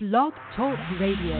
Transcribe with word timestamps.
Blog 0.00 0.32
Talk 0.54 0.78
Radio. 1.00 1.34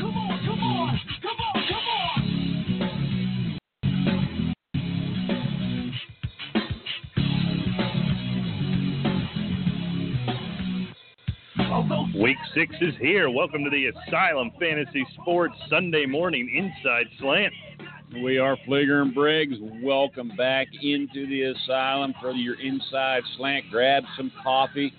Come 0.00 0.16
on, 0.16 0.40
come 0.44 0.60
on, 0.60 1.00
come 1.22 1.38
on, 1.46 1.54
come 1.68 1.86
on! 11.92 12.20
Week 12.20 12.36
six 12.52 12.74
is 12.80 12.94
here. 13.00 13.30
Welcome 13.30 13.62
to 13.62 13.70
the 13.70 13.86
Asylum 13.86 14.50
Fantasy 14.58 15.06
Sports 15.22 15.54
Sunday 15.68 16.04
Morning 16.04 16.50
Inside 16.52 17.06
Slant. 17.20 17.54
We 18.12 18.38
are 18.38 18.56
Fleeger 18.66 19.02
and 19.02 19.14
Briggs. 19.14 19.56
Welcome 19.82 20.32
back 20.36 20.66
into 20.82 21.28
the 21.28 21.42
asylum 21.42 22.12
for 22.20 22.32
your 22.32 22.60
inside 22.60 23.22
slant. 23.36 23.66
Grab 23.70 24.02
some 24.16 24.32
coffee 24.42 24.92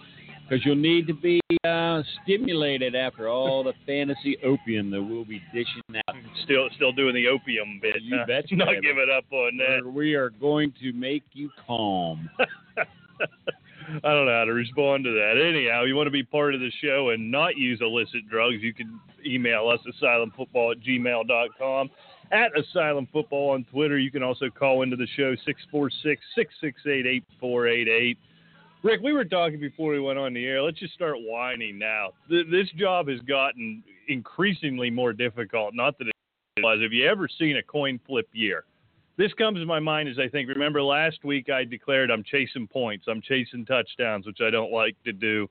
because 0.48 0.66
you'll 0.66 0.76
need 0.76 1.08
to 1.08 1.14
be 1.14 1.42
uh, 1.66 2.04
stimulated 2.24 2.96
after 2.96 3.28
all 3.28 3.66
the 3.66 3.74
fantasy 3.86 4.38
opium 4.46 4.90
that 4.92 5.02
we'll 5.02 5.26
be 5.26 5.42
dishing 5.54 5.82
out. 6.08 6.16
Still, 6.46 6.70
still 6.76 6.94
doing 6.94 7.14
the 7.14 7.28
opium 7.28 7.80
bit. 7.82 8.02
You 8.02 8.18
huh? 8.18 8.26
betcha, 8.28 8.56
Not 8.56 8.68
baby. 8.68 8.88
giving 8.88 9.08
up 9.16 9.26
on 9.32 9.58
that. 9.58 9.92
We 9.92 10.14
are 10.14 10.30
going 10.30 10.74
to 10.82 10.94
make 10.94 11.24
you 11.34 11.50
calm. 11.68 12.30
I 12.40 14.10
don't 14.14 14.26
know 14.26 14.40
how 14.40 14.46
to 14.46 14.54
respond 14.54 15.04
to 15.04 15.12
that. 15.12 15.34
Anyhow, 15.38 15.84
you 15.84 15.96
want 15.96 16.08
to 16.08 16.12
be 16.12 16.24
part 16.24 16.56
of 16.56 16.62
the 16.62 16.72
show 16.82 17.10
and 17.10 17.30
not 17.30 17.58
use 17.58 17.80
illicit 17.82 18.30
drugs, 18.30 18.58
you 18.62 18.74
can 18.74 19.00
email 19.26 19.68
us 19.68 19.80
asylumfootball 20.02 20.72
at 20.74 20.82
gmail.com. 20.82 21.90
At 22.32 22.58
Asylum 22.58 23.08
Football 23.12 23.52
on 23.52 23.66
Twitter. 23.66 23.98
You 23.98 24.10
can 24.12 24.24
also 24.24 24.50
call 24.50 24.84
into 24.84 24.96
the 24.96 25.08
show 25.18 25.36
646 25.46 26.22
668 26.36 27.06
8488. 27.06 28.18
Rick, 28.84 29.02
we 29.04 29.14
were 29.14 29.26
talking 29.26 29.60
before 29.60 29.92
we 29.92 30.00
went 30.00 30.18
on 30.18 30.34
the 30.34 30.46
air. 30.46 30.62
Let's 30.62 30.80
just 30.80 30.94
start 30.94 31.18
whining 31.20 31.78
now. 31.78 32.12
Th- 32.30 32.48
This 32.50 32.68
job 32.78 33.10
has 33.10 33.20
gotten 33.22 33.84
increasingly 34.08 34.90
more 34.90 35.14
difficult. 35.14 35.76
Not 35.76 35.98
that 36.00 36.08
it 36.08 36.14
was. 36.64 36.82
Have 36.82 36.94
you 36.94 37.08
ever 37.08 37.28
seen 37.28 37.58
a 37.58 37.64
coin 37.64 38.00
flip 38.08 38.28
year? 38.32 38.64
This 39.18 39.34
comes 39.34 39.60
to 39.60 39.66
my 39.66 39.80
mind 39.80 40.10
as 40.10 40.18
I 40.18 40.30
think, 40.30 40.50
remember 40.50 40.82
last 40.82 41.24
week 41.24 41.50
I 41.50 41.64
declared 41.64 42.10
I'm 42.10 42.24
chasing 42.24 42.66
points, 42.66 43.06
I'm 43.08 43.22
chasing 43.22 43.66
touchdowns, 43.66 44.26
which 44.26 44.40
I 44.42 44.50
don't 44.50 44.72
like 44.72 44.96
to 45.04 45.12
do. 45.12 45.48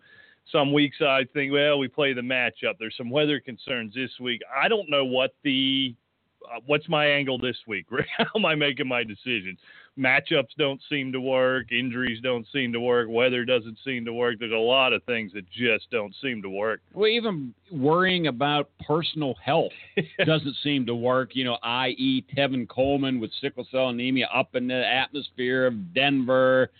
Some 0.51 0.73
weeks 0.73 0.97
I 1.01 1.25
think, 1.35 1.53
well, 1.53 1.79
we 1.79 1.87
play 1.87 2.13
the 2.15 2.23
matchup. 2.23 2.75
There's 2.81 2.97
some 2.97 3.11
weather 3.11 3.39
concerns 3.39 3.95
this 3.95 4.11
week. 4.19 4.41
I 4.61 4.67
don't 4.67 4.91
know 4.91 5.05
what 5.05 5.35
the 5.45 5.95
uh, 6.45 6.61
what's 6.67 6.89
my 6.89 7.07
angle 7.07 7.39
this 7.39 7.57
week. 7.67 7.87
How 8.19 8.27
am 8.37 8.45
I 8.45 8.55
making 8.55 8.89
my 8.89 9.05
decisions? 9.05 9.59
Matchups 9.99 10.55
don't 10.57 10.81
seem 10.89 11.13
to 11.13 11.21
work. 11.21 11.73
Injuries 11.73 12.21
don't 12.23 12.47
seem 12.53 12.73
to 12.73 12.81
work. 12.81 13.09
Weather 13.11 13.45
doesn't 13.45 13.79
seem 13.85 14.05
to 14.05 14.13
work. 14.13 14.37
There's 14.39 14.53
a 14.53 14.57
lot 14.57 14.93
of 14.93 15.03
things 15.05 15.33
that 15.33 15.51
just 15.51 15.91
don't 15.91 16.15
seem 16.23 16.43
to 16.43 16.49
work. 16.49 16.81
Well, 16.95 17.09
even 17.09 17.55
worrying 17.71 18.29
about 18.29 18.71
personal 18.87 19.35
health 19.45 19.73
doesn't 20.25 20.57
seem 20.63 20.87
to 20.87 20.95
work. 20.95 21.31
You 21.35 21.45
know, 21.45 21.59
i.e., 21.63 22.25
Tevin 22.37 22.69
Coleman 22.69 23.21
with 23.21 23.31
sickle 23.41 23.67
cell 23.71 23.89
anemia 23.91 24.29
up 24.35 24.55
in 24.55 24.69
the 24.69 24.87
atmosphere 24.87 25.67
of 25.67 25.95
Denver. 25.95 26.71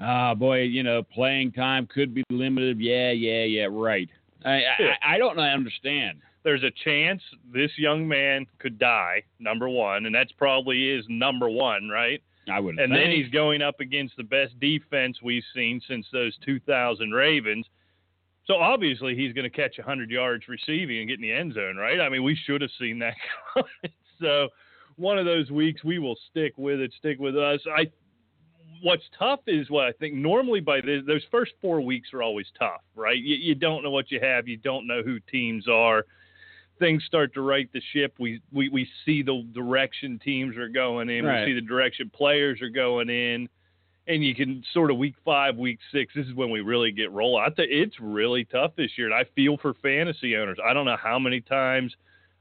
Ah, 0.00 0.34
boy, 0.34 0.62
you 0.62 0.82
know, 0.82 1.02
playing 1.02 1.52
time 1.52 1.86
could 1.86 2.14
be 2.14 2.24
limited. 2.30 2.80
Yeah, 2.80 3.10
yeah, 3.10 3.44
yeah, 3.44 3.68
right. 3.70 4.08
I, 4.44 4.50
I, 4.50 5.14
I 5.14 5.18
don't 5.18 5.38
understand. 5.38 6.20
There's 6.44 6.62
a 6.62 6.70
chance 6.84 7.22
this 7.52 7.70
young 7.76 8.06
man 8.06 8.46
could 8.58 8.78
die, 8.78 9.22
number 9.38 9.68
one, 9.68 10.06
and 10.06 10.14
that's 10.14 10.32
probably 10.32 10.90
is 10.90 11.04
number 11.08 11.48
one, 11.48 11.88
right? 11.88 12.22
I 12.52 12.60
would. 12.60 12.78
And 12.78 12.92
then 12.92 13.10
he's 13.10 13.28
going 13.30 13.62
up 13.62 13.80
against 13.80 14.16
the 14.16 14.22
best 14.22 14.58
defense 14.60 15.18
we've 15.22 15.42
seen 15.54 15.80
since 15.88 16.06
those 16.12 16.36
2000 16.44 17.10
Ravens. 17.10 17.66
So 18.46 18.56
obviously 18.56 19.16
he's 19.16 19.32
going 19.32 19.50
to 19.50 19.56
catch 19.56 19.78
100 19.78 20.10
yards 20.10 20.44
receiving 20.48 20.98
and 20.98 21.08
get 21.08 21.14
in 21.14 21.22
the 21.22 21.32
end 21.32 21.54
zone, 21.54 21.76
right? 21.76 21.98
I 22.00 22.10
mean, 22.10 22.22
we 22.22 22.38
should 22.46 22.60
have 22.60 22.70
seen 22.78 22.98
that 22.98 23.14
so 24.20 24.48
one 24.96 25.18
of 25.18 25.24
those 25.24 25.50
weeks 25.50 25.82
we 25.82 25.98
will 25.98 26.16
stick 26.30 26.52
with 26.58 26.80
it, 26.80 26.92
stick 26.98 27.18
with 27.18 27.36
us. 27.36 27.60
I 27.74 27.86
what's 28.82 29.04
tough 29.18 29.40
is 29.46 29.70
what 29.70 29.86
I 29.86 29.92
think 29.92 30.14
normally 30.14 30.60
by 30.60 30.82
this, 30.82 31.02
those 31.06 31.24
first 31.30 31.52
four 31.62 31.80
weeks 31.80 32.12
are 32.12 32.22
always 32.22 32.46
tough, 32.58 32.82
right? 32.94 33.16
You, 33.16 33.36
you 33.36 33.54
don't 33.54 33.82
know 33.82 33.90
what 33.90 34.10
you 34.10 34.20
have, 34.20 34.46
you 34.46 34.58
don't 34.58 34.86
know 34.86 35.02
who 35.02 35.18
teams 35.20 35.66
are. 35.68 36.04
Things 36.78 37.04
start 37.04 37.34
to 37.34 37.40
right 37.40 37.68
the 37.72 37.80
ship. 37.92 38.14
We 38.18 38.40
we, 38.52 38.68
we 38.68 38.88
see 39.04 39.22
the 39.22 39.46
direction 39.54 40.18
teams 40.18 40.56
are 40.56 40.68
going 40.68 41.08
in. 41.08 41.24
Right. 41.24 41.44
We 41.44 41.50
see 41.50 41.54
the 41.54 41.66
direction 41.66 42.10
players 42.10 42.60
are 42.62 42.68
going 42.68 43.08
in, 43.08 43.48
and 44.06 44.24
you 44.24 44.34
can 44.34 44.62
sort 44.72 44.90
of 44.90 44.96
week 44.96 45.14
five, 45.24 45.56
week 45.56 45.78
six. 45.92 46.14
This 46.14 46.26
is 46.26 46.34
when 46.34 46.50
we 46.50 46.60
really 46.60 46.90
get 46.90 47.12
rolling. 47.12 47.44
I 47.46 47.54
think 47.54 47.68
it's 47.70 47.98
really 48.00 48.44
tough 48.44 48.72
this 48.76 48.90
year, 48.96 49.06
and 49.06 49.14
I 49.14 49.24
feel 49.36 49.56
for 49.56 49.74
fantasy 49.74 50.36
owners. 50.36 50.58
I 50.64 50.74
don't 50.74 50.84
know 50.84 50.96
how 50.96 51.18
many 51.18 51.40
times 51.40 51.94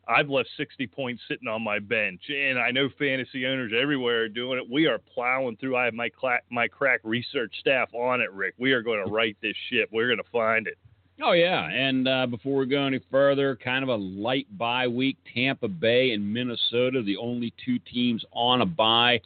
I've 0.07 0.29
left 0.29 0.49
60 0.57 0.87
points 0.87 1.21
sitting 1.29 1.47
on 1.47 1.61
my 1.61 1.79
bench, 1.79 2.23
and 2.29 2.59
I 2.59 2.71
know 2.71 2.89
fantasy 2.99 3.45
owners 3.45 3.71
everywhere 3.79 4.23
are 4.23 4.29
doing 4.29 4.57
it. 4.57 4.69
We 4.69 4.87
are 4.87 4.97
plowing 4.97 5.55
through. 5.57 5.77
I 5.77 5.85
have 5.85 5.93
my 5.93 6.09
cla- 6.09 6.41
my 6.49 6.67
crack 6.67 6.99
research 7.03 7.53
staff 7.59 7.93
on 7.93 8.19
it, 8.19 8.31
Rick. 8.31 8.55
We 8.57 8.73
are 8.73 8.81
going 8.81 9.05
to 9.05 9.11
right 9.11 9.37
this 9.41 9.55
ship. 9.69 9.89
We're 9.91 10.07
going 10.07 10.17
to 10.17 10.29
find 10.31 10.67
it. 10.67 10.77
Oh 11.21 11.33
yeah, 11.33 11.69
and 11.69 12.07
uh, 12.07 12.25
before 12.25 12.57
we 12.59 12.65
go 12.65 12.85
any 12.85 12.99
further, 13.11 13.55
kind 13.55 13.83
of 13.83 13.89
a 13.89 13.95
light 13.95 14.47
bye 14.57 14.87
week. 14.87 15.17
Tampa 15.33 15.67
Bay 15.67 16.11
and 16.11 16.33
Minnesota, 16.33 17.03
the 17.03 17.17
only 17.17 17.53
two 17.63 17.77
teams 17.79 18.25
on 18.31 18.61
a 18.61 18.65
bye. 18.65 19.21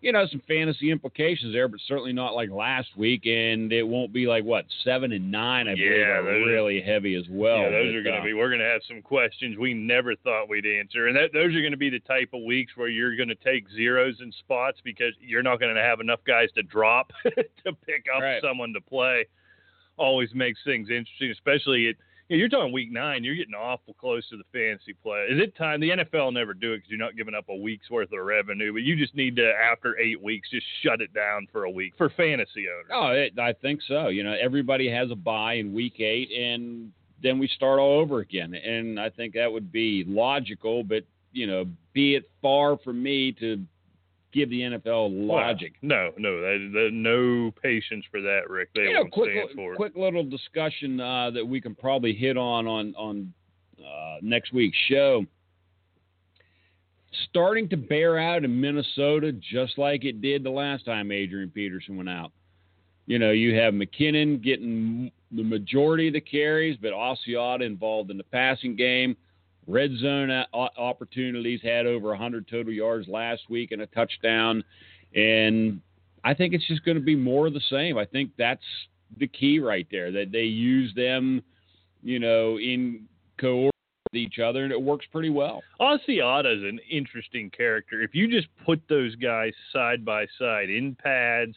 You 0.00 0.10
know, 0.10 0.26
some 0.26 0.42
fantasy 0.48 0.90
implications 0.90 1.52
there, 1.52 1.68
but 1.68 1.78
certainly 1.86 2.12
not 2.12 2.34
like 2.34 2.50
last 2.50 2.88
week. 2.96 3.24
And 3.24 3.72
it 3.72 3.84
won't 3.86 4.12
be 4.12 4.26
like 4.26 4.42
what 4.42 4.64
seven 4.82 5.12
and 5.12 5.30
nine. 5.30 5.68
I 5.68 5.76
believe 5.76 5.92
are 5.92 6.22
those 6.24 6.42
are- 6.42 6.50
really 6.50 6.80
heavy 6.80 7.14
as 7.14 7.22
well. 7.30 7.58
yeah, 7.58 7.70
those 7.70 7.92
but, 7.92 7.98
are 7.98 8.02
going 8.02 8.14
to 8.16 8.20
uh, 8.20 8.24
be. 8.24 8.32
We're 8.34 8.48
going 8.48 8.58
to 8.60 8.66
have 8.66 8.80
some 8.88 9.00
questions 9.00 9.56
we 9.56 9.74
never 9.74 10.16
thought 10.16 10.48
we'd 10.48 10.66
answer, 10.66 11.06
and 11.06 11.16
that, 11.16 11.32
those 11.32 11.54
are 11.54 11.60
going 11.60 11.70
to 11.70 11.76
be 11.76 11.88
the 11.88 12.00
type 12.00 12.30
of 12.34 12.42
weeks 12.42 12.72
where 12.76 12.88
you're 12.88 13.14
going 13.14 13.28
to 13.28 13.36
take 13.36 13.66
zeros 13.76 14.16
in 14.20 14.32
spots 14.40 14.78
because 14.82 15.14
you're 15.20 15.44
not 15.44 15.60
going 15.60 15.72
to 15.72 15.80
have 15.80 16.00
enough 16.00 16.20
guys 16.26 16.48
to 16.56 16.64
drop 16.64 17.12
to 17.22 17.72
pick 17.86 18.06
up 18.12 18.22
Right. 18.22 18.42
someone 18.42 18.72
to 18.72 18.80
play. 18.80 19.26
Always 19.96 20.30
makes 20.34 20.60
things 20.64 20.88
interesting, 20.90 21.30
especially 21.30 21.88
at. 21.88 21.96
You 22.28 22.38
know, 22.38 22.40
you're 22.40 22.48
talking 22.48 22.72
week 22.72 22.90
nine. 22.90 23.24
You're 23.24 23.34
getting 23.34 23.52
awful 23.52 23.94
close 23.94 24.26
to 24.30 24.38
the 24.38 24.44
fantasy 24.52 24.94
play. 25.02 25.26
Is 25.28 25.38
it 25.38 25.54
time? 25.54 25.80
The 25.80 25.90
NFL 25.90 26.32
never 26.32 26.54
do 26.54 26.72
it 26.72 26.78
because 26.78 26.90
you're 26.90 26.98
not 26.98 27.14
giving 27.14 27.34
up 27.34 27.46
a 27.50 27.54
week's 27.54 27.90
worth 27.90 28.10
of 28.12 28.24
revenue, 28.24 28.72
but 28.72 28.82
you 28.82 28.96
just 28.96 29.14
need 29.14 29.36
to, 29.36 29.52
after 29.52 29.98
eight 29.98 30.22
weeks, 30.22 30.48
just 30.48 30.64
shut 30.82 31.02
it 31.02 31.12
down 31.12 31.46
for 31.52 31.64
a 31.64 31.70
week 31.70 31.92
for 31.98 32.08
fantasy 32.10 32.68
owners. 32.70 32.90
Oh, 32.90 33.08
it, 33.08 33.38
I 33.38 33.52
think 33.52 33.80
so. 33.86 34.08
You 34.08 34.22
know, 34.22 34.34
everybody 34.40 34.88
has 34.88 35.10
a 35.10 35.16
buy 35.16 35.54
in 35.54 35.74
week 35.74 36.00
eight, 36.00 36.30
and 36.30 36.92
then 37.22 37.38
we 37.38 37.48
start 37.48 37.78
all 37.78 38.00
over 38.00 38.20
again. 38.20 38.54
And 38.54 38.98
I 38.98 39.10
think 39.10 39.34
that 39.34 39.52
would 39.52 39.70
be 39.70 40.04
logical, 40.06 40.84
but 40.84 41.02
you 41.32 41.46
know, 41.46 41.66
be 41.92 42.14
it 42.14 42.30
far 42.40 42.78
from 42.78 43.02
me 43.02 43.32
to 43.40 43.62
give 44.32 44.50
the 44.50 44.60
NFL 44.60 45.10
logic. 45.26 45.74
Well, 45.82 45.88
no, 45.88 46.10
no, 46.18 46.40
that, 46.40 46.90
no 46.92 47.52
patience 47.62 48.04
for 48.10 48.20
that, 48.20 48.48
Rick. 48.48 48.70
They 48.74 48.82
you 48.82 48.94
know, 48.94 49.00
won't 49.00 49.12
quick, 49.12 49.30
stand 49.32 49.48
for 49.54 49.72
it. 49.72 49.76
quick 49.76 49.96
little 49.96 50.24
discussion 50.24 51.00
uh, 51.00 51.30
that 51.30 51.46
we 51.46 51.60
can 51.60 51.74
probably 51.74 52.12
hit 52.12 52.36
on 52.36 52.66
on 52.66 52.94
on 52.96 53.32
uh, 53.78 54.16
next 54.22 54.52
week's 54.52 54.78
show. 54.88 55.24
Starting 57.28 57.68
to 57.68 57.76
bear 57.76 58.18
out 58.18 58.44
in 58.44 58.60
Minnesota, 58.60 59.32
just 59.32 59.76
like 59.76 60.04
it 60.04 60.22
did 60.22 60.42
the 60.42 60.50
last 60.50 60.86
time 60.86 61.12
Adrian 61.12 61.50
Peterson 61.50 61.96
went 61.96 62.08
out. 62.08 62.32
You 63.06 63.18
know, 63.18 63.32
you 63.32 63.54
have 63.56 63.74
McKinnon 63.74 64.42
getting 64.42 65.10
the 65.30 65.42
majority 65.42 66.08
of 66.08 66.14
the 66.14 66.20
carries, 66.20 66.78
but 66.80 66.92
Asiata 66.92 67.62
involved 67.62 68.10
in 68.10 68.16
the 68.16 68.24
passing 68.24 68.76
game. 68.76 69.16
Red 69.66 69.92
zone 69.98 70.30
opportunities 70.52 71.60
had 71.62 71.86
over 71.86 72.08
100 72.08 72.48
total 72.48 72.72
yards 72.72 73.08
last 73.08 73.42
week 73.48 73.72
and 73.72 73.82
a 73.82 73.86
touchdown. 73.86 74.64
And 75.14 75.80
I 76.24 76.34
think 76.34 76.54
it's 76.54 76.66
just 76.66 76.84
going 76.84 76.96
to 76.96 77.02
be 77.02 77.16
more 77.16 77.46
of 77.46 77.54
the 77.54 77.62
same. 77.70 77.96
I 77.96 78.04
think 78.04 78.30
that's 78.36 78.64
the 79.18 79.28
key 79.28 79.58
right 79.58 79.86
there 79.90 80.10
that 80.10 80.32
they 80.32 80.44
use 80.44 80.94
them, 80.94 81.42
you 82.02 82.18
know, 82.18 82.58
in 82.58 83.06
coordinate 83.38 83.72
with 84.12 84.18
each 84.18 84.38
other, 84.38 84.64
and 84.64 84.72
it 84.72 84.80
works 84.80 85.06
pretty 85.12 85.30
well. 85.30 85.62
Asiata 85.80 86.56
is 86.56 86.62
an 86.62 86.80
interesting 86.90 87.50
character. 87.50 88.02
If 88.02 88.14
you 88.14 88.28
just 88.28 88.48
put 88.64 88.80
those 88.88 89.14
guys 89.16 89.52
side 89.72 90.04
by 90.04 90.26
side 90.38 90.70
in 90.70 90.96
pads, 90.96 91.56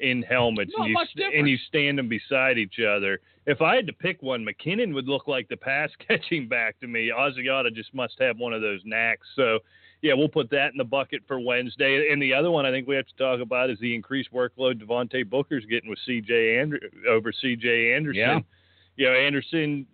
in 0.00 0.22
helmets, 0.22 0.72
and 0.76 0.88
you 0.88 0.94
much 0.94 1.08
and 1.16 1.48
you 1.48 1.56
stand 1.68 1.98
them 1.98 2.08
beside 2.08 2.58
each 2.58 2.80
other, 2.80 3.20
if 3.46 3.60
I 3.60 3.76
had 3.76 3.86
to 3.86 3.92
pick 3.92 4.22
one, 4.22 4.44
McKinnon 4.44 4.94
would 4.94 5.08
look 5.08 5.26
like 5.26 5.48
the 5.48 5.56
pass 5.56 5.90
catching 6.08 6.48
back 6.48 6.78
to 6.80 6.86
me. 6.86 7.10
Asiata 7.16 7.74
just 7.74 7.94
must 7.94 8.14
have 8.20 8.38
one 8.38 8.52
of 8.52 8.62
those 8.62 8.80
knacks. 8.84 9.26
So, 9.34 9.60
yeah, 10.02 10.14
we'll 10.14 10.28
put 10.28 10.50
that 10.50 10.72
in 10.72 10.78
the 10.78 10.84
bucket 10.84 11.22
for 11.26 11.40
Wednesday. 11.40 12.10
And 12.10 12.22
the 12.22 12.32
other 12.32 12.50
one 12.50 12.66
I 12.66 12.70
think 12.70 12.86
we 12.86 12.96
have 12.96 13.06
to 13.06 13.16
talk 13.16 13.40
about 13.40 13.70
is 13.70 13.78
the 13.80 13.94
increased 13.94 14.32
workload 14.32 14.82
Devontae 14.82 15.28
Booker's 15.28 15.64
getting 15.66 15.90
with 15.90 15.98
C.J. 16.06 16.58
Ander- 16.58 16.80
over 17.08 17.32
C.J. 17.32 17.94
Anderson. 17.94 18.20
Yeah. 18.20 18.40
You 18.96 19.06
know, 19.06 19.14
Anderson 19.14 19.86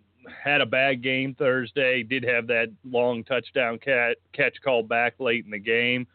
had 0.43 0.61
a 0.61 0.65
bad 0.65 1.01
game 1.01 1.35
Thursday. 1.35 2.03
Did 2.03 2.23
have 2.23 2.47
that 2.47 2.67
long 2.83 3.23
touchdown 3.23 3.79
cat, 3.79 4.17
catch 4.33 4.55
call 4.63 4.83
back 4.83 5.15
late 5.19 5.45
in 5.45 5.51
the 5.51 5.59
game. 5.59 6.07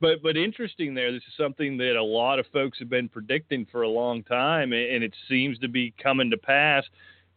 But 0.00 0.22
but 0.22 0.36
interesting 0.36 0.94
there. 0.94 1.12
This 1.12 1.22
is 1.22 1.34
something 1.36 1.76
that 1.78 1.96
a 1.96 2.02
lot 2.02 2.38
of 2.38 2.46
folks 2.52 2.78
have 2.78 2.90
been 2.90 3.08
predicting 3.08 3.66
for 3.70 3.82
a 3.82 3.88
long 3.88 4.22
time, 4.22 4.72
and 4.72 5.02
it 5.02 5.14
seems 5.28 5.58
to 5.60 5.68
be 5.68 5.94
coming 6.02 6.30
to 6.30 6.36
pass. 6.36 6.84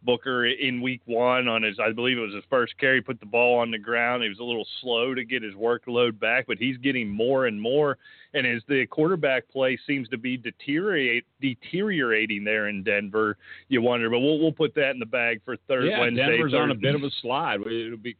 Booker 0.01 0.45
in 0.45 0.81
week 0.81 1.01
one 1.05 1.49
on 1.49 1.61
his, 1.61 1.77
I 1.77 1.91
believe 1.91 2.17
it 2.17 2.21
was 2.21 2.33
his 2.33 2.45
first 2.49 2.77
carry, 2.77 3.01
put 3.01 3.19
the 3.19 3.25
ball 3.25 3.59
on 3.59 3.69
the 3.69 3.77
ground. 3.77 4.23
He 4.23 4.29
was 4.29 4.39
a 4.39 4.43
little 4.43 4.65
slow 4.79 5.13
to 5.13 5.25
get 5.25 5.43
his 5.43 5.53
workload 5.55 6.17
back, 6.17 6.45
but 6.47 6.57
he's 6.57 6.77
getting 6.77 7.09
more 7.09 7.47
and 7.47 7.59
more. 7.59 7.97
And 8.33 8.47
as 8.47 8.61
the 8.69 8.85
quarterback 8.85 9.49
play 9.49 9.77
seems 9.85 10.07
to 10.09 10.17
be 10.17 10.37
deteriorate, 10.37 11.25
deteriorating 11.41 12.45
there 12.45 12.69
in 12.69 12.81
Denver, 12.81 13.35
you 13.67 13.81
wonder. 13.81 14.09
But 14.09 14.19
we'll 14.19 14.39
we'll 14.39 14.53
put 14.53 14.73
that 14.75 14.91
in 14.91 14.99
the 14.99 15.05
bag 15.05 15.41
for 15.43 15.57
third 15.67 15.89
yeah, 15.89 15.99
Wednesday. 15.99 16.37
Denver's 16.37 16.53
on 16.53 16.71
a 16.71 16.75
bit 16.75 16.95
of 16.95 17.03
a 17.03 17.11
slide. 17.21 17.59
It'll 17.61 17.97
be. 17.97 18.15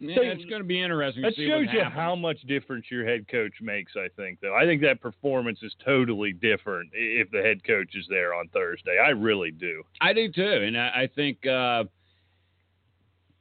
Yeah, 0.00 0.14
So- 0.16 0.22
it's 0.22 0.44
going 0.46 0.62
to 0.62 0.66
be 0.66 0.80
interesting. 0.80 1.22
That 1.22 1.34
shows 1.36 1.66
you 1.72 1.84
how 1.84 2.16
much 2.16 2.40
difference 2.42 2.86
your 2.90 3.04
head 3.06 3.28
coach 3.28 3.52
makes. 3.60 3.92
I 3.96 4.08
think, 4.16 4.40
though. 4.40 4.54
I 4.54 4.64
think 4.64 4.80
that 4.82 5.00
performance 5.00 5.62
is 5.62 5.74
totally 5.84 6.32
different 6.32 6.90
if 6.94 7.30
the 7.30 7.42
head 7.42 7.62
coach 7.64 7.94
is 7.94 8.06
there 8.08 8.32
on 8.34 8.48
Thursday. 8.48 8.98
I 8.98 9.10
really 9.10 9.50
do. 9.50 9.82
I 10.00 10.12
do 10.14 10.32
too, 10.32 10.42
and 10.64 10.76
I, 10.78 11.02
I 11.02 11.08
think. 11.14 11.46
Uh, 11.46 11.84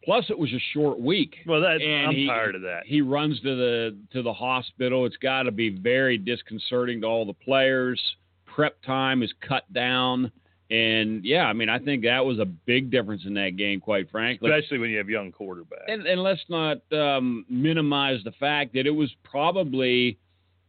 plus, 0.03 0.25
it 0.29 0.37
was 0.37 0.51
a 0.51 0.59
short 0.73 0.99
week. 0.99 1.37
Well, 1.45 1.61
that 1.61 1.81
I'm 1.81 2.13
he- 2.13 2.27
tired 2.27 2.55
of 2.55 2.61
that. 2.63 2.85
He 2.85 3.01
runs 3.01 3.39
to 3.41 3.55
the 3.55 3.97
to 4.11 4.21
the 4.21 4.33
hospital. 4.33 5.05
It's 5.05 5.17
got 5.17 5.43
to 5.43 5.51
be 5.51 5.69
very 5.69 6.17
disconcerting 6.17 7.01
to 7.01 7.07
all 7.07 7.25
the 7.25 7.33
players. 7.33 8.01
Prep 8.45 8.81
time 8.81 9.23
is 9.23 9.31
cut 9.47 9.71
down, 9.71 10.31
and 10.69 11.25
yeah, 11.25 11.45
I 11.45 11.53
mean, 11.53 11.67
I 11.67 11.79
think 11.79 12.03
that 12.03 12.23
was 12.23 12.37
a 12.39 12.45
big 12.45 12.91
difference 12.91 13.23
in 13.25 13.33
that 13.35 13.57
game, 13.57 13.79
quite 13.79 14.09
frankly. 14.11 14.51
Especially 14.51 14.77
when 14.77 14.91
you 14.91 14.97
have 14.99 15.09
young 15.09 15.31
quarterbacks. 15.31 15.87
And, 15.87 16.05
and 16.05 16.21
let's 16.21 16.43
not 16.47 16.77
um, 16.93 17.45
minimize 17.49 18.19
the 18.23 18.33
fact 18.33 18.73
that 18.73 18.85
it 18.85 18.91
was 18.91 19.11
probably 19.23 20.19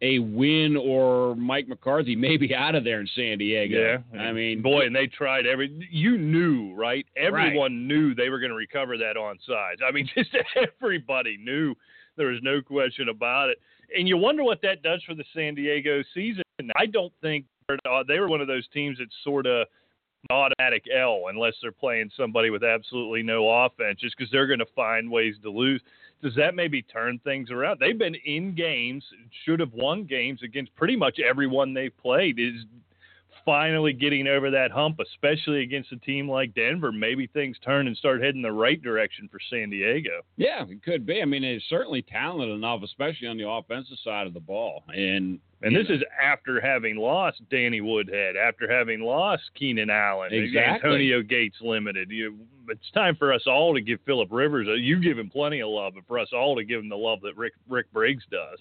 a 0.03 0.19
win 0.19 0.77
or 0.77 1.37
Mike 1.37 1.69
McCarthy 1.69 2.17
maybe 2.17 2.55
out 2.55 2.75
of 2.75 2.85
there 2.85 3.01
in 3.01 3.09
San 3.15 3.37
Diego. 3.37 4.03
Yeah, 4.15 4.19
I 4.19 4.33
mean, 4.33 4.63
boy, 4.63 4.87
and 4.87 4.97
they 4.97 5.07
tried 5.07 5.47
every. 5.47 5.87
You 5.91 6.17
knew, 6.17 6.75
right? 6.75 7.05
Everyone 7.17 7.87
knew 7.87 8.15
they 8.15 8.31
were 8.31 8.41
going 8.41 8.51
to 8.51 8.57
recover 8.57 8.97
that 8.97 9.19
on 9.19 9.37
onside. 9.37 9.87
I 9.87 9.93
mean, 9.93 10.09
just 10.17 10.31
everybody 10.81 11.37
knew. 11.37 11.75
There 12.17 12.29
was 12.29 12.41
no 12.43 12.61
question 12.61 13.09
about 13.09 13.51
it. 13.51 13.59
And 13.97 14.09
you 14.09 14.17
wonder 14.17 14.43
what 14.45 14.63
that 14.63 14.83
does 14.83 15.03
for 15.05 15.15
the 15.15 15.25
San 15.35 15.55
Diego 15.55 16.03
season. 16.15 16.43
I 16.77 16.87
don't 16.87 17.13
think 17.23 17.47
uh, 17.71 18.03
they 18.07 18.19
were 18.19 18.29
one 18.29 18.41
of 18.41 18.47
those 18.47 18.67
teams 18.69 18.99
that 18.99 19.09
sort 19.25 19.47
of 19.47 19.67
automatic 20.29 20.85
L 20.95 21.25
unless 21.29 21.55
they're 21.63 21.73
playing 21.73 22.11
somebody 22.17 22.51
with 22.51 22.63
absolutely 22.63 23.23
no 23.23 23.49
offense, 23.49 24.01
just 24.01 24.17
because 24.17 24.31
they're 24.31 24.47
going 24.47 24.59
to 24.59 24.67
find 24.77 25.11
ways 25.11 25.37
to 25.43 25.51
lose. 25.51 25.81
Does 26.23 26.35
that 26.35 26.55
maybe 26.55 26.83
turn 26.83 27.19
things 27.25 27.51
around? 27.51 27.79
They've 27.81 27.99
been 27.99 28.17
in 28.27 28.55
games, 28.55 29.03
should 29.45 29.61
have 29.61 29.73
won 29.73 30.05
games 30.05 30.43
against 30.43 30.75
pretty 30.77 30.97
much 30.97 31.19
everyone 31.19 31.73
they've 31.73 31.97
played. 31.97 32.39
Is 32.39 32.67
finally 33.45 33.93
getting 33.93 34.27
over 34.27 34.51
that 34.51 34.71
hump, 34.71 34.99
especially 35.01 35.63
against 35.63 35.93
a 35.93 35.97
team 35.97 36.29
like 36.29 36.55
Denver. 36.55 36.93
Maybe 36.93 37.27
things 37.27 37.57
turn 37.65 37.87
and 37.87 37.97
start 37.97 38.23
heading 38.23 38.43
the 38.43 38.53
right 38.53 38.81
direction 38.81 39.29
for 39.31 39.39
San 39.51 39.71
Diego. 39.71 40.23
Yeah, 40.37 40.65
it 40.69 40.83
could 40.83 41.07
be. 41.07 41.21
I 41.23 41.25
mean, 41.25 41.45
it's 41.45 41.65
certainly 41.69 42.03
talented 42.03 42.51
enough, 42.51 42.83
especially 42.83 43.29
on 43.29 43.37
the 43.37 43.49
offensive 43.49 43.99
side 44.05 44.27
of 44.27 44.35
the 44.35 44.41
ball. 44.41 44.85
And 44.89 45.39
And 45.63 45.75
this 45.77 45.89
know, 45.89 45.97
is 45.97 46.03
after 46.23 46.61
having 46.61 46.97
lost 46.97 47.41
Danny 47.51 47.81
Woodhead, 47.81 48.37
after 48.37 48.71
having 48.71 49.01
lost 49.01 49.43
Keenan 49.59 49.91
Allen, 49.91 50.33
Exactly. 50.33 50.89
Antonio 50.91 51.23
Gates 51.23 51.57
limited. 51.61 52.11
You, 52.11 52.39
it's 52.69 52.91
time 52.93 53.17
for 53.17 53.33
us 53.33 53.43
all 53.47 53.75
to 53.75 53.81
give 53.81 53.99
Philip 54.07 54.29
Rivers. 54.31 54.69
A, 54.69 54.77
you 54.79 55.01
give 55.03 55.19
him 55.19 55.29
plenty 55.31 55.61
of 55.61 55.69
love, 55.69 55.95
but 55.97 56.07
for 56.07 56.19
us 56.19 56.29
all 56.33 56.57
to 56.57 56.65
give 56.65 56.81
him 56.81 56.89
the 56.89 56.97
love 56.97 57.21
that 57.23 57.37
Rick 57.37 57.55
Rick 57.69 57.93
Briggs 57.93 58.25
does. 58.31 58.59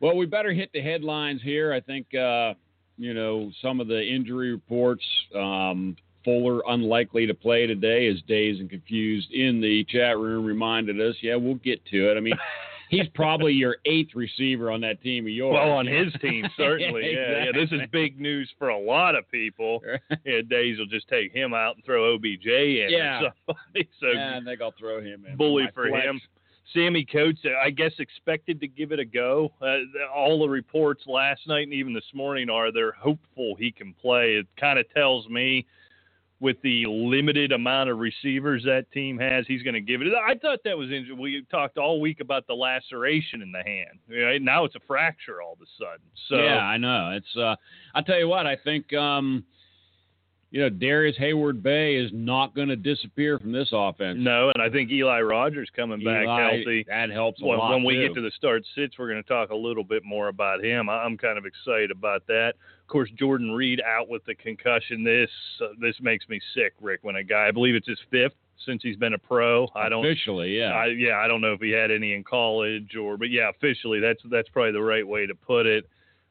well, 0.00 0.16
we 0.16 0.26
better 0.26 0.52
hit 0.52 0.70
the 0.74 0.80
headlines 0.80 1.40
here. 1.42 1.72
I 1.72 1.80
think 1.80 2.12
uh, 2.14 2.54
you 2.98 3.14
know 3.14 3.50
some 3.62 3.80
of 3.80 3.88
the 3.88 4.02
injury 4.02 4.50
reports. 4.52 5.04
Um, 5.34 5.96
Fuller 6.24 6.60
unlikely 6.66 7.24
to 7.28 7.34
play 7.34 7.68
today, 7.68 8.08
as 8.08 8.20
dazed 8.26 8.58
and 8.60 8.68
confused 8.68 9.30
in 9.30 9.60
the 9.60 9.84
chat 9.88 10.18
room 10.18 10.44
reminded 10.44 11.00
us. 11.00 11.14
Yeah, 11.22 11.36
we'll 11.36 11.54
get 11.54 11.84
to 11.86 12.10
it. 12.10 12.16
I 12.16 12.20
mean, 12.20 12.34
he's 12.90 13.06
probably 13.14 13.52
your 13.52 13.76
eighth 13.84 14.16
receiver 14.16 14.72
on 14.72 14.80
that 14.80 15.00
team 15.04 15.26
of 15.26 15.30
yours. 15.30 15.52
Well, 15.54 15.70
on 15.70 15.86
his 15.86 16.12
team, 16.20 16.44
certainly. 16.56 17.12
yeah, 17.14 17.44
yeah. 17.44 17.52
This 17.54 17.70
is 17.70 17.80
big 17.92 18.18
news 18.20 18.50
for 18.58 18.70
a 18.70 18.78
lot 18.78 19.14
of 19.14 19.30
people. 19.30 19.80
Yeah, 20.24 20.40
Days 20.50 20.78
will 20.78 20.86
just 20.86 21.06
take 21.06 21.32
him 21.32 21.54
out 21.54 21.76
and 21.76 21.84
throw 21.84 22.12
OBJ 22.16 22.44
in 22.46 22.86
Yeah. 22.90 23.20
or 23.22 23.32
somebody. 23.46 23.88
So 24.00 24.08
yeah, 24.12 24.40
I 24.40 24.44
think 24.44 24.60
I'll 24.60 24.74
throw 24.76 25.00
him 25.00 25.24
in. 25.30 25.36
bully 25.36 25.66
for 25.72 25.88
flex. 25.88 26.04
him. 26.06 26.20
Sammy 26.72 27.04
Coates, 27.04 27.40
I 27.62 27.70
guess, 27.70 27.92
expected 27.98 28.60
to 28.60 28.68
give 28.68 28.92
it 28.92 28.98
a 28.98 29.04
go. 29.04 29.52
Uh, 29.62 29.78
all 30.14 30.40
the 30.40 30.48
reports 30.48 31.04
last 31.06 31.46
night 31.46 31.64
and 31.64 31.72
even 31.72 31.92
this 31.92 32.04
morning 32.12 32.50
are 32.50 32.72
they're 32.72 32.92
hopeful 32.92 33.54
he 33.56 33.70
can 33.70 33.94
play. 33.94 34.34
It 34.34 34.46
kind 34.58 34.78
of 34.78 34.86
tells 34.92 35.28
me, 35.28 35.66
with 36.38 36.60
the 36.62 36.84
limited 36.86 37.52
amount 37.52 37.88
of 37.88 37.98
receivers 37.98 38.62
that 38.64 38.90
team 38.92 39.18
has, 39.18 39.46
he's 39.46 39.62
going 39.62 39.74
to 39.74 39.80
give 39.80 40.02
it. 40.02 40.08
I 40.08 40.34
thought 40.34 40.58
that 40.64 40.76
was 40.76 40.90
interesting. 40.90 41.18
We 41.18 41.42
talked 41.50 41.78
all 41.78 41.98
week 41.98 42.20
about 42.20 42.46
the 42.46 42.52
laceration 42.52 43.40
in 43.40 43.52
the 43.52 43.62
hand. 43.62 43.98
Right? 44.10 44.42
Now 44.42 44.64
it's 44.64 44.74
a 44.74 44.80
fracture 44.86 45.40
all 45.40 45.54
of 45.54 45.60
a 45.60 45.70
sudden. 45.78 46.04
So 46.28 46.36
yeah, 46.36 46.58
I 46.58 46.76
know. 46.76 47.12
It's 47.14 47.36
uh 47.36 47.56
I'll 47.94 48.02
tell 48.02 48.18
you 48.18 48.28
what, 48.28 48.46
I 48.46 48.56
think 48.56 48.92
um 48.92 49.44
you 50.56 50.62
know, 50.62 50.70
Darrius 50.70 51.18
Heyward-Bey 51.18 51.96
is 51.96 52.10
not 52.14 52.54
going 52.54 52.68
to 52.68 52.76
disappear 52.76 53.38
from 53.38 53.52
this 53.52 53.68
offense. 53.72 54.16
no, 54.18 54.50
and 54.54 54.62
I 54.62 54.70
think 54.70 54.90
Eli 54.90 55.20
Rogers 55.20 55.68
coming 55.76 56.02
back 56.02 56.24
healthy. 56.26 56.82
That 56.88 57.10
helps 57.10 57.42
a 57.42 57.44
when, 57.44 57.58
lot. 57.58 57.72
when 57.72 57.84
we 57.84 57.96
get 58.00 58.14
to 58.14 58.22
the 58.22 58.30
start 58.30 58.62
sits, 58.74 58.94
we're 58.98 59.10
going 59.10 59.22
to 59.22 59.28
talk 59.28 59.50
a 59.50 59.54
little 59.54 59.84
bit 59.84 60.02
more 60.02 60.28
about 60.28 60.64
him. 60.64 60.88
I'm 60.88 61.18
kind 61.18 61.36
of 61.36 61.44
excited 61.44 61.90
about 61.90 62.26
that. 62.28 62.54
Of 62.80 62.88
course, 62.88 63.10
Jordan 63.18 63.50
Reed 63.50 63.82
out 63.82 64.08
with 64.08 64.24
the 64.24 64.34
concussion. 64.34 65.04
This 65.04 65.28
uh, 65.60 65.74
this 65.78 65.96
makes 66.00 66.26
me 66.30 66.40
sick, 66.54 66.72
Rick. 66.80 67.00
When 67.02 67.16
a 67.16 67.22
guy, 67.22 67.48
I 67.48 67.50
believe 67.50 67.74
it's 67.74 67.88
his 67.88 68.00
fifth 68.10 68.32
since 68.64 68.82
he's 68.82 68.96
been 68.96 69.12
a 69.12 69.18
pro. 69.18 69.68
I 69.74 69.90
don't. 69.90 70.06
officially, 70.06 70.56
yeah. 70.56 70.70
I, 70.70 70.86
yeah, 70.86 71.18
I 71.18 71.28
don't 71.28 71.42
know 71.42 71.52
if 71.52 71.60
he 71.60 71.70
had 71.70 71.90
any 71.90 72.14
in 72.14 72.24
college 72.24 72.96
or, 72.96 73.18
but 73.18 73.28
yeah, 73.28 73.50
officially, 73.50 74.00
that's 74.00 74.22
that's 74.30 74.48
probably 74.48 74.72
the 74.72 74.80
right 74.80 75.06
way 75.06 75.26
to 75.26 75.34
put 75.34 75.66
it. 75.66 75.84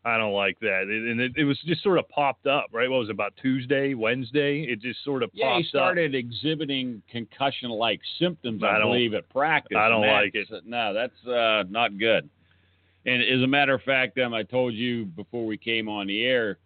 I 0.05 0.19
don't 0.19 0.33
like 0.33 0.59
that, 0.59 0.83
it, 0.83 1.11
and 1.11 1.19
it, 1.19 1.31
it 1.35 1.45
was 1.45 1.59
just 1.65 1.81
sort 1.81 1.97
of 1.97 2.07
popped 2.09 2.45
up, 2.45 2.67
right? 2.71 2.87
What 2.87 2.99
was 2.99 3.09
it, 3.09 3.13
about 3.13 3.33
Tuesday, 3.41 3.95
Wednesday? 3.95 4.61
It 4.61 4.79
just 4.79 5.03
sort 5.03 5.23
of 5.23 5.31
yeah, 5.33 5.47
popped 5.47 5.63
he 5.63 5.67
started 5.67 6.13
exhibiting 6.13 7.01
concussion-like 7.11 7.99
symptoms, 8.19 8.61
I, 8.63 8.67
I 8.67 8.81
believe, 8.81 9.15
at 9.15 9.27
practice. 9.29 9.77
I 9.79 9.89
don't 9.89 10.05
like 10.05 10.35
it. 10.35 10.47
No, 10.63 10.93
that's 10.93 11.27
uh, 11.27 11.63
not 11.69 11.97
good. 11.97 12.29
And 13.07 13.23
as 13.23 13.41
a 13.41 13.47
matter 13.47 13.73
of 13.73 13.81
fact, 13.81 14.19
um, 14.19 14.35
I 14.35 14.43
told 14.43 14.75
you 14.75 15.05
before 15.05 15.43
we 15.43 15.57
came 15.57 15.89
on 15.89 16.05
the 16.05 16.23
air, 16.23 16.59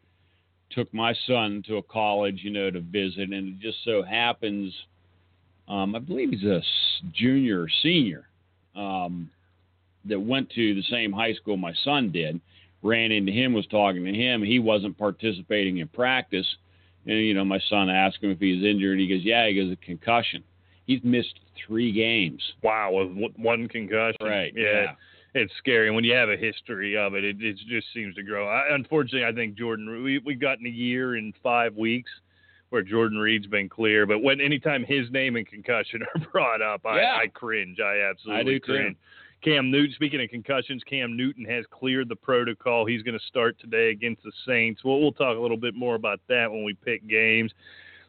took 0.72 0.94
my 0.94 1.16
son 1.26 1.64
to 1.68 1.78
a 1.78 1.84
college, 1.84 2.42
you 2.44 2.52
know, 2.52 2.70
to 2.70 2.82
visit, 2.82 3.32
and 3.32 3.34
it 3.34 3.60
just 3.60 3.78
so 3.86 4.04
happens, 4.04 4.74
um, 5.70 5.96
I 5.96 6.00
believe 6.00 6.32
he's 6.32 6.44
a 6.44 6.62
junior 7.14 7.62
or 7.64 7.70
senior, 7.82 8.28
um, 8.76 9.30
that 10.06 10.20
went 10.20 10.50
to 10.52 10.76
the 10.76 10.84
same 10.84 11.14
high 11.14 11.34
school 11.34 11.56
my 11.56 11.74
son 11.86 12.12
did. 12.12 12.42
Ran 12.82 13.12
into 13.12 13.32
him, 13.32 13.54
was 13.54 13.68
talking 13.68 14.06
to 14.06 14.14
him. 14.14 14.42
He 14.42 14.60
wasn't 14.60 14.98
participating 14.98 15.78
in 15.78 15.88
practice. 15.90 16.48
And, 17.06 17.18
you 17.18 17.34
know, 17.34 17.44
my 17.44 17.60
son 17.70 17.90
asked 17.90 18.24
him 18.24 18.32
if 18.32 18.40
he 18.40 18.56
was 18.56 18.64
injured. 18.64 19.00
He 19.00 19.08
goes, 19.08 19.24
Yeah, 19.24 19.48
he 19.48 19.56
goes, 19.56 19.72
a 19.72 19.76
concussion. 19.86 20.44
He's 20.86 21.02
missed 21.04 21.40
three 21.68 21.92
games. 21.92 22.42
Wow, 22.64 22.92
with 22.94 23.34
one 23.36 23.68
concussion. 23.68 24.18
Right. 24.22 24.54
Yeah. 24.56 24.94
It's 25.36 25.54
scary. 25.60 25.88
And 25.88 25.96
when 25.96 26.04
you 26.04 26.16
have 26.16 26.30
a 26.30 26.38
history 26.38 26.98
of 26.98 27.14
it, 27.14 27.24
it, 27.24 27.38
it 27.40 27.58
just 27.68 27.88
seems 27.94 28.16
to 28.16 28.24
grow. 28.24 28.48
I, 28.48 28.74
unfortunately, 28.74 29.26
I 29.26 29.32
think 29.32 29.56
Jordan, 29.56 30.04
we, 30.04 30.18
we've 30.20 30.40
gotten 30.40 30.66
a 30.66 30.70
year 30.70 31.18
in 31.18 31.34
five 31.44 31.76
weeks 31.76 32.10
where 32.70 32.82
Jordan 32.82 33.20
Reed's 33.20 33.46
been 33.46 33.70
clear. 33.70 34.06
But 34.08 34.20
when 34.24 34.42
anytime 34.42 34.84
his 34.84 35.10
name 35.12 35.36
and 35.36 35.46
concussion 35.48 36.02
are 36.16 36.28
brought 36.32 36.62
up, 36.62 36.86
I, 36.86 37.02
Yeah. 37.02 37.18
I 37.22 37.28
cringe. 37.28 37.80
I 37.80 38.10
absolutely 38.10 38.42
I 38.42 38.44
do 38.44 38.60
too. 38.60 38.96
Cam 39.42 39.72
Newton, 39.72 39.94
speaking 39.96 40.22
of 40.22 40.30
concussions, 40.30 40.84
Cam 40.84 41.16
Newton 41.16 41.46
has 41.46 41.66
cleared 41.72 42.10
the 42.10 42.16
protocol. 42.16 42.86
He's 42.86 43.04
going 43.04 43.18
to 43.18 43.26
start 43.26 43.58
today 43.60 43.92
against 43.92 44.24
the 44.24 44.34
Saints. 44.46 44.84
We'll, 44.84 45.00
we'll 45.00 45.14
talk 45.14 45.38
a 45.38 45.40
little 45.40 45.58
bit 45.58 45.76
more 45.76 45.96
about 45.96 46.20
that 46.28 46.52
when 46.52 46.66
we 46.66 46.74
pick 46.74 47.08
games. 47.08 47.54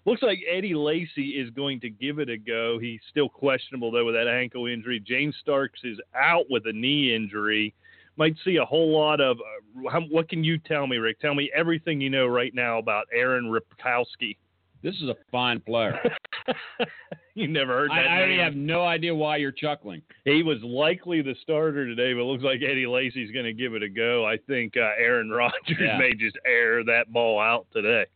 Looks 0.07 0.23
like 0.23 0.41
Eddie 0.51 0.75
Lacy 0.75 1.31
is 1.39 1.51
going 1.51 1.79
to 1.81 1.91
give 1.91 2.19
it 2.19 2.31
a 2.31 2.37
go. 2.37 2.79
He's 2.81 3.01
still 3.11 3.29
questionable 3.29 3.93
though 3.93 4.07
with 4.07 4.15
that 4.15 4.29
ankle 4.29 4.67
injury. 4.67 4.99
James 4.99 5.37
Starks 5.41 5.81
is 5.85 5.99
out 6.17 6.47
with 6.51 6.67
a 6.67 6.73
knee 6.73 7.15
injury. 7.15 7.75
Might 8.17 8.35
see 8.45 8.57
a 8.57 8.65
whole 8.65 8.99
lot 8.99 9.21
of. 9.21 9.39
Uh, 9.39 9.91
how, 9.91 10.01
what 10.01 10.29
can 10.29 10.43
you 10.43 10.59
tell 10.59 10.87
me, 10.87 10.97
Rick? 10.97 11.21
Tell 11.21 11.35
me 11.35 11.51
everything 11.55 12.01
you 12.01 12.11
know 12.11 12.27
right 12.27 12.55
now 12.55 12.79
about 12.79 13.07
Aaron 13.13 13.45
Ripkowski. 13.45 14.37
This 14.83 14.95
is 14.97 15.09
a 15.09 15.17
fine 15.31 15.61
player. 15.61 15.99
you 17.35 17.49
never 17.49 17.73
heard 17.81 17.91
that 17.91 18.07
I, 18.07 18.23
I 18.23 18.27
name. 18.27 18.39
have 18.41 18.55
no 18.55 18.83
idea 18.85 19.15
why 19.15 19.37
you're 19.37 19.53
chuckling. 19.53 20.03
He 20.25 20.43
was 20.43 20.59
likely 20.63 21.23
the 21.23 21.35
starter 21.43 21.87
today, 21.87 22.13
but 22.15 22.21
it 22.21 22.25
looks 22.25 22.43
like 22.45 22.61
Eddie 22.63 22.87
Lacy's 22.87 23.31
going 23.31 23.45
to 23.45 23.53
give 23.53 23.75
it 23.75 23.83
a 23.83 23.89
go. 23.89 24.25
I 24.27 24.37
think 24.47 24.75
uh, 24.77 24.91
Aaron 24.99 25.31
Rodgers 25.31 25.77
Yeah. 25.79 25.99
may 25.99 26.15
just 26.15 26.37
air 26.47 26.83
that 26.85 27.13
ball 27.13 27.39
out 27.41 27.67
today. 27.73 28.07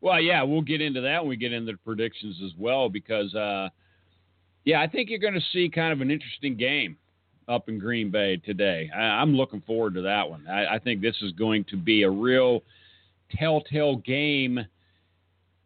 Well, 0.00 0.20
yeah, 0.20 0.42
we'll 0.42 0.62
get 0.62 0.80
into 0.80 1.00
that 1.02 1.22
when 1.22 1.28
we 1.30 1.36
get 1.36 1.52
into 1.52 1.72
the 1.72 1.78
predictions 1.78 2.40
as 2.44 2.50
well 2.58 2.88
because, 2.88 3.34
uh, 3.34 3.68
yeah, 4.64 4.80
I 4.80 4.86
think 4.88 5.08
you're 5.10 5.18
going 5.18 5.34
to 5.34 5.40
see 5.52 5.68
kind 5.68 5.92
of 5.92 6.00
an 6.00 6.10
interesting 6.10 6.56
game. 6.56 6.96
up 7.48 7.68
in 7.68 7.78
Green 7.78 8.10
Bay 8.10 8.36
today. 8.36 8.90
I, 8.94 9.00
I'm 9.00 9.34
looking 9.34 9.60
forward 9.62 9.94
to 9.94 10.02
that 10.02 10.28
one. 10.28 10.46
I, 10.48 10.74
I 10.74 10.78
think 10.78 11.00
this 11.00 11.16
is 11.22 11.32
going 11.32 11.64
to 11.70 11.76
be 11.76 12.02
a 12.04 12.10
real 12.10 12.62
telltale 13.36 13.96
game 13.96 14.60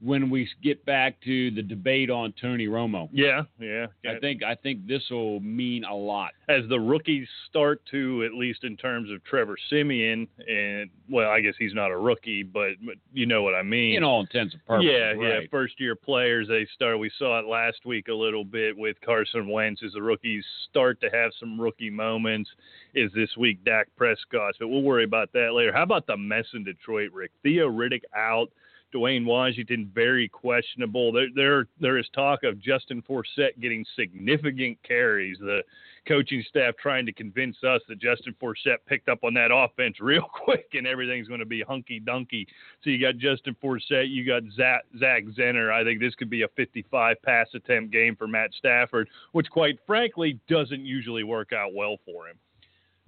when 0.03 0.29
we 0.29 0.49
get 0.62 0.85
back 0.85 1.21
to 1.25 1.50
the 1.53 1.62
debate 1.62 2.11
on 2.11 2.35
Tony 2.41 2.67
Romo. 2.67 3.09
Yeah, 3.12 3.43
yeah. 3.59 3.87
I 4.07 4.19
think 4.19 4.43
I 4.43 4.55
think 4.55 4.87
this 4.87 5.03
will 5.11 5.41
mean 5.41 5.85
a 5.85 5.95
lot. 5.95 6.33
as 6.49 6.62
the 6.69 6.79
rookies 6.79 7.26
start 7.49 7.81
to, 7.91 8.25
at 8.25 8.35
least 8.37 8.65
in 8.65 8.76
terms 8.76 9.11
of 9.11 9.25
Trevor 9.25 9.57
Siemian, 9.71 10.29
and 10.47 10.91
well, 11.09 11.31
I 11.31 11.41
guess 11.41 11.55
he's 11.59 11.73
not 11.73 11.91
a 11.91 11.97
rookie, 11.97 12.43
but, 12.43 12.73
but 12.85 12.97
you 13.12 13.26
know 13.26 13.43
what 13.43 13.55
I 13.55 13.62
mean. 13.62 13.97
In 13.97 14.05
all 14.05 14.21
intents 14.21 14.55
and 14.55 14.65
purposes. 14.67 14.91
yeah, 14.93 15.12
yeah. 15.15 15.41
First 15.50 15.81
year 15.81 15.97
players, 15.97 16.47
they 16.49 16.67
start. 16.75 16.99
We 16.99 17.11
saw 17.19 17.38
it 17.38 17.47
last 17.47 17.87
week 17.87 18.09
a 18.09 18.15
little 18.15 18.45
bit 18.45 18.76
with 18.76 18.97
Carson 19.05 19.49
Wentz 19.49 19.83
as 19.85 19.93
the 19.93 20.03
rookies 20.03 20.45
start 20.69 21.00
to 21.00 21.09
have 21.11 21.33
some 21.41 21.59
rookie 21.61 21.91
moments. 21.91 22.50
Is 22.95 23.11
this 23.15 23.31
week 23.37 23.65
Dak 23.65 23.88
Prescott? 23.97 24.55
But 24.59 24.69
we'll 24.69 24.83
worry 24.83 25.05
about 25.05 25.33
that 25.33 25.53
later. 25.55 25.73
How 25.73 25.83
about 25.83 26.07
the 26.07 26.17
mess 26.17 26.47
in 26.55 26.65
Detroit, 26.65 27.12
Rick? 27.12 27.31
Theo 27.43 27.71
Riddick 27.71 28.03
out. 28.15 28.50
Dwayne 28.95 29.25
Washington 29.25 29.90
very 29.95 30.28
questionable. 30.28 31.12
There, 31.12 31.28
there, 31.35 31.66
there 31.81 31.99
is 31.99 32.09
talk 32.14 32.45
of 32.45 32.61
Justin 32.61 33.02
Forsett 33.02 33.61
getting 33.61 33.85
significant 33.97 34.78
carries. 34.83 35.38
The 35.38 35.62
coaching 36.07 36.45
staff 36.49 36.75
trying 36.81 37.05
to 37.07 37.12
convince 37.12 37.57
us 37.64 37.83
that 37.88 37.99
Justin 37.99 38.35
Forsett 38.40 38.76
picked 38.87 39.09
up 39.09 39.25
on 39.25 39.35
that 39.35 39.50
offense 39.52 39.97
real 40.00 40.26
quick 40.33 40.69
and 40.75 40.87
everything's 40.87 41.28
going 41.28 41.40
to 41.40 41.47
be 41.47 41.62
hunky 41.62 42.00
dunky. 42.00 42.47
So 42.83 42.90
you 42.90 43.00
got 43.00 43.16
Justin 43.19 43.57
Forsett, 43.62 44.09
you 44.09 44.25
got 44.25 44.43
Zach, 44.57 44.85
Zach 44.99 45.25
Zenner. 45.37 45.73
I 45.73 45.85
think 45.85 46.00
this 46.00 46.14
could 46.14 46.31
be 46.31 46.43
a 46.43 46.49
55 46.57 47.21
pass 47.23 47.49
attempt 47.55 47.93
game 47.93 48.16
for 48.16 48.26
Matt 48.26 48.50
Stafford, 48.57 49.09
which 49.33 49.50
quite 49.50 49.78
frankly 49.87 50.38
doesn't 50.49 50.85
usually 50.85 51.25
work 51.25 51.52
out 51.52 51.75
well 51.75 51.97
for 52.05 52.28
him. 52.28 52.37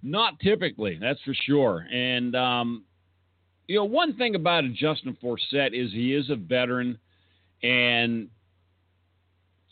Not 0.03 0.39
typically, 0.41 0.97
that's 1.01 1.21
for 1.23 1.35
sure. 1.35 1.87
And 1.93 2.37
um, 2.37 2.85
you 3.69 3.77
know, 3.77 3.85
one 3.85 4.17
thing 4.17 4.35
about 4.35 4.65
Justin 4.73 5.17
Forsett 5.23 5.75
is 5.75 5.93
he 5.93 6.15
is 6.15 6.31
a 6.31 6.37
veteran, 6.37 6.99
and 7.63 8.29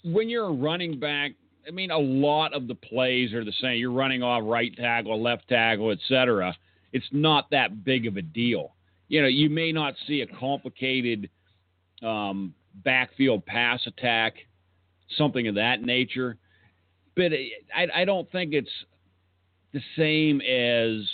when 0.05 0.29
you're 0.29 0.47
a 0.47 0.53
running 0.53 1.00
back, 1.00 1.33
I 1.67 1.71
mean, 1.71 1.91
a 1.91 1.99
lot 1.99 2.53
of 2.55 2.69
the 2.69 2.75
plays 2.75 3.33
are 3.33 3.45
the 3.45 3.55
same. 3.61 3.79
You're 3.79 3.91
running 3.91 4.23
off 4.23 4.43
right 4.45 4.75
tackle, 4.76 5.21
left 5.21 5.49
tackle, 5.49 5.91
etc. 5.91 6.55
It's 6.93 7.07
not 7.11 7.50
that 7.50 7.85
big 7.85 8.07
of 8.07 8.17
a 8.17 8.23
deal. 8.23 8.75
You 9.09 9.23
know, 9.23 9.29
you 9.29 9.49
may 9.50 9.73
not 9.73 9.95
see 10.07 10.21
a 10.21 10.26
complicated 10.26 11.31
um, 12.03 12.55
backfield 12.85 13.47
pass 13.47 13.81
attack, 13.87 14.35
something 15.17 15.49
of 15.49 15.55
that 15.55 15.83
nature, 15.83 16.37
but 17.17 17.33
I, 17.75 18.03
I 18.03 18.05
don't 18.05 18.31
think 18.31 18.53
it's 18.53 18.71
the 19.73 19.81
same 19.97 20.41
as 20.43 21.09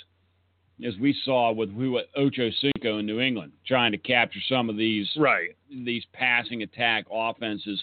as 0.86 0.96
we 0.98 1.14
saw 1.24 1.52
with 1.52 1.70
Ocho 2.16 2.50
Cinco 2.60 2.98
in 2.98 3.06
New 3.06 3.20
England, 3.20 3.52
trying 3.66 3.92
to 3.92 3.98
capture 3.98 4.40
some 4.48 4.68
of 4.68 4.76
these 4.76 5.08
Right. 5.16 5.50
these 5.70 6.04
passing 6.12 6.62
attack 6.62 7.06
offenses. 7.10 7.82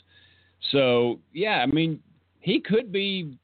So 0.72 1.20
yeah, 1.34 1.62
I 1.62 1.66
mean, 1.66 2.02
he 2.40 2.60
could 2.60 2.92
be 2.92 3.38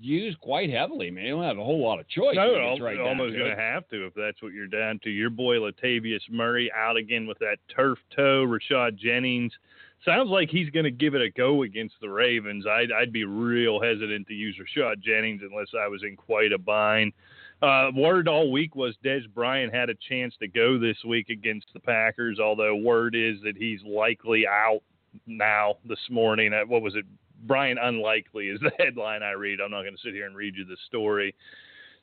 used 0.00 0.38
quite 0.40 0.70
heavily. 0.70 1.08
I 1.08 1.10
mean, 1.10 1.24
he 1.24 1.30
don't 1.30 1.44
have 1.44 1.58
a 1.58 1.64
whole 1.64 1.82
lot 1.82 1.98
of 1.98 2.08
choice. 2.08 2.34
No, 2.34 2.76
right 2.80 2.98
almost 2.98 3.34
going 3.36 3.50
to 3.50 3.56
have 3.56 3.88
to 3.88 4.06
if 4.06 4.14
that's 4.14 4.42
what 4.42 4.52
you're 4.52 4.66
down 4.66 5.00
to. 5.04 5.10
Your 5.10 5.30
boy 5.30 5.56
Latavius 5.56 6.20
Murray 6.30 6.70
out 6.76 6.96
again 6.96 7.26
with 7.26 7.38
that 7.38 7.56
turf 7.74 7.98
toe. 8.14 8.44
Rashad 8.46 8.96
Jennings 8.96 9.52
sounds 10.04 10.30
like 10.30 10.50
he's 10.50 10.68
going 10.70 10.84
to 10.84 10.90
give 10.90 11.14
it 11.14 11.22
a 11.22 11.30
go 11.30 11.62
against 11.62 11.94
the 12.00 12.08
Ravens. 12.08 12.66
I'd, 12.66 12.92
I'd 12.92 13.12
be 13.12 13.24
real 13.24 13.80
hesitant 13.80 14.26
to 14.28 14.34
use 14.34 14.58
Rashad 14.58 15.00
Jennings 15.00 15.42
unless 15.48 15.68
I 15.78 15.88
was 15.88 16.02
in 16.02 16.16
quite 16.16 16.52
a 16.52 16.58
bind. 16.58 17.12
Uh, 17.62 17.90
word 17.94 18.28
all 18.28 18.50
week 18.52 18.74
was 18.74 18.94
Dez 19.04 19.22
Bryant 19.32 19.74
had 19.74 19.88
a 19.88 19.94
chance 20.08 20.34
to 20.40 20.48
go 20.48 20.78
this 20.78 20.98
week 21.06 21.30
against 21.30 21.66
the 21.72 21.80
Packers, 21.80 22.38
although 22.38 22.74
word 22.74 23.14
is 23.14 23.36
that 23.42 23.56
he's 23.56 23.80
likely 23.84 24.46
out 24.46 24.80
now 25.26 25.76
this 25.88 25.98
morning. 26.10 26.52
Uh, 26.52 26.66
What 26.66 26.82
was 26.82 26.94
it? 26.94 27.04
Brian 27.46 27.78
Unlikely 27.78 28.48
is 28.48 28.60
the 28.60 28.72
headline 28.78 29.22
I 29.22 29.32
read. 29.32 29.60
I'm 29.60 29.70
not 29.70 29.82
going 29.82 29.94
to 29.94 30.02
sit 30.02 30.14
here 30.14 30.26
and 30.26 30.36
read 30.36 30.56
you 30.56 30.64
the 30.64 30.76
story. 30.86 31.34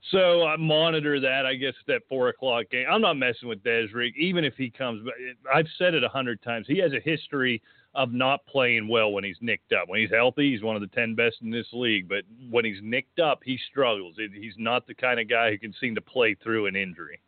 So 0.09 0.45
I 0.45 0.55
monitor 0.57 1.19
that. 1.19 1.45
I 1.45 1.55
guess 1.55 1.75
that 1.87 2.01
four 2.09 2.29
o'clock 2.29 2.65
game. 2.71 2.85
I'm 2.89 3.01
not 3.01 3.17
messing 3.17 3.47
with 3.47 3.63
Desrick, 3.63 4.15
even 4.17 4.43
if 4.43 4.55
he 4.55 4.69
comes. 4.71 5.03
But 5.03 5.13
I've 5.53 5.67
said 5.77 5.93
it 5.93 6.03
a 6.03 6.09
hundred 6.09 6.41
times. 6.41 6.65
He 6.67 6.79
has 6.79 6.91
a 6.93 6.99
history 6.99 7.61
of 7.93 8.13
not 8.13 8.45
playing 8.45 8.87
well 8.87 9.11
when 9.11 9.23
he's 9.23 9.37
nicked 9.41 9.73
up. 9.73 9.89
When 9.89 9.99
he's 9.99 10.11
healthy, 10.11 10.51
he's 10.51 10.63
one 10.63 10.75
of 10.75 10.81
the 10.81 10.87
ten 10.87 11.13
best 11.13 11.37
in 11.41 11.51
this 11.51 11.67
league. 11.73 12.07
But 12.07 12.23
when 12.49 12.63
he's 12.63 12.79
nicked 12.81 13.19
up, 13.19 13.41
he 13.43 13.59
struggles. 13.69 14.15
He's 14.17 14.53
not 14.57 14.87
the 14.87 14.93
kind 14.93 15.19
of 15.19 15.29
guy 15.29 15.51
who 15.51 15.57
can 15.57 15.73
seem 15.79 15.95
to 15.95 16.01
play 16.01 16.35
through 16.41 16.67
an 16.67 16.75
injury. 16.75 17.19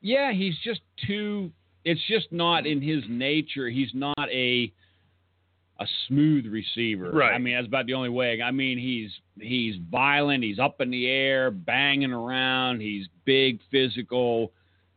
Yeah, 0.00 0.32
he's 0.32 0.54
just 0.64 0.80
too. 1.06 1.50
It's 1.84 2.00
just 2.08 2.32
not 2.32 2.66
in 2.66 2.80
his 2.80 3.04
nature. 3.08 3.68
He's 3.68 3.90
not 3.94 4.28
a 4.30 4.72
a 5.80 5.86
smooth 6.06 6.46
receiver. 6.46 7.10
Right. 7.10 7.32
I 7.32 7.38
mean, 7.38 7.54
that's 7.54 7.66
about 7.66 7.86
the 7.86 7.94
only 7.94 8.08
way. 8.08 8.40
I 8.40 8.50
mean, 8.50 8.78
he's 8.78 9.10
he's 9.38 9.76
violent. 9.90 10.44
He's 10.44 10.58
up 10.58 10.80
in 10.80 10.90
the 10.90 11.06
air, 11.06 11.50
banging 11.50 12.12
around. 12.12 12.80
He's 12.80 13.06
big, 13.24 13.60
physical, 13.70 14.52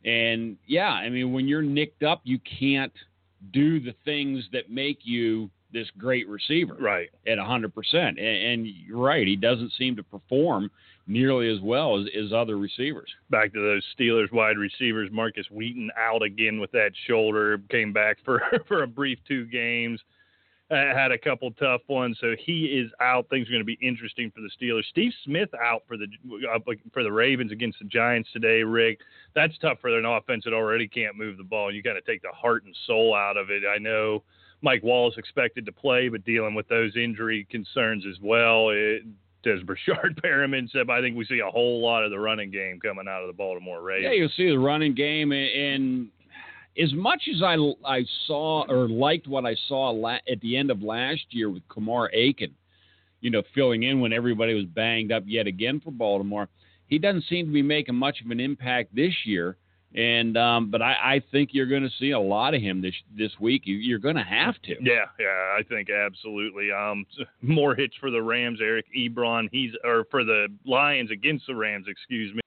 and 0.06 0.56
yeah. 0.66 0.92
I 0.92 1.10
mean, 1.10 1.34
when 1.34 1.48
you're 1.48 1.62
nicked 1.62 2.04
up, 2.04 2.22
you 2.24 2.40
can't 2.60 2.94
do 3.52 3.80
the 3.80 3.94
things 4.06 4.44
that 4.52 4.70
make 4.70 5.00
you 5.04 5.50
this 5.74 5.88
great 5.98 6.28
receiver 6.30 6.76
Right. 6.80 7.10
at 7.28 7.38
100%. 7.38 7.72
And, 7.94 8.20
and 8.20 8.68
you're 8.68 8.98
right, 8.98 9.28
he 9.28 9.36
doesn't 9.36 9.74
seem 9.78 9.96
to 9.98 10.04
perform 10.04 10.72
nearly 11.08 11.50
as 11.54 11.60
well 11.62 12.00
as, 12.00 12.08
as 12.18 12.32
other 12.34 12.58
receivers. 12.58 13.10
back 13.30 13.54
to 13.54 13.60
those 13.62 13.84
Steelers 13.98 14.32
wide 14.32 14.58
receivers. 14.58 15.10
Markus 15.12 15.46
Wheaton 15.52 15.90
out 15.98 16.22
again 16.24 16.60
with 16.60 16.72
that 16.72 16.92
shoulder. 17.06 17.60
Came 17.70 17.92
back 17.94 18.18
for 18.24 18.42
for 18.68 18.84
a 18.84 18.88
brief 18.88 19.20
two 19.28 19.46
games. 19.46 20.02
Uh, 20.70 20.94
had 20.94 21.14
a 21.14 21.18
couple 21.18 21.50
tough 21.52 21.80
ones, 21.88 22.18
so 22.20 22.36
he 22.38 22.66
is 22.66 22.92
out. 23.00 23.30
Things 23.30 23.48
are 23.48 23.52
going 23.52 23.62
to 23.62 23.66
be 23.66 23.80
interesting 23.82 24.30
for 24.36 24.42
the 24.42 24.50
Steelers. 24.50 24.84
Steve 24.90 25.14
Smith 25.24 25.48
out 25.54 25.84
for 25.88 25.96
the 25.96 26.08
uh, 26.54 26.60
for 26.92 27.04
the 27.04 27.12
Ravens 27.12 27.54
against 27.54 27.80
the 27.80 27.86
Giants 27.86 28.28
today. 28.34 28.64
Rick, 28.64 29.00
that's 29.34 29.58
tough 29.60 29.80
for 29.80 29.98
an 29.98 30.04
offense 30.04 30.44
that 30.44 30.52
already 30.52 30.86
can't 30.86 31.18
move 31.18 31.38
the 31.38 31.44
ball. 31.46 31.74
You 31.74 31.82
got 31.82 31.94
to 31.94 32.02
take 32.02 32.22
the 32.22 32.34
heart 32.34 32.66
and 32.66 32.76
soul 32.86 33.16
out 33.16 33.38
of 33.38 33.50
it. 33.50 33.64
I 33.66 33.78
know 33.78 34.24
Mike 34.62 34.84
Wallace 34.84 35.16
expected 35.18 35.66
to 35.68 35.72
play, 35.72 36.10
but 36.10 36.26
dealing 36.26 36.54
with 36.54 36.68
those 36.68 36.98
injury 36.98 37.48
concerns 37.50 38.06
as 38.06 38.20
well. 38.22 38.70
It, 38.70 39.04
as 39.46 39.62
Breshad 39.62 40.20
Perriman 40.24 40.70
said, 40.72 40.90
I 40.90 41.00
think 41.00 41.16
we 41.16 41.24
see 41.24 41.40
a 41.40 41.50
whole 41.50 41.82
lot 41.82 42.04
of 42.04 42.12
the 42.12 42.20
running 42.20 42.52
game 42.52 42.80
coming 42.82 43.08
out 43.08 43.22
of 43.22 43.28
the 43.28 43.34
Baltimore 43.34 43.82
Ravens. 43.82 44.12
Yeah, 44.12 44.20
you'll 44.20 44.30
see 44.36 44.50
the 44.50 44.60
running 44.60 44.94
game, 44.94 45.32
and 45.32 46.10
as 46.82 46.94
much 46.94 47.24
as 47.34 47.42
I 47.42 47.56
I 47.86 48.06
saw 48.26 48.66
or 48.70 48.88
liked 48.88 49.28
what 49.28 49.46
I 49.46 49.56
saw 49.68 49.90
la- 49.90 50.20
at 50.32 50.42
the 50.42 50.58
end 50.58 50.72
of 50.72 50.82
last 50.82 51.26
year 51.30 51.50
with 51.50 51.68
Kamar 51.70 52.10
Aiken, 52.14 52.54
you 53.22 53.30
know, 53.30 53.42
filling 53.56 53.84
in 53.84 54.00
when 54.00 54.14
everybody 54.14 54.54
was 54.54 54.66
banged 54.66 55.12
up 55.12 55.24
yet 55.26 55.48
again 55.48 55.80
for 55.80 55.92
Baltimore, 55.92 56.48
he 56.88 57.00
doesn't 57.00 57.26
seem 57.30 57.48
to 57.48 57.52
be 57.52 57.62
making 57.62 57.96
much 57.96 58.22
of 58.24 58.32
an 58.32 58.40
impact 58.40 58.96
this 58.96 59.14
year. 59.26 59.58
And 59.96 60.38
um, 60.38 60.70
but 60.70 60.82
I, 60.82 60.96
I 61.16 61.22
think 61.32 61.52
you're 61.54 61.66
going 61.66 61.84
to 61.84 61.90
see 61.98 62.12
a 62.12 62.20
lot 62.20 62.54
of 62.54 62.62
him 62.62 62.82
this 62.82 62.94
this 63.18 63.32
week. 63.40 63.64
You, 63.66 63.76
you're 63.78 64.00
going 64.00 64.18
to 64.18 64.24
have 64.24 64.62
to. 64.64 64.76
Yeah, 64.82 65.06
yeah, 65.18 65.56
I 65.58 65.62
think 65.68 65.90
absolutely. 65.90 66.72
Um, 66.72 67.06
more 67.42 67.74
hits 67.74 67.96
for 68.00 68.12
the 68.12 68.22
Rams. 68.22 68.60
Eric 68.62 68.86
Ebron, 68.96 69.48
he's 69.52 69.72
or 69.84 70.06
for 70.12 70.24
the 70.24 70.48
Lions 70.66 71.10
against 71.10 71.48
the 71.48 71.56
Rams. 71.56 71.86
Excuse 71.88 72.36
me. 72.36 72.42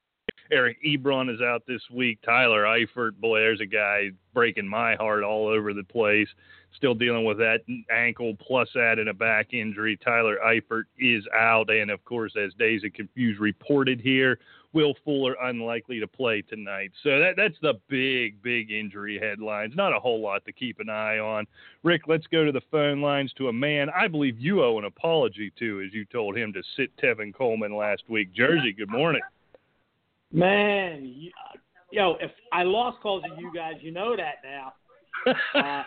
Eric 0.52 0.78
Ebron 0.84 1.32
is 1.32 1.40
out 1.40 1.62
this 1.66 1.82
week. 1.92 2.18
Tyler 2.24 2.64
Eifert, 2.64 3.16
boy, 3.20 3.38
there's 3.38 3.60
a 3.60 3.66
guy 3.66 4.10
breaking 4.34 4.66
my 4.66 4.96
heart 4.96 5.22
all 5.22 5.46
over 5.46 5.72
the 5.72 5.84
place. 5.84 6.28
Still 6.76 6.94
dealing 6.94 7.24
with 7.24 7.38
that 7.38 7.60
ankle 7.90 8.36
plus 8.40 8.68
adding 8.76 9.08
a 9.08 9.14
back 9.14 9.52
injury. 9.52 9.96
Tyler 9.96 10.38
Eifert 10.44 10.84
is 10.98 11.24
out, 11.36 11.70
and 11.70 11.90
of 11.90 12.04
course, 12.04 12.34
as 12.36 12.54
Days 12.54 12.84
of 12.84 12.92
Confused 12.92 13.40
reported 13.40 14.00
here, 14.00 14.38
Will 14.72 14.94
Fuller 15.04 15.34
unlikely 15.42 15.98
to 15.98 16.06
play 16.06 16.42
tonight. 16.42 16.92
So 17.02 17.18
that 17.18 17.34
that's 17.36 17.58
the 17.60 17.74
big, 17.88 18.40
big 18.40 18.70
injury 18.70 19.18
headlines. 19.18 19.74
Not 19.74 19.96
a 19.96 19.98
whole 19.98 20.20
lot 20.20 20.44
to 20.44 20.52
keep 20.52 20.78
an 20.78 20.88
eye 20.88 21.18
on. 21.18 21.46
Rick, 21.82 22.02
let's 22.06 22.26
go 22.28 22.44
to 22.44 22.52
the 22.52 22.62
phone 22.70 23.00
lines 23.00 23.32
to 23.34 23.48
a 23.48 23.52
man 23.52 23.90
I 23.90 24.06
believe 24.06 24.38
you 24.38 24.62
owe 24.62 24.78
an 24.78 24.84
apology 24.84 25.52
to, 25.58 25.82
as 25.84 25.92
you 25.92 26.04
told 26.04 26.36
him 26.36 26.52
to 26.52 26.62
sit 26.76 26.96
Tevin 26.98 27.34
Coleman 27.34 27.76
last 27.76 28.04
week. 28.08 28.32
Jersey, 28.32 28.72
good 28.72 28.90
morning. 28.90 29.22
Man, 30.32 31.04
you, 31.04 31.30
yo, 31.90 32.16
if 32.20 32.30
I 32.52 32.62
lost 32.62 33.00
calls 33.00 33.22
to 33.24 33.40
you 33.40 33.50
guys, 33.54 33.74
you 33.80 33.90
know 33.90 34.16
that 34.16 34.36
now. 34.44 34.72
Uh, 35.54 35.82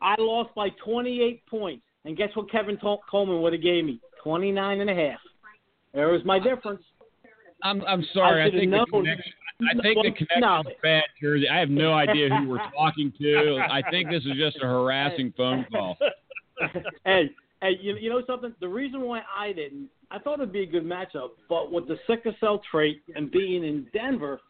I 0.00 0.14
lost 0.18 0.54
by 0.54 0.68
28 0.84 1.44
points, 1.46 1.82
and 2.04 2.16
guess 2.16 2.28
what 2.34 2.50
Kevin 2.50 2.76
Tol- 2.76 3.02
Coleman 3.10 3.40
would 3.42 3.52
have 3.54 3.62
gave 3.62 3.84
me? 3.84 3.98
29 4.22 4.80
and 4.80 4.90
a 4.90 4.94
half. 4.94 5.18
There 5.94 6.08
was 6.08 6.24
my 6.24 6.38
difference. 6.38 6.82
I'm 7.62 7.82
I'm 7.86 8.04
sorry. 8.12 8.42
I, 8.42 8.46
I 8.46 8.50
think 8.50 8.70
the 8.70 8.86
connection. 8.90 9.32
I 9.62 9.82
think 9.82 10.02
the 10.02 10.12
connection 10.12 10.40
no. 10.40 10.60
is 10.60 10.66
bad, 10.82 11.04
Jersey. 11.20 11.48
I 11.48 11.58
have 11.58 11.70
no 11.70 11.94
idea 11.94 12.28
who 12.28 12.48
we're 12.48 12.70
talking 12.76 13.12
to. 13.20 13.58
I 13.70 13.82
think 13.90 14.10
this 14.10 14.24
is 14.24 14.32
just 14.36 14.58
a 14.62 14.66
harassing 14.66 15.32
phone 15.36 15.66
call. 15.72 15.96
hey, 17.04 17.30
Hey, 17.64 17.78
you, 17.80 17.96
you 17.96 18.10
know 18.10 18.20
something? 18.26 18.54
The 18.60 18.68
reason 18.68 19.00
why 19.00 19.22
I 19.34 19.52
didn't, 19.54 19.88
I 20.10 20.18
thought 20.18 20.34
it'd 20.34 20.52
be 20.52 20.62
a 20.62 20.66
good 20.66 20.84
matchup, 20.84 21.30
but 21.48 21.72
with 21.72 21.88
the 21.88 21.96
sickle 22.06 22.34
cell 22.40 22.60
trait 22.70 23.02
and 23.14 23.30
being 23.30 23.64
in 23.64 23.86
Denver, 23.92 24.40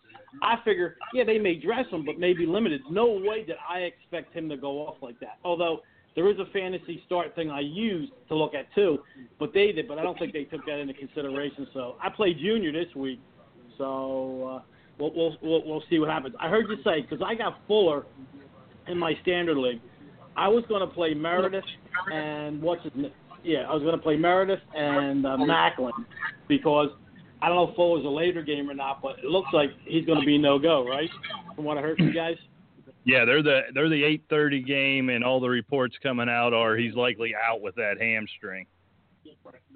I 0.42 0.56
figure, 0.64 0.96
yeah, 1.12 1.25
they 1.25 1.38
may 1.38 1.54
dress 1.54 1.87
him, 1.90 2.04
but 2.04 2.18
maybe 2.18 2.46
limited. 2.46 2.82
No 2.90 3.06
way 3.06 3.44
did 3.44 3.56
I 3.68 3.80
expect 3.80 4.34
him 4.34 4.49
to 4.49 4.56
go 4.56 4.87
off 4.87 4.96
like 5.00 5.18
that. 5.20 5.38
Although 5.44 5.80
there 6.16 6.30
is 6.30 6.38
a 6.38 6.46
fantasy 6.52 7.02
start 7.06 7.34
thing 7.34 7.50
I 7.50 7.61
used 7.61 8.12
to 8.28 8.37
look 8.37 8.54
at 8.54 8.73
too, 8.75 8.99
but 9.38 9.52
they 9.52 9.73
did, 9.73 9.88
but 9.88 9.99
I 9.99 10.02
don't 10.02 10.18
think 10.18 10.32
they 10.32 10.44
took 10.44 10.64
that 10.66 10.78
into 10.78 10.94
consideration. 10.94 11.66
So 11.73 11.96
I 12.02 12.08
played 12.08 12.38
junior 12.38 12.73
this 12.73 12.92
week, 12.94 13.20
so 13.78 14.62
uh, 14.62 14.62
we'll, 14.99 15.12
we'll 15.14 15.37
we'll 15.42 15.66
we'll 15.66 15.82
see 15.90 15.99
what 15.99 16.08
happens. 16.08 16.34
I 16.40 16.49
heard 16.49 16.66
you 16.68 16.76
say 16.84 17.02
because 17.02 17.25
I 17.25 17.34
got 17.34 17.58
Fuller 17.66 18.06
in 18.87 18.99
my 18.99 19.14
standard 19.23 19.56
league. 19.56 19.80
I 20.37 20.49
was 20.49 20.64
going 20.68 20.80
to 20.80 20.92
play 20.92 21.14
Meredith 21.14 21.64
and 22.12 22.61
what's 22.61 22.82
his 22.82 22.92
name? 22.96 23.12
Yeah, 23.44 23.68
I 23.68 23.74
was 23.74 23.82
going 23.82 23.96
to 23.96 24.02
play 24.02 24.16
Meredith 24.16 24.60
and 24.74 25.26
uh, 25.26 25.36
Maclin 25.36 25.92
because 26.48 26.88
I 27.42 27.48
don't 27.48 27.56
know 27.56 27.68
if 27.70 27.76
Fuller's 27.76 28.04
a 28.04 28.08
later 28.08 28.42
game 28.42 28.70
or 28.70 28.74
not, 28.74 29.02
but 29.02 29.18
it 29.18 29.26
looks 29.26 29.50
like 29.52 29.70
he's 29.84 30.06
going 30.06 30.18
to 30.18 30.26
be 30.26 30.38
no 30.38 30.58
go, 30.58 30.86
right? 30.86 31.10
From 31.54 31.64
what 31.64 31.76
I 31.76 31.82
heard 31.82 31.98
from 31.98 32.08
you 32.08 32.14
guys. 32.14 32.36
Yeah, 33.04 33.26
they're 33.26 33.42
the 33.42 33.60
they're 33.74 33.90
the 33.90 34.02
8:30 34.30 34.66
game, 34.66 35.10
and 35.10 35.22
all 35.22 35.40
the 35.40 35.48
reports 35.48 35.94
coming 36.02 36.28
out 36.28 36.54
are 36.54 36.74
he's 36.74 36.94
likely 36.94 37.34
out 37.34 37.60
with 37.60 37.74
that 37.74 38.00
hamstring. 38.00 38.66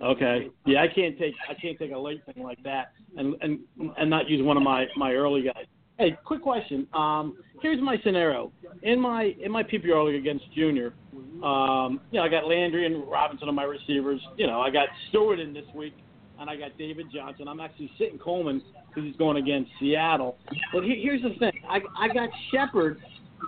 Okay. 0.03 0.49
Yeah, 0.65 0.83
I 0.83 0.89
can't 0.89 1.19
take 1.19 1.35
I 1.49 1.55
can't 1.55 1.79
take 1.79 1.93
a 1.93 1.99
late 1.99 2.23
thing 2.25 2.43
like 2.43 2.63
that 2.63 2.93
and 3.17 3.35
and 3.41 3.59
and 3.97 4.09
not 4.09 4.29
use 4.29 4.43
one 4.43 4.57
of 4.57 4.63
my 4.63 4.87
my 4.97 5.13
early 5.13 5.43
guys. 5.43 5.67
Hey, 5.99 6.17
quick 6.25 6.43
question. 6.43 6.87
Um, 6.95 7.37
here's 7.61 7.81
my 7.81 7.97
scenario. 8.05 8.53
In 8.83 9.01
my 9.01 9.35
in 9.43 9.51
my 9.51 9.65
PPR 9.65 10.07
league 10.07 10.15
against 10.15 10.45
Junior, 10.55 10.95
um, 11.43 12.01
you 12.13 12.21
know, 12.21 12.25
I 12.25 12.29
got 12.29 12.47
Landry 12.47 12.87
and 12.87 13.05
Robinson 13.11 13.49
on 13.49 13.57
my 13.57 13.65
receivers. 13.65 14.21
You 14.37 14.47
know, 14.47 14.61
I 14.61 14.71
got 14.71 14.89
Stewart 15.09 15.41
in 15.41 15.53
this 15.53 15.65
week, 15.75 15.95
and 16.39 16.49
I 16.49 16.55
got 16.55 16.79
David 16.79 17.07
Johnson. 17.13 17.49
I'm 17.49 17.59
actually 17.59 17.91
sitting 17.99 18.17
Coleman 18.17 18.63
because 18.89 19.03
he's 19.03 19.17
going 19.17 19.39
against 19.39 19.73
Seattle. 19.81 20.39
But 20.73 20.85
he, 20.85 21.01
here's 21.03 21.23
the 21.23 21.37
thing. 21.41 21.53
I 21.69 21.81
I 21.99 22.07
got 22.15 22.29
Shepard. 22.53 23.01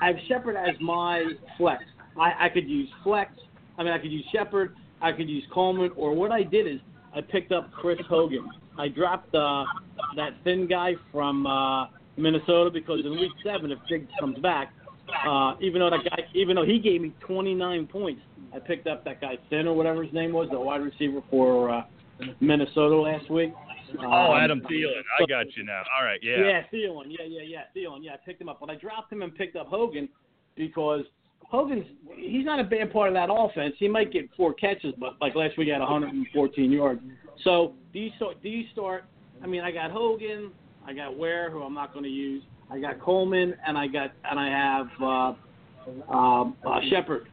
I 0.02 0.08
have 0.08 0.16
Shepard 0.26 0.56
as 0.56 0.74
my 0.80 1.24
flex. 1.56 1.84
I, 2.18 2.46
I 2.46 2.48
could 2.48 2.68
use 2.68 2.88
flex. 3.04 3.30
I 3.78 3.84
mean, 3.84 3.92
I 3.92 3.98
could 3.98 4.10
use 4.10 4.24
Shepard. 4.32 4.74
I 5.00 5.12
could 5.12 5.30
use 5.30 5.44
Coleman. 5.54 5.92
Or 5.94 6.14
what 6.14 6.32
I 6.32 6.42
did 6.42 6.66
is 6.66 6.80
I 7.14 7.20
picked 7.20 7.52
up 7.52 7.70
Chris 7.70 7.98
Hogan. 8.08 8.48
I 8.76 8.88
dropped 8.88 9.32
uh, 9.36 9.64
that 10.16 10.30
thin 10.42 10.66
guy 10.66 10.94
from. 11.12 11.46
Uh, 11.46 11.86
Minnesota 12.20 12.70
because 12.70 13.00
in 13.04 13.12
week 13.12 13.32
seven, 13.44 13.70
if 13.70 13.78
Diggs 13.88 14.10
comes 14.18 14.38
back, 14.38 14.72
uh, 15.26 15.54
even 15.60 15.80
though 15.80 15.90
that 15.90 16.04
guy, 16.08 16.22
even 16.34 16.56
though 16.56 16.64
he 16.64 16.78
gave 16.78 17.00
me 17.00 17.12
29 17.20 17.86
points, 17.86 18.22
I 18.54 18.58
picked 18.58 18.86
up 18.86 19.04
that 19.04 19.20
guy 19.20 19.38
Thin 19.48 19.66
or 19.66 19.74
whatever 19.74 20.02
his 20.04 20.12
name 20.12 20.32
was, 20.32 20.48
the 20.50 20.58
wide 20.58 20.82
receiver 20.82 21.22
for 21.30 21.70
uh, 21.70 21.82
Minnesota 22.40 22.96
last 22.96 23.30
week. 23.30 23.52
Um, 23.98 24.06
oh, 24.06 24.36
Adam 24.36 24.60
Thielen, 24.60 25.02
I 25.18 25.26
got 25.26 25.46
you 25.56 25.64
now. 25.64 25.82
All 25.98 26.04
right, 26.04 26.20
yeah. 26.22 26.36
Yeah, 26.38 26.62
Thielen, 26.72 27.06
yeah, 27.08 27.26
yeah, 27.26 27.42
yeah, 27.42 27.62
Thielen, 27.76 27.98
yeah. 28.02 28.12
I 28.12 28.16
picked 28.24 28.40
him 28.40 28.48
up, 28.48 28.60
but 28.60 28.70
I 28.70 28.76
dropped 28.76 29.12
him 29.12 29.22
and 29.22 29.34
picked 29.34 29.56
up 29.56 29.66
Hogan 29.66 30.08
because 30.56 31.04
Hogan's 31.40 31.86
he's 32.16 32.44
not 32.44 32.60
a 32.60 32.64
bad 32.64 32.92
part 32.92 33.08
of 33.08 33.14
that 33.14 33.28
offense. 33.32 33.74
He 33.78 33.88
might 33.88 34.12
get 34.12 34.28
four 34.36 34.54
catches, 34.54 34.94
but 34.98 35.16
like 35.20 35.34
last 35.34 35.58
week, 35.58 35.66
he 35.66 35.72
had 35.72 35.80
114 35.80 36.70
yards. 36.70 37.00
So 37.42 37.74
do 37.92 37.98
you 37.98 38.10
start? 38.16 38.40
Do 38.42 38.48
you 38.48 38.64
start? 38.72 39.04
I 39.42 39.46
mean, 39.46 39.62
I 39.62 39.72
got 39.72 39.90
Hogan, 39.90 40.52
I 40.90 40.92
got 40.92 41.16
Ware, 41.16 41.50
who 41.50 41.62
I'm 41.62 41.74
not 41.74 41.92
going 41.92 42.04
to 42.04 42.10
use. 42.10 42.42
I 42.68 42.80
got 42.80 43.00
Coleman, 43.00 43.54
and 43.64 43.78
I 43.78 43.86
got 43.86 44.10
and 44.28 44.40
I 44.40 44.48
have 44.48 44.88
uh, 45.00 46.12
um, 46.12 46.56
uh, 46.66 46.80
Shepard 46.90 47.28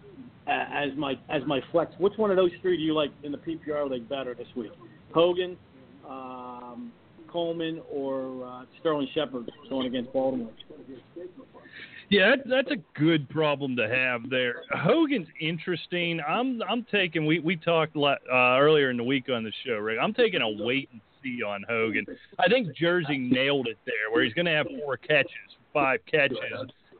as 0.45 0.89
my 0.95 1.15
as 1.29 1.41
my 1.47 1.59
flex. 1.71 1.91
Which 1.97 2.13
one 2.17 2.29
of 2.29 2.37
those 2.37 2.51
three 2.61 2.77
do 2.77 2.83
you 2.83 2.93
like 2.93 3.11
in 3.23 3.31
the 3.31 3.39
PPR 3.39 3.89
league 3.89 4.07
better 4.07 4.35
this 4.35 4.47
week? 4.55 4.71
Hogan, 5.11 5.57
um, 6.07 6.91
Coleman, 7.31 7.81
or 7.91 8.45
uh, 8.45 8.65
Sterling 8.79 9.07
Shepard 9.15 9.49
going 9.69 9.87
against 9.87 10.13
Baltimore? 10.13 10.51
Yeah, 12.09 12.35
that's 12.47 12.69
a 12.69 12.99
good 12.99 13.27
problem 13.27 13.75
to 13.77 13.89
have 13.89 14.29
there. 14.29 14.61
Hogan's 14.71 15.27
interesting. 15.41 16.21
I'm 16.27 16.61
I'm 16.61 16.85
taking. 16.91 17.25
We 17.25 17.39
we 17.39 17.55
talked 17.55 17.95
uh, 17.97 18.15
earlier 18.31 18.91
in 18.91 18.97
the 18.97 19.03
week 19.03 19.29
on 19.33 19.43
the 19.43 19.51
show, 19.65 19.77
Rick. 19.77 19.97
I'm 19.99 20.13
taking 20.13 20.41
a 20.41 20.63
wait 20.63 20.89
and 20.91 21.01
see 21.23 21.43
on 21.43 21.63
Hogan. 21.67 22.05
I 22.39 22.47
think 22.47 22.75
Jersey 22.75 23.17
nailed 23.17 23.67
it 23.67 23.77
there, 23.85 24.11
where 24.11 24.23
he's 24.23 24.33
going 24.33 24.45
to 24.45 24.51
have 24.51 24.67
four 24.83 24.97
catches, 24.97 25.31
five 25.73 25.99
catches. 26.09 26.37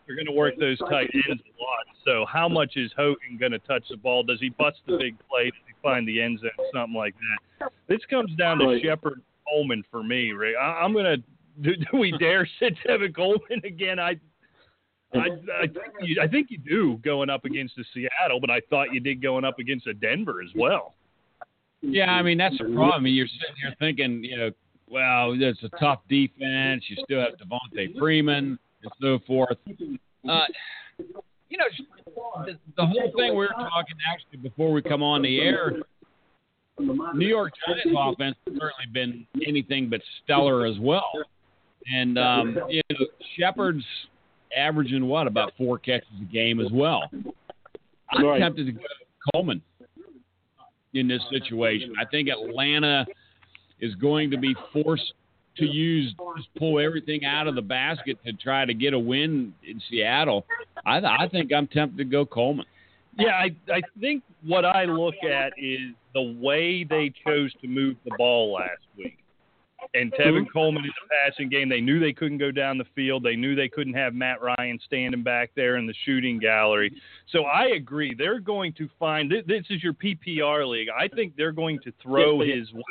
They're 0.06 0.16
going 0.16 0.28
to 0.28 0.32
work 0.32 0.56
those 0.58 0.80
tight 0.80 1.10
ends 1.14 1.42
a 1.44 1.62
lot. 1.62 1.86
So 2.06 2.26
how 2.32 2.48
much 2.48 2.78
is 2.78 2.92
Hogan 2.96 3.38
going 3.38 3.52
to 3.52 3.60
touch 3.60 3.84
the 3.90 3.98
ball? 3.98 4.24
Does 4.24 4.40
he 4.40 4.50
bust 4.50 4.78
the 4.88 4.98
big 4.98 5.18
play? 5.30 5.46
Does 5.46 5.62
he 5.68 5.74
find 5.84 6.08
the 6.08 6.22
end 6.22 6.40
zone? 6.40 6.50
Something 6.74 6.96
like 6.96 7.16
that. 7.60 7.72
This 7.88 8.00
comes 8.10 8.34
down 8.36 8.60
to 8.60 8.80
Shepard 8.82 9.22
Coleman 9.50 9.84
for 9.92 10.04
me, 10.04 10.32
Rick. 10.32 10.56
I, 10.60 10.82
I'm 10.82 10.94
going 10.94 11.06
to. 11.18 11.24
Do, 11.60 11.76
do 11.76 11.98
we 11.98 12.16
dare 12.20 12.48
sit 12.60 12.76
Tevin 12.88 13.16
Coleman 13.16 13.62
again? 13.66 14.00
I 14.00 14.20
I, 15.14 15.20
I, 15.64 15.68
think 15.68 15.94
you, 16.02 16.22
I 16.22 16.28
think 16.28 16.48
you 16.50 16.58
do 16.58 17.00
going 17.04 17.30
up 17.30 17.46
against 17.46 17.76
the 17.78 17.86
Seattle, 17.94 18.42
but 18.42 18.50
I 18.50 18.60
thought 18.70 18.94
you 18.94 19.00
did 19.00 19.22
going 19.22 19.46
up 19.46 19.58
against 19.58 19.88
a 19.88 19.94
Denver 19.94 20.42
as 20.42 20.52
well. 20.56 20.96
Yeah, 21.82 22.12
I 22.12 22.22
mean 22.22 22.38
that's 22.38 22.58
the 22.58 22.66
problem. 22.66 22.92
I 22.94 23.00
mean, 23.00 23.16
you're 23.16 23.28
sitting 23.28 23.56
here 23.62 23.76
thinking, 23.80 24.24
you 24.24 24.38
know, 24.38 24.52
well, 24.90 25.36
it's 25.38 25.64
a 25.64 25.70
tough 25.80 26.00
defense. 26.10 26.84
You 26.88 26.98
still 27.04 27.20
have 27.20 27.34
Devonta 27.34 27.98
Freeman 27.98 28.58
and 28.84 28.92
so 29.02 29.20
forth. 29.28 29.58
Uh, 29.68 30.42
you 31.50 31.58
know, 31.58 31.66
the, 32.46 32.58
the 32.76 32.86
whole 32.86 33.12
thing 33.16 33.32
we 33.32 33.38
were 33.38 33.48
talking 33.48 33.96
actually 34.12 34.40
before 34.42 34.72
we 34.72 34.82
come 34.82 35.04
on 35.04 35.22
the 35.22 35.40
air. 35.40 35.74
New 36.80 37.28
York 37.28 37.54
Giants 37.66 37.98
offense 37.98 38.36
has 38.46 38.54
certainly 38.54 38.92
been 38.94 39.26
anything 39.48 39.90
but 39.90 40.02
stellar 40.24 40.66
as 40.66 40.78
well. 40.80 41.10
And 41.92 42.18
um, 42.20 42.58
you 42.70 42.82
know, 42.92 43.06
Shepard's 43.38 43.86
averaging 44.56 45.06
what 45.06 45.28
about 45.28 45.54
four 45.58 45.78
catches 45.80 46.08
a 46.22 46.26
game 46.26 46.60
as 46.60 46.72
well. 46.72 47.10
I'm 48.12 48.26
right. 48.26 48.40
tempted 48.40 48.68
to 48.68 48.72
go 48.74 48.82
Coleman 49.34 49.62
in 50.94 51.08
this 51.08 51.22
situation. 51.30 51.94
I 52.00 52.06
think 52.06 52.30
Atlanta 52.30 53.06
is 53.80 53.96
going 53.96 54.32
to 54.32 54.38
be 54.38 54.56
forced 54.74 55.14
to 55.58 55.66
use 55.66 56.14
just 56.38 56.50
pull 56.58 56.80
everything 56.80 57.26
out 57.26 57.48
of 57.48 57.56
the 57.56 57.62
basket 57.62 58.18
to 58.26 58.34
try 58.34 58.66
to 58.66 58.74
get 58.74 58.94
a 58.94 59.00
win 59.00 59.54
in 59.68 59.82
Seattle. 59.90 60.46
I, 60.86 60.98
I 60.98 61.28
think 61.32 61.52
I'm 61.52 61.68
tempted 61.68 61.98
to 61.98 62.06
go 62.06 62.26
Coleman. 62.26 62.66
Yeah, 63.18 63.32
I 63.32 63.56
I 63.72 63.82
think 64.00 64.24
what 64.44 64.64
I 64.64 64.86
look 64.86 65.16
at 65.28 65.54
is 65.58 65.94
the 66.14 66.38
way 66.40 66.84
they 66.84 67.12
chose 67.26 67.52
to 67.62 67.68
move 67.68 67.96
the 68.06 68.12
ball 68.18 68.54
last 68.54 68.84
week. 68.96 69.18
And 69.94 70.12
Tevin 70.14 70.42
mm-hmm. 70.42 70.52
Coleman 70.52 70.84
in 70.84 70.92
the 71.02 71.10
passing 71.10 71.50
game, 71.50 71.70
they 71.70 71.82
knew 71.82 72.00
they 72.00 72.14
couldn't 72.14 72.40
go 72.40 72.52
down 72.52 72.78
the 72.78 72.86
field. 72.96 73.24
They 73.24 73.36
knew 73.36 73.56
they 73.56 73.70
couldn't 73.70 73.94
have 73.94 74.14
Matt 74.14 74.42
Ryan 74.42 74.80
standing 74.86 75.24
back 75.24 75.52
there 75.56 75.78
in 75.78 75.86
the 75.86 75.94
shooting 76.06 76.40
gallery. 76.40 77.00
So 77.32 77.44
I 77.44 77.68
agree. 77.68 78.16
They're 78.18 78.40
going 78.40 78.74
to 78.74 78.90
find 78.98 79.32
this 79.32 79.66
is 79.70 79.84
your 79.84 79.94
PPR 79.94 80.68
league. 80.68 80.88
I 80.90 81.08
think 81.08 81.36
they're 81.36 81.52
going 81.52 81.80
to 81.84 81.94
throw 82.02 82.40
his 82.42 82.72
way 82.74 82.84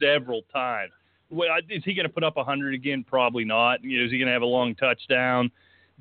several 0.00 0.42
times. 0.52 0.92
Well, 1.30 1.48
is 1.68 1.82
he 1.84 1.94
going 1.94 2.06
to 2.06 2.12
put 2.12 2.24
up 2.24 2.36
100 2.36 2.74
again? 2.74 3.04
Probably 3.08 3.44
not. 3.44 3.82
You 3.82 3.98
know, 3.98 4.04
is 4.04 4.10
he 4.10 4.18
going 4.18 4.26
to 4.26 4.32
have 4.32 4.42
a 4.42 4.46
long 4.46 4.74
touchdown? 4.74 5.50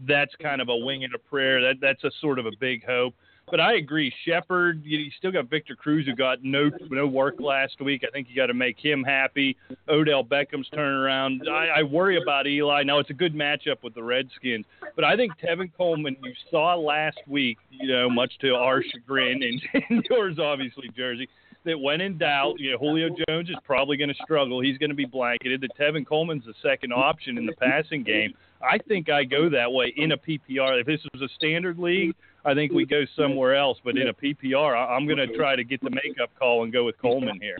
That's 0.07 0.33
kind 0.41 0.61
of 0.61 0.69
a 0.69 0.75
wing 0.75 1.03
and 1.03 1.13
a 1.13 1.19
prayer. 1.19 1.61
That 1.61 1.75
that's 1.81 2.03
a 2.03 2.11
sort 2.19 2.39
of 2.39 2.45
a 2.45 2.51
big 2.59 2.85
hope. 2.85 3.15
But 3.51 3.59
I 3.59 3.75
agree, 3.75 4.13
Shepard. 4.25 4.81
You, 4.85 4.99
you 4.99 5.11
still 5.17 5.31
got 5.31 5.49
Victor 5.49 5.75
Cruz 5.75 6.05
who 6.05 6.15
got 6.15 6.41
no 6.41 6.71
no 6.89 7.05
work 7.05 7.35
last 7.39 7.81
week. 7.81 8.03
I 8.07 8.11
think 8.11 8.29
you 8.29 8.35
got 8.35 8.47
to 8.47 8.53
make 8.53 8.79
him 8.79 9.03
happy. 9.03 9.57
Odell 9.89 10.23
Beckham's 10.23 10.69
turnaround. 10.73 11.49
I, 11.49 11.79
I 11.79 11.83
worry 11.83 12.19
about 12.21 12.47
Eli. 12.47 12.83
Now 12.83 12.99
it's 12.99 13.09
a 13.09 13.13
good 13.13 13.35
matchup 13.35 13.83
with 13.83 13.93
the 13.93 14.03
Redskins, 14.03 14.65
but 14.95 15.03
I 15.03 15.17
think 15.17 15.33
Tevin 15.37 15.69
Coleman. 15.75 16.15
You 16.23 16.33
saw 16.49 16.75
last 16.75 17.19
week, 17.27 17.57
you 17.69 17.91
know, 17.91 18.09
much 18.09 18.31
to 18.39 18.55
our 18.55 18.81
chagrin 18.81 19.43
and, 19.43 19.61
and 19.89 20.05
yours, 20.09 20.39
obviously, 20.39 20.89
Jersey 20.95 21.27
that 21.63 21.79
when 21.79 22.01
in 22.01 22.17
doubt, 22.17 22.55
you 22.59 22.71
know, 22.71 22.77
Julio 22.77 23.09
Jones 23.27 23.49
is 23.49 23.55
probably 23.63 23.97
going 23.97 24.09
to 24.09 24.23
struggle. 24.23 24.61
He's 24.61 24.77
going 24.77 24.89
to 24.89 24.95
be 24.95 25.05
blanketed. 25.05 25.61
That 25.61 25.77
Tevin 25.79 26.05
Coleman's 26.07 26.45
the 26.45 26.53
second 26.61 26.91
option 26.93 27.37
in 27.37 27.45
the 27.45 27.53
passing 27.53 28.03
game. 28.03 28.33
I 28.61 28.77
think 28.77 29.09
I 29.09 29.23
go 29.23 29.49
that 29.49 29.71
way 29.71 29.93
in 29.95 30.11
a 30.11 30.17
PPR. 30.17 30.79
If 30.79 30.87
this 30.87 31.01
was 31.13 31.21
a 31.21 31.33
standard 31.35 31.79
league, 31.79 32.15
I 32.43 32.53
think 32.53 32.71
we 32.71 32.85
go 32.85 33.03
somewhere 33.15 33.55
else. 33.55 33.77
But 33.83 33.97
in 33.97 34.07
a 34.07 34.13
PPR, 34.13 34.75
I'm 34.75 35.05
going 35.05 35.17
to 35.17 35.27
try 35.35 35.55
to 35.55 35.63
get 35.63 35.81
the 35.83 35.89
makeup 35.91 36.31
call 36.37 36.63
and 36.63 36.73
go 36.73 36.85
with 36.85 36.97
Coleman 36.99 37.39
here. 37.39 37.57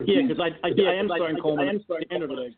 Yeah, 0.00 0.22
because 0.26 0.40
I, 0.40 0.66
I, 0.66 0.70
yeah, 0.74 0.90
I 0.90 0.94
am 0.94 1.08
starting 1.14 1.38
Coleman 1.40 1.68
in 1.68 1.84
standard 2.06 2.30
league. 2.30 2.54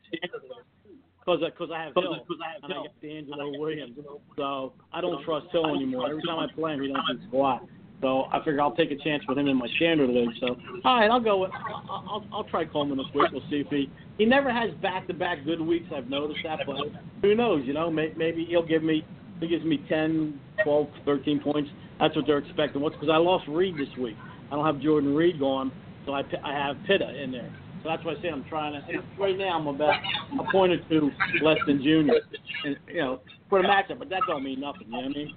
Because 1.21 1.41
because 1.45 1.71
I 1.75 1.85
have 1.85 1.95
Hill 1.95 2.15
and 2.15 2.65
I 2.65 2.69
got 2.69 2.87
DeAngelo 3.03 3.59
Williams, 3.59 3.99
so 4.37 4.73
I 4.93 5.03
don't 5.03 5.23
trust 5.25 5.47
Hill 5.53 5.67
anymore. 5.67 6.09
Every 6.09 6.23
time 6.23 6.39
I 6.39 6.47
play 6.55 6.73
him, 6.73 6.83
he 6.83 6.89
doesn't 6.89 7.29
squat. 7.29 7.67
So 8.01 8.25
I 8.33 8.39
figure 8.39 8.63
I'll 8.63 8.77
take 8.77 8.93
a 8.93 8.97
chance 8.97 9.25
with 9.29 9.37
him 9.37 9.49
in 9.49 9.57
my 9.57 9.67
standard 9.77 10.09
league. 10.09 10.31
So 10.41 10.57
all 10.85 11.01
right, 11.01 11.11
I'll 11.11 11.21
go 11.21 11.39
with 11.39 11.51
I'll, 11.53 12.05
I'll, 12.09 12.27
I'll 12.33 12.45
try 12.45 12.65
Coleman 12.65 12.97
this 12.97 13.07
week. 13.15 13.31
We'll 13.33 13.43
see 13.51 13.57
if 13.57 13.67
he 13.69 13.91
he 14.17 14.25
never 14.25 14.53
has 14.53 14.71
back 14.81 15.07
to 15.09 15.15
back 15.15 15.45
good 15.45 15.61
weeks. 15.61 15.87
I've 15.95 16.09
noticed 16.09 16.41
that, 16.45 16.61
but 16.65 16.77
who 17.21 17.35
knows? 17.35 17.63
You 17.67 17.75
know, 17.75 17.91
may, 17.91 18.13
maybe 18.17 18.47
he'll 18.47 18.67
give 18.67 18.83
me 18.83 19.05
he 19.41 19.49
gives 19.49 19.65
me 19.65 19.85
10, 19.89 20.41
12, 20.65 20.89
13 21.05 21.41
points. 21.41 21.71
That's 22.01 22.15
what 22.15 22.27
they're 22.27 22.39
expecting. 22.39 22.81
What's 22.81 22.95
because 22.97 23.11
I 23.13 23.17
lost 23.17 23.47
Reed 23.49 23.77
this 23.77 23.89
week. 23.99 24.17
I 24.51 24.55
don't 24.55 24.65
have 24.65 24.81
Jordan 24.81 25.15
Reed 25.15 25.39
going, 25.39 25.73
so 26.07 26.13
I 26.13 26.23
I 26.45 26.53
have 26.53 26.77
Pitta 26.87 27.23
in 27.23 27.33
there. 27.33 27.53
So 27.83 27.91
that's 27.91 28.05
why 28.05 28.13
I 28.13 28.23
say 28.23 28.29
I'm 28.29 28.45
trying 28.45 28.73
to. 28.73 29.03
Right 29.19 29.37
now, 29.37 29.59
I'm 29.59 29.67
about 29.67 29.95
a 30.39 30.51
point 30.51 30.73
or 30.73 30.79
two 30.89 31.11
less 31.43 31.59
than 31.67 31.83
Junior, 31.83 32.15
and, 32.65 32.77
you 32.89 33.01
know, 33.01 33.21
for 33.49 33.63
the 33.63 33.69
matchup. 33.69 33.99
But 33.99 34.09
that 34.11 34.23
don't 34.27 34.43
mean 34.43 34.61
nothing. 34.61 34.87
You 34.87 34.93
know 34.93 34.99
what 34.99 35.05
I 35.05 35.09
mean? 35.09 35.37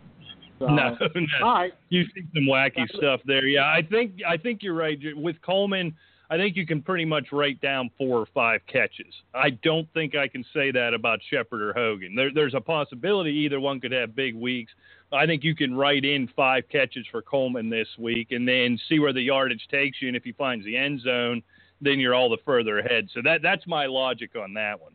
So, 0.60 0.66
No, 0.68 0.98
no. 1.16 1.46
All 1.46 1.54
right. 1.54 1.74
You 1.90 2.04
see 2.16 2.24
some 2.34 2.46
wacky 2.46 2.88
stuff 2.96 3.22
there. 3.26 3.46
Yeah, 3.46 3.66
I 3.66 3.82
think 3.88 4.22
I 4.28 4.38
think 4.38 4.64
you're 4.64 4.74
right 4.76 4.98
with 5.16 5.36
Coleman. 5.42 5.96
I 6.32 6.38
think 6.38 6.56
you 6.56 6.66
can 6.66 6.82
pretty 6.82 7.04
much 7.04 7.28
write 7.34 7.60
down 7.60 7.92
four 7.98 8.18
or 8.20 8.28
five 8.34 8.62
catches. 8.66 9.14
I 9.34 9.50
don't 9.50 9.86
think 9.94 10.16
I 10.16 10.30
can 10.30 10.46
say 10.54 10.72
that 10.72 10.94
about 10.94 11.20
Shepard 11.30 11.62
or 11.62 11.74
Hogan. 11.74 12.16
There, 12.16 12.34
there's 12.34 12.54
a 12.54 12.62
possibility 12.62 13.32
either 13.32 13.60
one 13.60 13.82
could 13.82 13.92
have 13.92 14.16
big 14.16 14.34
weeks. 14.34 14.72
I 15.14 15.26
think 15.26 15.44
you 15.44 15.56
can 15.56 15.76
write 15.76 16.06
in 16.06 16.30
five 16.36 16.64
catches 16.72 17.06
for 17.12 17.22
Coleman 17.22 17.70
this 17.70 17.88
week 18.00 18.32
and 18.32 18.48
then 18.48 18.80
see 18.88 19.00
where 19.00 19.14
the 19.14 19.22
yardage 19.22 19.66
takes 19.70 20.02
you. 20.02 20.08
And 20.08 20.16
if 20.18 20.24
he 20.24 20.32
finds 20.32 20.66
the 20.66 20.78
end 20.78 21.02
zone, 21.02 21.44
then 21.82 22.00
you're 22.00 22.16
all 22.16 22.30
the 22.30 22.38
further 22.46 22.80
ahead. 22.80 23.10
So 23.14 23.22
that 23.24 23.42
that's 23.42 23.66
my 23.68 23.88
logic 23.88 24.36
on 24.36 24.54
that 24.54 24.80
one. 24.80 24.94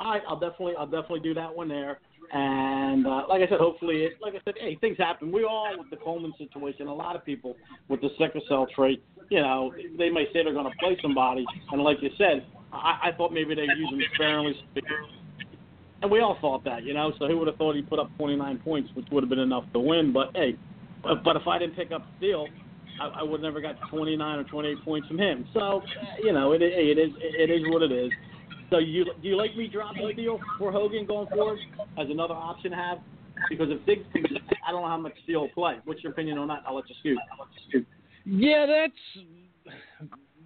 All 0.00 0.12
right, 0.12 0.22
I'll 0.28 0.38
definitely 0.38 0.74
I'll 0.78 0.86
definitely 0.86 1.20
do 1.20 1.34
that 1.34 1.54
one 1.54 1.68
there. 1.68 1.98
And 2.32 3.06
uh, 3.06 3.24
like 3.28 3.42
I 3.42 3.48
said, 3.48 3.58
hopefully, 3.58 4.04
it, 4.04 4.12
like 4.20 4.34
I 4.34 4.40
said, 4.44 4.54
hey, 4.58 4.76
things 4.80 4.96
happen. 4.98 5.30
We 5.30 5.44
all 5.44 5.68
with 5.78 5.90
the 5.90 5.96
Coleman 5.96 6.32
situation. 6.38 6.86
A 6.86 6.94
lot 6.94 7.16
of 7.16 7.24
people 7.24 7.56
with 7.88 8.00
the 8.00 8.08
sickle 8.18 8.40
cell 8.48 8.66
trait, 8.74 9.04
you 9.30 9.40
know, 9.40 9.72
they 9.98 10.08
may 10.08 10.24
say 10.32 10.42
they're 10.42 10.54
going 10.54 10.70
to 10.70 10.76
play 10.80 10.96
somebody, 11.02 11.44
and 11.70 11.82
like 11.82 11.98
you 12.00 12.10
said, 12.16 12.46
I, 12.72 13.08
I 13.08 13.12
thought 13.16 13.32
maybe 13.32 13.54
they'd 13.54 13.68
use 13.76 13.90
him 13.90 14.02
sparingly. 14.14 14.54
And 16.04 16.10
we 16.10 16.20
all 16.20 16.36
thought 16.38 16.64
that, 16.64 16.84
you 16.84 16.92
know. 16.92 17.14
So 17.18 17.26
who 17.26 17.38
would 17.38 17.48
have 17.48 17.56
thought 17.56 17.74
he 17.76 17.80
put 17.80 17.98
up 17.98 18.10
29 18.18 18.58
points, 18.58 18.90
which 18.92 19.06
would 19.10 19.22
have 19.22 19.30
been 19.30 19.38
enough 19.38 19.64
to 19.72 19.80
win? 19.80 20.12
But 20.12 20.32
hey, 20.34 20.54
but, 21.02 21.34
if 21.34 21.48
I 21.48 21.58
didn't 21.58 21.76
pick 21.76 21.92
up 21.92 22.06
Steele, 22.18 22.46
I, 23.00 23.20
I 23.20 23.22
would 23.22 23.40
never 23.40 23.58
got 23.58 23.76
29 23.88 24.38
or 24.38 24.44
28 24.44 24.84
points 24.84 25.08
from 25.08 25.18
him. 25.18 25.48
So 25.54 25.80
you 26.22 26.34
know, 26.34 26.52
it, 26.52 26.60
it 26.60 26.98
is 26.98 27.08
it 27.22 27.48
is 27.48 27.62
what 27.72 27.80
it 27.80 27.90
is. 27.90 28.12
So 28.68 28.76
you 28.76 29.06
do 29.06 29.28
you 29.28 29.36
like 29.38 29.56
me 29.56 29.66
dropping 29.66 30.10
Steele 30.12 30.38
for 30.58 30.70
Hogan 30.70 31.06
going 31.06 31.26
forward 31.28 31.58
as 31.98 32.10
another 32.10 32.34
option 32.34 32.72
to 32.72 32.76
have? 32.76 32.98
Because 33.48 33.68
if 33.70 33.86
Diggs, 33.86 34.04
I 34.68 34.72
don't 34.72 34.82
know 34.82 34.88
how 34.88 34.98
much 34.98 35.14
Steele 35.22 35.40
will 35.40 35.48
play. 35.48 35.78
What's 35.86 36.02
your 36.02 36.12
opinion 36.12 36.36
on 36.36 36.48
that? 36.48 36.64
I'll 36.66 36.76
let 36.76 36.84
you 36.90 36.96
shoot. 37.02 37.18
I'll 37.32 37.46
let 37.46 37.48
you 37.72 37.80
shoot. 37.80 37.86
Yeah, 38.26 38.66
that's 38.66 39.72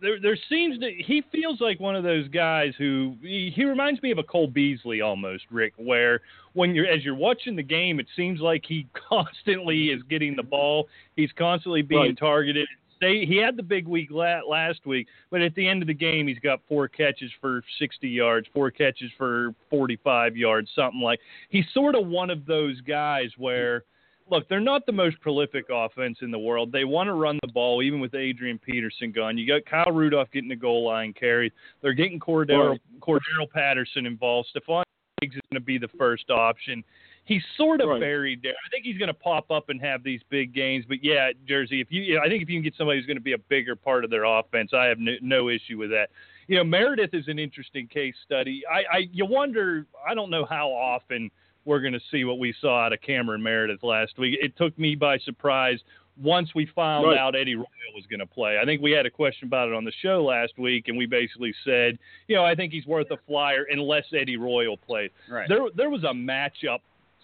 there. 0.00 0.20
There 0.20 0.38
seems 0.48 0.78
to 0.80 0.90
he 0.90 1.22
feels 1.32 1.60
like 1.60 1.80
one 1.80 1.96
of 1.96 2.04
those 2.04 2.28
guys 2.28 2.72
who 2.78 3.16
he, 3.22 3.52
he 3.54 3.64
reminds 3.64 4.02
me 4.02 4.10
of 4.10 4.18
a 4.18 4.22
Cole 4.22 4.46
Beasley 4.46 5.00
almost, 5.00 5.44
Rick. 5.50 5.74
Where 5.76 6.20
when 6.54 6.74
you're 6.74 6.86
as 6.86 7.04
you're 7.04 7.14
watching 7.14 7.56
the 7.56 7.62
game, 7.62 8.00
it 8.00 8.06
seems 8.16 8.40
like 8.40 8.64
he 8.66 8.86
constantly 9.08 9.90
is 9.90 10.02
getting 10.04 10.36
the 10.36 10.42
ball. 10.42 10.88
He's 11.16 11.30
constantly 11.36 11.82
being 11.82 12.00
Right. 12.00 12.18
targeted. 12.18 12.68
They, 13.00 13.24
he 13.26 13.36
had 13.36 13.56
the 13.56 13.62
big 13.62 13.86
week 13.86 14.08
la- 14.10 14.40
last 14.40 14.84
week, 14.84 15.06
but 15.30 15.40
at 15.40 15.54
the 15.54 15.68
end 15.68 15.82
of 15.82 15.86
the 15.86 15.94
game, 15.94 16.26
he's 16.26 16.40
got 16.40 16.58
four 16.68 16.88
catches 16.88 17.30
for 17.40 17.62
60 17.78 18.08
yards, 18.08 18.48
four 18.52 18.72
catches 18.72 19.12
for 19.16 19.54
45 19.70 20.36
yards, 20.36 20.68
something 20.74 21.00
like. 21.00 21.20
He's 21.48 21.64
sort 21.72 21.94
of 21.94 22.08
one 22.08 22.28
of 22.28 22.44
those 22.44 22.80
guys 22.80 23.30
where 23.38 23.84
look, 24.30 24.48
they're 24.48 24.60
not 24.60 24.86
the 24.86 24.92
most 24.92 25.20
prolific 25.20 25.66
offense 25.72 26.18
in 26.22 26.30
the 26.30 26.38
world. 26.38 26.72
They 26.72 26.84
want 26.84 27.08
to 27.08 27.14
run 27.14 27.38
the 27.42 27.52
ball, 27.52 27.82
even 27.82 28.00
with 28.00 28.14
Adrian 28.14 28.58
Peterson 28.58 29.12
gone. 29.12 29.38
You 29.38 29.46
got 29.46 29.64
Kyle 29.66 29.92
Rudolph 29.92 30.28
getting 30.32 30.48
the 30.48 30.56
goal 30.56 30.84
line 30.84 31.12
carry. 31.12 31.52
They're 31.82 31.92
getting 31.94 32.18
Cordero, 32.18 32.70
Right. 32.70 32.80
Cordero 33.00 33.48
Patterson 33.52 34.06
involved. 34.06 34.48
Stefon 34.54 34.82
Diggs 35.20 35.34
is 35.34 35.40
going 35.50 35.60
to 35.60 35.64
be 35.64 35.78
the 35.78 35.88
first 35.98 36.30
option. 36.30 36.84
He's 37.24 37.42
sort 37.56 37.80
of 37.80 37.88
Right. 37.88 38.00
buried 38.00 38.42
there. 38.42 38.52
I 38.52 38.68
think 38.70 38.84
he's 38.84 38.96
going 38.98 39.08
to 39.08 39.14
pop 39.14 39.50
up 39.50 39.68
and 39.68 39.80
have 39.80 40.02
these 40.02 40.20
big 40.30 40.54
games. 40.54 40.84
But 40.88 41.04
yeah, 41.04 41.30
Jersey, 41.46 41.80
if 41.80 41.88
you, 41.90 42.18
I 42.20 42.28
think 42.28 42.42
if 42.42 42.48
you 42.48 42.56
can 42.56 42.62
get 42.62 42.74
somebody 42.76 42.98
who's 42.98 43.06
going 43.06 43.18
to 43.18 43.22
be 43.22 43.32
a 43.34 43.38
bigger 43.38 43.76
part 43.76 44.04
of 44.04 44.10
their 44.10 44.24
offense, 44.24 44.72
I 44.72 44.86
have 44.86 44.98
no, 44.98 45.12
no 45.20 45.48
issue 45.48 45.76
with 45.76 45.90
that. 45.90 46.08
You 46.46 46.56
know, 46.56 46.64
Meredith 46.64 47.12
is 47.12 47.28
an 47.28 47.38
interesting 47.38 47.86
case 47.88 48.14
study. 48.24 48.62
I, 48.70 48.96
I, 48.96 48.98
you 49.12 49.26
wonder. 49.26 49.86
I 50.08 50.14
don't 50.14 50.30
know 50.30 50.46
how 50.46 50.68
often 50.70 51.30
we're 51.68 51.80
going 51.80 51.92
to 51.92 52.00
see 52.10 52.24
what 52.24 52.38
we 52.38 52.54
saw 52.60 52.80
out 52.86 52.92
of 52.94 53.00
Cameron 53.02 53.42
Meredith 53.42 53.82
last 53.82 54.18
week. 54.18 54.38
It 54.40 54.56
took 54.56 54.76
me 54.78 54.94
by 54.94 55.18
surprise 55.18 55.78
once 56.20 56.52
we 56.54 56.66
found 56.74 57.06
Right. 57.06 57.18
out 57.18 57.36
Eddie 57.36 57.54
Royal 57.54 57.66
was 57.94 58.06
going 58.10 58.20
to 58.20 58.26
play. 58.26 58.58
I 58.60 58.64
think 58.64 58.80
we 58.82 58.90
had 58.90 59.06
a 59.06 59.10
question 59.10 59.46
about 59.46 59.68
it 59.68 59.74
on 59.74 59.84
the 59.84 59.92
show 60.02 60.24
last 60.24 60.58
week, 60.58 60.88
and 60.88 60.96
we 60.98 61.06
basically 61.06 61.54
said, 61.64 61.98
you 62.26 62.34
know, 62.34 62.44
I 62.44 62.54
think 62.54 62.72
he's 62.72 62.86
worth 62.86 63.10
a 63.10 63.18
flyer 63.28 63.66
unless 63.70 64.04
Eddie 64.12 64.36
Royal 64.38 64.76
plays. 64.76 65.10
Right. 65.30 65.48
There, 65.48 65.66
there 65.76 65.90
was 65.90 66.02
a 66.04 66.12
matchup 66.12 66.80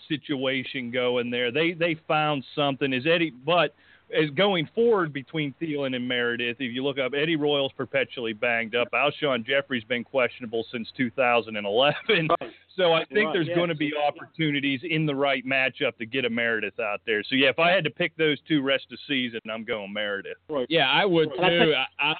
situation 0.09 0.91
going 0.91 1.31
there. 1.31 1.51
They, 1.51 1.73
they 1.73 1.97
found 2.07 2.45
something. 2.55 2.93
Is 2.93 3.07
Eddie, 3.07 3.31
but 3.31 3.75
as 4.13 4.31
going 4.31 4.69
forward 4.75 5.13
between 5.13 5.55
Thielen 5.61 5.95
and 5.97 6.07
Meredith, 6.07 6.57
if 6.61 6.73
you 6.75 6.85
look 6.85 6.99
up, 6.99 7.13
Eddie 7.15 7.37
Royal's 7.37 7.73
perpetually 7.77 8.33
banged 8.33 8.75
up. 8.75 8.89
Alshon 8.93 9.45
Jeffery's 9.47 9.85
been 9.85 10.05
questionable 10.05 10.65
since 10.71 10.89
2011. 10.97 12.29
Right. 12.41 12.51
So 12.77 12.93
I 12.93 13.05
think 13.05 13.27
Right, 13.27 13.33
there's 13.35 13.47
yeah. 13.47 13.55
going 13.55 13.69
to 13.69 13.77
be 13.77 13.93
opportunities 13.97 14.81
in 14.83 15.07
the 15.07 15.15
right 15.15 15.47
matchup 15.47 15.97
to 15.99 16.07
get 16.07 16.25
a 16.25 16.29
Meredith 16.29 16.81
out 16.81 17.01
there. 17.07 17.23
So 17.23 17.37
yeah, 17.37 17.49
if 17.49 17.61
I 17.61 17.71
had 17.71 17.85
to 17.85 17.91
pick 17.91 18.17
those 18.17 18.37
two 18.49 18.63
rest 18.63 18.87
of 18.91 18.99
season, 19.07 19.39
I'm 19.49 19.63
going 19.63 19.93
Meredith. 19.93 20.39
Right. 20.49 20.67
Yeah, 20.69 20.91
I 20.91 21.05
would 21.05 21.31
And 21.39 21.69
too. 21.71 21.75
I, 22.01 22.11
I, 22.11 22.15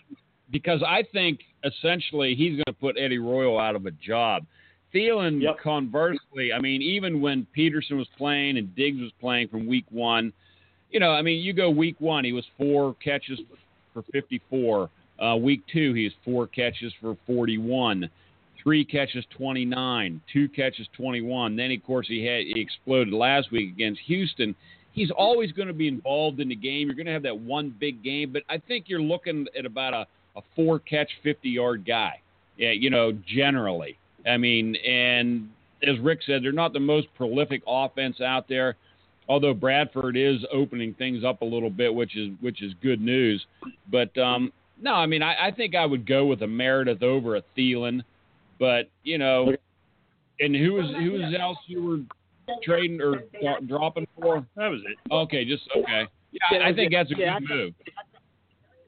because 0.53 0.81
I 0.87 1.03
think 1.13 1.41
essentially 1.65 2.37
he's 2.37 2.53
going 2.53 2.63
to 2.69 2.73
put 2.73 2.97
Eddie 2.97 3.19
Royal 3.19 3.59
out 3.59 3.75
of 3.75 3.87
a 3.87 3.91
job. 3.91 4.47
Thielen, 4.95 5.43
Yep. 5.43 5.57
conversely, 5.61 6.53
I 6.53 6.61
mean, 6.61 6.83
even 6.83 7.21
when 7.21 7.49
Peterson 7.53 7.99
was 7.99 8.07
playing 8.17 8.57
and 8.57 8.73
Diggs 8.77 9.01
was 9.01 9.11
playing 9.21 9.49
from 9.49 9.67
week 9.67 9.87
one, 9.91 10.33
you 10.95 11.01
know, 11.01 11.11
I 11.11 11.23
mean, 11.23 11.43
you 11.43 11.53
go 11.53 11.69
week 11.69 11.97
one, 11.99 12.25
he 12.25 12.33
was 12.33 12.45
four 12.57 12.95
catches 13.03 13.41
for 13.93 14.05
54. 14.13 14.89
Uh, 15.19 15.37
week 15.37 15.63
two, 15.71 15.93
he 15.93 16.05
was 16.05 16.13
four 16.25 16.47
catches 16.47 16.93
for 17.01 17.17
41. 17.27 18.09
Three 18.63 18.85
catches, 18.85 19.25
29. 19.37 20.23
Two 20.33 20.49
catches, 20.49 20.87
21. 20.97 21.57
Then, 21.57 21.73
of 21.73 21.85
course, 21.85 22.07
he 22.07 22.25
had 22.25 22.45
he 22.45 22.61
exploded 22.61 23.13
last 23.13 23.51
week 23.51 23.75
against 23.75 24.03
Houston. 24.07 24.55
He's 24.93 25.11
always 25.11 25.51
going 25.51 25.67
to 25.67 25.75
be 25.75 25.89
involved 25.89 26.39
in 26.39 26.49
the 26.49 26.55
game. 26.55 26.87
You're 26.87 26.95
going 26.95 27.07
to 27.07 27.13
have 27.13 27.25
that 27.25 27.37
one 27.37 27.75
big 27.79 28.05
game, 28.05 28.33
but 28.33 28.45
I 28.49 28.59
think 28.59 28.85
you're 28.87 29.03
looking 29.03 29.49
at 29.59 29.67
about 29.67 29.95
a, 29.95 30.07
a 30.39 30.43
four 30.55 30.79
catch, 30.79 31.11
50 31.25 31.49
yard 31.51 31.85
guy. 31.85 32.21
Yeah, 32.57 32.71
you 32.71 32.89
know, 32.89 33.13
generally. 33.27 33.99
I 34.25 34.37
mean, 34.37 34.77
and 34.77 35.51
as 35.83 35.99
Rick 35.99 36.21
said, 36.25 36.45
they're 36.45 36.53
not 36.53 36.73
the 36.73 36.79
most 36.79 37.09
prolific 37.17 37.63
offense 37.67 38.21
out 38.21 38.49
there. 38.49 38.77
Although 39.29 39.55
Bradford 39.55 40.17
is 40.17 40.45
opening 40.53 40.95
things 40.95 41.25
up 41.25 41.41
a 41.43 41.45
little 41.45 41.71
bit, 41.71 41.95
which 41.95 42.17
is 42.17 42.31
which 42.41 42.63
is 42.63 42.73
good 42.83 43.01
news. 43.01 43.45
But 43.91 44.17
um, 44.19 44.53
no, 44.81 44.95
I 44.95 45.07
mean, 45.07 45.23
I, 45.23 45.49
I 45.49 45.51
think 45.51 45.75
I 45.75 45.87
would 45.87 46.07
go 46.07 46.27
with 46.27 46.43
a 46.43 46.47
Meredith 46.47 47.03
over 47.03 47.37
a 47.37 47.43
Thielen. 47.57 48.03
But 48.59 48.91
you 49.03 49.19
know, 49.19 49.53
and 50.41 50.55
who 50.55 50.75
was 50.75 50.87
who 50.99 51.13
was 51.13 51.35
else 51.39 51.59
you 51.67 51.83
were 51.83 51.99
trading 52.63 53.01
or 53.01 53.23
dro- 53.41 53.61
dropping 53.67 54.07
for? 54.21 54.47
That 54.57 54.69
was 54.69 54.81
it. 54.87 54.99
Okay, 55.11 55.45
just 55.45 55.63
okay. 55.77 56.07
Yeah, 56.33 56.41
Yeah, 56.59 56.67
I 56.67 56.75
think 56.75 56.93
that's 56.93 57.11
a 57.13 57.15
yeah, 57.17 57.39
good 57.39 57.49
move. 57.49 57.75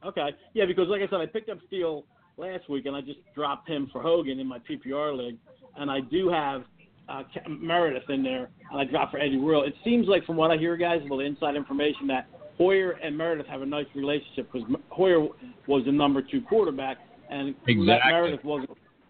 Okay. 0.04 0.30
Yeah, 0.54 0.66
because 0.66 0.88
like 0.88 1.02
I 1.02 1.08
said, 1.08 1.20
I 1.20 1.26
picked 1.26 1.48
up 1.48 1.58
Steele 1.66 2.04
last 2.36 2.68
week, 2.68 2.86
and 2.86 2.94
I 2.94 3.00
just 3.00 3.18
dropped 3.34 3.68
him 3.68 3.88
for 3.92 4.02
Hogan 4.02 4.38
in 4.38 4.46
my 4.46 4.58
PPR 4.58 5.16
league, 5.16 5.38
and 5.76 5.90
I 5.90 6.00
do 6.00 6.28
have 6.28 6.64
uh, 7.08 7.22
Meredith 7.48 8.08
in 8.08 8.22
there, 8.22 8.48
and 8.70 8.80
I 8.80 8.84
dropped 8.84 9.12
for 9.12 9.18
Eddie 9.18 9.38
Royal. 9.38 9.64
It 9.64 9.74
seems 9.84 10.08
like, 10.08 10.24
from 10.24 10.36
what 10.36 10.50
I 10.50 10.56
hear, 10.56 10.76
guys, 10.76 11.00
with 11.08 11.20
the 11.20 11.24
inside 11.24 11.56
information, 11.56 12.06
that 12.08 12.28
Hoyer 12.56 12.92
and 13.02 13.16
Meredith 13.16 13.46
have 13.46 13.62
a 13.62 13.66
nice 13.66 13.86
relationship 13.94 14.50
because 14.52 14.68
Hoyer 14.90 15.28
was 15.66 15.84
the 15.84 15.92
number 15.92 16.22
two 16.22 16.40
quarterback, 16.42 16.98
and 17.30 17.54
Exactly. 17.66 18.12
Meredith 18.12 18.44
was. 18.44 18.66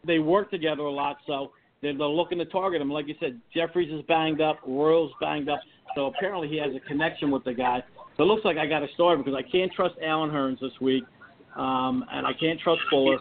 They 0.06 0.18
work 0.20 0.50
together 0.50 0.82
a 0.82 0.92
lot, 0.92 1.16
so 1.26 1.50
they're, 1.82 1.96
they're 1.96 2.06
looking 2.06 2.38
to 2.38 2.44
target 2.44 2.80
him. 2.80 2.90
Like 2.90 3.08
you 3.08 3.16
said, 3.18 3.40
Jeffries 3.52 3.92
is 3.92 4.02
banged 4.06 4.40
up, 4.40 4.60
Royal's 4.66 5.12
banged 5.20 5.48
up, 5.48 5.60
so 5.96 6.06
apparently 6.06 6.48
he 6.48 6.58
has 6.58 6.70
a 6.76 6.80
connection 6.86 7.30
with 7.30 7.42
the 7.44 7.52
guy. 7.52 7.82
So 8.16 8.22
it 8.22 8.26
looks 8.26 8.44
like 8.44 8.56
I 8.56 8.66
got 8.66 8.82
a 8.82 8.88
story 8.94 9.16
because 9.18 9.34
I 9.34 9.42
can't 9.50 9.72
trust 9.72 9.96
Allen 10.04 10.30
Hurns 10.30 10.60
this 10.60 10.72
week, 10.80 11.04
um, 11.56 12.04
and 12.12 12.26
I 12.26 12.32
can't 12.38 12.60
trust 12.60 12.80
Fuller. 12.88 13.18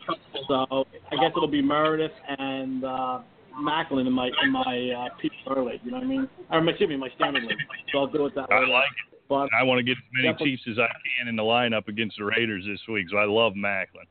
So 0.47 0.85
I 1.11 1.15
guess 1.15 1.31
it'll 1.35 1.47
be 1.47 1.61
Meredith 1.61 2.11
and 2.38 2.83
uh, 2.83 3.19
Maclin 3.59 4.07
in 4.07 4.13
my 4.13 4.29
in 4.43 4.51
my 4.51 4.61
uh, 4.61 5.09
PPR 5.21 5.65
league. 5.65 5.81
You 5.83 5.91
know 5.91 5.97
what 5.97 6.03
I 6.03 6.07
mean? 6.07 6.29
Or 6.51 6.69
excuse 6.69 6.89
me, 6.89 6.97
my 6.97 7.09
standard 7.15 7.43
league. 7.43 7.57
So 7.91 7.99
I'll 7.99 8.07
do 8.07 8.25
it 8.25 8.35
that 8.35 8.49
way. 8.49 8.55
I 8.55 8.67
like 8.67 8.85
it. 8.85 9.15
But 9.27 9.49
I 9.57 9.63
want 9.63 9.79
to 9.79 9.83
get 9.83 9.97
as 9.97 10.03
many 10.13 10.35
Chiefs 10.37 10.63
as 10.69 10.77
I 10.77 10.87
can 11.17 11.27
in 11.27 11.35
the 11.35 11.43
lineup 11.43 11.87
against 11.87 12.17
the 12.17 12.25
Raiders 12.25 12.63
this 12.67 12.79
week. 12.87 13.07
So 13.09 13.17
I 13.17 13.25
love 13.25 13.53
Maclin. 13.53 14.05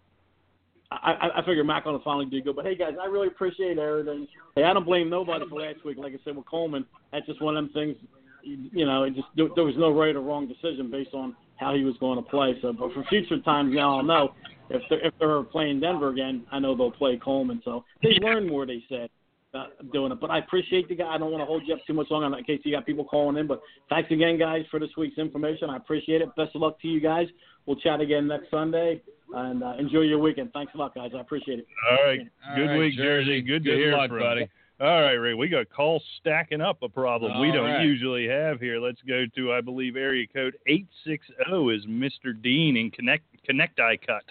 I, 0.91 1.13
I, 1.13 1.41
I 1.41 1.45
figure 1.45 1.65
Maclin 1.65 1.93
will 1.93 2.03
finally 2.03 2.27
do 2.27 2.41
good. 2.41 2.57
But 2.57 2.65
hey, 2.65 2.77
guys, 2.77 2.95
I 3.01 3.07
really 3.07 3.29
appreciate 3.29 3.79
everything. 3.79 4.27
Hey, 4.57 4.65
I 4.65 4.73
don't 4.73 4.85
blame 4.85 5.09
nobody 5.09 5.45
for 5.49 5.61
last 5.61 5.85
week. 5.85 5.99
Like 5.99 6.13
I 6.13 6.19
said 6.25 6.37
with 6.37 6.47
Coleman, 6.47 6.85
that's 7.13 7.27
just 7.27 7.41
one 7.41 7.57
of 7.57 7.65
them 7.65 7.73
things. 7.73 7.97
You 8.43 8.71
you 8.73 8.87
know, 8.87 9.05
it 9.05 9.15
just 9.15 9.29
there 9.37 9.49
there 9.55 9.65
was 9.65 9.77
no 9.77 9.91
right 9.91 10.15
or 10.15 10.21
wrong 10.21 10.49
decision 10.49 10.91
based 10.91 11.15
on 11.15 11.35
how 11.57 11.75
he 11.75 11.85
was 11.85 11.97
going 11.99 12.23
to 12.23 12.29
play. 12.29 12.57
So, 12.61 12.73
but 12.73 12.93
for 12.93 13.05
future 13.05 13.41
times, 13.41 13.75
now 13.75 13.97
I'll 13.97 14.05
know 14.05 14.35
if 14.71 14.83
they're 14.91 15.07
if 15.07 15.15
they're 15.19 15.43
playing 15.45 15.81
Denver 15.81 16.11
again, 16.11 16.45
I 16.51 16.59
know 16.59 16.77
they'll 16.77 16.91
play 16.91 17.19
Coleman. 17.23 17.63
So 17.65 17.85
they 18.03 18.19
learned 18.21 18.49
more. 18.49 18.67
They 18.67 18.83
said. 18.89 19.11
Uh, 19.55 19.67
doing 19.93 20.11
it, 20.11 20.19
but 20.21 20.33
I 20.33 20.39
appreciate 20.39 20.89
the 20.89 20.97
guy. 20.97 21.15
I 21.15 21.17
don't 21.17 21.31
want 21.31 21.41
to 21.41 21.47
hold 21.47 21.63
you 21.65 21.75
up 21.75 21.81
too 21.87 21.93
much 21.93 22.11
longer 22.11 22.37
in 22.37 22.43
case 22.43 22.61
you 22.65 22.73
got 22.73 22.85
people 22.85 23.05
calling 23.05 23.37
in. 23.37 23.47
But 23.47 23.61
thanks 23.89 24.11
again, 24.11 24.37
guys, 24.37 24.65
for 24.69 24.81
this 24.81 24.91
week's 24.97 25.17
information. 25.17 25.71
I 25.71 25.77
appreciate 25.77 26.23
it. 26.23 26.35
Best 26.35 26.57
of 26.57 26.63
luck 26.63 26.81
to 26.81 26.89
you 26.89 26.99
guys. 26.99 27.29
we'll 27.65 27.77
chat 27.77 28.01
again 28.01 28.27
next 28.27 28.51
Sunday. 28.51 29.01
And 29.33 29.63
uh, 29.63 29.75
enjoy 29.79 30.01
your 30.01 30.19
weekend. 30.19 30.53
Thanks 30.53 30.73
a 30.75 30.79
lot, 30.79 30.93
guys. 30.97 31.13
I 31.17 31.21
appreciate 31.21 31.61
it. 31.61 31.67
All 31.89 32.05
right. 32.05 32.21
All 32.49 32.57
Good 32.57 32.67
right, 32.67 32.79
week, 32.79 32.97
Jersey. 32.97 33.43
Good, 33.43 33.63
to 33.65 33.71
hear 33.71 33.93
luck, 33.93 34.11
from 34.11 34.19
buddy. 34.19 34.41
you. 34.41 34.47
All 34.81 35.03
right, 35.03 35.13
Ray. 35.13 35.35
We 35.35 35.49
got 35.49 35.71
calls 35.71 36.03
stacking 36.21 36.61
up 36.61 36.83
a 36.83 36.89
problem 36.89 37.41
we 37.41 37.53
don't 37.53 37.71
right. 37.71 37.85
usually 37.85 38.27
have 38.27 38.59
here. 38.59 38.81
Let's 38.81 39.01
go 39.07 39.25
to, 39.37 39.53
I 39.53 39.61
believe, 39.61 39.95
area 39.95 40.27
code 40.27 40.57
860 40.67 41.33
is 41.73 41.87
Mr. 41.87 42.43
Dean 42.43 42.77
in 42.77 42.91
Connect 42.91 43.23
Connect 43.47 43.79
Eye 43.79 43.99
Cut. 44.05 44.25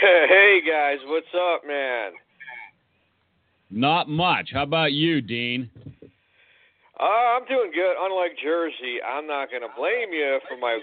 Hey 0.00 0.60
guys, 0.68 0.98
what's 1.06 1.26
up, 1.34 1.62
man? 1.66 2.12
Not 3.70 4.08
much. 4.08 4.50
How 4.52 4.62
about 4.62 4.92
you, 4.92 5.20
Dean? 5.20 5.70
Uh, 6.98 7.04
I'm 7.04 7.44
doing 7.46 7.72
good. 7.74 7.94
Unlike 7.98 8.38
Jersey, 8.42 9.02
I'm 9.02 9.26
not 9.26 9.50
going 9.50 9.62
to 9.62 9.74
blame 9.76 10.12
you 10.12 10.38
for 10.48 10.56
my 10.56 10.78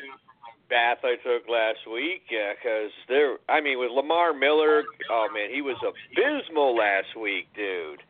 bath 0.69 1.00
I 1.04 1.15
took 1.24 1.48
last 1.50 1.80
week 1.91 2.24
because 2.30 2.91
there. 3.08 3.38
I 3.50 3.62
mean, 3.62 3.80
with 3.80 3.91
Lamar 3.91 4.34
Miller, 4.34 4.84
oh 5.10 5.28
man, 5.34 5.50
he 5.54 5.62
was 5.62 5.78
abysmal 5.82 6.76
last 6.76 7.17
week, 7.19 7.48
dude. 7.56 8.02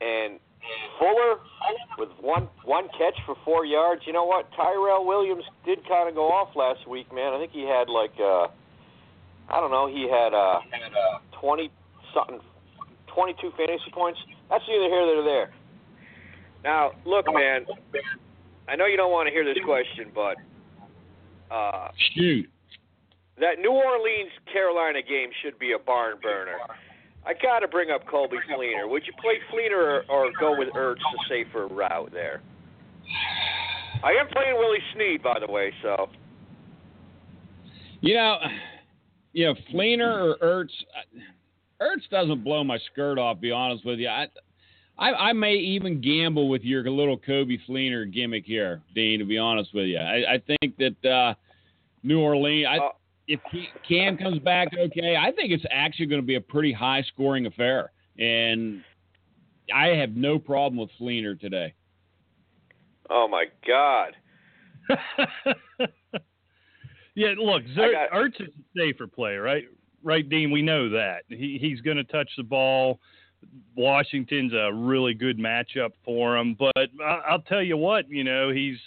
And 0.00 0.40
Fuller 0.98 1.38
with 1.98 2.10
one 2.20 2.48
one 2.64 2.88
catch 2.98 3.18
for 3.26 3.36
four 3.44 3.64
yards. 3.64 4.02
You 4.06 4.12
know 4.12 4.24
what? 4.24 4.48
Tyrell 4.56 5.04
Williams 5.06 5.44
did 5.64 5.86
kind 5.88 6.08
of 6.08 6.14
go 6.14 6.28
off 6.28 6.54
last 6.54 6.86
week, 6.88 7.12
man. 7.12 7.32
I 7.32 7.38
think 7.38 7.52
he 7.52 7.62
had 7.62 7.88
like 7.88 8.12
uh, 8.20 8.46
I 9.48 9.60
don't 9.60 9.70
know, 9.70 9.88
he 9.88 10.08
had 10.08 10.34
uh, 10.34 10.60
twenty 11.40 11.70
something, 12.14 12.40
twenty 13.14 13.34
two 13.40 13.50
fantasy 13.56 13.90
points. 13.92 14.18
That's 14.50 14.64
neither 14.68 14.88
here 14.88 15.14
nor 15.14 15.24
there. 15.24 15.52
Now, 16.64 16.92
look, 17.04 17.26
man. 17.32 17.66
I 18.68 18.76
know 18.76 18.86
you 18.86 18.96
don't 18.96 19.10
want 19.10 19.26
to 19.26 19.32
hear 19.32 19.44
this 19.44 19.58
question, 19.64 20.12
but 20.14 20.36
uh, 21.52 21.88
Shoot. 22.14 22.48
that 23.40 23.58
New 23.58 23.72
Orleans 23.72 24.30
Carolina 24.52 25.02
game 25.02 25.30
should 25.42 25.58
be 25.58 25.72
a 25.72 25.78
barn 25.78 26.16
burner. 26.22 26.58
I 27.26 27.34
got 27.34 27.60
to 27.60 27.68
bring 27.68 27.90
up 27.90 28.06
Coby 28.06 28.38
Fleener. 28.48 28.88
Would 28.88 29.02
you 29.06 29.12
play 29.20 29.34
Fleener 29.52 30.02
or, 30.08 30.10
or 30.10 30.30
go 30.38 30.56
with 30.56 30.68
Ertz 30.74 30.96
the 30.98 31.24
safer 31.28 31.66
route 31.66 32.10
there? 32.12 32.40
I 34.04 34.10
am 34.12 34.28
playing 34.28 34.56
Willie 34.56 34.78
Snead, 34.94 35.22
by 35.22 35.38
the 35.38 35.50
way, 35.50 35.72
so 35.82 36.08
You 38.00 38.14
know, 38.14 38.38
you 39.32 39.46
know, 39.46 39.54
Fleener 39.72 40.36
or 40.40 40.64
Ertz. 40.64 40.70
Ertz 41.82 42.08
doesn't 42.10 42.44
blow 42.44 42.62
my 42.64 42.78
skirt 42.92 43.18
off. 43.18 43.40
Be 43.40 43.50
honest 43.50 43.84
with 43.84 43.98
you, 43.98 44.08
I, 44.08 44.28
I, 44.98 45.12
I 45.12 45.32
may 45.32 45.54
even 45.54 46.00
gamble 46.00 46.48
with 46.48 46.62
your 46.62 46.88
little 46.88 47.18
Coby 47.18 47.58
Fleener 47.68 48.10
gimmick 48.12 48.44
here, 48.44 48.80
Dean. 48.94 49.18
To 49.18 49.24
be 49.24 49.38
honest 49.38 49.74
with 49.74 49.86
you, 49.86 49.98
I, 49.98 50.34
I 50.34 50.42
think 50.46 50.76
that 50.78 51.10
uh, 51.10 51.34
New 52.02 52.20
Orleans. 52.20 52.66
I, 52.70 52.76
Uh, 52.78 52.88
if 53.28 53.40
he, 53.52 53.66
Cam 53.88 54.16
comes 54.18 54.40
back 54.40 54.68
okay, 54.76 55.16
I 55.16 55.30
think 55.32 55.52
it's 55.52 55.64
actually 55.70 56.06
going 56.06 56.20
to 56.20 56.26
be 56.26 56.34
a 56.34 56.40
pretty 56.40 56.72
high 56.72 57.02
scoring 57.14 57.46
affair, 57.46 57.92
and 58.18 58.82
I 59.74 59.88
have 59.88 60.16
no 60.16 60.38
problem 60.38 60.76
with 60.78 60.90
Fleener 61.00 61.38
today. 61.38 61.72
oh 63.10 63.28
my 63.28 63.44
God. 63.66 64.16
yeah, 67.14 67.34
look, 67.38 67.62
Zer- 67.74 67.92
got- 67.92 68.10
Ertz 68.10 68.40
is 68.40 68.48
a 68.48 68.78
safer 68.78 69.06
play, 69.06 69.36
right? 69.36 69.64
Right, 70.02 70.28
Dean. 70.28 70.50
We 70.50 70.62
know 70.62 70.88
that 70.90 71.22
he 71.28 71.58
he's 71.60 71.80
going 71.80 71.96
to 71.96 72.04
touch 72.04 72.30
the 72.36 72.42
ball. 72.42 72.98
Washington's 73.76 74.52
a 74.52 74.72
really 74.72 75.14
good 75.14 75.38
matchup 75.38 75.90
for 76.04 76.36
him, 76.36 76.56
but 76.58 76.88
I, 77.04 77.20
I'll 77.28 77.42
tell 77.42 77.62
you 77.62 77.76
what, 77.76 78.08
you 78.08 78.24
know, 78.24 78.50
he's 78.50 78.78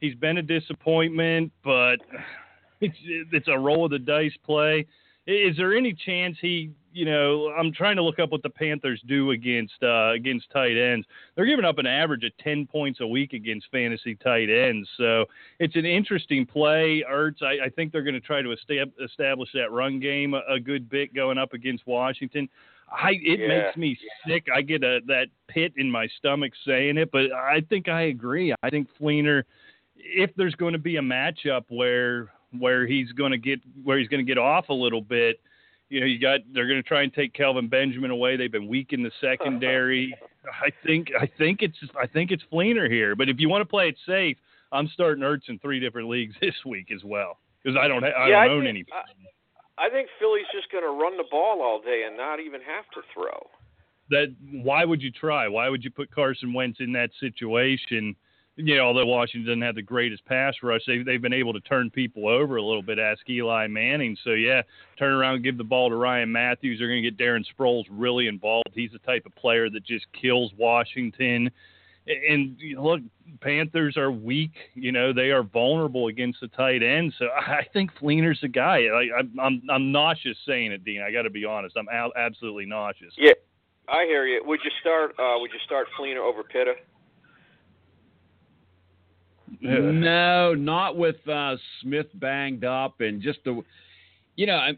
he's 0.00 0.14
been 0.14 0.38
a 0.38 0.42
disappointment, 0.42 1.52
but 1.62 1.96
it's 2.80 2.96
it's 3.32 3.48
a 3.48 3.58
roll 3.58 3.86
of 3.86 3.90
the 3.90 3.98
dice 3.98 4.36
play. 4.44 4.86
Is 5.26 5.56
there 5.56 5.74
any 5.74 5.94
chance 5.94 6.36
he, 6.40 6.70
you 6.94 7.04
know, 7.04 7.48
I'm 7.58 7.72
trying 7.72 7.96
to 7.96 8.02
look 8.02 8.18
up 8.20 8.30
what 8.30 8.42
the 8.42 8.50
Panthers 8.50 9.02
do 9.06 9.32
against 9.32 9.74
uh, 9.82 10.12
against 10.12 10.48
tight 10.50 10.76
ends. 10.76 11.06
They're 11.34 11.44
giving 11.44 11.64
up 11.64 11.78
an 11.78 11.86
average 11.86 12.22
of 12.24 12.32
10 12.38 12.66
points 12.66 13.00
a 13.00 13.06
week 13.06 13.32
against 13.32 13.66
fantasy 13.72 14.14
tight 14.14 14.48
ends. 14.48 14.88
So 14.96 15.24
it's 15.58 15.74
an 15.76 15.84
interesting 15.84 16.46
play. 16.46 17.04
Ertz, 17.10 17.42
I, 17.42 17.66
I 17.66 17.68
think 17.68 17.90
they're 17.92 18.02
going 18.04 18.14
to 18.14 18.20
try 18.20 18.40
to 18.42 18.54
establish 19.02 19.48
that 19.54 19.72
run 19.72 19.98
game 19.98 20.34
a, 20.34 20.42
a 20.48 20.60
good 20.60 20.88
bit 20.88 21.12
going 21.14 21.36
up 21.36 21.52
against 21.52 21.86
Washington. 21.86 22.48
I 22.90 23.12
it 23.22 23.40
Yeah. 23.40 23.48
makes 23.48 23.76
me 23.76 23.98
sick. 24.26 24.46
I 24.54 24.62
get 24.62 24.84
a 24.84 25.00
that 25.06 25.26
pit 25.48 25.72
in 25.76 25.90
my 25.90 26.06
stomach 26.18 26.52
saying 26.64 26.96
it, 26.98 27.10
but 27.10 27.32
I 27.32 27.60
think 27.68 27.88
I 27.88 28.02
agree. 28.02 28.54
I 28.62 28.70
think 28.70 28.88
Fleener, 29.00 29.42
if 29.96 30.30
there's 30.36 30.54
going 30.54 30.74
to 30.74 30.78
be 30.78 30.96
a 30.96 31.02
matchup 31.02 31.64
where 31.70 32.30
where 32.56 32.86
he's 32.86 33.10
going 33.12 33.32
to 33.32 33.38
get 33.38 33.58
where 33.82 33.98
he's 33.98 34.06
going 34.08 34.24
to 34.24 34.28
get 34.30 34.38
off 34.38 34.68
a 34.68 34.72
little 34.74 35.00
bit, 35.02 35.40
you 35.94 36.00
know, 36.00 36.06
you 36.06 36.18
got 36.18 36.40
they're 36.52 36.66
going 36.66 36.82
to 36.82 36.88
try 36.88 37.02
and 37.02 37.12
take 37.14 37.32
Kelvin 37.34 37.68
Benjamin 37.68 38.10
away. 38.10 38.36
They've 38.36 38.50
been 38.52 38.68
weak 38.68 38.92
in 38.92 39.02
the 39.02 39.12
secondary. 39.20 40.14
I 40.62 40.70
think 40.86 41.08
I 41.18 41.26
think 41.38 41.62
it's 41.62 41.76
I 42.00 42.06
think 42.06 42.30
it's 42.30 42.42
Fleener 42.52 42.90
here. 42.90 43.14
But 43.16 43.28
if 43.28 43.38
you 43.40 43.48
want 43.48 43.62
to 43.62 43.66
play 43.68 43.88
it 43.88 43.96
safe, 44.06 44.36
I'm 44.72 44.88
starting 44.88 45.22
Ertz 45.24 45.48
in 45.48 45.58
three 45.60 45.80
different 45.80 46.08
leagues 46.08 46.34
this 46.40 46.54
week 46.66 46.90
as 46.94 47.02
well 47.04 47.38
because 47.62 47.78
I 47.80 47.88
don't 47.88 48.02
ha- 48.02 48.08
I 48.10 48.28
Yeah, 48.28 48.44
don't 48.44 48.50
I 48.50 48.54
own 48.54 48.64
think- 48.64 48.68
any. 48.68 48.84
I 49.76 49.88
think 49.90 50.08
Philly's 50.20 50.46
just 50.54 50.70
going 50.70 50.84
to 50.84 50.90
run 50.90 51.16
the 51.16 51.24
ball 51.30 51.60
all 51.60 51.80
day 51.80 52.04
and 52.06 52.16
not 52.16 52.38
even 52.38 52.60
have 52.60 52.84
to 52.94 53.00
throw. 53.12 53.48
that 54.10 54.32
why 54.62 54.84
would 54.84 55.02
you 55.02 55.10
try? 55.10 55.48
Why 55.48 55.68
would 55.68 55.82
you 55.82 55.90
put 55.90 56.10
Carson 56.12 56.52
Wentz 56.52 56.78
in 56.80 56.92
that 56.92 57.10
situation? 57.18 58.14
You 58.56 58.76
know, 58.76 58.86
although 58.86 59.06
Washington 59.06 59.46
doesn't 59.46 59.62
have 59.62 59.74
the 59.74 59.82
greatest 59.82 60.24
pass 60.26 60.54
rush, 60.62 60.82
they 60.86 61.02
they've 61.02 61.20
been 61.20 61.32
able 61.32 61.52
to 61.54 61.60
turn 61.60 61.90
people 61.90 62.28
over 62.28 62.56
a 62.56 62.62
little 62.62 62.82
bit. 62.82 63.00
Ask 63.00 63.28
Eli 63.28 63.66
Manning. 63.66 64.16
So 64.22 64.30
yeah, 64.30 64.62
turn 64.96 65.12
around, 65.12 65.42
give 65.42 65.58
the 65.58 65.64
ball 65.64 65.88
to 65.88 65.96
Ryan 65.96 66.30
Mathews. 66.30 66.78
They're 66.78 66.88
going 66.88 67.02
to 67.02 67.10
get 67.10 67.18
Darren 67.18 67.44
Sproles 67.44 67.84
really 67.90 68.28
involved. 68.28 68.70
He's 68.72 68.92
the 68.92 69.00
type 69.00 69.26
of 69.26 69.34
player 69.34 69.68
that 69.70 69.84
just 69.84 70.06
kills 70.12 70.52
Washington. 70.56 71.50
And 72.06 72.56
look, 72.78 73.00
Panthers 73.40 73.96
are 73.96 74.12
weak. 74.12 74.52
You 74.74 74.92
know, 74.92 75.12
they 75.12 75.30
are 75.30 75.42
vulnerable 75.42 76.08
against 76.08 76.40
the 76.40 76.48
tight 76.48 76.82
end. 76.82 77.12
So 77.18 77.26
I 77.36 77.66
think 77.72 77.90
Fleener's 78.00 78.40
the 78.40 78.48
guy. 78.48 78.84
I, 78.86 79.18
I'm 79.18 79.40
I'm 79.40 79.62
I'm 79.68 79.92
nauseous 79.92 80.36
saying 80.46 80.70
it, 80.70 80.84
Dean. 80.84 81.02
I 81.02 81.10
got 81.10 81.22
to 81.22 81.30
be 81.30 81.44
honest. 81.44 81.76
I'm 81.76 81.88
absolutely 82.14 82.66
nauseous. 82.66 83.14
Yeah, 83.16 83.32
I 83.88 84.04
hear 84.04 84.26
you. 84.26 84.42
Would 84.44 84.60
you 84.62 84.70
start? 84.80 85.16
Uh, 85.18 85.40
would 85.40 85.50
you 85.52 85.60
start 85.64 85.88
Fleener 85.98 86.20
over 86.20 86.44
Pitta? 86.44 86.74
No, 89.60 90.54
not 90.54 90.96
with 90.96 91.26
uh, 91.28 91.56
Smith 91.80 92.06
banged 92.14 92.64
up 92.64 93.00
and 93.00 93.22
just 93.22 93.38
the, 93.44 93.62
you 94.36 94.46
know, 94.46 94.72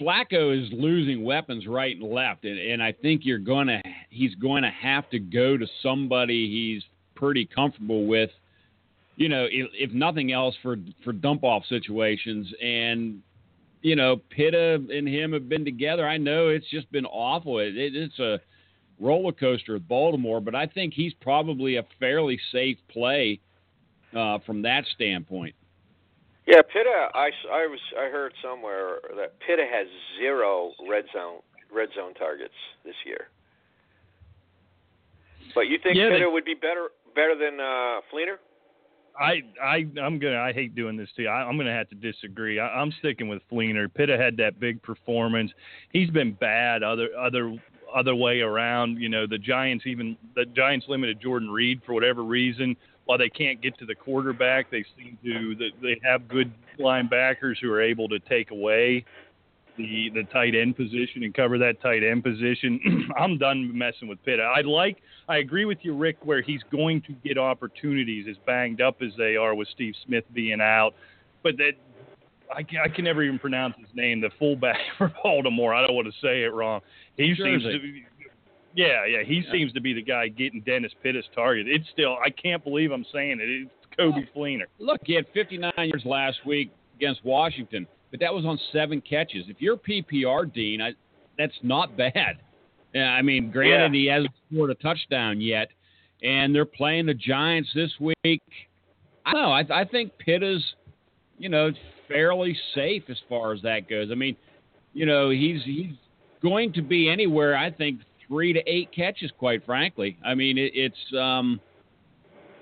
Flacco 0.00 0.56
is 0.56 0.68
losing 0.72 1.24
weapons 1.24 1.66
right 1.66 1.96
and 1.96 2.08
left, 2.10 2.44
and, 2.44 2.58
and 2.58 2.82
I 2.82 2.92
think 2.92 3.22
you're 3.24 3.38
gonna 3.38 3.82
he's 4.10 4.34
going 4.36 4.62
to 4.62 4.70
have 4.70 5.08
to 5.10 5.18
go 5.18 5.56
to 5.56 5.66
somebody 5.82 6.48
he's 6.48 6.84
pretty 7.14 7.46
comfortable 7.46 8.06
with, 8.06 8.30
you 9.16 9.28
know, 9.28 9.46
if, 9.50 9.68
if 9.74 9.92
nothing 9.92 10.32
else 10.32 10.54
for 10.62 10.76
for 11.04 11.12
dump 11.12 11.42
off 11.42 11.64
situations. 11.68 12.52
And 12.62 13.22
you 13.82 13.96
know, 13.96 14.20
Pitta 14.30 14.74
and 14.74 15.08
him 15.08 15.32
have 15.32 15.48
been 15.48 15.64
together. 15.64 16.06
I 16.06 16.16
know 16.16 16.48
it's 16.48 16.68
just 16.70 16.90
been 16.92 17.06
awful. 17.06 17.58
It, 17.58 17.76
it, 17.76 17.94
it's 17.94 18.18
a 18.18 18.40
roller 19.00 19.32
coaster 19.32 19.74
with 19.74 19.88
Baltimore, 19.88 20.40
but 20.40 20.54
I 20.54 20.66
think 20.66 20.94
he's 20.94 21.14
probably 21.14 21.76
a 21.76 21.86
fairly 22.00 22.38
safe 22.52 22.78
play 22.88 23.40
uh, 24.16 24.38
from 24.46 24.62
that 24.62 24.84
standpoint. 24.94 25.54
Yeah, 26.46 26.62
Pitta. 26.62 27.08
I 27.14 27.30
was 27.66 27.78
I 27.98 28.08
heard 28.10 28.32
somewhere 28.42 29.00
that 29.16 29.38
Pitta 29.46 29.64
has 29.70 29.86
zero 30.18 30.72
red 30.88 31.04
zone 31.12 31.40
red 31.70 31.90
zone 31.94 32.14
targets 32.14 32.54
this 32.84 32.94
year. 33.04 33.28
But 35.54 35.62
you 35.68 35.78
think 35.82 35.96
Yeah, 35.96 36.10
they- 36.10 36.24
would 36.24 36.44
be 36.44 36.54
better 36.54 36.88
better 37.14 37.34
than 37.36 37.60
uh, 37.60 38.00
Fleener? 38.12 38.36
I 39.18 39.42
I 39.62 39.86
I'm 40.00 40.18
gonna 40.18 40.38
I 40.38 40.52
hate 40.52 40.74
doing 40.74 40.96
this 40.96 41.08
to 41.16 41.22
you. 41.22 41.28
I, 41.28 41.42
I'm 41.42 41.56
gonna 41.56 41.74
have 41.74 41.88
to 41.88 41.96
disagree. 41.96 42.60
I, 42.60 42.68
I'm 42.68 42.92
sticking 43.00 43.28
with 43.28 43.42
Fleener. 43.50 43.92
Pitta 43.92 44.16
had 44.16 44.36
that 44.36 44.60
big 44.60 44.80
performance. 44.82 45.50
He's 45.92 46.08
been 46.10 46.32
bad 46.32 46.82
other 46.82 47.08
other 47.18 47.56
other 47.94 48.14
way 48.14 48.40
around. 48.40 49.00
You 49.00 49.08
know 49.08 49.26
the 49.26 49.38
Giants 49.38 49.86
even 49.86 50.16
the 50.36 50.44
Giants 50.46 50.86
limited 50.88 51.20
Jordan 51.20 51.50
Reed 51.50 51.80
for 51.84 51.94
whatever 51.94 52.22
reason. 52.22 52.76
While 53.08 53.16
they 53.16 53.30
can't 53.30 53.62
get 53.62 53.78
to 53.78 53.86
the 53.86 53.94
quarterback, 53.94 54.70
they 54.70 54.84
seem 54.94 55.16
to 55.24 55.70
they 55.80 55.98
have 56.04 56.28
good 56.28 56.52
linebackers 56.78 57.54
who 57.58 57.72
are 57.72 57.80
able 57.80 58.06
to 58.06 58.18
take 58.18 58.50
away 58.50 59.02
the 59.78 60.10
the 60.12 60.24
tight 60.24 60.54
end 60.54 60.76
position 60.76 61.22
and 61.22 61.32
cover 61.32 61.56
that 61.56 61.80
tight 61.80 62.04
end 62.04 62.22
position. 62.22 63.08
I'm 63.18 63.38
done 63.38 63.76
messing 63.76 64.08
with 64.08 64.22
Pitt. 64.26 64.40
I 64.40 64.60
like 64.60 64.98
I 65.26 65.38
agree 65.38 65.64
with 65.64 65.78
you, 65.80 65.96
Rick, 65.96 66.18
where 66.26 66.42
he's 66.42 66.60
going 66.70 67.00
to 67.06 67.14
get 67.24 67.38
opportunities 67.38 68.26
as 68.28 68.36
banged 68.44 68.82
up 68.82 69.00
as 69.00 69.12
they 69.16 69.36
are 69.36 69.54
with 69.54 69.68
Steve 69.68 69.94
Smith 70.04 70.24
being 70.34 70.60
out. 70.60 70.92
But 71.42 71.56
that 71.56 71.72
I 72.54 72.62
can, 72.62 72.80
I 72.84 72.88
can 72.88 73.06
never 73.06 73.22
even 73.22 73.38
pronounce 73.38 73.74
his 73.78 73.88
name. 73.94 74.20
The 74.20 74.28
fullback 74.38 74.76
for 74.98 75.10
Baltimore. 75.22 75.74
I 75.74 75.80
don't 75.80 75.96
want 75.96 76.08
to 76.08 76.20
say 76.20 76.42
it 76.42 76.52
wrong. 76.52 76.82
He 77.16 77.34
seems 77.34 77.62
Jersey. 77.62 77.72
to. 77.72 77.78
Be, 77.78 78.06
yeah, 78.78 79.04
yeah, 79.06 79.24
he 79.24 79.42
seems 79.50 79.72
to 79.72 79.80
be 79.80 79.92
the 79.92 80.02
guy 80.02 80.28
getting 80.28 80.60
Dennis 80.60 80.92
Pitta's 81.02 81.24
target. 81.34 81.66
It's 81.68 81.88
still 81.92 82.16
I 82.24 82.30
can't 82.30 82.62
believe 82.62 82.92
I'm 82.92 83.04
saying 83.12 83.40
it. 83.40 83.48
It's 83.48 83.70
Coby 83.98 84.28
Fleener. 84.36 84.66
Look, 84.78 85.00
he 85.04 85.14
had 85.14 85.26
59 85.34 85.72
yards 85.76 86.04
last 86.04 86.38
week. 86.46 86.70
against 86.96 87.24
Washington, 87.24 87.86
but 88.10 88.20
that 88.20 88.32
was 88.32 88.44
on 88.44 88.58
seven 88.72 89.00
catches. 89.00 89.44
If 89.48 89.56
you're 89.60 89.76
PPR, 89.76 90.52
Dean, 90.52 90.80
I, 90.80 90.92
that's 91.36 91.58
not 91.62 91.96
bad. 91.96 92.38
Yeah, 92.94 93.10
I 93.10 93.22
mean, 93.22 93.50
granted, 93.50 93.94
Yeah. 93.94 94.00
he 94.00 94.06
hasn't 94.06 94.32
scored 94.52 94.70
a 94.70 94.74
touchdown 94.76 95.40
yet, 95.40 95.68
and 96.22 96.54
they're 96.54 96.64
playing 96.64 97.06
the 97.06 97.14
Giants 97.14 97.68
this 97.74 97.90
week. 98.00 98.42
I 99.26 99.32
don't 99.32 99.42
know. 99.42 99.52
I, 99.52 99.80
I 99.82 99.84
think 99.84 100.12
Pitta's, 100.18 100.64
you 101.38 101.48
know, 101.48 101.70
fairly 102.08 102.56
safe 102.74 103.02
as 103.08 103.18
far 103.28 103.52
as 103.52 103.60
that 103.62 103.88
goes. 103.88 104.08
I 104.10 104.14
mean, 104.14 104.36
you 104.94 105.04
know, 105.06 105.30
he's 105.30 105.62
he's 105.64 105.92
going 106.42 106.72
to 106.74 106.82
be 106.82 107.08
anywhere. 107.10 107.56
I 107.56 107.70
think 107.70 108.00
three 108.28 108.52
to 108.52 108.60
eight 108.66 108.90
catches. 108.94 109.30
Quite 109.38 109.64
frankly, 109.64 110.16
I 110.24 110.34
mean, 110.34 110.58
it, 110.58 110.72
it's 110.74 111.14
um, 111.18 111.60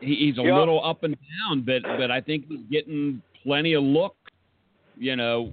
he, 0.00 0.14
he's 0.14 0.38
a 0.38 0.42
Yeah. 0.42 0.58
little 0.58 0.84
up 0.84 1.02
and 1.02 1.16
down, 1.48 1.62
but 1.62 1.82
but 1.98 2.10
I 2.10 2.20
think 2.20 2.46
he's 2.48 2.64
getting 2.70 3.22
plenty 3.42 3.74
of 3.74 3.82
look. 3.82 4.16
You 4.98 5.16
know, 5.16 5.52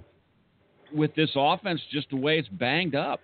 with 0.93 1.13
this 1.15 1.31
offense, 1.35 1.81
just 1.91 2.09
the 2.09 2.15
way 2.15 2.39
it's 2.39 2.47
banged 2.49 2.95
up. 2.95 3.19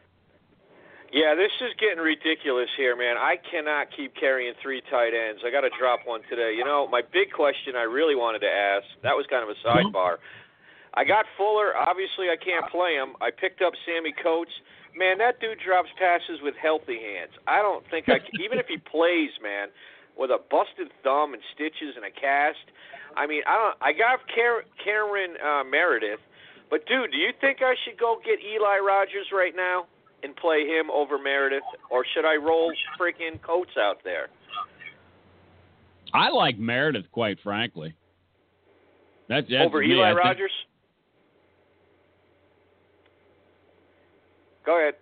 Yeah, 1.12 1.34
this 1.34 1.50
is 1.62 1.74
getting 1.80 1.98
ridiculous 2.04 2.70
here, 2.78 2.96
man. 2.96 3.18
I 3.18 3.38
cannot 3.50 3.88
keep 3.98 4.14
carrying 4.14 4.54
three 4.62 4.82
tight 4.92 5.14
ends. 5.18 5.42
I 5.44 5.50
got 5.50 5.62
to 5.62 5.72
drop 5.80 6.02
one 6.06 6.22
today. 6.30 6.54
You 6.56 6.64
know, 6.64 6.88
my 6.88 7.02
big 7.02 7.32
question 7.34 7.74
I 7.76 7.84
really 7.90 8.14
wanted 8.16 8.40
to 8.46 8.52
ask, 8.52 8.86
that 9.02 9.18
was 9.18 9.26
kind 9.28 9.42
of 9.42 9.50
a 9.50 9.58
sidebar. 9.66 10.18
I 10.94 11.06
got 11.06 11.26
Fuller. 11.36 11.74
Obviously, 11.76 12.30
I 12.30 12.38
can't 12.38 12.70
play 12.70 12.94
him. 12.94 13.16
I 13.22 13.32
picked 13.32 13.62
up 13.62 13.74
Sammy 13.86 14.14
Coates. 14.22 14.52
Man, 14.96 15.18
that 15.20 15.40
dude 15.40 15.60
drops 15.64 15.90
passes 15.98 16.42
with 16.42 16.56
healthy 16.56 17.00
hands. 17.00 17.32
I 17.48 17.62
don't 17.62 17.84
think 17.90 18.10
I 18.10 18.20
can, 18.20 18.30
even 18.44 18.58
if 18.58 18.68
he 18.68 18.78
plays, 18.78 19.32
man, 19.42 19.70
with 20.18 20.30
a 20.30 20.40
busted 20.50 20.92
thumb 21.04 21.34
and 21.34 21.42
stitches 21.54 21.96
and 21.96 22.06
a 22.06 22.12
cast. 22.12 22.66
I 23.16 23.26
mean, 23.26 23.42
I 23.48 23.56
don't. 23.56 23.78
I 23.82 23.92
got 23.94 24.20
Karen, 24.34 24.66
Karen 24.84 25.36
uh, 25.42 25.64
Meredith, 25.64 26.20
but 26.70 26.86
dude, 26.86 27.12
do 27.12 27.18
you 27.18 27.32
think 27.42 27.60
I 27.62 27.74
should 27.84 28.00
go 28.00 28.18
get 28.24 28.40
Eli 28.44 28.78
Rogers 28.80 29.28
right 29.34 29.56
now 29.56 29.88
and 30.22 30.36
play 30.36 30.68
him 30.68 30.92
over 30.92 31.18
Meredith, 31.18 31.64
or 31.90 32.06
should 32.14 32.26
I 32.26 32.36
roll 32.36 32.72
freaking 33.00 33.42
Coates 33.42 33.78
out 33.80 34.04
there? 34.04 34.28
I 36.14 36.30
like 36.30 36.58
Meredith, 36.58 37.06
quite 37.12 37.40
frankly. 37.42 37.94
That's, 39.28 39.48
that's 39.50 39.66
over 39.66 39.82
me. 39.82 39.94
Eli 39.94 40.12
I 40.12 40.34
think- 40.34 40.50
Go 44.70 44.78
ahead. 44.78 44.94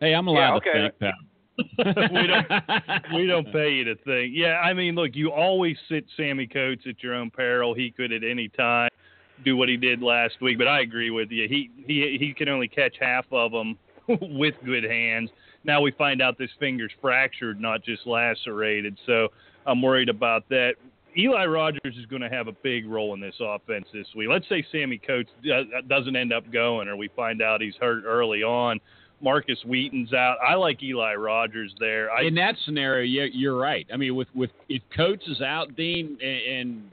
Hey, 0.00 0.14
I'm 0.14 0.28
allowed 0.28 0.62
Yeah, 0.64 0.72
okay. 0.72 0.72
to 0.72 0.88
think, 0.88 0.98
pal. 0.98 2.08
we 2.14 2.26
don't 2.26 3.12
we 3.14 3.26
don't 3.26 3.52
pay 3.52 3.74
you 3.74 3.84
to 3.84 3.96
think. 3.96 4.32
Yeah, 4.34 4.60
I 4.64 4.72
mean, 4.72 4.94
look, 4.94 5.10
you 5.12 5.30
always 5.30 5.76
sit 5.90 6.06
Sammy 6.16 6.46
Coates 6.46 6.84
at 6.88 7.02
your 7.02 7.12
own 7.12 7.30
peril. 7.30 7.74
He 7.74 7.90
could 7.90 8.12
at 8.12 8.24
any 8.24 8.48
time 8.48 8.88
do 9.44 9.58
what 9.58 9.68
he 9.68 9.76
did 9.76 10.00
last 10.00 10.40
week, 10.40 10.56
but 10.56 10.68
I 10.68 10.80
agree 10.80 11.10
with 11.10 11.30
you. 11.30 11.46
He 11.48 11.70
he 11.86 12.16
he 12.18 12.32
can 12.32 12.48
only 12.48 12.66
catch 12.66 12.94
half 12.98 13.26
of 13.30 13.52
them 13.52 13.76
with 14.38 14.54
good 14.64 14.84
hands. 14.84 15.28
Now 15.64 15.82
we 15.82 15.90
find 15.90 16.22
out 16.22 16.38
this 16.38 16.50
finger's 16.58 16.92
fractured, 17.02 17.60
not 17.60 17.84
just 17.84 18.06
lacerated. 18.06 18.96
So 19.04 19.28
I'm 19.66 19.82
worried 19.82 20.08
about 20.08 20.48
that. 20.48 20.76
Eli 21.16 21.44
Rogers 21.46 21.96
is 21.98 22.06
going 22.06 22.22
to 22.22 22.28
have 22.28 22.48
a 22.48 22.52
big 22.62 22.86
role 22.86 23.14
in 23.14 23.20
this 23.20 23.34
offense 23.40 23.86
this 23.92 24.06
week. 24.16 24.28
Let's 24.30 24.48
say 24.48 24.64
Sammy 24.70 24.98
Coates 24.98 25.30
uh, 25.52 25.80
doesn't 25.88 26.14
end 26.16 26.32
up 26.32 26.50
going, 26.52 26.88
or 26.88 26.96
we 26.96 27.08
find 27.16 27.42
out 27.42 27.60
he's 27.60 27.74
hurt 27.80 28.04
early 28.04 28.42
on. 28.42 28.80
Markus 29.22 29.58
Wheaton's 29.66 30.12
out. 30.14 30.36
I 30.46 30.54
like 30.54 30.82
Eli 30.82 31.14
Rogers 31.14 31.74
there. 31.78 32.10
I, 32.10 32.22
In 32.22 32.34
that 32.36 32.54
scenario, 32.64 33.04
yeah, 33.04 33.28
you're 33.32 33.56
right. 33.58 33.86
I 33.92 33.96
mean, 33.96 34.14
with 34.16 34.28
with 34.34 34.50
if 34.68 34.82
Coates 34.96 35.26
is 35.28 35.42
out, 35.42 35.76
Dean, 35.76 36.16
and, 36.22 36.40
and 36.58 36.90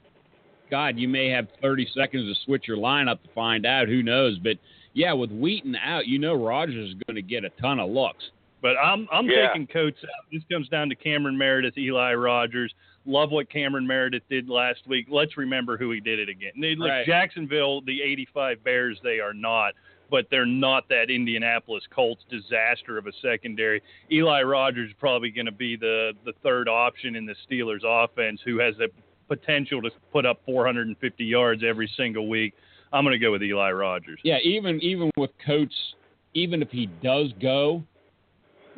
God, 0.70 0.98
you 0.98 1.08
may 1.08 1.28
have 1.30 1.48
30 1.62 1.88
seconds 1.94 2.30
to 2.30 2.44
switch 2.44 2.68
your 2.68 2.76
lineup 2.76 3.22
to 3.22 3.28
find 3.34 3.64
out. 3.64 3.88
Who 3.88 4.02
knows? 4.02 4.38
But 4.38 4.58
yeah, 4.92 5.14
with 5.14 5.30
Wheaton 5.30 5.76
out, 5.76 6.06
you 6.06 6.18
know 6.18 6.34
Rogers 6.34 6.90
is 6.90 6.96
going 7.06 7.14
to 7.16 7.22
get 7.22 7.44
a 7.44 7.50
ton 7.60 7.80
of 7.80 7.88
looks. 7.88 8.24
But 8.60 8.76
I'm 8.76 9.08
I'm 9.10 9.26
Yeah. 9.26 9.48
taking 9.48 9.66
Coates 9.66 9.98
out. 10.02 10.26
This 10.30 10.42
comes 10.52 10.68
down 10.68 10.88
to 10.90 10.96
Cameron 10.96 11.38
Meredith, 11.38 11.78
Eli 11.78 12.12
Rogers. 12.14 12.74
Love 13.08 13.30
what 13.30 13.48
Cameron 13.50 13.86
Meredith 13.86 14.22
did 14.28 14.50
last 14.50 14.80
week. 14.86 15.06
Let's 15.10 15.38
remember 15.38 15.78
who 15.78 15.90
he 15.92 15.98
did 16.00 16.18
it 16.18 16.28
again. 16.28 16.52
Look, 16.56 16.90
Right. 16.90 17.06
Jacksonville, 17.06 17.80
the 17.80 18.02
85 18.02 18.62
Bears, 18.62 18.98
they 19.02 19.18
are 19.18 19.32
not, 19.32 19.72
but 20.10 20.26
they're 20.30 20.44
not 20.44 20.86
that 20.90 21.08
Indianapolis 21.10 21.84
Colts 21.90 22.22
disaster 22.30 22.98
of 22.98 23.06
a 23.06 23.12
secondary. 23.22 23.82
Eli 24.12 24.42
Rogers 24.42 24.90
is 24.90 24.96
probably 25.00 25.30
going 25.30 25.46
to 25.46 25.52
be 25.52 25.74
the 25.74 26.12
the 26.26 26.34
third 26.42 26.68
option 26.68 27.16
in 27.16 27.24
the 27.24 27.34
Steelers 27.50 27.82
offense, 27.82 28.40
who 28.44 28.58
has 28.58 28.76
the 28.76 28.88
potential 29.26 29.80
to 29.82 29.90
put 30.12 30.26
up 30.26 30.40
450 30.44 31.24
yards 31.24 31.62
every 31.66 31.90
single 31.96 32.28
week. 32.28 32.54
I'm 32.92 33.04
going 33.04 33.12
to 33.12 33.18
go 33.18 33.32
with 33.32 33.42
Eli 33.42 33.70
Rogers. 33.70 34.20
Yeah, 34.22 34.38
even 34.42 34.80
even 34.82 35.10
with 35.16 35.30
Coates, 35.44 35.94
even 36.34 36.60
if 36.62 36.70
he 36.70 36.86
does 37.02 37.32
go, 37.40 37.82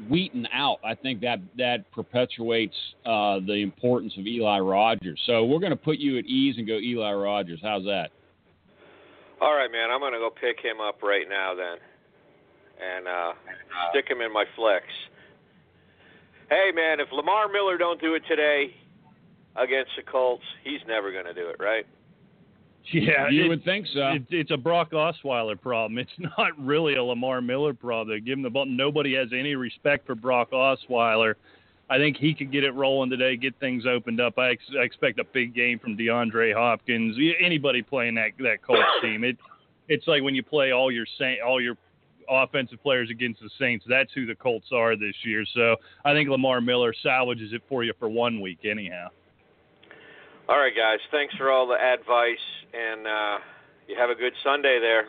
Wheaton 0.08 0.46
out, 0.52 0.78
I 0.84 0.94
think 0.94 1.20
that 1.20 1.38
that 1.58 1.90
perpetuates 1.92 2.74
uh, 3.04 3.40
the 3.46 3.60
importance 3.62 4.14
of 4.18 4.26
Eli 4.26 4.58
Rogers. 4.58 5.20
So 5.26 5.44
we're 5.44 5.58
going 5.58 5.70
to 5.70 5.76
put 5.76 5.98
you 5.98 6.18
at 6.18 6.24
ease 6.24 6.56
and 6.58 6.66
go 6.66 6.78
Eli 6.78 7.12
Rogers. 7.12 7.60
How's 7.62 7.84
that? 7.84 8.10
All 9.40 9.54
right, 9.54 9.72
man. 9.72 9.90
I'm 9.90 10.00
gonna 10.00 10.18
go 10.18 10.28
pick 10.28 10.62
him 10.62 10.80
up 10.82 11.02
right 11.02 11.24
now 11.26 11.54
then, 11.54 11.78
and 12.76 13.08
uh, 13.08 13.32
stick 13.90 14.04
him 14.06 14.20
in 14.20 14.30
my 14.30 14.44
flex. 14.54 14.84
Hey, 16.50 16.70
man, 16.74 17.00
if 17.00 17.08
Lamar 17.10 17.48
Miller 17.48 17.78
don't 17.78 17.98
do 18.02 18.14
it 18.14 18.22
today 18.28 18.74
against 19.56 19.92
the 19.96 20.02
Colts, 20.02 20.44
he's 20.62 20.80
never 20.86 21.10
gonna 21.10 21.32
do 21.32 21.48
it, 21.48 21.56
right? 21.58 21.86
Yeah, 23.00 23.28
you 23.28 23.48
would 23.48 23.64
think 23.64 23.86
so. 23.94 24.08
It, 24.08 24.24
it's 24.30 24.50
a 24.50 24.56
Brock 24.56 24.90
Osweiler 24.90 25.60
problem. 25.60 25.98
It's 25.98 26.32
not 26.36 26.58
really 26.58 26.96
a 26.96 27.02
Lamar 27.02 27.40
Miller 27.40 27.74
problem. 27.74 28.16
They 28.16 28.20
give 28.20 28.38
him 28.38 28.42
the 28.42 28.50
ball. 28.50 28.66
Nobody 28.66 29.14
has 29.14 29.28
any 29.32 29.54
respect 29.54 30.06
for 30.06 30.14
Brock 30.14 30.50
Osweiler. 30.50 31.34
I 31.88 31.98
think 31.98 32.16
he 32.16 32.34
could 32.34 32.52
get 32.52 32.62
it 32.62 32.72
rolling 32.74 33.10
today, 33.10 33.36
get 33.36 33.54
things 33.58 33.84
opened 33.84 34.20
up. 34.20 34.38
I, 34.38 34.50
ex- 34.50 34.62
I 34.78 34.82
expect 34.82 35.18
a 35.18 35.24
big 35.24 35.54
game 35.54 35.78
from 35.78 35.96
DeAndre 35.96 36.54
Hopkins. 36.54 37.16
Anybody 37.40 37.82
playing 37.82 38.14
that 38.14 38.30
that 38.38 38.62
Colts 38.62 38.82
team, 39.02 39.24
it 39.24 39.36
it's 39.88 40.06
like 40.06 40.22
when 40.22 40.34
you 40.34 40.42
play 40.42 40.70
all 40.70 40.90
your 40.90 41.06
Saint, 41.18 41.40
all 41.42 41.60
your 41.60 41.76
offensive 42.30 42.80
players 42.82 43.10
against 43.10 43.40
the 43.40 43.50
Saints. 43.58 43.84
That's 43.88 44.12
who 44.14 44.24
the 44.24 44.36
Colts 44.36 44.68
are 44.72 44.96
this 44.96 45.16
year. 45.24 45.44
So 45.52 45.76
I 46.04 46.12
think 46.12 46.28
Lamar 46.28 46.60
Miller 46.60 46.94
salvages 47.02 47.52
it 47.52 47.62
for 47.68 47.82
you 47.82 47.92
for 47.98 48.08
one 48.08 48.40
week, 48.40 48.60
anyhow. 48.64 49.08
All 50.50 50.58
right, 50.58 50.74
guys. 50.76 50.98
Thanks 51.12 51.32
for 51.36 51.48
all 51.48 51.68
the 51.68 51.76
advice, 51.80 52.34
and 52.74 53.06
uh, 53.06 53.38
you 53.86 53.94
have 53.96 54.10
a 54.10 54.16
good 54.16 54.32
Sunday 54.42 54.80
there. 54.80 55.04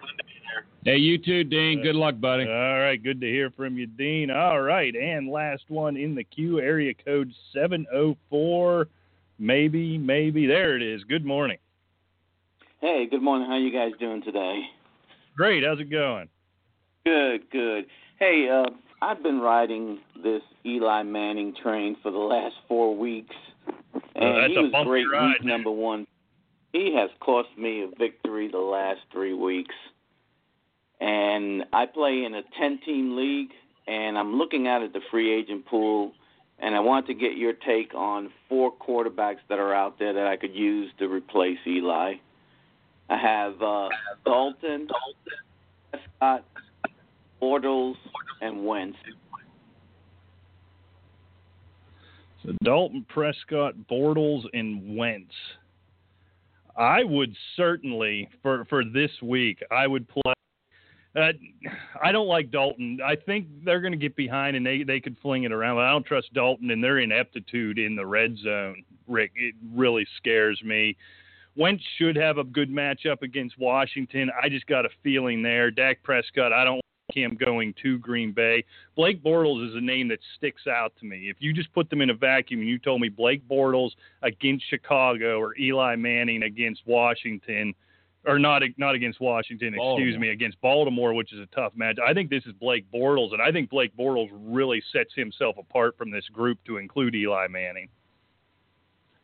Hey, 0.86 0.98
you 0.98 1.18
too, 1.18 1.44
Dean. 1.44 1.82
Good 1.82 1.96
luck, 1.96 2.22
buddy. 2.22 2.44
All 2.44 2.80
right, 2.80 3.02
good 3.02 3.20
to 3.22 3.28
hear 3.28 3.50
from 3.50 3.76
you, 3.76 3.88
Dean. 3.88 4.30
All 4.30 4.62
right, 4.62 4.96
and 4.96 5.28
last 5.32 5.64
one 5.68 5.98
in 5.98 6.14
the 6.14 6.24
queue, 6.24 6.60
area 6.60 6.94
code 6.94 7.32
704. 7.54 8.88
Maybe, 9.40 9.98
maybe. 9.98 10.46
There 10.46 10.76
it 10.76 10.84
is. 10.84 11.04
Good 11.06 11.26
morning. 11.26 11.58
Hey, 12.80 13.08
good 13.10 13.24
morning. 13.24 13.48
How 13.48 13.58
you 13.58 13.74
guys 13.74 13.94
doing 14.00 14.22
today? 14.22 14.62
Great. 15.36 15.64
How's 15.64 15.80
it 15.80 15.90
going? 15.90 16.30
Good, 17.04 17.50
good. 17.50 17.86
Hey, 18.20 18.48
uh, 18.48 18.70
I've 19.02 19.24
been 19.24 19.40
riding 19.40 20.02
this 20.24 20.44
Eli 20.68 21.02
Manning 21.02 21.56
train 21.64 21.98
for 22.04 22.12
the 22.12 22.20
last 22.20 22.54
four 22.68 22.96
weeks, 22.96 23.36
and 24.22 24.38
that's 24.38 24.54
he 24.54 24.58
a 24.58 24.62
was 24.64 24.86
great 24.88 25.06
ride. 25.12 25.30
week 25.40 25.44
number 25.44 25.72
one. 25.72 26.08
He 26.74 26.96
has 26.96 27.10
cost 27.20 27.50
me 27.58 27.84
a 27.84 27.88
victory 27.98 28.50
the 28.50 28.58
last 28.58 29.02
three 29.12 29.34
weeks, 29.34 29.76
and 31.00 31.66
I 31.74 31.86
play 31.86 32.24
in 32.24 32.34
a 32.34 32.44
ten-team 32.58 33.18
league, 33.18 33.52
and 33.88 34.18
I'm 34.18 34.36
looking 34.38 34.68
out 34.68 34.82
at 34.82 34.94
the 34.94 35.02
free 35.12 35.34
agent 35.34 35.66
pool, 35.66 36.14
and 36.60 36.74
I 36.74 36.80
want 36.80 37.08
to 37.08 37.14
get 37.14 37.36
your 37.36 37.54
take 37.54 37.94
on 37.94 38.32
four 38.48 38.72
quarterbacks 38.72 39.40
that 39.50 39.60
are 39.60 39.74
out 39.74 40.00
there 40.00 40.14
that 40.14 40.28
I 40.28 40.38
could 40.38 40.56
use 40.56 40.92
to 41.00 41.08
replace 41.08 41.58
Eli. 41.68 42.14
I 43.10 43.18
have 43.18 43.62
uh, 43.62 43.90
Dalton, 44.24 44.88
Prescott, 45.92 46.46
Bortles, 47.42 47.96
and 48.40 48.66
Wentz. 48.66 48.98
So 52.44 52.54
Dalton, 52.64 53.06
Prescott, 53.10 53.76
Bortles, 53.90 54.46
and 54.54 54.96
Wentz. 54.96 55.34
I 56.78 57.04
would 57.04 57.36
certainly 57.56 58.30
for 58.42 58.66
for 58.66 58.84
this 58.84 59.12
week. 59.22 59.62
I 59.72 59.88
would 59.88 60.08
play. 60.08 60.34
Uh, 61.14 61.34
I 62.02 62.14
don't 62.14 62.28
like 62.28 62.52
Dalton. 62.52 63.00
I 63.06 63.16
think 63.16 63.48
they're 63.66 63.82
going 63.82 63.92
to 63.92 63.98
get 63.98 64.16
behind 64.16 64.56
and 64.56 64.66
they 64.66 64.84
they 64.84 65.00
could 65.00 65.18
fling 65.22 65.44
it 65.44 65.52
around. 65.52 65.78
I 65.80 65.92
don't 65.92 66.06
trust 66.06 66.34
Dalton 66.34 66.72
and 66.72 66.84
their 66.84 67.00
ineptitude 67.00 67.78
in 67.78 67.96
the 67.96 68.06
red 68.06 68.38
zone. 68.38 68.84
Rick, 69.08 69.32
it 69.36 69.56
really 69.74 70.08
scares 70.18 70.62
me. 70.64 70.96
Wentz 71.58 71.84
should 71.98 72.16
have 72.16 72.38
a 72.38 72.46
good 72.46 72.70
matchup 72.72 73.22
against 73.24 73.60
Washington. 73.60 74.32
I 74.42 74.48
just 74.48 74.66
got 74.68 74.86
a 74.86 74.90
feeling 75.04 75.44
there. 75.44 75.70
Dak 75.70 76.02
Prescott, 76.02 76.54
I 76.54 76.64
don't 76.64 76.81
him 77.14 77.36
going 77.40 77.74
to 77.82 77.98
Green 78.00 78.32
Bay. 78.32 78.64
Blake 78.96 79.24
Bortles 79.24 79.68
is 79.70 79.76
a 79.76 79.82
name 79.82 80.08
that 80.10 80.20
sticks 80.38 80.68
out 80.68 80.94
to 81.00 81.06
me. 81.06 81.30
If 81.30 81.38
you 81.40 81.54
just 81.54 81.72
put 81.74 81.90
them 81.90 82.02
in 82.02 82.10
a 82.10 82.14
vacuum 82.14 82.60
and 82.62 82.70
you 82.70 82.78
told 82.80 83.02
me 83.02 83.10
Blake 83.10 83.48
Bortles 83.48 83.92
against 84.22 84.70
Chicago 84.70 85.40
or 85.40 85.58
Eli 85.58 85.96
Manning 85.96 86.44
against 86.44 86.82
Washington, 86.86 87.74
or 88.26 88.38
not 88.38 88.62
not 88.78 88.94
against 88.94 89.20
Washington, 89.20 89.74
Baltimore. 89.76 90.00
excuse 90.00 90.20
me, 90.20 90.30
against 90.30 90.62
Baltimore, 90.62 91.14
which 91.14 91.34
is 91.34 91.40
a 91.40 91.48
tough 91.56 91.74
match. 91.76 91.98
I 92.06 92.14
think 92.14 92.30
this 92.30 92.46
is 92.46 92.54
Blake 92.54 92.86
Bortles, 92.94 93.34
and 93.34 93.42
I 93.42 93.52
think 93.52 93.70
Blake 93.70 93.96
Bortles 93.98 94.30
really 94.32 94.82
sets 94.94 95.10
himself 95.16 95.56
apart 95.58 95.98
from 95.98 96.12
this 96.12 96.28
group 96.30 96.60
to 96.66 96.78
include 96.78 97.16
Eli 97.16 97.48
Manning. 97.48 97.90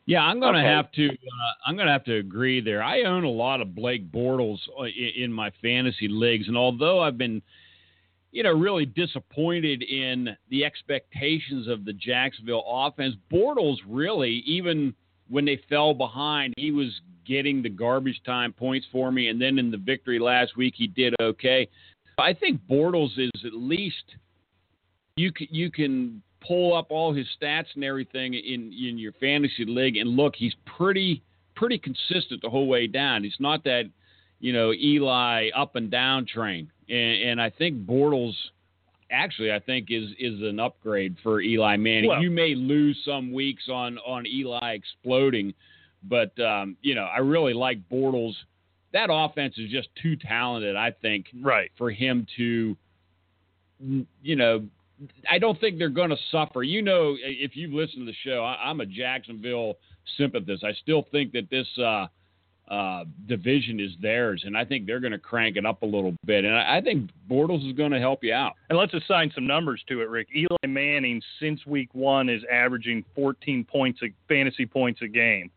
Yeah, 0.07 0.23
I'm 0.23 0.39
going 0.39 0.53
to 0.53 0.61
Okay. 0.61 0.67
have 0.69 0.91
to. 0.93 1.09
Uh, 1.09 1.53
I'm 1.65 1.75
going 1.75 1.87
to 1.87 1.91
have 1.91 2.05
to 2.05 2.15
agree 2.15 2.61
there. 2.61 2.81
I 2.81 3.03
own 3.03 3.25
a 3.25 3.29
lot 3.29 3.59
of 3.59 3.75
Blake 3.75 4.09
Bortles 4.09 4.57
uh, 4.79 4.83
in 4.85 5.31
my 5.33 5.51
fantasy 5.61 6.07
leagues, 6.07 6.47
and 6.47 6.55
although 6.57 7.01
I've 7.01 7.17
been, 7.17 7.41
you 8.37 8.43
know, 8.43 8.53
really 8.53 8.85
disappointed 8.85 9.81
in 9.81 10.37
the 10.51 10.63
expectations 10.63 11.67
of 11.67 11.85
the 11.85 11.93
Jacksonville 11.93 12.63
offense, 12.67 13.15
Bortles 13.33 13.77
really, 13.87 14.43
even 14.45 14.93
when 15.27 15.43
they 15.43 15.59
fell 15.67 15.95
behind, 15.95 16.53
he 16.55 16.69
was 16.69 17.01
getting 17.25 17.63
the 17.63 17.69
garbage 17.69 18.21
time 18.27 18.53
points 18.53 18.85
for 18.91 19.11
me, 19.11 19.29
and 19.29 19.41
then 19.41 19.57
in 19.57 19.71
the 19.71 19.77
victory 19.77 20.19
last 20.19 20.55
week, 20.55 20.75
he 20.77 20.85
did 20.85 21.15
okay. 21.19 21.67
I 22.19 22.31
think 22.31 22.61
Bortles 22.69 23.17
is 23.17 23.31
at 23.43 23.53
least 23.53 24.03
you 25.15 25.31
can 25.31 25.47
you 25.49 25.71
can 25.71 26.21
pull 26.47 26.77
up 26.77 26.91
all 26.91 27.11
his 27.15 27.25
stats 27.41 27.73
and 27.73 27.83
everything 27.83 28.35
in 28.35 28.71
in 28.71 28.99
your 28.99 29.13
fantasy 29.13 29.65
league 29.65 29.97
and 29.97 30.11
look 30.11 30.35
he's 30.35 30.53
pretty 30.77 31.23
pretty 31.55 31.79
consistent 31.79 32.43
the 32.43 32.51
whole 32.51 32.67
way 32.67 32.85
down. 32.85 33.23
He's 33.23 33.39
not 33.39 33.63
that 33.63 33.85
you 34.39 34.53
know 34.53 34.73
eli 34.73 35.49
up 35.55 35.75
and 35.75 35.89
down 35.89 36.27
train 36.27 36.69
and, 36.89 37.21
and 37.29 37.41
i 37.41 37.49
think 37.49 37.85
bortles 37.85 38.33
actually 39.11 39.51
i 39.51 39.59
think 39.59 39.87
is 39.89 40.09
is 40.19 40.41
an 40.41 40.59
upgrade 40.59 41.15
for 41.23 41.41
eli 41.41 41.77
manning 41.77 42.09
Well- 42.09 42.21
you 42.21 42.31
may 42.31 42.55
lose 42.55 42.99
some 43.05 43.31
weeks 43.31 43.69
on 43.69 43.97
on 43.99 44.25
eli 44.27 44.73
exploding 44.73 45.53
but 46.03 46.37
um 46.39 46.75
you 46.81 46.95
know 46.95 47.05
i 47.05 47.19
really 47.19 47.53
like 47.53 47.79
bortles 47.89 48.33
that 48.93 49.09
offense 49.11 49.57
is 49.57 49.69
just 49.69 49.89
too 50.01 50.15
talented 50.15 50.75
i 50.75 50.91
think 50.91 51.27
Right. 51.41 51.71
for 51.77 51.91
him 51.91 52.25
to, 52.37 52.75
you 54.23 54.35
know, 54.35 54.65
I 55.29 55.37
don't 55.37 55.59
think 55.59 55.77
they're 55.77 55.89
going 55.89 56.09
to 56.09 56.17
suffer. 56.31 56.63
You 56.63 56.81
know, 56.81 57.15
if 57.19 57.55
you've 57.55 57.73
listened 57.73 58.07
to 58.07 58.11
the 58.11 58.17
show, 58.23 58.43
I, 58.43 58.69
I'm 58.69 58.81
a 58.81 58.85
Jacksonville 58.85 59.75
sympathist. 60.17 60.63
I 60.63 60.73
still 60.73 61.05
think 61.11 61.33
that 61.33 61.49
this 61.51 61.67
uh, 61.77 62.07
uh, 62.69 63.05
division 63.27 63.79
is 63.79 63.91
theirs, 64.01 64.43
and 64.45 64.57
I 64.57 64.65
think 64.65 64.85
they're 64.85 64.99
going 64.99 65.13
to 65.13 65.19
crank 65.19 65.55
it 65.55 65.65
up 65.65 65.83
a 65.83 65.85
little 65.85 66.13
bit. 66.25 66.43
And 66.43 66.53
I, 66.53 66.77
I 66.77 66.81
think 66.81 67.09
Bortles 67.29 67.65
is 67.67 67.73
going 67.75 67.91
to 67.91 67.99
help 67.99 68.23
you 68.23 68.33
out. 68.33 68.53
And 68.69 68.77
let's 68.77 68.93
assign 68.93 69.31
some 69.33 69.47
numbers 69.47 69.81
to 69.87 70.01
it, 70.01 70.09
Rick. 70.09 70.27
Eli 70.35 70.67
Manning, 70.67 71.21
since 71.39 71.65
week 71.65 71.89
one, 71.93 72.27
is 72.29 72.41
averaging 72.51 73.05
14 73.15 73.63
points, 73.63 74.01
a, 74.03 74.07
fantasy 74.27 74.65
points 74.65 75.01
a 75.01 75.07
game. 75.07 75.49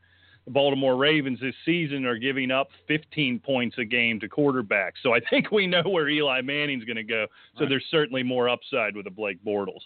The 0.45 0.53
Baltimore 0.53 0.97
Ravens 0.97 1.41
this 1.41 1.55
season 1.65 2.07
are 2.07 2.17
giving 2.17 2.51
up 2.51 2.69
15 2.89 3.41
points 3.41 3.77
a 3.79 3.85
game 3.85 4.21
to 4.21 4.29
quarterbacks. 4.29 4.95
So 5.03 5.13
I 5.13 5.21
think 5.31 5.51
we 5.51 5.67
know 5.67 5.83
where 5.85 6.09
Eli 6.09 6.41
Manning's 6.43 6.85
going 6.85 6.97
to 6.97 7.03
go. 7.03 7.27
So 7.57 7.63
Right. 7.63 7.71
there's 7.71 7.85
certainly 7.91 8.23
more 8.23 8.49
upside 8.49 8.97
with 8.97 9.07
a 9.07 9.11
Blake 9.11 9.43
Bortles. 9.45 9.81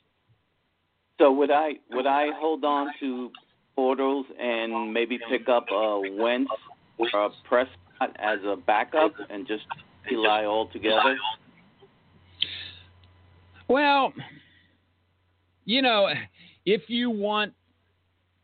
So 1.19 1.33
would 1.33 1.51
I 1.51 1.75
would 1.91 2.07
I 2.07 2.27
hold 2.39 2.65
on 2.65 2.89
to 3.01 3.31
Bortles 3.79 4.25
and 4.39 4.93
maybe 4.93 5.19
pick 5.31 5.49
up 5.49 5.67
a 5.71 6.01
Wentz 6.19 6.51
a 6.99 7.29
Prescott 7.45 8.17
as 8.17 8.39
a 8.45 8.57
backup 8.57 9.13
and 9.31 9.47
just 9.47 9.65
Eli 10.11 10.45
altogether? 10.45 11.17
Well, 13.69 14.13
you 15.65 15.83
know, 15.83 16.09
if 16.67 16.83
you 16.89 17.11
want 17.11 17.55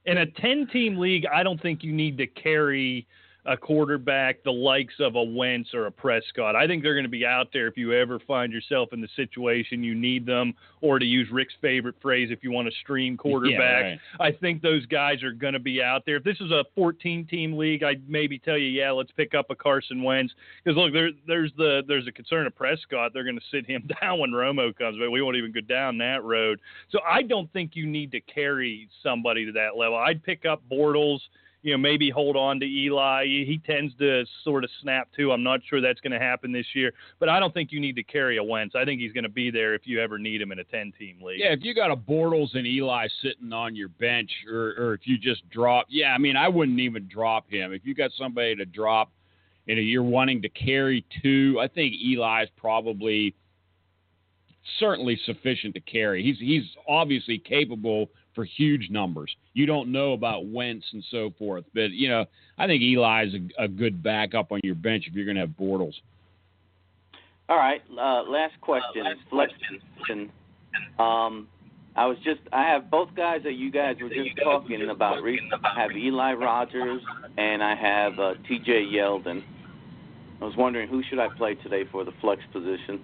In 0.07 0.19
a 0.19 0.27
10 0.27 0.69
team 0.73 0.97
league, 0.99 1.27
I 1.27 1.43
don't 1.43 1.61
think 1.61 1.85
you 1.85 1.93
need 1.93 2.17
to 2.19 2.27
carry 2.27 3.07
a 3.47 3.57
quarterback 3.57 4.43
the 4.45 4.51
likes 4.51 4.95
of 5.01 5.15
a 5.15 5.23
Wentz 5.23 5.73
or 5.75 5.87
a 5.87 5.91
Prescott. 5.91 6.55
I 6.55 6.67
think 6.67 6.83
they're 6.83 6.95
going 6.95 7.05
to 7.05 7.11
be 7.11 7.25
out 7.25 7.49
there 7.53 7.67
if 7.67 7.77
you 7.77 7.93
ever 7.93 8.19
find 8.27 8.53
yourself 8.53 8.93
in 8.93 9.01
the 9.01 9.09
situation 9.17 9.83
you 9.83 9.95
need 9.95 10.27
them, 10.27 10.55
or 10.81 10.99
to 10.99 11.05
use 11.05 11.29
Rick's 11.33 11.55
favorite 11.61 11.97
phrase, 12.03 12.29
if 12.31 12.43
you 12.43 12.51
want 12.51 12.69
to 12.69 12.75
stream 12.83 13.17
quarterback. 13.17 13.83
right. 13.83 13.99
I 14.19 14.33
think 14.33 14.63
those 14.63 14.85
guys 14.87 15.23
are 15.23 15.33
going 15.33 15.55
to 15.55 15.61
be 15.61 15.83
out 15.83 16.05
there. 16.07 16.17
If 16.17 16.25
this 16.25 16.41
is 16.41 16.51
a 16.51 16.65
14 16.75 17.27
team 17.27 17.57
league, 17.57 17.83
I'd 17.83 18.09
maybe 18.09 18.39
tell 18.39 18.59
you, 18.59 18.69
yeah, 18.69 18.91
let's 18.91 19.11
pick 19.13 19.35
up 19.35 19.47
a 19.51 19.55
Carson 19.55 20.03
Wentz 20.03 20.33
because 20.63 20.77
look, 20.77 20.93
there, 20.93 21.11
there's 21.27 21.53
the 21.57 21.83
there's 21.87 22.07
a 22.07 22.13
concern 22.13 22.47
of 22.47 22.55
Prescott. 22.55 23.13
They're 23.15 23.25
going 23.25 23.39
to 23.39 23.45
sit 23.51 23.67
him 23.67 23.89
down 24.01 24.19
when 24.19 24.31
Romo 24.31 24.77
comes, 24.77 24.99
but 24.99 25.11
we 25.11 25.23
won't 25.23 25.37
even 25.37 25.53
go 25.53 25.61
down 25.61 25.99
that 25.99 26.23
road. 26.25 26.61
So 26.91 27.01
I 27.09 27.23
don't 27.23 27.51
think 27.53 27.73
you 27.75 27.87
need 27.87 28.13
to 28.13 28.21
carry 28.21 28.89
somebody 29.03 29.47
to 29.47 29.53
that 29.53 29.77
level. 29.77 29.97
I'd 29.97 30.23
pick 30.23 30.45
up 30.45 30.63
Bortles. 30.71 31.21
You 31.63 31.73
know, 31.73 31.79
maybe 31.79 32.09
hold 32.09 32.37
on 32.37 32.59
to 32.61 32.67
Eli. 32.67 33.27
He 33.27 33.61
tends 33.67 33.95
to 33.99 34.25
sort 34.45 34.65
of 34.65 34.71
snap 34.81 35.09
too. 35.15 35.31
I'm 35.31 35.43
not 35.43 35.61
sure 35.69 35.81
that's 35.81 36.01
going 36.01 36.13
to 36.13 36.19
happen 36.19 36.53
this 36.53 36.67
year, 36.75 36.93
but 37.19 37.29
I 37.29 37.39
don't 37.39 37.53
think 37.53 37.71
you 37.71 37.81
need 37.81 37.97
to 37.97 38.03
carry 38.03 38.39
a 38.39 38.45
Wentz. 38.45 38.75
I 38.75 38.85
think 38.87 39.01
he's 39.01 39.13
going 39.13 39.25
to 39.25 39.31
be 39.31 39.51
there 39.51 39.75
if 39.75 39.83
you 39.85 40.01
ever 40.01 40.19
need 40.19 40.41
him 40.41 40.53
in 40.53 40.59
a 40.59 40.65
10 40.65 40.93
team 40.99 41.21
league. 41.23 41.41
Yeah, 41.41 41.53
if 41.53 41.63
you 41.63 41.75
got 41.75 41.91
a 41.91 41.97
Bortles 41.97 42.55
and 42.55 42.67
Eli 42.67 43.09
sitting 43.23 43.53
on 43.53 43.77
your 43.77 43.89
bench, 43.89 44.31
or, 44.51 44.75
or 44.79 44.95
if 44.95 45.03
you 45.05 45.19
just 45.19 45.49
drop, 45.51 45.87
yeah, 45.91 46.15
I 46.15 46.19
mean, 46.19 46.37
I 46.37 46.49
wouldn't 46.49 46.81
even 46.81 47.09
drop 47.09 47.51
him. 47.51 47.75
If 47.75 47.85
you 47.85 47.95
got 47.95 48.11
somebody 48.17 48.57
to 48.57 48.65
drop, 48.65 49.11
and 49.69 49.79
you're 49.79 50.03
wanting 50.03 50.43
to 50.43 50.49
carry 50.49 51.05
two, 51.23 51.59
I 51.61 51.69
think 51.69 51.95
Eli's 52.03 52.49
probably 52.57 53.35
certainly 54.79 55.19
sufficient 55.25 55.75
to 55.75 55.81
carry. 55.81 56.23
He's 56.23 56.39
he's 56.39 56.65
obviously 56.89 57.39
capable 57.39 58.11
for 58.35 58.45
huge 58.45 58.89
numbers. 58.91 59.35
You 59.55 59.67
don't 59.67 59.91
know 59.91 60.13
about 60.13 60.47
Wentz 60.47 60.87
and 60.93 61.05
so 61.11 61.33
forth, 61.39 61.65
but 61.75 61.91
you 61.91 62.09
know, 62.09 62.27
I 62.59 62.67
think 62.67 62.83
Eli's 62.83 63.35
a, 63.35 63.65
a 63.65 63.69
good 63.69 64.03
backup 64.03 64.53
on 64.53 64.61
your 64.63 64.75
bench 64.75 65.05
if 65.07 65.15
you're 65.15 65.25
going 65.25 65.37
to 65.37 65.43
have 65.43 65.51
Bortles. 65.51 65.95
All 67.49 67.57
right, 67.57 67.83
uh, 67.91 68.23
last 68.23 68.61
question. 68.61 69.05
Flex 69.29 69.53
question. 69.97 70.31
Um, 70.99 71.49
I 71.97 72.07
was 72.07 72.17
just 72.25 72.41
I 72.53 72.63
have 72.63 72.91
both 72.91 73.09
guys 73.17 73.43
that 73.43 73.55
you 73.55 73.73
guys 73.73 73.97
were 74.01 74.09
just 74.09 74.31
talking 74.43 74.89
about. 74.89 75.23
recently. 75.23 75.59
I 75.65 75.81
have 75.81 75.91
Eli 75.91 76.35
Rogers 76.35 77.03
and 77.37 77.63
I 77.63 77.75
have 77.75 78.19
uh, 78.19 78.35
T.J. 78.47 78.87
Yeldon. 78.93 79.43
I 80.41 80.45
was 80.45 80.57
wondering 80.57 80.89
who 80.89 81.03
should 81.03 81.19
I 81.19 81.29
play 81.37 81.57
today 81.57 81.85
for 81.91 82.05
the 82.05 82.13
flex 82.21 82.41
position. 82.53 83.03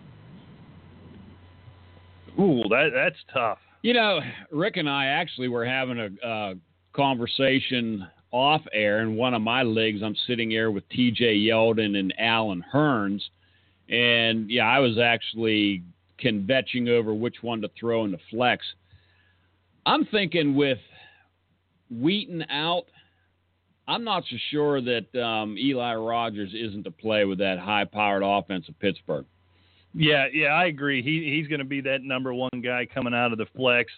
Ooh, 2.39 2.63
that 2.71 2.91
that's 2.95 3.19
tough. 3.33 3.59
You 3.87 3.93
know, 3.93 4.19
Rick 4.51 4.79
and 4.79 4.91
I 4.91 5.07
actually 5.07 5.47
were 5.47 5.65
having 5.65 6.19
a 6.21 6.55
conversation 6.93 8.05
off 8.33 8.63
air 8.73 9.01
in 9.03 9.15
one 9.15 9.33
of 9.33 9.43
my 9.43 9.63
leagues. 9.63 10.03
I'm 10.03 10.17
sitting 10.27 10.51
here 10.51 10.73
with 10.73 10.89
T.J. 10.89 11.37
Yeldon 11.37 11.97
and 11.97 12.13
Allen 12.19 12.65
Hurns, 12.75 13.21
and 13.89 14.51
yeah, 14.51 14.65
I 14.65 14.81
was 14.81 14.99
actually 14.99 15.85
convetching 16.21 16.89
over 16.89 17.15
which 17.15 17.37
one 17.43 17.61
to 17.61 17.71
throw 17.79 18.05
in 18.05 18.11
the 18.11 18.19
flex. 18.29 18.67
I'm 19.87 20.05
thinking 20.07 20.57
with 20.57 20.79
Wheaton 21.89 22.45
out, 22.51 22.87
I'm 23.87 24.03
not 24.03 24.25
so 24.29 24.37
sure 24.51 24.81
that 24.81 25.15
um, 25.17 25.57
Eli 25.57 25.95
Rogers 25.95 26.53
isn't 26.53 26.83
to 26.83 26.91
play 26.91 27.25
with 27.25 27.39
that 27.39 27.61
high-powered 27.61 28.25
offense 28.25 28.69
of 28.69 28.77
Pittsburgh. 28.81 29.27
Yeah, 29.99 30.27
yeah, 30.31 30.49
I 30.49 30.67
agree. 30.67 31.03
He 31.03 31.35
he's 31.35 31.49
going 31.49 31.61
to 31.61 31.65
be 31.65 31.81
that 31.81 32.03
number 32.03 32.35
one 32.35 32.61
guy 32.63 32.87
coming 32.93 33.15
out 33.15 33.33
of 33.33 33.39
the 33.39 33.47
flex. 33.57 33.91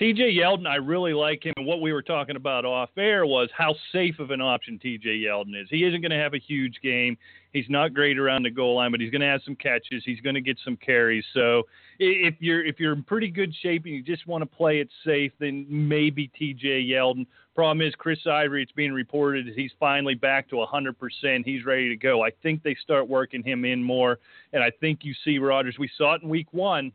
TJ 0.00 0.36
Yeldon, 0.36 0.66
I 0.66 0.74
really 0.76 1.12
like 1.12 1.46
him. 1.46 1.52
And 1.56 1.66
what 1.66 1.80
we 1.80 1.92
were 1.92 2.02
talking 2.02 2.34
about 2.34 2.64
off 2.64 2.90
air 2.96 3.26
was 3.26 3.48
how 3.56 3.76
safe 3.92 4.18
of 4.18 4.32
an 4.32 4.40
option 4.40 4.80
TJ 4.84 5.22
Yeldon 5.22 5.60
is. 5.60 5.68
He 5.70 5.84
isn't 5.84 6.00
going 6.00 6.10
to 6.10 6.18
have 6.18 6.34
a 6.34 6.38
huge 6.38 6.80
game. 6.82 7.16
He's 7.52 7.66
not 7.68 7.94
great 7.94 8.18
around 8.18 8.42
the 8.42 8.50
goal 8.50 8.74
line, 8.74 8.90
but 8.90 9.00
he's 9.00 9.12
going 9.12 9.20
to 9.20 9.28
have 9.28 9.42
some 9.44 9.54
catches. 9.54 10.02
He's 10.04 10.20
going 10.20 10.34
to 10.34 10.40
get 10.40 10.58
some 10.64 10.76
carries. 10.78 11.24
So 11.32 11.62
if 12.00 12.34
you're 12.40 12.64
if 12.64 12.80
you're 12.80 12.92
in 12.92 13.04
pretty 13.04 13.28
good 13.28 13.54
shape 13.62 13.84
and 13.84 13.94
you 13.94 14.02
just 14.02 14.26
want 14.26 14.42
to 14.42 14.46
play 14.46 14.80
it 14.80 14.88
safe, 15.04 15.30
then 15.38 15.64
maybe 15.68 16.28
TJ 16.40 16.90
Yeldon. 16.90 17.24
Problem 17.54 17.86
is, 17.86 17.94
Chris 17.94 18.18
Ivory. 18.26 18.64
It's 18.64 18.72
being 18.72 18.92
reported 18.92 19.46
he's 19.54 19.70
finally 19.78 20.16
back 20.16 20.48
to 20.48 20.56
100%. 20.56 21.44
He's 21.44 21.64
ready 21.64 21.88
to 21.88 21.96
go. 21.96 22.24
I 22.24 22.30
think 22.42 22.64
they 22.64 22.76
start 22.82 23.08
working 23.08 23.44
him 23.44 23.64
in 23.64 23.80
more, 23.80 24.18
and 24.52 24.60
I 24.60 24.72
think 24.80 25.04
you 25.04 25.14
see 25.24 25.38
Rogers. 25.38 25.76
We 25.78 25.88
saw 25.96 26.14
it 26.14 26.22
in 26.22 26.28
Week 26.28 26.48
One 26.50 26.90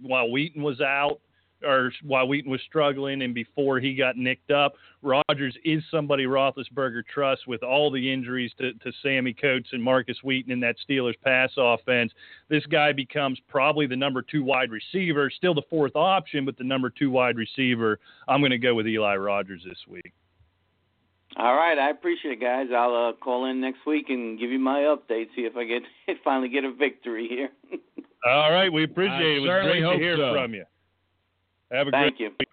while 0.00 0.30
Wheaton 0.30 0.62
was 0.62 0.80
out 0.80 1.20
or 1.64 1.92
while 2.02 2.26
Wheaton 2.28 2.50
was 2.50 2.60
struggling 2.66 3.22
and 3.22 3.34
before 3.34 3.80
he 3.80 3.94
got 3.94 4.16
nicked 4.16 4.50
up, 4.50 4.74
Rogers 5.02 5.56
is 5.64 5.82
somebody 5.90 6.24
Roethlisberger 6.24 7.02
trusts 7.12 7.46
with 7.46 7.62
all 7.62 7.90
the 7.90 8.12
injuries 8.12 8.52
to, 8.58 8.72
to 8.74 8.92
Sammy 9.02 9.32
Coates 9.32 9.68
and 9.72 9.82
Markus 9.82 10.18
Wheaton 10.22 10.52
in 10.52 10.60
that 10.60 10.76
Steelers 10.88 11.14
pass 11.24 11.50
offense. 11.56 12.12
This 12.48 12.64
guy 12.66 12.92
becomes 12.92 13.40
probably 13.48 13.86
the 13.86 13.96
number 13.96 14.22
two 14.22 14.44
wide 14.44 14.70
receiver, 14.70 15.30
still 15.30 15.54
the 15.54 15.62
fourth 15.70 15.96
option, 15.96 16.44
but 16.44 16.56
the 16.58 16.64
number 16.64 16.90
two 16.90 17.10
wide 17.10 17.36
receiver. 17.36 17.98
I'm 18.26 18.40
going 18.40 18.50
to 18.50 18.58
go 18.58 18.74
with 18.74 18.86
Eli 18.86 19.16
Rogers 19.16 19.62
this 19.64 19.78
week. 19.88 20.12
All 21.36 21.54
right, 21.54 21.78
I 21.78 21.90
appreciate 21.90 22.32
it, 22.32 22.40
guys. 22.40 22.66
I'll 22.74 23.10
uh, 23.10 23.12
call 23.12 23.44
in 23.44 23.60
next 23.60 23.86
week 23.86 24.06
and 24.08 24.38
give 24.38 24.50
you 24.50 24.58
my 24.58 24.80
update. 24.80 25.26
See 25.36 25.42
if 25.42 25.56
I 25.56 25.64
get 25.64 25.82
finally 26.24 26.48
get 26.48 26.64
a 26.64 26.72
victory 26.72 27.28
here. 27.28 27.50
All 28.26 28.50
right, 28.52 28.72
we 28.72 28.84
appreciate 28.84 29.14
I 29.14 29.22
it. 29.22 29.36
It 29.36 29.40
was 29.40 29.48
certainly 29.48 29.80
great 29.80 29.92
to 29.92 29.98
hear 29.98 30.16
so. 30.16 30.32
from 30.32 30.54
you. 30.54 30.64
Have 31.70 31.88
a 31.88 31.90
Thank 31.90 32.16
great. 32.16 32.30
you. 32.40 32.46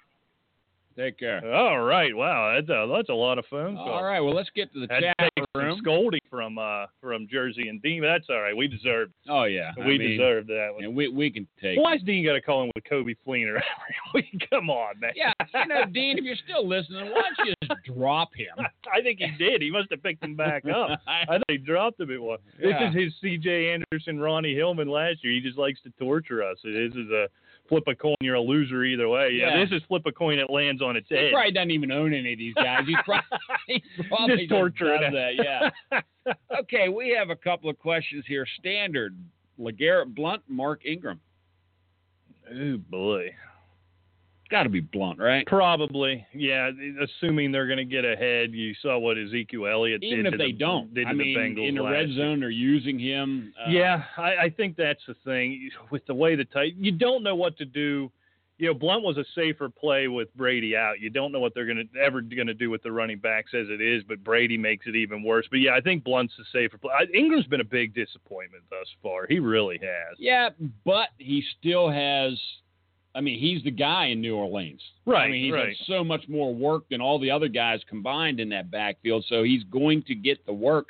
Take 0.98 1.20
care. 1.20 1.46
All 1.54 1.82
right, 1.84 2.16
wow, 2.16 2.54
that's 2.56 2.70
a 2.70 2.88
that's 2.90 3.10
a 3.10 3.14
lot 3.14 3.38
of 3.38 3.46
fun. 3.48 3.76
calls. 3.76 3.90
All 3.90 4.04
right, 4.06 4.22
well, 4.22 4.34
let's 4.34 4.50
get 4.56 4.72
to 4.72 4.80
the 4.80 4.88
Had 4.94 5.02
to 5.02 5.14
chat 5.20 5.30
take 5.36 5.46
room. 5.54 5.78
scolding 5.82 6.22
from 6.30 6.58
uh 6.58 6.86
from 7.02 7.28
Jersey 7.30 7.68
and 7.68 7.82
Dean. 7.82 8.02
That's 8.02 8.24
all 8.30 8.40
right. 8.40 8.56
We 8.56 8.70
deserve 8.70 9.10
Oh 9.28 9.44
yeah, 9.44 9.72
I 9.78 9.86
we 9.86 9.98
mean, 9.98 10.12
deserve 10.18 10.48
that 10.48 10.70
one. 10.74 10.86
And 10.86 10.96
we 10.96 11.10
we 11.10 11.30
can 11.30 11.46
take. 11.62 11.78
Why's 11.78 12.02
Dean 12.04 12.24
got 12.24 12.34
to 12.34 12.42
call 12.42 12.64
him 12.64 12.72
with 12.76 12.86
Coby 12.86 13.18
Fleener 13.28 13.56
every 14.14 14.22
week? 14.32 14.48
Come 14.50 14.70
on, 14.70 14.98
man. 15.02 15.12
Yeah, 15.18 15.34
you 15.54 15.68
know, 15.68 15.84
Dean, 15.94 16.18
if 16.18 16.24
you're 16.24 16.38
still 16.48 16.66
listening, 16.66 17.12
why 17.12 17.24
don't 17.36 17.46
you 17.50 17.54
just 17.68 17.84
drop 17.94 18.30
him? 18.34 18.56
I 18.94 19.02
think 19.02 19.20
he 19.20 19.32
did. 19.38 19.62
He 19.62 19.72
must 19.72 19.92
have 19.92 20.02
picked 20.02 20.24
him 20.24 20.38
back 20.38 20.64
up. 20.66 21.02
I 21.08 21.26
think 21.26 21.44
he 21.50 21.58
dropped 21.58 22.00
him 22.00 22.10
at 22.10 22.22
one. 22.22 22.40
Yeah. 22.58 22.90
This 22.90 22.96
is 22.96 23.04
his 23.04 23.14
C.J. 23.22 23.74
Anderson, 23.92 24.18
Ronnie 24.18 24.56
Hillman 24.56 24.88
last 24.88 25.26
year. 25.26 25.34
He 25.34 25.42
just 25.42 25.58
likes 25.58 25.82
to 25.82 25.90
torture 26.00 26.42
us. 26.42 26.58
This 26.64 26.94
is 26.94 27.10
a 27.10 27.28
flip 27.70 27.84
a 27.88 27.96
coin. 27.96 28.16
You're 28.22 28.36
a 28.36 28.42
loser 28.42 28.84
either 28.84 29.08
way. 29.10 29.32
Yeah, 29.34 29.58
Yeah. 29.58 29.66
this 29.66 29.76
is 29.78 29.84
flip 29.88 30.04
a 30.06 30.12
coin. 30.12 30.40
It 30.40 30.50
lands 30.50 30.82
on 30.82 30.96
its 30.96 31.08
He 31.10 31.16
head. 31.16 31.26
He 31.26 31.32
probably 31.32 31.52
doesn't 31.52 31.72
even 31.72 31.92
own 31.92 32.14
any 32.14 32.34
of 32.34 32.40
these 32.40 32.54
guys. 32.54 32.82
He 32.86 32.96
probably, 33.04 33.24
he 33.68 34.04
probably 34.08 34.38
Just 34.38 34.50
torturing 34.50 35.12
that. 35.14 35.36
Yeah. 35.36 36.02
Okay, 36.60 36.90
we 36.90 37.10
have 37.16 37.30
a 37.30 37.36
couple 37.36 37.70
of 37.70 37.78
questions 37.78 38.26
here. 38.28 38.48
Standard: 38.58 39.16
LeGarrette 39.60 40.16
Blunt, 40.16 40.42
Mark 40.48 40.84
Ingram. 40.84 41.20
oh 42.52 42.78
boy. 42.78 43.30
Got 44.52 44.64
to 44.64 44.70
be 44.70 44.80
Blunt, 44.80 45.20
right? 45.20 45.46
Probably, 45.48 46.26
yeah. 46.34 46.70
Assuming 47.02 47.52
they're 47.52 47.66
going 47.66 47.78
to 47.78 47.86
get 47.86 48.06
ahead, 48.06 48.52
you 48.52 48.76
saw 48.80 49.00
what 49.00 49.18
Ezekiel 49.18 49.66
Elliott 49.66 50.04
Even 50.04 50.26
did 50.26 50.26
if 50.28 50.32
to 50.34 50.38
they 50.38 50.52
the, 50.52 50.58
don't, 50.58 50.94
Did 50.94 51.08
I 51.08 51.14
mean, 51.14 51.34
the 51.34 51.40
Bengals 51.40 51.70
in 51.70 51.76
the 51.76 51.84
red 51.84 52.10
zone, 52.14 52.40
they're 52.42 52.50
using 52.52 53.00
him. 53.00 53.54
Uh, 53.60 53.72
Yeah, 53.72 54.04
I, 54.18 54.36
I 54.36 54.50
think 54.56 54.78
that's 54.78 55.02
the 55.08 55.16
thing 55.26 55.72
with 55.90 56.06
the 56.06 56.14
way 56.14 56.36
the 56.36 56.46
tight. 56.46 56.76
You 56.78 56.92
don't 56.92 57.24
know 57.24 57.36
what 57.36 57.58
to 57.58 57.66
do. 57.66 58.12
You 58.58 58.68
know, 58.68 58.74
Blunt 58.74 59.04
was 59.04 59.18
a 59.18 59.26
safer 59.34 59.68
play 59.68 60.08
with 60.08 60.34
Brady 60.36 60.78
out. 60.78 61.00
You 61.02 61.10
don't 61.10 61.32
know 61.32 61.40
what 61.40 61.54
they're 61.56 61.66
going 61.66 61.90
to 61.92 62.00
ever 62.00 62.22
going 62.22 62.48
to 62.48 62.54
do 62.54 62.70
with 62.70 62.84
the 62.84 62.92
running 62.92 63.18
backs 63.18 63.52
as 63.54 63.68
it 63.70 63.82
is, 63.82 64.04
but 64.08 64.24
Brady 64.24 64.58
makes 64.58 64.86
it 64.88 64.96
even 64.96 65.24
worse. 65.24 65.46
But 65.50 65.60
yeah, 65.60 65.76
I 65.76 65.82
think 65.82 66.04
Blunt's 66.04 66.34
the 66.38 66.46
safer 66.54 66.78
play. 66.78 66.92
I, 66.98 67.04
Ingram's 67.18 67.48
been 67.48 67.62
a 67.62 67.66
big 67.66 67.96
disappointment 67.96 68.64
thus 68.70 68.88
far. 69.02 69.26
He 69.28 69.40
really 69.40 69.80
has. 69.82 70.18
Yeah, 70.20 70.50
but 70.86 71.10
he 71.18 71.44
still 71.60 71.90
has. 71.90 72.40
I 73.16 73.22
mean, 73.22 73.40
he's 73.40 73.64
the 73.64 73.72
guy 73.72 74.08
in 74.08 74.20
New 74.20 74.36
Orleans. 74.36 74.82
Right. 75.06 75.28
I 75.28 75.32
mean, 75.32 75.46
he's 75.46 75.54
right. 75.54 75.76
so 75.88 76.04
much 76.04 76.28
more 76.28 76.54
work 76.54 76.84
than 76.90 77.00
all 77.00 77.18
the 77.18 77.32
other 77.32 77.48
guys 77.48 77.80
combined 77.88 78.42
in 78.42 78.50
that 78.50 78.70
backfield, 78.70 79.26
so 79.30 79.42
he's 79.44 79.64
going 79.64 80.04
to 80.04 80.16
get 80.16 80.46
the 80.46 80.54
work. 80.54 80.90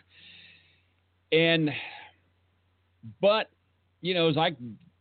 And, 1.31 1.69
but, 3.21 3.51
you 4.01 4.15
know, 4.15 4.27
as 4.27 4.37
I 4.37 4.55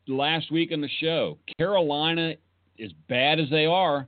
last 0.06 0.52
week 0.52 0.70
on 0.70 0.82
the 0.82 0.90
show, 1.00 1.38
Carolina, 1.58 2.34
as 2.82 2.90
bad 3.08 3.40
as 3.40 3.48
they 3.48 3.64
are, 3.64 4.06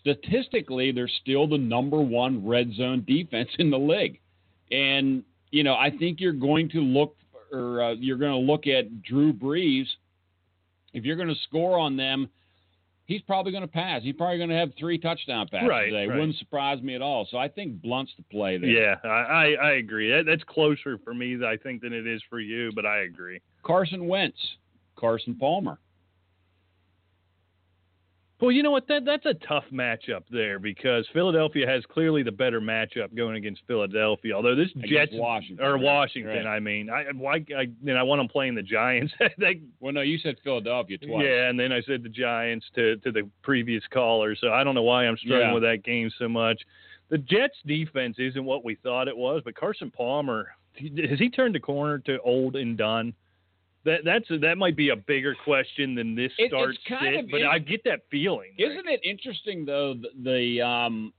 statistically, 0.00 0.90
they're 0.90 1.10
still 1.20 1.46
the 1.46 1.58
number 1.58 2.00
one 2.00 2.44
red 2.44 2.72
zone 2.74 3.04
defense 3.06 3.50
in 3.58 3.70
the 3.70 3.78
league. 3.78 4.18
And, 4.72 5.22
you 5.52 5.62
know, 5.62 5.74
I 5.74 5.90
think 5.96 6.20
you're 6.20 6.32
going 6.32 6.68
to 6.70 6.80
look, 6.80 7.16
or 7.52 7.82
uh, 7.82 7.92
you're 7.92 8.18
going 8.18 8.32
to 8.32 8.52
look 8.52 8.66
at 8.66 9.02
Drew 9.02 9.32
Brees. 9.32 9.86
If 10.92 11.04
you're 11.04 11.16
going 11.16 11.28
to 11.28 11.40
score 11.46 11.78
on 11.78 11.96
them, 11.96 12.28
he's 13.10 13.20
probably 13.22 13.50
going 13.52 13.62
to 13.62 13.68
pass. 13.68 14.02
He's 14.02 14.14
probably 14.14 14.38
going 14.38 14.48
to 14.50 14.56
have 14.56 14.70
three 14.78 14.96
touchdown 14.98 15.48
passes 15.48 15.68
Right, 15.68 15.86
today. 15.90 16.06
right. 16.06 16.18
Wouldn't 16.18 16.38
surprise 16.38 16.80
me 16.80 16.94
at 16.94 17.02
all. 17.02 17.26
So 17.30 17.36
I 17.38 17.48
think 17.48 17.82
Blunt's 17.82 18.12
the 18.16 18.22
play 18.30 18.56
there. 18.56 18.70
Yeah, 18.70 18.94
I, 19.04 19.08
I, 19.08 19.44
I 19.62 19.70
agree. 19.72 20.10
That, 20.10 20.24
that's 20.26 20.44
closer 20.44 20.98
for 21.04 21.12
me, 21.12 21.36
I 21.44 21.56
think, 21.56 21.82
than 21.82 21.92
it 21.92 22.06
is 22.06 22.22
for 22.30 22.38
you. 22.40 22.70
But 22.74 22.86
I 22.86 23.00
agree. 23.00 23.40
Carson 23.64 24.06
Wentz, 24.06 24.38
Carson 24.96 25.34
Palmer. 25.34 25.78
Well, 28.40 28.50
you 28.50 28.62
know 28.62 28.70
what? 28.70 28.88
That 28.88 29.04
that's 29.04 29.26
a 29.26 29.34
tough 29.34 29.64
matchup 29.70 30.22
there 30.30 30.58
because 30.58 31.06
Philadelphia 31.12 31.66
has 31.66 31.84
clearly 31.92 32.22
the 32.22 32.32
better 32.32 32.60
matchup 32.60 33.14
going 33.14 33.36
against 33.36 33.60
Philadelphia. 33.66 34.34
Although 34.34 34.54
this 34.54 34.68
Jets 34.86 35.12
Washington, 35.14 35.64
or 35.64 35.76
Washington, 35.76 36.46
right. 36.46 36.56
I 36.56 36.58
mean, 36.58 36.88
I 36.88 37.04
why 37.14 37.44
I, 37.56 37.68
then 37.82 37.96
I 37.96 38.02
want 38.02 38.20
them 38.20 38.28
playing 38.28 38.54
the 38.54 38.62
Giants. 38.62 39.12
they, 39.38 39.60
Well, 39.80 39.92
no, 39.92 40.00
you 40.00 40.16
said 40.18 40.36
Philadelphia 40.42 40.96
twice. 40.96 41.22
yeah, 41.24 41.48
and 41.50 41.60
then 41.60 41.70
I 41.70 41.82
said 41.82 42.02
the 42.02 42.08
Giants 42.08 42.64
to 42.76 42.96
to 42.98 43.12
the 43.12 43.28
previous 43.42 43.82
caller. 43.92 44.34
So 44.34 44.52
I 44.52 44.64
don't 44.64 44.74
know 44.74 44.82
why 44.82 45.06
I'm 45.06 45.18
struggling 45.18 45.40
Yeah. 45.48 45.52
with 45.54 45.62
that 45.64 45.84
game 45.84 46.10
so 46.18 46.28
much. 46.28 46.62
The 47.10 47.18
Jets 47.18 47.56
defense 47.66 48.16
isn't 48.18 48.44
what 48.44 48.64
we 48.64 48.76
thought 48.76 49.06
it 49.08 49.16
was, 49.16 49.42
but 49.44 49.54
Carson 49.54 49.90
Palmer 49.90 50.48
has 50.76 51.18
he 51.18 51.28
turned 51.28 51.54
the 51.54 51.60
corner 51.60 51.98
to 51.98 52.18
old 52.20 52.56
and 52.56 52.78
done? 52.78 53.12
That 53.84 54.00
that's 54.04 54.26
that 54.28 54.58
might 54.58 54.76
be 54.76 54.90
a 54.90 54.96
bigger 54.96 55.34
question 55.44 55.94
than 55.94 56.14
this 56.14 56.32
It- 56.38 56.48
start 56.48 56.76
kind 56.86 57.14
sit, 57.16 57.24
of 57.24 57.30
but 57.30 57.42
I 57.44 57.58
get 57.58 57.82
that 57.84 58.00
feeling. 58.10 58.52
Isn't 58.58 58.86
it 58.88 59.00
interesting 59.04 59.64
though 59.64 59.94
the, 59.94 60.10
the 60.22 60.62
um 60.66 61.12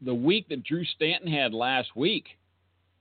the 0.00 0.14
week 0.14 0.48
that 0.48 0.62
Drew 0.64 0.84
Stanton 0.84 1.30
had 1.30 1.52
last 1.52 1.94
week? 1.96 2.26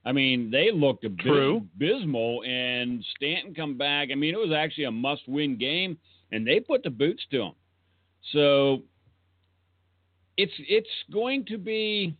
I 0.03 0.11
mean, 0.13 0.49
they 0.49 0.71
looked 0.71 1.03
abys- 1.03 1.19
True. 1.19 1.57
abysmal, 1.75 2.43
and 2.43 3.05
Stanton 3.15 3.53
come 3.53 3.77
back. 3.77 4.09
I 4.11 4.15
mean, 4.15 4.33
it 4.33 4.37
was 4.39 4.51
actually 4.51 4.85
a 4.85 4.91
must-win 4.91 5.57
game, 5.57 5.95
and 6.31 6.45
they 6.45 6.59
put 6.59 6.81
the 6.81 6.89
boots 6.89 7.23
to 7.29 7.41
him. 7.43 7.53
So 8.31 8.81
it's 10.37 10.53
it's 10.57 10.89
going 11.11 11.45
to 11.45 11.57
be 11.59 12.15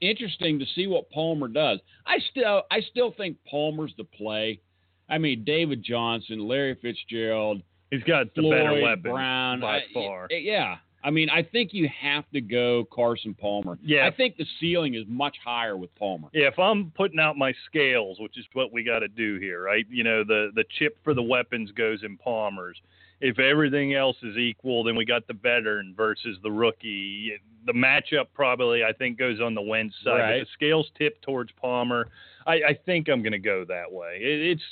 interesting 0.00 0.58
to 0.58 0.64
see 0.74 0.86
what 0.86 1.10
Palmer 1.10 1.48
does. 1.48 1.78
I 2.06 2.18
still 2.30 2.62
I 2.70 2.80
still 2.80 3.12
think 3.12 3.36
Palmer's 3.50 3.92
the 3.98 4.04
play. 4.04 4.60
I 5.08 5.18
mean, 5.18 5.44
David 5.44 5.82
Johnson, 5.82 6.46
Larry 6.46 6.76
Fitzgerald, 6.80 7.62
He's 7.90 8.02
got 8.02 8.34
the 8.34 8.42
Floyd, 8.42 8.52
better 8.52 8.82
weapon 8.82 9.12
Brown, 9.12 9.60
by 9.60 9.78
I- 9.78 9.82
far. 9.92 10.28
Yeah, 10.30 10.78
I 11.04 11.10
mean, 11.10 11.28
I 11.28 11.42
think 11.42 11.74
you 11.74 11.88
have 12.00 12.24
to 12.32 12.40
go 12.40 12.86
Carson 12.90 13.34
Palmer. 13.34 13.78
Yeah. 13.84 14.06
I 14.06 14.10
think 14.10 14.38
the 14.38 14.46
ceiling 14.58 14.94
is 14.94 15.04
much 15.06 15.36
higher 15.44 15.76
with 15.76 15.94
Palmer. 15.96 16.28
Yeah, 16.32 16.46
if 16.46 16.58
I'm 16.58 16.90
putting 16.96 17.20
out 17.20 17.36
my 17.36 17.52
scales, 17.66 18.18
which 18.20 18.38
is 18.38 18.46
what 18.54 18.72
we 18.72 18.82
got 18.82 19.00
to 19.00 19.08
do 19.08 19.38
here, 19.38 19.62
right? 19.62 19.84
You 19.90 20.02
know, 20.02 20.24
the 20.24 20.50
the 20.54 20.64
chip 20.78 20.96
for 21.04 21.12
the 21.12 21.22
weapons 21.22 21.70
goes 21.72 22.02
in 22.02 22.16
Palmer's. 22.16 22.80
If 23.20 23.38
everything 23.38 23.94
else 23.94 24.16
is 24.22 24.36
equal, 24.36 24.82
then 24.82 24.96
we 24.96 25.04
got 25.04 25.26
the 25.26 25.34
veteran 25.34 25.94
versus 25.96 26.38
the 26.42 26.50
rookie. 26.50 27.32
The 27.66 27.72
matchup 27.72 28.26
probably, 28.34 28.82
I 28.82 28.92
think, 28.92 29.18
goes 29.18 29.40
on 29.40 29.54
the 29.54 29.62
Wentz 29.62 29.94
side. 30.02 30.18
Right. 30.18 30.40
The 30.40 30.46
scales 30.54 30.90
tip 30.98 31.20
towards 31.22 31.52
Palmer. 31.52 32.08
I, 32.46 32.52
I 32.54 32.78
think 32.84 33.08
I'm 33.08 33.22
going 33.22 33.32
to 33.32 33.38
go 33.38 33.64
that 33.66 33.90
way. 33.90 34.18
It, 34.20 34.40
it's 34.52 34.62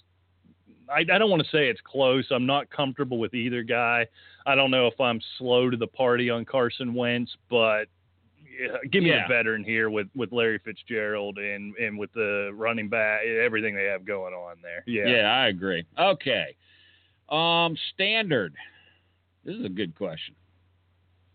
I, 0.91 1.01
I 1.01 1.19
don't 1.19 1.31
want 1.31 1.43
to 1.43 1.49
say 1.51 1.69
it's 1.69 1.81
close. 1.85 2.27
I'm 2.31 2.47
not 2.47 2.71
comfortable 2.71 3.19
with 3.19 3.35
either 3.35 3.63
guy. 3.63 4.07
I 4.47 4.55
don't 4.55 4.71
know 4.71 4.87
if 4.87 5.01
I'm 5.01 5.21
slow 5.39 5.71
to 5.71 5.77
the 5.77 5.87
party 5.87 6.31
on 6.31 6.45
Carson 6.45 6.95
Wentz, 6.95 7.35
but 7.51 7.85
yeah, 8.61 8.77
give 8.91 9.03
me 9.03 9.11
Yeah. 9.11 9.27
the 9.27 9.35
veteran 9.35 9.65
here 9.65 9.89
with, 9.91 10.09
with 10.15 10.33
Larry 10.33 10.59
Fitzgerald 10.65 11.39
and, 11.39 11.75
and 11.77 11.99
with 11.99 12.13
the 12.13 12.51
running 12.55 12.89
back, 12.89 13.23
everything 13.25 13.75
they 13.75 13.85
have 13.85 14.05
going 14.05 14.35
on 14.35 14.57
there. 14.63 14.83
Yeah. 14.87 15.23
I 15.31 15.49
agree. 15.49 15.85
Okay. 15.99 16.55
Um, 17.29 17.77
standard. 17.95 18.55
This 19.45 19.57
is 19.57 19.65
a 19.65 19.71
good 19.71 19.95
question. 19.97 20.35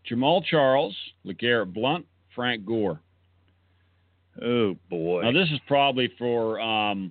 Jamaal 0.08 0.44
Charles, 0.44 0.96
LeGarrette 1.26 1.72
Blunt, 1.74 2.06
Frank 2.34 2.64
Gore. 2.64 3.00
Oh 4.40 4.76
boy. 4.88 5.22
Now 5.22 5.32
this 5.32 5.50
is 5.50 5.58
probably 5.66 6.10
for 6.16 6.60
um, 6.60 7.10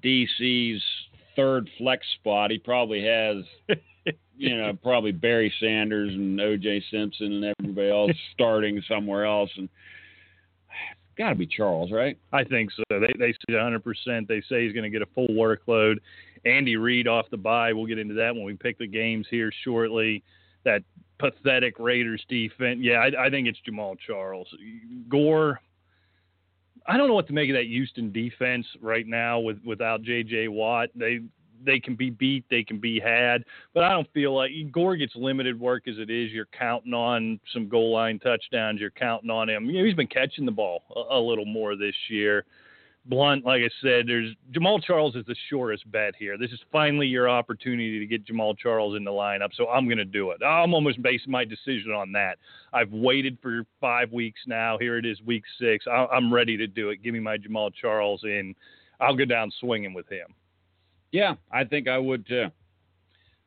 DC's 0.00 0.82
third 1.36 1.68
flex 1.78 2.04
spot. 2.18 2.50
He 2.50 2.58
probably 2.58 3.04
has, 3.04 3.44
you 4.36 4.56
know, 4.56 4.72
probably 4.82 5.12
Barry 5.12 5.52
Sanders 5.60 6.12
and 6.12 6.40
O.J. 6.40 6.84
Simpson 6.90 7.32
and 7.32 7.54
everybody 7.60 7.90
else 7.90 8.12
starting 8.34 8.82
somewhere 8.88 9.24
else, 9.24 9.50
and 9.56 9.68
got 11.16 11.30
to 11.30 11.34
be 11.34 11.46
Charles, 11.46 11.92
right? 11.92 12.18
I 12.32 12.44
think 12.44 12.70
so. 12.72 12.82
They 12.90 13.12
they 13.18 13.32
say 13.32 13.54
100. 13.54 13.84
percent 13.84 14.28
They 14.28 14.42
say 14.48 14.64
he's 14.64 14.72
going 14.72 14.84
to 14.84 14.90
get 14.90 15.02
a 15.02 15.12
full 15.14 15.28
workload. 15.28 15.96
Andy 16.44 16.76
Reid 16.76 17.08
off 17.08 17.26
the 17.30 17.36
bye. 17.36 17.72
We'll 17.72 17.86
get 17.86 17.98
into 17.98 18.14
that 18.14 18.34
when 18.34 18.44
we 18.44 18.54
pick 18.54 18.78
the 18.78 18.86
games 18.86 19.26
here 19.30 19.52
shortly. 19.64 20.22
That 20.64 20.82
pathetic 21.18 21.78
Raiders 21.78 22.24
defense. 22.28 22.80
Yeah, 22.82 22.98
I, 22.98 23.26
I 23.26 23.30
think 23.30 23.48
it's 23.48 23.58
Jamaal 23.68 23.96
Charles. 24.04 24.48
Gore. 25.08 25.60
I 26.88 26.96
don't 26.96 27.08
know 27.08 27.14
what 27.14 27.26
to 27.28 27.32
make 27.32 27.50
of 27.50 27.56
that 27.56 27.66
Houston 27.66 28.12
defense 28.12 28.66
right 28.80 29.06
now 29.06 29.40
with 29.40 29.58
without 29.64 30.02
J.J. 30.02 30.48
Watt. 30.48 30.90
They 30.94 31.20
they 31.64 31.80
can 31.80 31.96
be 31.96 32.10
beat, 32.10 32.44
they 32.48 32.62
can 32.62 32.78
be 32.78 33.00
had, 33.00 33.44
but 33.74 33.82
I 33.82 33.90
don't 33.90 34.10
feel 34.12 34.34
like 34.34 34.50
Gore 34.70 34.96
gets 34.96 35.14
limited 35.16 35.58
work 35.58 35.88
as 35.88 35.96
it 35.98 36.10
is. 36.10 36.30
You're 36.30 36.48
counting 36.56 36.94
on 36.94 37.40
some 37.52 37.68
goal 37.68 37.92
line 37.92 38.18
touchdowns. 38.18 38.80
You're 38.80 38.90
counting 38.90 39.30
on 39.30 39.48
him. 39.48 39.66
You 39.66 39.80
know, 39.80 39.84
he's 39.84 39.94
been 39.94 40.06
catching 40.06 40.46
the 40.46 40.52
ball 40.52 40.82
a, 40.94 41.16
a 41.16 41.20
little 41.20 41.44
more 41.44 41.76
this 41.76 41.94
year. 42.08 42.44
Blunt, 43.08 43.44
like 43.44 43.62
I 43.62 43.70
said, 43.82 44.06
there's 44.06 44.34
Jamaal 44.52 44.82
Charles 44.82 45.14
is 45.14 45.24
the 45.26 45.36
surest 45.48 45.88
bet 45.92 46.14
here. 46.18 46.36
This 46.36 46.50
is 46.50 46.58
finally 46.72 47.06
your 47.06 47.28
opportunity 47.28 47.98
to 48.00 48.06
get 48.06 48.26
Jamaal 48.26 48.56
Charles 48.58 48.96
in 48.96 49.04
the 49.04 49.10
lineup, 49.10 49.50
so 49.54 49.68
I'm 49.68 49.86
going 49.86 49.98
to 49.98 50.04
do 50.04 50.30
it. 50.32 50.42
I'm 50.42 50.74
almost 50.74 51.00
basing 51.02 51.30
my 51.30 51.44
decision 51.44 51.92
on 51.92 52.10
that. 52.12 52.38
I've 52.72 52.90
waited 52.90 53.38
for 53.40 53.64
five 53.80 54.12
weeks 54.12 54.40
now. 54.46 54.76
Here 54.78 54.98
it 54.98 55.06
is, 55.06 55.20
week 55.22 55.44
six. 55.60 55.86
I'm 55.86 56.32
ready 56.32 56.56
to 56.56 56.66
do 56.66 56.90
it. 56.90 57.02
Give 57.02 57.14
me 57.14 57.20
my 57.20 57.36
Jamaal 57.38 57.72
Charles, 57.74 58.22
and 58.24 58.54
I'll 59.00 59.14
go 59.16 59.24
down 59.24 59.52
swinging 59.60 59.94
with 59.94 60.08
him. 60.08 60.26
Yeah, 61.12 61.34
I 61.52 61.64
think 61.64 61.88
I 61.88 61.98
would 61.98 62.26
too. 62.26 62.46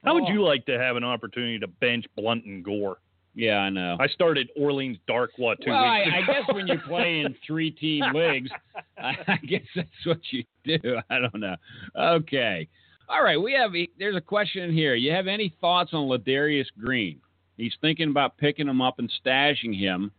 How 0.05 0.14
would 0.14 0.24
Oh. 0.24 0.32
you 0.32 0.41
like 0.41 0.66
to 0.68 0.80
have 0.80 0.95
an 0.95 1.03
opportunity 1.03 1.60
to 1.60 1.68
bench 1.68 2.05
Blunt 2.16 2.45
and 2.45 2.64
Gore? 2.64 2.99
Yeah, 3.36 3.58
I 3.58 3.70
know. 3.70 3.96
I 4.00 4.08
started 4.08 4.50
Orleans 4.58 4.98
Dark. 5.08 5.32
Darkwa 5.40 5.56
two 5.64 5.70
well, 5.72 5.84
I, 5.84 6.00
weeks 6.00 6.12
I 6.14 6.18
ago. 6.20 6.34
guess 6.34 6.56
when 6.56 6.68
you 6.68 6.78
play 6.88 7.22
in 7.22 7.36
three 7.48 7.72
team 7.72 8.04
leagues, 8.14 8.50
I, 8.98 9.14
I 9.28 9.38
guess 9.38 9.62
that's 9.76 9.90
what 10.06 10.20
you 10.32 10.44
do. 10.66 10.98
I 11.10 11.20
don't 11.20 11.40
know. 11.40 11.56
Okay. 11.98 12.68
All 13.08 13.24
right. 13.24 13.42
We 13.42 13.54
have 13.54 13.72
there's 13.98 14.16
a 14.16 14.22
question 14.22 14.74
here. 14.74 14.96
You 14.96 15.12
have 15.12 15.28
any 15.28 15.54
thoughts 15.62 15.92
on 15.94 16.08
Ladarius 16.08 16.68
Green? 16.80 17.20
He's 17.58 17.74
thinking 17.82 18.10
about 18.10 18.38
picking 18.38 18.68
him 18.68 18.82
up 18.82 19.00
and 19.00 19.12
stashing 19.24 19.78
him. 19.78 20.12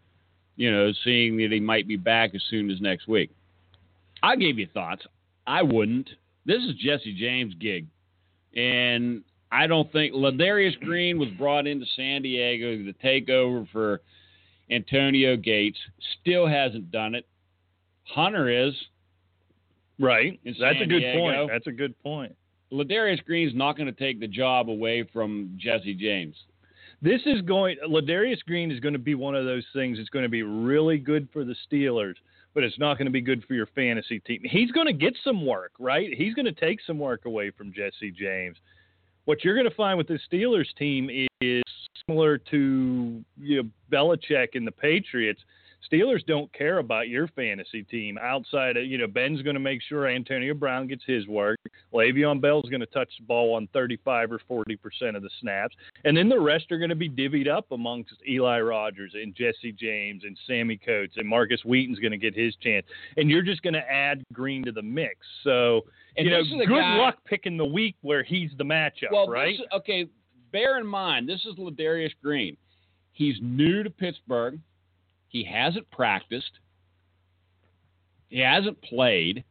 You 0.57 0.71
know, 0.71 0.93
seeing 1.05 1.37
that 1.39 1.53
he 1.53 1.61
might 1.61 1.89
be 1.89 1.97
back 1.97 2.35
as 2.35 2.43
soon 2.51 2.71
as 2.71 2.81
next 2.81 3.09
week. 3.09 3.31
I 4.23 4.37
gave 4.37 4.59
you 4.59 4.69
thoughts. 4.75 5.03
I 5.47 5.63
wouldn't. 5.63 6.11
This 6.45 6.63
is 6.63 6.75
Jesse 6.75 7.17
James' 7.19 7.55
gig, 7.55 7.87
and 8.55 9.23
I 9.53 9.67
don't 9.67 9.91
think 9.93 10.15
Ladarius 10.15 10.79
Green 10.81 11.19
was 11.19 11.29
brought 11.31 11.67
into 11.67 11.85
San 11.97 12.23
Diego 12.23 12.77
to 12.77 12.93
take 12.95 13.29
over 13.29 13.67
for 13.73 14.01
Antonio 14.71 15.37
Gates. 15.37 15.79
Still 16.21 16.47
hasn't 16.47 16.91
done 16.93 17.15
it. 17.15 17.27
Hunter 18.05 18.49
is. 18.49 18.75
right. 19.99 20.39
That's 20.45 20.59
San 20.59 20.83
a 20.83 20.87
good 20.87 21.01
Diego. 21.01 21.19
point. 21.19 21.51
That's 21.53 21.67
a 21.67 21.73
good 21.73 21.99
point. 22.03 22.35
Ladarius 22.73 23.25
Green's 23.25 23.55
not 23.55 23.77
going 23.77 23.93
to 23.93 23.99
take 23.99 24.21
the 24.21 24.29
job 24.29 24.69
away 24.69 25.03
from 25.13 25.57
Jesse 25.57 25.95
James. 25.95 26.37
This 27.03 27.21
is 27.27 27.41
going. 27.43 27.77
Ladarius 27.89 28.45
Green 28.47 28.71
is 28.71 28.79
going 28.79 28.93
to 28.93 28.99
be 28.99 29.15
one 29.15 29.35
of 29.35 29.45
those 29.45 29.65
things. 29.73 29.99
It's 29.99 30.11
going 30.11 30.23
to 30.23 30.29
be 30.29 30.43
really 30.43 30.99
good 30.99 31.29
for 31.33 31.45
the 31.45 31.57
Steelers, 31.71 32.15
but 32.55 32.63
it's 32.63 32.79
not 32.79 32.99
going 32.99 33.07
to 33.07 33.13
be 33.13 33.21
good 33.23 33.45
for 33.47 33.55
your 33.55 33.67
fantasy 33.75 34.21
team. 34.21 34.43
He's 34.45 34.71
going 34.71 34.87
to 34.87 34.93
get 34.93 35.17
some 35.25 35.45
work, 35.45 35.73
right? 35.81 36.11
He's 36.17 36.35
going 36.35 36.47
to 36.47 36.53
take 36.53 36.79
some 36.87 36.99
work 36.99 37.25
away 37.25 37.51
from 37.51 37.73
Jesse 37.73 38.13
James. 38.13 38.57
What 39.25 39.45
you're 39.45 39.55
going 39.55 39.69
to 39.69 39.75
find 39.75 39.99
with 39.99 40.09
the 40.09 40.19
Steelers 40.31 40.75
team 40.79 41.11
is 41.41 41.63
similar 42.07 42.39
to 42.39 43.25
you 43.41 43.63
know, 43.63 43.69
Belichick 43.93 44.49
and 44.55 44.67
the 44.67 44.73
Patriots. 44.73 45.41
Steelers 45.91 46.25
don't 46.27 46.53
care 46.53 46.79
about 46.79 47.09
your 47.09 47.27
fantasy 47.29 47.83
team 47.83 48.19
outside 48.21 48.77
of, 48.77 48.85
you 48.85 48.99
know, 48.99 49.07
Ben's 49.07 49.43
going 49.43 49.55
to 49.55 49.61
make 49.61 49.81
sure 49.83 50.07
Antonio 50.07 50.55
Brown 50.55 50.87
gets 50.87 51.03
his 51.07 51.27
work. 51.27 51.59
Le'Veon 51.93 52.41
Bell's 52.41 52.69
going 52.69 52.81
to 52.81 52.87
touch 52.87 53.09
the 53.19 53.25
ball 53.25 53.55
on 53.55 53.67
35 53.73 54.31
or 54.33 54.65
40% 54.67 55.17
of 55.17 55.23
the 55.23 55.31
snaps. 55.41 55.75
And 56.05 56.17
then 56.17 56.29
the 56.29 56.39
rest 56.39 56.71
are 56.71 56.79
going 56.79 56.91
to 56.91 56.95
be 56.97 57.09
divvied 57.09 57.49
up 57.49 57.67
amongst 57.73 58.13
Eli 58.29 58.61
Rogers 58.61 59.13
and 59.15 59.35
Jesse 59.35 59.73
James 59.73 60.23
and 60.25 60.39
Sammy 60.47 60.77
Coates 60.77 61.15
and 61.17 61.27
Markus 61.27 61.61
Wheaton's 61.65 61.99
going 61.99 62.13
to 62.13 62.19
get 62.19 62.37
his 62.37 62.55
chance. 62.57 62.87
And 63.17 63.31
you're 63.31 63.43
just 63.43 63.63
going 63.63 63.75
to 63.75 63.91
add 63.91 64.23
Green 64.33 64.65
to 64.65 64.73
the 64.73 64.83
mix. 64.83 65.17
So, 65.45 65.83
And 66.17 66.27
you 66.27 66.31
know, 66.31 66.43
this 66.43 66.49
is 66.53 66.61
a 66.61 66.67
good 66.67 66.79
guy- 66.81 66.99
luck 66.99 67.19
picking 67.25 67.57
the 67.57 67.65
week 67.65 67.97
where 68.03 68.23
he's 68.23 68.51
the 68.59 68.65
matchup, 68.65 69.13
Well, 69.13 69.29
right? 69.29 69.57
this- 69.59 69.67
okay. 69.73 70.07
Bear 70.53 70.79
in 70.79 70.87
mind, 70.87 71.29
this 71.29 71.45
is 71.47 71.55
Ladarius 71.57 72.13
Green. 72.23 72.57
He's 73.13 73.37
new 73.41 73.83
to 73.85 73.91
Pittsburgh. 73.91 74.59
He 75.31 75.45
hasn't 75.45 75.91
practiced. 75.91 76.59
He 78.29 78.41
hasn't 78.41 78.81
played. 78.83 79.45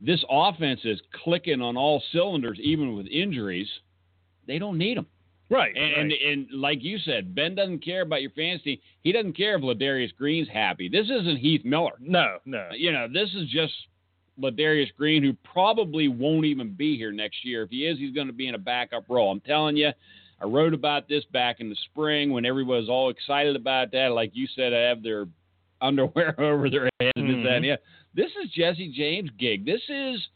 This 0.00 0.22
offense 0.28 0.80
is 0.84 1.00
clicking 1.22 1.62
on 1.62 1.76
all 1.76 2.02
cylinders, 2.12 2.58
even 2.60 2.96
with 2.96 3.06
injuries. 3.06 3.68
They 4.46 4.58
don't 4.58 4.78
need 4.78 4.98
him. 4.98 5.06
right. 5.50 5.74
And, 5.76 5.92
and 5.92 6.10
right. 6.10 6.32
and 6.32 6.46
like 6.52 6.82
you 6.82 6.98
said, 6.98 7.34
Ben 7.34 7.54
doesn't 7.54 7.84
care 7.84 8.02
about 8.02 8.22
your 8.22 8.30
fantasy. 8.32 8.80
He 9.02 9.12
doesn't 9.12 9.36
care 9.36 9.56
if 9.56 9.62
Ladarius 9.62 10.14
Green's 10.16 10.48
happy. 10.48 10.88
This 10.88 11.06
isn't 11.06 11.38
Heath 11.38 11.64
Miller. 11.64 11.92
no, 12.00 12.38
no. 12.44 12.68
You 12.74 12.92
know, 12.92 13.06
this 13.12 13.30
is 13.34 13.48
just 13.48 13.72
Ladarius 14.40 14.94
Green, 14.96 15.22
who 15.22 15.34
probably 15.50 16.08
won't 16.08 16.44
even 16.44 16.74
be 16.74 16.96
here 16.96 17.12
next 17.12 17.44
year. 17.44 17.62
If 17.62 17.70
he 17.70 17.86
is, 17.86 17.98
he's 17.98 18.14
going 18.14 18.26
to 18.26 18.32
be 18.32 18.48
in 18.48 18.54
a 18.54 18.58
backup 18.58 19.04
role. 19.08 19.30
I'm 19.30 19.40
telling 19.40 19.76
you, 19.76 19.90
I 20.40 20.44
wrote 20.44 20.74
about 20.74 21.08
this 21.08 21.24
back 21.32 21.60
in 21.60 21.68
the 21.70 21.76
spring 21.90 22.30
when 22.30 22.44
everybody 22.44 22.80
was 22.80 22.88
all 22.88 23.08
excited 23.10 23.56
about 23.56 23.90
that. 23.92 24.12
Like 24.12 24.32
you 24.34 24.46
said, 24.54 24.74
I 24.74 24.80
have 24.80 25.02
their 25.02 25.26
underwear 25.80 26.38
over 26.40 26.68
their 26.70 26.88
head 27.00 27.12
and 27.16 27.28
this, 27.28 27.44
that, 27.44 27.56
and 27.56 27.64
Mhm. 27.64 27.68
yeah. 27.68 27.76
This 28.14 28.30
is 28.42 28.50
Jesse 28.50 28.92
James' 28.96 29.30
gig. 29.38 29.64
This 29.66 29.82
is 29.88 30.26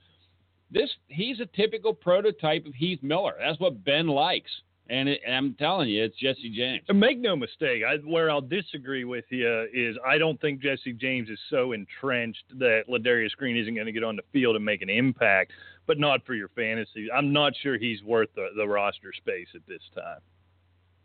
this. 0.71 0.91
He's 1.09 1.41
a 1.41 1.47
typical 1.47 1.95
prototype 1.95 2.67
of 2.67 2.75
Heath 2.75 3.03
Miller. 3.03 3.35
That's 3.39 3.59
what 3.59 3.83
Ben 3.85 4.07
likes, 4.07 4.51
and, 4.91 5.09
it, 5.09 5.21
and 5.25 5.35
I'm 5.35 5.55
telling 5.55 5.89
you, 5.89 6.05
it's 6.05 6.17
Jesse 6.17 6.51
James. 6.51 6.83
Make 6.93 7.19
no 7.19 7.37
mistake, 7.37 7.83
I, 7.89 7.97
where 7.99 8.31
I'll 8.31 8.41
disagree 8.41 9.05
with 9.05 9.25
you 9.31 9.69
is 9.73 9.97
I 10.07 10.19
don't 10.19 10.41
think 10.41 10.61
Jesse 10.61 10.93
James 10.93 11.29
is 11.29 11.39
so 11.49 11.73
entrenched 11.73 12.45
that 12.59 12.83
Ladarius 12.89 13.31
Green 13.37 13.57
isn't 13.57 13.75
going 13.75 13.87
to 13.87 13.93
get 13.93 14.05
on 14.05 14.17
the 14.17 14.23
field 14.33 14.57
and 14.57 14.65
make 14.65 14.83
an 14.83 14.91
impact, 14.91 15.53
but 15.87 15.99
not 15.99 16.27
for 16.27 16.35
your 16.35 16.49
fantasy. 16.49 17.09
I'm 17.11 17.33
not 17.33 17.53
sure 17.63 17.79
he's 17.79 18.03
worth 18.03 18.29
the, 18.35 18.49
the 18.57 18.67
roster 18.67 19.13
space 19.17 19.49
at 19.55 19.63
this 19.69 19.83
time. 19.95 20.21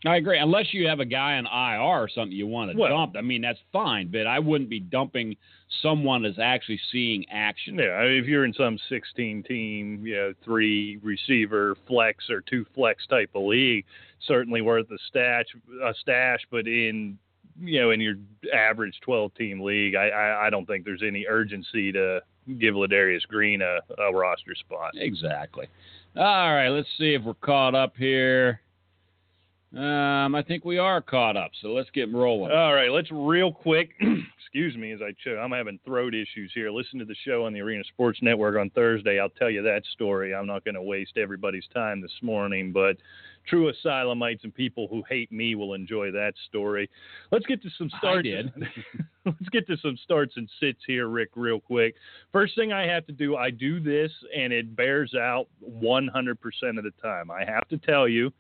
I 0.05 0.17
agree. 0.17 0.37
Unless 0.37 0.73
you 0.73 0.87
have 0.87 0.99
a 0.99 1.05
guy 1.05 1.37
on 1.37 1.45
IR 1.47 2.03
or 2.03 2.09
something 2.09 2.35
you 2.35 2.47
want 2.47 2.71
to 2.71 2.77
Well- 2.77 2.89
dump, 2.89 3.15
I 3.17 3.21
mean 3.21 3.41
that's 3.41 3.59
fine. 3.71 4.07
But 4.07 4.27
I 4.27 4.39
wouldn't 4.39 4.69
be 4.69 4.79
dumping 4.79 5.35
someone 5.81 6.21
that's 6.23 6.39
actually 6.39 6.79
seeing 6.91 7.25
action. 7.29 7.79
Yeah, 7.79 7.91
I 7.91 8.05
mean, 8.05 8.23
if 8.23 8.27
you're 8.27 8.45
in 8.45 8.53
some 8.53 8.77
16 8.89 9.43
team, 9.43 10.05
you 10.05 10.15
know, 10.15 10.33
three 10.43 10.97
receiver 11.01 11.75
flex 11.87 12.29
or 12.29 12.41
two 12.41 12.65
flex 12.75 13.05
type 13.07 13.31
of 13.33 13.43
league, 13.43 13.85
certainly 14.19 14.61
worth 14.61 14.89
a 14.91 14.97
stash, 15.07 15.45
a 15.83 15.93
stash. 15.95 16.41
But 16.51 16.67
in 16.67 17.17
you 17.61 17.79
know, 17.79 17.91
in 17.91 18.01
your 18.01 18.15
average 18.53 18.99
12 19.01 19.33
team 19.35 19.61
league, 19.61 19.95
I, 19.95 20.09
I, 20.09 20.47
I 20.47 20.49
don't 20.49 20.65
think 20.65 20.83
there's 20.83 21.03
any 21.03 21.25
urgency 21.27 21.91
to 21.93 22.21
give 22.59 22.75
Ladarius 22.75 23.25
Green 23.27 23.61
a, 23.61 23.79
a 23.97 24.13
roster 24.13 24.55
spot. 24.55 24.91
Exactly. 24.95 25.67
All 26.17 26.53
right, 26.53 26.69
let's 26.69 26.87
see 26.97 27.13
if 27.13 27.23
we're 27.23 27.33
caught 27.35 27.75
up 27.75 27.95
here. 27.97 28.61
Um, 29.75 30.35
I 30.35 30.41
think 30.41 30.63
we 30.63 30.77
are 30.77 31.01
caught 31.01 31.35
up, 31.35 31.51
so 31.61 31.69
let's 31.69 31.89
get 31.91 32.11
rolling. 32.13 32.51
All 32.51 32.73
right, 32.73 32.89
let's 32.89 33.11
real 33.11 33.51
quick. 33.51 33.89
excuse 34.55 34.77
me 34.77 34.93
as 34.93 35.01
I 35.01 35.11
choke. 35.21 35.37
I'm 35.37 35.51
having 35.51 35.77
throat 35.83 36.15
issues 36.15 36.49
here. 36.55 36.71
Listen 36.71 36.97
to 36.99 37.03
the 37.03 37.15
show 37.25 37.45
on 37.45 37.51
the 37.51 37.59
Arena 37.59 37.83
Sports 37.89 38.19
Network 38.21 38.57
on 38.57 38.69
Thursday. 38.69 39.19
I'll 39.19 39.27
tell 39.27 39.49
you 39.49 39.61
that 39.63 39.81
story. 39.91 40.33
I'm 40.33 40.47
not 40.47 40.63
going 40.63 40.75
to 40.75 40.81
waste 40.81 41.17
everybody's 41.17 41.65
time 41.73 41.99
this 41.99 42.13
morning, 42.21 42.71
but 42.71 42.95
true 43.49 43.69
asylamites 43.69 44.45
and 44.45 44.55
people 44.55 44.87
who 44.87 45.03
hate 45.09 45.29
me 45.29 45.55
will 45.55 45.73
enjoy 45.73 46.09
that 46.11 46.35
story. 46.47 46.89
Let's 47.33 47.45
get 47.45 47.61
to 47.63 47.69
some 47.77 47.89
I 47.95 47.97
starts. 47.97 48.23
did. 48.23 48.53
Let's 49.25 49.49
get 49.51 49.67
to 49.67 49.75
some 49.81 49.97
starts 50.05 50.37
and 50.37 50.49
sits 50.61 50.79
here, 50.87 51.09
Rick, 51.09 51.31
real 51.35 51.59
quick. 51.59 51.95
First 52.31 52.55
thing 52.55 52.71
I 52.71 52.87
have 52.87 53.05
to 53.07 53.11
do, 53.11 53.35
I 53.35 53.49
do 53.49 53.81
this, 53.81 54.11
and 54.33 54.53
it 54.53 54.73
bears 54.73 55.15
out 55.15 55.47
100% 55.69 56.07
of 56.77 56.83
the 56.85 56.93
time. 57.01 57.29
I 57.29 57.43
have 57.43 57.67
to 57.67 57.77
tell 57.77 58.07
you, 58.07 58.31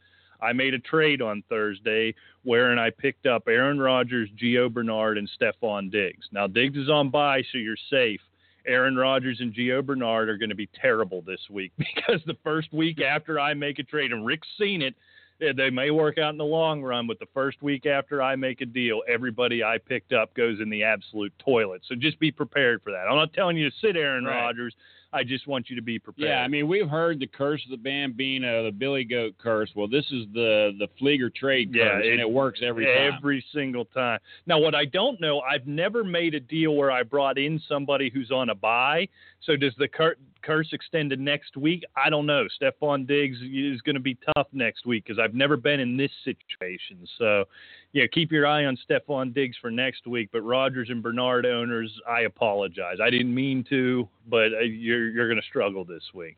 I 0.41 0.53
made 0.53 0.73
a 0.73 0.79
trade 0.79 1.21
on 1.21 1.43
Thursday 1.49 2.13
wherein 2.43 2.77
I 2.79 2.89
picked 2.89 3.25
up 3.25 3.43
Aaron 3.47 3.79
Rodgers, 3.79 4.29
Gio 4.41 4.71
Bernard, 4.71 5.17
and 5.17 5.29
Stefon 5.39 5.91
Diggs. 5.91 6.27
Now, 6.31 6.47
Diggs 6.47 6.77
is 6.77 6.89
on 6.89 7.09
bye, 7.09 7.43
so 7.51 7.57
you're 7.57 7.77
safe. 7.89 8.21
Aaron 8.67 8.95
Rodgers 8.95 9.37
and 9.41 9.53
Gio 9.53 9.85
Bernard 9.85 10.27
are 10.29 10.37
going 10.37 10.49
to 10.49 10.55
be 10.55 10.69
terrible 10.79 11.21
this 11.21 11.41
week 11.49 11.71
because 11.77 12.21
the 12.25 12.37
first 12.43 12.71
week 12.73 13.01
after 13.01 13.39
I 13.39 13.53
make 13.53 13.79
a 13.79 13.83
trade, 13.83 14.11
and 14.11 14.25
Rick's 14.25 14.47
seen 14.59 14.81
it, 14.81 14.95
eh, 15.41 15.53
they 15.55 15.69
may 15.69 15.91
work 15.91 16.17
out 16.17 16.31
in 16.31 16.37
the 16.37 16.45
long 16.45 16.81
run, 16.81 17.07
but 17.07 17.19
the 17.19 17.27
first 17.33 17.61
week 17.61 17.85
after 17.85 18.21
I 18.21 18.35
make 18.35 18.61
a 18.61 18.65
deal, 18.65 19.01
everybody 19.07 19.63
I 19.63 19.77
picked 19.77 20.13
up 20.13 20.33
goes 20.33 20.59
in 20.59 20.69
the 20.69 20.83
absolute 20.83 21.33
toilet. 21.39 21.81
So 21.87 21.95
just 21.95 22.19
be 22.19 22.31
prepared 22.31 22.81
for 22.81 22.91
that. 22.91 23.05
I'm 23.09 23.15
not 23.17 23.33
telling 23.33 23.57
you 23.57 23.69
to 23.69 23.75
sit 23.81 23.95
Aaron 23.95 24.25
Right. 24.25 24.41
Rodgers. 24.41 24.75
I 25.15 25.23
just 25.23 25.47
want 25.47 25.69
you 25.69 25.75
to 25.77 25.81
be 25.81 25.97
prepared. 25.97 26.27
Yeah, 26.29 26.41
I 26.41 26.47
mean 26.47 26.67
we've 26.67 26.89
heard 26.89 27.19
the 27.19 27.27
curse 27.27 27.63
of 27.65 27.71
the 27.71 27.77
Bambino, 27.77 28.63
the 28.65 28.71
Billy 28.71 29.05
Goat 29.05 29.35
curse. 29.37 29.69
Well, 29.75 29.87
this 29.87 30.05
is 30.11 30.25
the 30.33 30.73
the 30.77 30.87
Fleeger 30.99 31.33
trade 31.33 31.73
curse, 31.73 31.77
Yeah, 31.81 31.95
and 31.95 32.03
it- 32.03 32.19
it 32.19 32.29
works 32.29 32.59
every 32.61 32.85
time. 32.85 33.13
Every 33.15 33.43
single 33.53 33.85
time. 33.85 34.19
Now, 34.45 34.59
what 34.59 34.75
I 34.75 34.85
don't 34.85 35.19
know, 35.21 35.39
I've 35.41 35.65
never 35.67 36.03
made 36.03 36.35
a 36.35 36.39
deal 36.39 36.75
where 36.75 36.91
I 36.91 37.03
brought 37.03 37.37
in 37.37 37.59
somebody 37.59 38.09
who's 38.09 38.31
on 38.31 38.49
a 38.49 38.55
bye. 38.55 39.07
So 39.41 39.55
does 39.55 39.73
the 39.75 39.87
cur- 39.87 40.17
curse 40.45 40.69
extended 40.71 41.19
next 41.19 41.57
week? 41.57 41.83
I 41.95 42.09
don't 42.09 42.25
know. 42.25 42.45
Stefon 42.61 43.07
Diggs 43.07 43.37
is 43.37 43.81
going 43.81 43.95
to 43.95 43.99
be 43.99 44.17
tough 44.35 44.47
next 44.53 44.85
week 44.85 45.05
because 45.05 45.19
I've 45.19 45.33
never 45.33 45.57
been 45.57 45.79
in 45.79 45.97
this 45.97 46.11
situation. 46.23 47.07
So, 47.17 47.45
yeah, 47.93 48.05
keep 48.11 48.31
your 48.31 48.45
eye 48.45 48.65
on 48.65 48.77
Stefon 48.89 49.33
Diggs 49.33 49.57
for 49.59 49.71
next 49.71 50.05
week. 50.07 50.29
But 50.31 50.41
Rodgers 50.41 50.89
and 50.89 51.01
Bernard 51.01 51.45
owners, 51.45 51.91
I 52.07 52.21
apologize. 52.21 52.97
I 53.03 53.09
didn't 53.09 53.33
mean 53.33 53.65
to, 53.69 54.07
but 54.29 54.53
uh, 54.53 54.59
you're 54.61 55.09
you're 55.09 55.27
going 55.27 55.41
to 55.41 55.47
struggle 55.47 55.83
this 55.85 56.03
week. 56.13 56.37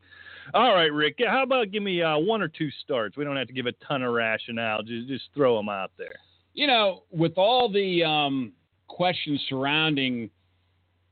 All 0.54 0.74
right, 0.74 0.92
Rick. 0.92 1.18
How 1.26 1.42
about 1.42 1.70
give 1.72 1.82
me 1.82 2.02
uh, 2.02 2.16
one 2.18 2.40
or 2.40 2.48
two 2.48 2.70
starts? 2.82 3.16
We 3.16 3.24
don't 3.24 3.36
have 3.36 3.48
to 3.48 3.52
give 3.52 3.66
a 3.66 3.72
ton 3.86 4.02
of 4.02 4.14
rationale. 4.14 4.82
Just 4.82 5.08
just 5.08 5.24
throw 5.34 5.56
them 5.56 5.68
out 5.68 5.90
there. 5.98 6.16
you 6.54 6.66
know, 6.66 7.02
with 7.10 7.34
all 7.36 7.70
the 7.70 8.02
um, 8.02 8.52
questions 8.86 9.40
surrounding 9.48 10.30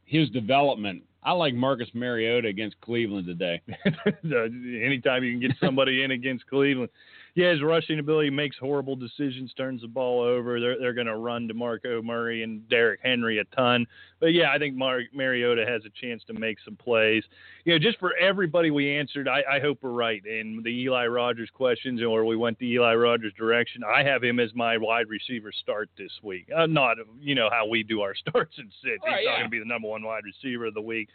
his 0.05 0.31
development, 0.31 1.03
I 1.27 1.33
like 1.33 1.55
Marcus 1.55 1.89
Mariota 1.93 2.47
against 2.47 2.81
Cleveland 2.81 3.27
today. 3.27 3.61
Anytime 4.25 5.25
you 5.25 5.33
can 5.33 5.41
get 5.41 5.57
somebody 5.61 6.05
in 6.05 6.13
against 6.13 6.47
Cleveland. 6.47 6.89
Yeah, 7.37 7.51
his 7.51 7.63
rushing 7.63 7.99
ability 7.99 8.31
makes 8.31 8.57
horrible 8.57 8.97
decisions, 8.97 9.53
turns 9.53 9.83
the 9.83 9.89
ball 9.89 10.23
over. 10.23 10.59
They're 10.59 10.79
they're 10.79 10.95
going 10.95 11.07
to 11.07 11.19
run 11.19 11.47
DeMarco 11.47 12.03
Murray 12.03 12.43
and 12.43 12.67
Derrick 12.67 13.01
Henry 13.03 13.39
a 13.41 13.45
ton. 13.55 13.87
But 14.21 14.33
yeah, 14.33 14.51
I 14.51 14.59
think 14.59 14.75
Mar- 14.75 15.03
Mariota 15.13 15.67
has 15.69 15.83
a 15.85 15.91
chance 16.01 16.25
to 16.29 16.33
make 16.33 16.57
some 16.65 16.77
plays. 16.77 17.23
You 17.65 17.75
know, 17.75 17.79
just 17.79 17.99
for 17.99 18.17
everybody 18.17 18.71
we 18.71 18.97
answered, 18.97 19.29
I, 19.29 19.43
I 19.57 19.61
hope 19.61 19.81
we're 19.83 19.91
right 19.91 20.25
in 20.25 20.63
the 20.65 20.71
Eli 20.71 21.09
Rogers 21.09 21.51
questions, 21.53 22.01
or 22.03 22.25
we 22.25 22.37
went 22.37 22.59
the 22.59 22.73
Eli 22.73 22.95
Rogers 22.95 23.35
direction. 23.37 23.83
I 23.85 24.03
have 24.03 24.25
him 24.25 24.41
as 24.41 24.55
my 24.55 24.79
wide 24.79 25.11
receiver 25.11 25.53
start 25.53 25.91
this 25.99 26.13
week. 26.23 26.49
Uh, 26.57 26.65
not 26.65 26.97
you 27.21 27.35
know 27.35 27.51
how 27.53 27.69
we 27.69 27.83
do 27.83 28.01
our 28.01 28.15
starts 28.29 28.57
and 28.57 28.73
sits. 28.83 29.03
Right, 29.05 29.19
He's 29.19 29.27
not 29.27 29.33
yeah. 29.33 29.39
going 29.41 29.45
to 29.45 29.51
be 29.51 29.59
the 29.59 29.67
number 29.67 29.89
one 29.89 30.03
wide 30.03 30.25
receiver 30.25 30.65
of 30.65 30.75
the 30.75 30.81
week. 30.81 31.11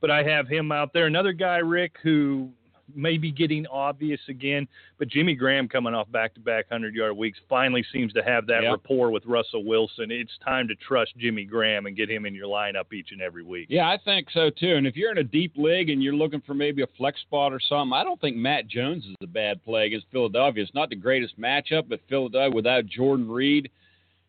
But 0.00 0.10
I 0.10 0.24
have 0.24 0.48
him 0.48 0.72
out 0.72 0.92
there. 0.92 1.06
Another 1.06 1.32
guy, 1.32 1.58
Rick, 1.58 1.98
who 2.02 2.50
may 2.94 3.16
be 3.16 3.30
getting 3.30 3.66
obvious 3.66 4.20
again, 4.28 4.68
but 4.98 5.08
Jimmy 5.08 5.34
Graham 5.34 5.68
coming 5.68 5.94
off 5.94 6.10
back-to-back 6.10 6.68
100-yard 6.70 7.16
weeks 7.16 7.38
finally 7.48 7.84
seems 7.92 8.12
to 8.12 8.22
have 8.22 8.46
that 8.46 8.60
rapport 8.60 9.10
with 9.10 9.24
Russell 9.26 9.64
Wilson. 9.64 10.10
It's 10.10 10.32
time 10.44 10.68
to 10.68 10.74
trust 10.74 11.12
Jimmy 11.16 11.44
Graham 11.44 11.86
and 11.86 11.96
get 11.96 12.10
him 12.10 12.26
in 12.26 12.34
your 12.34 12.48
lineup 12.48 12.92
each 12.92 13.12
and 13.12 13.22
every 13.22 13.44
week. 13.44 13.66
Yeah, 13.70 13.88
I 13.88 13.98
think 14.04 14.28
so 14.32 14.50
too. 14.50 14.76
And 14.76 14.86
if 14.86 14.96
you're 14.96 15.12
in 15.12 15.18
a 15.18 15.24
deep 15.24 15.52
league 15.56 15.90
and 15.90 16.02
you're 16.02 16.14
looking 16.14 16.42
for 16.46 16.54
maybe 16.54 16.82
a 16.82 16.86
flex 16.98 17.20
spot 17.20 17.52
or 17.52 17.60
something, 17.60 17.92
I 17.92 18.04
don't 18.04 18.20
think 18.20 18.36
Matt 18.36 18.68
Jones 18.68 19.04
is 19.04 19.14
a 19.22 19.26
bad 19.26 19.64
play 19.64 19.86
against 19.86 20.06
Philadelphia. 20.10 20.62
It's 20.62 20.74
not 20.74 20.90
the 20.90 20.96
greatest 20.96 21.40
matchup, 21.40 21.88
but 21.88 22.00
Philadelphia 22.08 22.54
without 22.54 22.86
Jordan 22.86 23.30
Reed, 23.30 23.70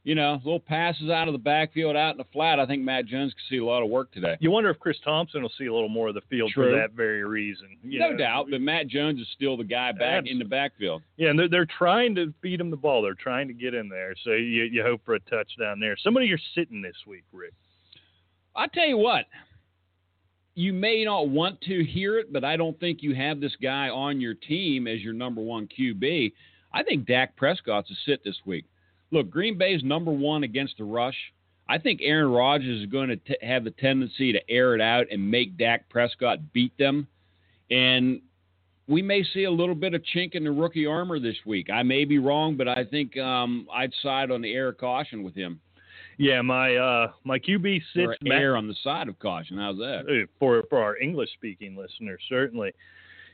you 0.03 0.15
know, 0.15 0.33
little 0.43 0.59
passes 0.59 1.09
out 1.09 1.29
of 1.29 1.33
the 1.33 1.39
backfield, 1.39 1.95
out 1.95 2.11
in 2.11 2.17
the 2.17 2.25
flat. 2.33 2.59
I 2.59 2.65
think 2.65 2.83
Matt 2.83 3.05
Jones 3.05 3.33
can 3.33 3.43
see 3.49 3.57
a 3.57 3.65
lot 3.65 3.81
of 3.81 3.89
work 3.89 4.11
today. 4.11 4.35
You 4.41 4.51
wonder 4.51 4.69
if 4.69 4.77
Chris 4.79 4.97
Thompson 5.03 5.41
will 5.41 5.51
see 5.57 5.67
a 5.67 5.73
little 5.73 5.89
more 5.89 6.09
of 6.09 6.13
the 6.13 6.21
field 6.29 6.51
True. 6.53 6.71
for 6.71 6.77
that 6.77 6.91
very 6.91 7.23
reason. 7.23 7.77
You 7.81 7.99
no 7.99 8.11
know, 8.11 8.17
doubt, 8.17 8.47
but 8.51 8.59
Matt 8.59 8.87
Jones 8.87 9.21
is 9.21 9.27
still 9.33 9.55
the 9.55 9.63
guy 9.63 9.93
back 9.93 10.25
in 10.27 10.39
the 10.39 10.45
backfield. 10.45 11.03
Yeah, 11.15 11.29
and 11.29 11.39
they're, 11.39 11.47
they're 11.47 11.67
trying 11.77 12.15
to 12.15 12.33
feed 12.41 12.59
him 12.59 12.69
the 12.69 12.75
ball. 12.75 13.01
They're 13.01 13.13
trying 13.13 13.47
to 13.47 13.53
get 13.53 13.73
in 13.73 13.87
there. 13.87 14.13
So 14.25 14.31
you, 14.31 14.63
you 14.63 14.83
hope 14.83 15.01
for 15.05 15.15
a 15.15 15.19
touchdown 15.21 15.79
there. 15.79 15.95
Somebody 16.03 16.27
you're 16.27 16.37
sitting 16.53 16.81
this 16.81 16.97
week, 17.07 17.23
Rick. 17.31 17.53
I 18.55 18.67
tell 18.67 18.85
you 18.85 18.97
what, 18.97 19.25
you 20.53 20.73
may 20.73 21.05
not 21.05 21.29
want 21.29 21.61
to 21.61 21.83
hear 21.85 22.19
it, 22.19 22.31
but 22.33 22.43
I 22.43 22.57
don't 22.57 22.77
think 22.79 23.01
you 23.01 23.15
have 23.15 23.39
this 23.39 23.55
guy 23.61 23.87
on 23.87 24.19
your 24.19 24.33
team 24.33 24.85
as 24.85 24.99
your 24.99 25.13
number 25.13 25.41
one 25.41 25.67
QB. 25.67 26.33
I 26.73 26.83
think 26.83 27.07
Dak 27.07 27.37
Prescott's 27.37 27.89
a 27.89 27.95
sit 28.05 28.23
this 28.23 28.37
week. 28.45 28.65
Look, 29.13 29.29
Green 29.29 29.59
Bay's 29.59 29.83
number 29.83 30.11
one 30.11 30.43
against 30.43 30.77
the 30.79 30.83
rush. 30.83 31.15
I 31.69 31.77
think 31.77 32.01
Aaron 32.01 32.31
Rodgers 32.31 32.81
is 32.81 32.87
going 32.87 33.09
to 33.09 33.15
t- 33.15 33.37
have 33.41 33.63
the 33.63 33.71
tendency 33.71 34.33
to 34.33 34.39
air 34.49 34.73
it 34.73 34.81
out 34.81 35.05
and 35.11 35.29
make 35.29 35.55
Dak 35.55 35.87
Prescott 35.87 36.39
beat 36.51 36.75
them. 36.79 37.07
And 37.69 38.21
we 38.87 39.03
may 39.03 39.23
see 39.33 39.43
a 39.43 39.51
little 39.51 39.75
bit 39.75 39.93
of 39.93 40.01
chink 40.15 40.33
in 40.33 40.43
the 40.43 40.51
rookie 40.51 40.87
armor 40.87 41.19
this 41.19 41.37
week. 41.45 41.69
I 41.69 41.83
may 41.83 42.05
be 42.05 42.17
wrong, 42.17 42.57
but 42.57 42.67
I 42.67 42.83
think 42.83 43.15
um, 43.17 43.67
I'd 43.71 43.93
side 44.01 44.31
on 44.31 44.41
the 44.41 44.51
air 44.51 44.69
of 44.69 44.77
caution 44.77 45.23
with 45.23 45.35
him. 45.35 45.61
Yeah, 46.17 46.41
my 46.41 46.75
uh 46.75 47.11
my 47.23 47.39
QB 47.39 47.81
sits 47.93 48.05
Or 48.05 48.31
air 48.31 48.55
on 48.55 48.67
the 48.67 48.75
side 48.83 49.07
of 49.07 49.17
caution. 49.19 49.57
How's 49.57 49.77
that? 49.77 50.27
For 50.37 50.63
for 50.69 50.79
our 50.79 50.97
English 50.97 51.29
speaking 51.33 51.75
listeners, 51.75 52.21
certainly. 52.29 52.71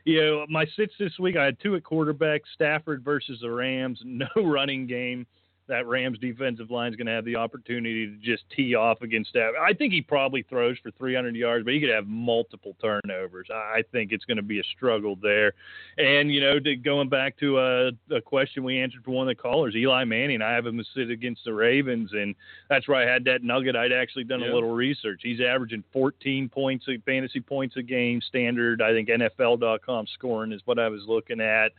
You 0.04 0.22
know, 0.22 0.46
my 0.48 0.64
sits 0.76 0.94
this 0.98 1.12
week, 1.18 1.36
I 1.36 1.44
had 1.44 1.60
two 1.60 1.76
at 1.76 1.84
quarterback, 1.84 2.40
Stafford 2.54 3.04
versus 3.04 3.38
the 3.42 3.50
Rams, 3.50 4.00
no 4.04 4.26
running 4.36 4.86
game. 4.86 5.26
That 5.70 5.86
Rams 5.86 6.18
defensive 6.18 6.70
line 6.70 6.90
is 6.90 6.96
going 6.96 7.06
to 7.06 7.12
have 7.12 7.24
the 7.24 7.36
opportunity 7.36 8.06
to 8.08 8.16
just 8.16 8.42
tee 8.54 8.74
off 8.74 9.02
against 9.02 9.32
that. 9.34 9.52
I 9.60 9.72
think 9.72 9.92
he 9.92 10.02
probably 10.02 10.42
throws 10.42 10.76
for 10.82 10.90
300 10.90 11.34
yards, 11.36 11.64
but 11.64 11.72
he 11.72 11.80
could 11.80 11.90
have 11.90 12.06
multiple 12.08 12.76
turnovers. 12.82 13.46
I 13.54 13.82
think 13.92 14.10
it's 14.10 14.24
going 14.24 14.36
to 14.36 14.42
be 14.42 14.58
a 14.58 14.64
struggle 14.76 15.16
there. 15.22 15.52
And, 15.96 16.32
you 16.32 16.40
know, 16.40 16.58
to, 16.58 16.74
going 16.74 17.08
back 17.08 17.38
to 17.38 17.58
a, 17.60 17.90
a 18.12 18.20
question 18.20 18.64
we 18.64 18.80
answered 18.80 19.04
for 19.04 19.12
one 19.12 19.28
of 19.28 19.36
the 19.36 19.40
callers, 19.40 19.76
Eli 19.76 20.02
Manning, 20.04 20.42
I 20.42 20.50
have 20.52 20.66
him 20.66 20.76
to 20.76 20.84
sit 20.94 21.08
against 21.08 21.44
the 21.44 21.54
Ravens, 21.54 22.10
and 22.12 22.34
that's 22.68 22.88
where 22.88 22.98
I 22.98 23.10
had 23.10 23.24
that 23.26 23.44
nugget. 23.44 23.76
I'd 23.76 23.92
actually 23.92 24.24
done 24.24 24.40
Yeah. 24.40 24.52
a 24.52 24.54
little 24.54 24.72
research. 24.72 25.20
He's 25.22 25.40
averaging 25.40 25.84
14 25.92 26.48
points, 26.48 26.86
a 26.88 26.98
fantasy 27.06 27.40
points 27.40 27.76
a 27.76 27.82
game, 27.82 28.20
standard. 28.20 28.82
I 28.82 28.92
think 28.92 29.08
NFL.com 29.08 30.06
scoring 30.14 30.50
is 30.52 30.62
what 30.64 30.80
I 30.80 30.88
was 30.88 31.02
looking 31.06 31.40
at 31.40 31.72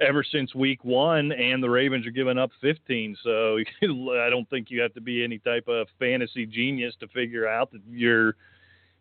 ever 0.00 0.24
since 0.24 0.54
week 0.54 0.84
one, 0.84 1.32
and 1.32 1.62
the 1.62 1.70
Ravens 1.70 2.06
are 2.06 2.10
giving 2.10 2.38
up 2.38 2.50
15. 2.60 3.16
So 3.22 3.58
I 3.82 4.30
don't 4.30 4.48
think 4.50 4.70
you 4.70 4.80
have 4.80 4.94
to 4.94 5.00
be 5.00 5.22
any 5.24 5.38
type 5.38 5.68
of 5.68 5.88
fantasy 5.98 6.46
genius 6.46 6.94
to 7.00 7.08
figure 7.08 7.48
out 7.48 7.70
that 7.72 7.82
your 7.88 8.36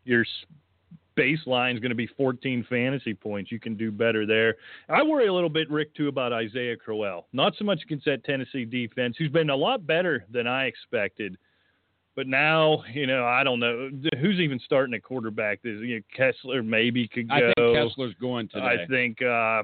your 0.06 0.26
baseline 1.18 1.74
is 1.74 1.80
going 1.80 1.90
to 1.90 1.96
be 1.96 2.08
14 2.08 2.66
fantasy 2.70 3.14
points. 3.14 3.52
You 3.52 3.60
can 3.60 3.76
do 3.76 3.92
better 3.92 4.26
there. 4.26 4.56
I 4.88 5.04
worry 5.04 5.28
a 5.28 5.34
little 5.34 5.50
bit, 5.50 5.70
Rick, 5.70 5.94
too, 5.96 6.08
about 6.08 6.32
Isaiah 6.32 6.78
Crowell. 6.78 7.28
Not 7.34 7.54
so 7.58 7.66
much 7.66 7.82
against 7.84 8.06
that 8.06 8.24
Tennessee 8.24 8.66
defense, 8.66 9.16
who's 9.18 9.32
been 9.32 9.50
a 9.50 9.56
lot 9.56 9.86
better 9.86 10.26
than 10.32 10.48
I 10.48 10.66
expected. 10.66 11.38
But 12.16 12.28
now, 12.28 12.84
you 12.92 13.08
know, 13.08 13.26
I 13.26 13.44
don't 13.44 13.60
know 13.60 13.90
who's 14.20 14.40
even 14.40 14.60
starting 14.66 14.94
at 14.94 15.04
quarterback. 15.04 15.62
This 15.62 15.78
you 15.82 15.98
know, 15.98 16.02
Kessler 16.16 16.64
maybe 16.64 17.08
could 17.08 17.30
go. 17.30 17.36
I 17.36 17.54
think 17.56 17.78
Kessler's 17.78 18.16
going 18.20 18.50
today. 18.50 18.66
I 18.84 18.88
think 18.88 19.22
uh, 19.22 19.64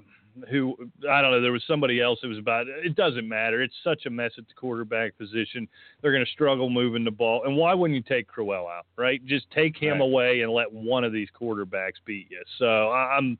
who 0.49 0.75
I 1.09 1.21
don't 1.21 1.31
know. 1.31 1.41
There 1.41 1.51
was 1.51 1.63
somebody 1.67 2.01
else. 2.01 2.19
It 2.23 2.27
was 2.27 2.37
about. 2.37 2.67
It 2.67 2.95
doesn't 2.95 3.27
matter. 3.27 3.61
It's 3.61 3.73
such 3.83 4.05
a 4.05 4.09
mess 4.09 4.31
at 4.37 4.47
the 4.47 4.53
quarterback 4.53 5.17
position. 5.17 5.67
They're 6.01 6.11
going 6.11 6.25
to 6.25 6.31
struggle 6.31 6.69
moving 6.69 7.03
the 7.03 7.11
ball. 7.11 7.43
And 7.45 7.55
why 7.55 7.73
wouldn't 7.73 7.95
you 7.95 8.03
take 8.03 8.27
Crowell 8.27 8.67
out? 8.67 8.85
Right? 8.97 9.25
Just 9.25 9.49
take 9.51 9.77
him 9.77 9.93
Right. 9.93 10.01
away 10.01 10.41
and 10.41 10.51
let 10.51 10.71
one 10.71 11.03
of 11.03 11.13
these 11.13 11.29
quarterbacks 11.39 11.93
beat 12.05 12.27
you. 12.29 12.41
So 12.57 12.89
I- 12.89 13.17
I'm. 13.17 13.37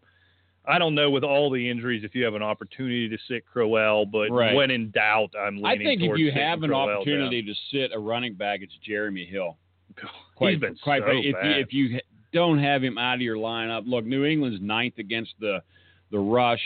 I 0.68 0.80
don't 0.80 0.96
know 0.96 1.12
with 1.12 1.24
all 1.24 1.52
the 1.52 1.70
injuries 1.70 2.04
if 2.04 2.16
you 2.16 2.24
have 2.26 2.34
an 2.34 2.42
opportunity 2.42 3.08
to 3.08 3.18
sit 3.28 3.46
Crowell, 3.46 4.04
but 4.08 4.32
Right. 4.32 4.56
when 4.56 4.72
in 4.72 4.90
doubt, 4.90 5.30
I'm 5.40 5.58
leaning. 5.58 5.66
I 5.68 5.78
think 5.78 6.02
if 6.02 6.18
you 6.18 6.32
have 6.32 6.64
an 6.64 6.72
Crowell 6.72 6.90
opportunity 6.90 7.44
to 7.44 7.54
sit 7.72 7.92
a 7.94 8.00
running 8.00 8.34
back, 8.34 8.62
it's 8.64 8.76
Jeremy 8.78 9.26
Hill. 9.26 9.58
Quite, 10.36 10.54
He's 10.54 10.60
been 10.62 10.76
quite 10.84 11.04
so 11.04 11.10
if 11.12 11.24
you 11.24 11.52
if 11.52 11.72
you 11.72 12.00
don't 12.34 12.58
have 12.58 12.84
him 12.84 12.98
out 12.98 13.16
of 13.16 13.22
your 13.22 13.38
lineup, 13.38 13.84
look, 13.88 14.06
New 14.06 14.26
England's 14.26 14.60
ninth 14.60 14.98
against 14.98 15.34
the 15.40 15.62
the 16.12 16.20
rush. 16.20 16.62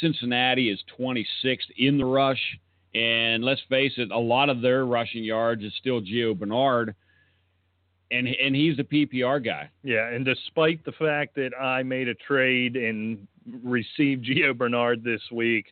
Cincinnati 0.00 0.70
is 0.70 0.82
26th 0.98 1.70
in 1.76 1.98
the 1.98 2.04
rush, 2.04 2.40
and 2.94 3.44
let's 3.44 3.60
face 3.68 3.92
it, 3.96 4.10
a 4.10 4.18
lot 4.18 4.48
of 4.48 4.60
their 4.60 4.84
rushing 4.84 5.24
yards 5.24 5.62
is 5.62 5.72
still 5.78 6.00
Gio 6.00 6.38
Bernard, 6.38 6.94
and 8.10 8.28
and 8.28 8.54
he's 8.54 8.76
the 8.76 8.84
PPR 8.84 9.44
guy. 9.44 9.70
Yeah, 9.82 10.08
and 10.08 10.24
despite 10.24 10.84
the 10.84 10.92
fact 10.92 11.34
that 11.36 11.50
I 11.58 11.82
made 11.82 12.08
a 12.08 12.14
trade 12.14 12.76
and 12.76 13.26
received 13.62 14.26
Gio 14.26 14.56
Bernard 14.56 15.02
this 15.02 15.22
week, 15.30 15.66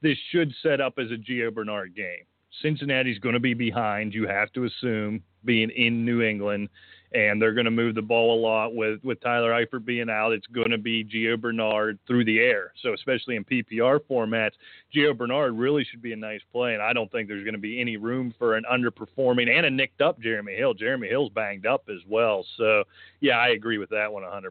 this 0.00 0.16
should 0.30 0.52
set 0.62 0.80
up 0.80 0.94
as 0.98 1.10
a 1.10 1.16
Gio 1.16 1.52
Bernard 1.52 1.94
game. 1.94 2.24
Cincinnati's 2.60 3.18
going 3.18 3.34
to 3.34 3.40
be 3.40 3.54
behind, 3.54 4.14
you 4.14 4.28
have 4.28 4.52
to 4.52 4.64
assume, 4.64 5.22
being 5.44 5.70
in 5.70 6.04
New 6.04 6.22
England, 6.22 6.68
and 7.14 7.40
they're 7.40 7.54
going 7.54 7.66
to 7.66 7.70
move 7.70 7.94
the 7.94 8.02
ball 8.02 8.38
a 8.38 8.40
lot 8.40 8.74
with 8.74 9.02
with 9.04 9.20
Tyler 9.20 9.50
Eifert 9.50 9.84
being 9.84 10.10
out. 10.10 10.32
It's 10.32 10.46
going 10.46 10.70
to 10.70 10.78
be 10.78 11.04
Gio 11.04 11.40
Bernard 11.40 11.98
through 12.06 12.24
the 12.24 12.38
air. 12.38 12.72
So 12.82 12.94
especially 12.94 13.36
in 13.36 13.44
PPR 13.44 14.00
formats, 14.10 14.52
Gio 14.94 15.16
Bernard 15.16 15.54
really 15.54 15.84
should 15.84 16.02
be 16.02 16.12
a 16.12 16.16
nice 16.16 16.40
play, 16.52 16.74
and 16.74 16.82
I 16.82 16.92
don't 16.92 17.10
think 17.10 17.28
there's 17.28 17.44
going 17.44 17.54
to 17.54 17.60
be 17.60 17.80
any 17.80 17.96
room 17.96 18.34
for 18.38 18.56
an 18.56 18.64
underperforming 18.70 19.48
and 19.50 19.66
a 19.66 19.70
nicked 19.70 20.00
up 20.00 20.20
Jeremy 20.20 20.54
Hill. 20.54 20.74
Jeremy 20.74 21.08
Hill's 21.08 21.30
banged 21.30 21.66
up 21.66 21.84
as 21.88 22.00
well. 22.08 22.44
So 22.56 22.84
yeah, 23.20 23.38
I 23.38 23.48
agree 23.48 23.78
with 23.78 23.90
that 23.90 24.12
one 24.12 24.22
100%. 24.22 24.50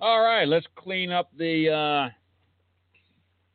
All 0.00 0.22
right, 0.22 0.46
let's 0.46 0.66
clean 0.76 1.10
up 1.10 1.30
the 1.36 1.70
uh, 1.70 2.08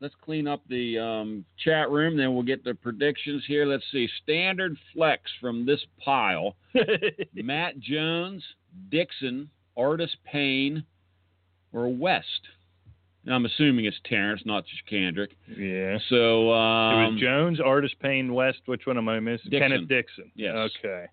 let's 0.02 0.14
clean 0.22 0.46
up 0.46 0.60
the 0.68 0.98
um, 0.98 1.44
chat 1.64 1.88
room. 1.90 2.16
Then 2.16 2.34
we'll 2.34 2.42
get 2.42 2.64
the 2.64 2.74
predictions 2.74 3.44
here. 3.46 3.64
Let's 3.64 3.84
see. 3.92 4.08
Standard 4.22 4.76
flex 4.92 5.22
from 5.40 5.64
this 5.64 5.80
pile: 6.04 6.56
Matt 7.34 7.78
Jones, 7.78 8.42
Dixon, 8.90 9.48
Artis-Payne, 9.76 10.84
or 11.72 11.88
West. 11.88 12.26
And 13.24 13.32
I'm 13.32 13.46
assuming 13.46 13.84
it's 13.84 13.96
Terrence, 14.04 14.42
not 14.44 14.66
just 14.66 14.84
Kendrick. 14.90 15.30
yeah. 15.48 15.96
So 16.08 16.50
it 16.50 16.56
um, 16.56 17.14
was 17.14 17.20
Jones, 17.20 17.60
Artis-Payne, 17.60 18.34
West. 18.34 18.58
Which 18.66 18.82
one 18.84 18.98
am 18.98 19.08
I 19.08 19.20
missing? 19.20 19.50
Dixon. 19.50 19.70
Kenneth 19.70 19.88
Dixon. 19.88 20.32
Yes. 20.34 20.70
Okay. 20.78 21.06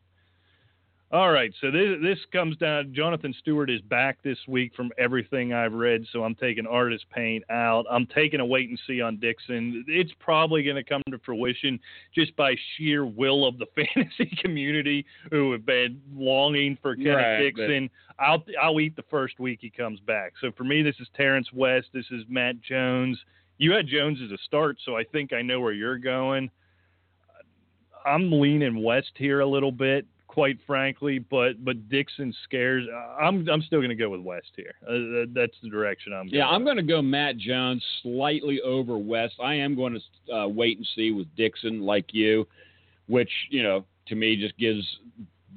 All 1.11 1.31
right. 1.31 1.51
So 1.59 1.71
this 1.71 1.97
this 2.03 2.19
comes 2.31 2.55
down. 2.57 2.93
Jonathan 2.93 3.33
Stewart 3.39 3.71
is 3.71 3.81
back 3.81 4.21
this 4.21 4.37
week 4.47 4.73
from 4.75 4.91
everything 4.99 5.53
I've 5.53 5.73
read. 5.73 6.05
So 6.13 6.23
I'm 6.23 6.35
taking 6.35 6.67
Artist 6.67 7.05
Paint 7.09 7.43
out. 7.49 7.85
I'm 7.89 8.05
taking 8.13 8.39
a 8.41 8.45
wait 8.45 8.69
and 8.69 8.79
see 8.85 9.01
on 9.01 9.17
Dixon. 9.17 9.83
It's 9.87 10.11
probably 10.19 10.61
going 10.61 10.75
to 10.75 10.83
come 10.83 11.01
to 11.09 11.17
fruition 11.25 11.79
just 12.13 12.35
by 12.35 12.53
sheer 12.77 13.07
will 13.07 13.47
of 13.47 13.57
the 13.57 13.65
fantasy 13.75 14.37
community 14.39 15.03
who 15.31 15.51
have 15.51 15.65
been 15.65 15.99
longing 16.13 16.77
for 16.79 16.95
Kenneth 16.95 17.15
Right, 17.15 17.53
but- 17.55 17.61
Dixon. 17.67 17.89
I'll 18.19 18.43
I'll 18.61 18.79
eat 18.79 18.95
the 18.95 19.05
first 19.09 19.39
week 19.39 19.59
he 19.61 19.71
comes 19.71 19.99
back. 20.01 20.33
So 20.41 20.51
for 20.55 20.63
me, 20.63 20.83
this 20.83 20.95
is 20.99 21.07
Terrence 21.15 21.47
West. 21.53 21.87
This 21.91 22.05
is 22.11 22.23
Matt 22.29 22.61
Jones. 22.61 23.17
You 23.57 23.71
had 23.71 23.87
Jones 23.87 24.19
as 24.23 24.29
a 24.31 24.37
start, 24.45 24.77
so 24.85 24.95
I 24.95 25.05
think 25.05 25.33
I 25.33 25.41
know 25.41 25.59
where 25.59 25.73
you're 25.73 25.97
going. 25.97 26.51
I'm 28.05 28.31
leaning 28.31 28.83
West 28.83 29.11
here 29.15 29.39
a 29.39 29.45
little 29.45 29.71
bit. 29.71 30.05
Quite 30.29 30.59
frankly. 30.65 31.19
But 31.19 31.65
but 31.65 31.89
Dixon 31.89 32.33
scares. 32.45 32.85
I'm 33.19 33.47
I'm 33.49 33.61
still 33.63 33.79
going 33.79 33.89
to 33.89 33.95
go 33.95 34.09
with 34.09 34.21
West 34.21 34.51
here. 34.55 34.73
Uh, 34.87 35.25
that's 35.33 35.55
the 35.61 35.69
direction 35.69 36.13
I'm. 36.13 36.27
Going. 36.27 36.35
Yeah, 36.35 36.43
going. 36.43 36.55
I'm 36.55 36.63
going 36.63 36.77
to 36.77 36.83
go 36.83 37.01
Matt 37.01 37.37
Jones 37.37 37.83
slightly 38.01 38.61
over 38.61 38.97
West. 38.97 39.35
I 39.43 39.55
am 39.55 39.75
going 39.75 39.99
to 39.99 40.33
uh, 40.33 40.47
wait 40.47 40.77
and 40.77 40.87
see 40.95 41.11
with 41.11 41.27
Dixon, 41.35 41.81
like 41.81 42.13
you, 42.13 42.47
which 43.07 43.31
you 43.49 43.63
know 43.63 43.83
to 44.07 44.15
me 44.15 44.37
just 44.37 44.57
gives 44.57 44.85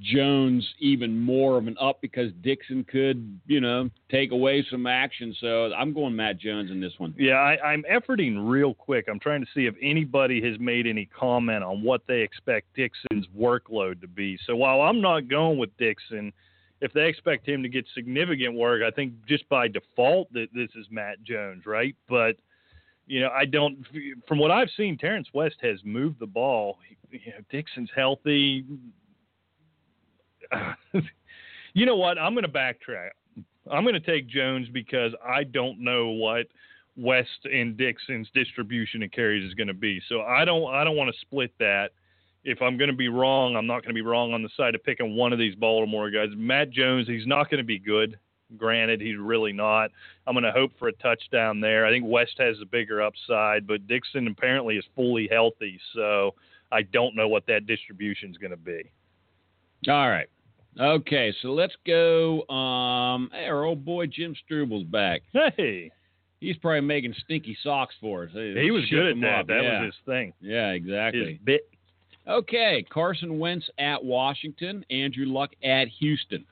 Jones 0.01 0.67
even 0.81 1.19
more 1.19 1.59
of 1.59 1.67
an 1.67 1.77
up 1.81 2.01
because 2.01 2.33
Dixon 2.43 2.85
could, 2.85 3.41
you 3.47 3.61
know, 3.61 3.91
take 4.11 4.33
away 4.33 4.65
some 4.71 4.87
action. 4.87 5.35
So 5.41 5.73
I'm 5.73 5.93
going 5.93 6.17
Matt 6.17 6.39
Jones 6.39 6.71
in 6.71 6.81
this 6.81 6.93
one. 6.99 7.15
Yeah, 7.19 7.35
I, 7.35 7.59
I'm 7.63 7.85
efforting 7.91 8.49
real 8.49 8.75
quick. 8.75 9.07
I'm 9.09 9.21
trying 9.21 9.43
to 9.43 9.47
see 9.55 9.67
if 9.67 9.75
anybody 9.81 10.43
has 10.43 10.59
made 10.59 10.87
any 10.87 11.07
comment 11.07 11.63
on 11.63 11.83
what 11.83 12.03
they 12.07 12.21
expect 12.21 12.75
Dixon's 12.75 13.27
workload 13.37 14.01
to 14.01 14.09
be. 14.09 14.39
So 14.47 14.57
while 14.57 14.81
I'm 14.81 15.01
not 15.01 15.29
going 15.29 15.59
with 15.59 15.77
Dixon, 15.77 16.33
if 16.81 16.93
they 16.93 17.07
expect 17.07 17.49
him 17.49 17.63
to 17.63 17.69
get 17.69 17.87
significant 17.95 18.55
work, 18.55 18.83
I 18.83 18.91
think 18.91 19.15
just 19.27 19.49
by 19.49 19.69
default 19.69 20.33
that 20.33 20.49
this 20.53 20.71
is 20.75 20.87
Matt 20.91 21.23
Jones, 21.23 21.65
right? 21.65 21.95
But 22.09 22.37
you 23.07 23.21
know, 23.21 23.29
I 23.29 23.45
don't. 23.45 23.87
From 24.27 24.39
what 24.39 24.51
I've 24.51 24.71
seen, 24.77 24.97
Terrence 24.97 25.29
West 25.35 25.57
has 25.63 25.79
moved 25.85 26.19
the 26.19 26.27
ball. 26.27 26.79
You 27.11 27.33
know, 27.33 27.45
Dixon's 27.51 27.91
healthy. 27.95 28.65
you 31.75 31.87
know 31.87 31.97
what? 31.97 32.19
I'm 32.19 32.35
going 32.35 32.45
to 32.45 32.49
backtrack. 32.49 33.11
I'm 33.71 33.85
going 33.85 33.95
to 33.95 34.01
take 34.01 34.27
Jones 34.29 34.69
because 34.73 35.13
I 35.25 35.45
don't 35.45 35.81
know 35.81 36.09
what 36.09 36.47
West 36.97 37.45
and 37.45 37.77
Dixon's 37.77 38.29
distribution 38.35 39.03
and 39.03 39.13
carries 39.13 39.49
is 39.49 39.55
going 39.55 39.69
to 39.69 39.75
be. 39.75 40.01
So 40.09 40.23
I 40.23 40.45
don't 40.45 40.73
I 40.73 40.85
don't 40.85 40.97
want 40.97 41.13
to 41.13 41.21
split 41.21 41.53
that. 41.59 41.91
If 42.45 42.61
I'm 42.61 42.77
going 42.77 42.91
to 42.91 42.97
be 42.97 43.09
wrong, 43.09 43.55
I'm 43.55 43.69
not 43.69 43.83
going 43.83 43.91
to 43.91 43.95
be 43.95 44.03
wrong 44.03 44.33
on 44.33 44.43
the 44.43 44.49
side 44.57 44.75
of 44.75 44.83
picking 44.83 45.15
one 45.15 45.33
of 45.33 45.39
these 45.39 45.55
Baltimore 45.55 46.11
guys. 46.11 46.29
Matt 46.37 46.71
Jones, 46.71 47.07
he's 47.07 47.27
not 47.27 47.49
going 47.49 47.59
to 47.59 47.67
be 47.67 47.79
good. 47.79 48.19
Granted, 48.57 49.01
he's 49.01 49.17
really 49.17 49.53
not. 49.53 49.91
I'm 50.27 50.35
going 50.35 50.45
to 50.45 50.53
hope 50.53 50.73
for 50.79 50.89
a 50.89 50.93
touchdown 50.95 51.61
there. 51.61 51.87
I 51.87 51.91
think 51.91 52.05
West 52.07 52.35
has 52.39 52.57
a 52.61 52.67
bigger 52.67 53.01
upside, 53.01 53.67
but 53.67 53.87
Dixon 53.87 54.27
apparently 54.27 54.77
is 54.77 54.85
fully 54.97 55.29
healthy, 55.31 55.81
so 55.95 56.35
I 56.73 56.83
don't 56.83 57.15
know 57.15 57.29
what 57.29 57.47
that 57.47 57.67
distribution 57.67 58.31
is 58.31 58.37
going 58.37 58.51
to 58.51 58.57
be. 58.57 58.91
All 59.89 60.11
right. 60.11 60.29
Okay, 60.81 61.35
so 61.43 61.49
let's 61.49 61.75
go. 61.87 62.47
Um, 62.49 63.31
hey, 63.33 63.47
our 63.47 63.65
old 63.65 63.85
boy 63.85 64.07
Jim 64.07 64.35
Struble's 64.45 64.85
back. 64.85 65.23
Hey, 65.33 65.91
he's 66.41 66.57
probably 66.57 66.81
making 66.81 67.15
stinky 67.25 67.57
socks 67.63 67.95
for 68.01 68.25
us. 68.25 68.31
He 68.33 68.71
was 68.71 68.85
good 68.91 69.07
at 69.07 69.21
that. 69.21 69.41
Up. 69.41 69.47
That 69.49 69.63
yeah. 69.63 69.81
was 69.81 69.87
his 69.87 70.05
thing. 70.07 70.33
Yeah, 70.41 70.71
exactly. 70.71 71.33
His 71.33 71.39
bit. 71.45 71.69
Okay, 72.27 72.87
Carson 72.89 73.39
Wentz 73.39 73.69
at 73.79 74.03
Washington, 74.03 74.85
Andrew 74.91 75.27
Luck 75.27 75.51
at 75.65 75.89
Houston. 75.99 76.45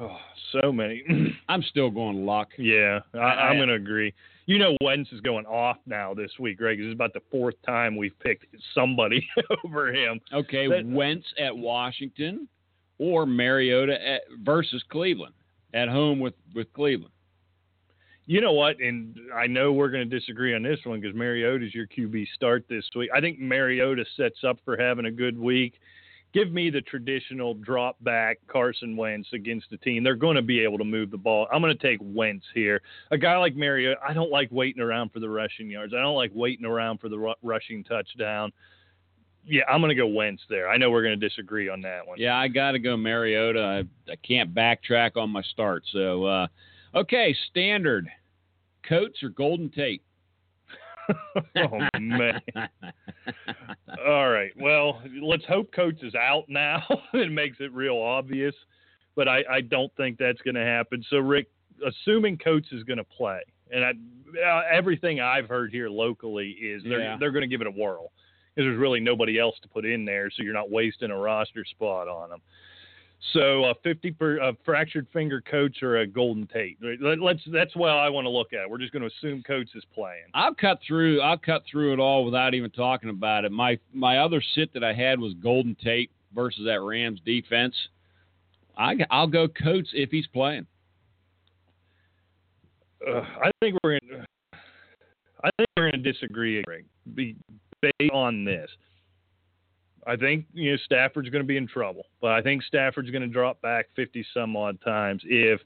Oh, 0.00 0.16
so 0.52 0.72
many. 0.72 1.02
I'm 1.48 1.62
still 1.62 1.90
going 1.90 2.26
Luck. 2.26 2.48
Yeah, 2.58 3.00
I, 3.14 3.50
am 3.50 3.56
going 3.56 3.68
to 3.68 3.74
agree. 3.74 4.12
You 4.48 4.56
know, 4.56 4.74
Wentz 4.80 5.12
is 5.12 5.20
going 5.20 5.44
off 5.44 5.76
now 5.84 6.14
this 6.14 6.30
week, 6.40 6.56
Greg. 6.56 6.78
This 6.78 6.86
is 6.86 6.94
about 6.94 7.12
the 7.12 7.20
fourth 7.30 7.56
time 7.66 7.98
we've 7.98 8.18
picked 8.18 8.46
somebody 8.74 9.28
over 9.64 9.92
him. 9.92 10.18
Okay, 10.32 10.66
that, 10.68 10.86
Wentz 10.86 11.26
at 11.38 11.54
Washington 11.54 12.48
or 12.96 13.26
Mariota 13.26 13.92
at, 13.92 14.22
versus 14.42 14.82
Cleveland 14.90 15.34
at 15.74 15.90
home 15.90 16.18
with, 16.18 16.32
with 16.54 16.72
Cleveland. 16.72 17.12
You 18.24 18.40
know 18.40 18.54
what? 18.54 18.80
And 18.80 19.18
I 19.36 19.46
know 19.46 19.70
we're 19.70 19.90
going 19.90 20.08
to 20.08 20.18
disagree 20.18 20.54
on 20.54 20.62
this 20.62 20.78
one 20.84 20.98
because 20.98 21.14
Mariota's 21.14 21.74
your 21.74 21.86
QB 21.86 22.28
start 22.34 22.64
this 22.70 22.86
week. 22.96 23.10
I 23.14 23.20
think 23.20 23.38
Mariota 23.38 24.06
sets 24.16 24.44
up 24.48 24.60
for 24.64 24.78
having 24.78 25.04
a 25.04 25.10
good 25.10 25.38
week 25.38 25.74
give 26.32 26.52
me 26.52 26.70
the 26.70 26.80
traditional 26.82 27.54
drop 27.54 27.96
back 28.02 28.38
Carson 28.46 28.96
Wentz 28.96 29.28
against 29.32 29.70
the 29.70 29.76
team. 29.78 30.04
They're 30.04 30.14
going 30.14 30.36
to 30.36 30.42
be 30.42 30.60
able 30.60 30.78
to 30.78 30.84
move 30.84 31.10
the 31.10 31.18
ball. 31.18 31.46
I'm 31.52 31.62
going 31.62 31.76
to 31.76 31.82
take 31.82 31.98
Wentz 32.02 32.44
here. 32.54 32.82
A 33.10 33.18
guy 33.18 33.36
like 33.38 33.56
Mario, 33.56 33.94
I 34.06 34.12
don't 34.12 34.30
like 34.30 34.48
waiting 34.50 34.82
around 34.82 35.10
for 35.12 35.20
the 35.20 35.28
rushing 35.28 35.70
yards. 35.70 35.94
I 35.94 36.00
don't 36.00 36.16
like 36.16 36.32
waiting 36.34 36.66
around 36.66 36.98
for 36.98 37.08
the 37.08 37.18
ru- 37.18 37.34
rushing 37.42 37.84
touchdown. 37.84 38.52
Yeah, 39.44 39.62
I'm 39.68 39.80
going 39.80 39.90
to 39.90 39.94
go 39.94 40.06
Wentz 40.06 40.42
there. 40.50 40.68
I 40.68 40.76
know 40.76 40.90
we're 40.90 41.02
going 41.02 41.18
to 41.18 41.28
disagree 41.28 41.70
on 41.70 41.80
that 41.82 42.06
one. 42.06 42.18
Yeah, 42.18 42.36
I 42.36 42.48
got 42.48 42.72
to 42.72 42.78
go 42.78 42.96
Mariota. 42.96 43.84
I, 44.08 44.10
I 44.12 44.16
can't 44.16 44.54
backtrack 44.54 45.16
on 45.16 45.30
my 45.30 45.42
start. 45.42 45.84
So, 45.92 46.24
uh, 46.24 46.46
okay, 46.94 47.34
standard. 47.50 48.08
Coates 48.86 49.22
or 49.22 49.30
Golden 49.30 49.70
Tate? 49.70 50.02
oh 51.56 51.98
man. 51.98 52.40
All 54.06 54.28
right. 54.28 54.52
Well, 54.60 55.02
let's 55.22 55.44
hope 55.46 55.72
Coates 55.72 56.02
is 56.02 56.14
out 56.14 56.44
now. 56.48 56.82
it 57.14 57.30
makes 57.30 57.58
it 57.60 57.72
real 57.72 57.96
obvious, 57.96 58.54
but 59.16 59.28
I, 59.28 59.42
I 59.50 59.60
don't 59.60 59.94
think 59.96 60.18
that's 60.18 60.40
going 60.42 60.54
to 60.54 60.64
happen. 60.64 61.04
So, 61.10 61.18
Rick, 61.18 61.48
assuming 61.86 62.38
Coates 62.38 62.68
is 62.72 62.82
going 62.84 62.98
to 62.98 63.04
play, 63.04 63.40
and 63.70 63.84
I, 63.84 63.92
uh, 64.46 64.62
everything 64.70 65.20
I've 65.20 65.48
heard 65.48 65.70
here 65.72 65.88
locally 65.88 66.50
is 66.50 66.82
they're 66.82 67.00
yeah. 67.00 67.16
they're 67.18 67.32
going 67.32 67.42
to 67.42 67.48
give 67.48 67.60
it 67.60 67.66
a 67.66 67.70
whirl 67.72 68.12
because 68.54 68.68
there's 68.68 68.78
really 68.78 69.00
nobody 69.00 69.38
else 69.38 69.54
to 69.62 69.68
put 69.68 69.84
in 69.84 70.04
there, 70.04 70.30
so 70.30 70.42
you're 70.42 70.54
not 70.54 70.70
wasting 70.70 71.10
a 71.10 71.16
roster 71.16 71.64
spot 71.64 72.08
on 72.08 72.30
them. 72.30 72.40
So 73.32 73.64
a 73.64 73.74
50 73.82 74.12
per 74.12 74.38
a 74.38 74.56
fractured 74.64 75.06
finger 75.12 75.40
Coates 75.40 75.82
or 75.82 75.98
a 75.98 76.06
Golden 76.06 76.46
Tate. 76.46 76.78
Let's 77.00 77.40
that's 77.52 77.74
what 77.74 77.90
I 77.90 78.08
want 78.08 78.24
to 78.26 78.30
look 78.30 78.52
at. 78.52 78.68
We're 78.68 78.78
just 78.78 78.92
going 78.92 79.02
to 79.02 79.08
assume 79.08 79.42
Coates 79.42 79.70
is 79.74 79.84
playing. 79.92 80.24
I'll 80.34 80.54
cut 80.54 80.78
through. 80.86 81.20
I'll 81.20 81.38
cut 81.38 81.62
through 81.70 81.92
it 81.92 81.98
all 81.98 82.24
without 82.24 82.54
even 82.54 82.70
talking 82.70 83.10
about 83.10 83.44
it. 83.44 83.52
My 83.52 83.78
my 83.92 84.18
other 84.18 84.42
sit 84.54 84.72
that 84.72 84.84
I 84.84 84.92
had 84.94 85.18
was 85.18 85.34
Golden 85.34 85.76
Tate 85.82 86.10
versus 86.34 86.62
that 86.64 86.80
Rams 86.80 87.20
defense. 87.24 87.74
I 88.76 88.94
I'll 89.10 89.26
go 89.26 89.48
Coates 89.48 89.90
if 89.92 90.10
he's 90.10 90.26
playing. 90.28 90.66
Uh, 93.06 93.20
I 93.20 93.50
think 93.60 93.76
we're 93.82 93.94
in, 93.94 94.24
I 95.44 95.50
think 95.56 95.68
we're 95.76 95.90
going 95.90 96.02
to 96.02 96.12
disagree, 96.12 96.62
Greg, 96.62 96.84
based 97.14 98.12
on 98.12 98.44
this. 98.44 98.68
I 100.08 100.16
think 100.16 100.46
you 100.54 100.72
know 100.72 100.78
Stafford's 100.84 101.28
going 101.28 101.44
to 101.44 101.46
be 101.46 101.58
in 101.58 101.68
trouble, 101.68 102.06
but 102.22 102.30
I 102.30 102.40
think 102.40 102.62
Stafford's 102.62 103.10
going 103.10 103.22
to 103.22 103.28
drop 103.28 103.60
back 103.60 103.86
50 103.94 104.24
some 104.32 104.56
odd 104.56 104.80
times 104.80 105.22
if 105.24 105.60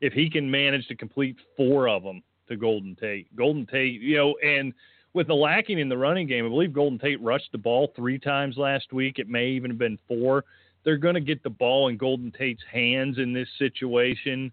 if 0.00 0.14
he 0.14 0.30
can 0.30 0.50
manage 0.50 0.88
to 0.88 0.96
complete 0.96 1.36
four 1.56 1.88
of 1.88 2.02
them 2.02 2.22
to 2.48 2.56
Golden 2.56 2.96
Tate. 2.96 3.34
Golden 3.36 3.66
Tate, 3.66 4.00
you 4.00 4.16
know, 4.16 4.34
and 4.42 4.72
with 5.12 5.26
the 5.26 5.34
lacking 5.34 5.78
in 5.78 5.90
the 5.90 5.96
running 5.96 6.26
game, 6.26 6.46
I 6.46 6.48
believe 6.48 6.72
Golden 6.72 6.98
Tate 6.98 7.20
rushed 7.20 7.52
the 7.52 7.58
ball 7.58 7.92
three 7.94 8.18
times 8.18 8.56
last 8.56 8.92
week. 8.94 9.18
It 9.18 9.28
may 9.28 9.48
even 9.48 9.70
have 9.70 9.78
been 9.78 9.98
four. 10.08 10.44
They're 10.84 10.96
going 10.96 11.14
to 11.14 11.20
get 11.20 11.42
the 11.42 11.50
ball 11.50 11.88
in 11.88 11.98
Golden 11.98 12.32
Tate's 12.32 12.62
hands 12.70 13.18
in 13.18 13.32
this 13.32 13.48
situation. 13.58 14.50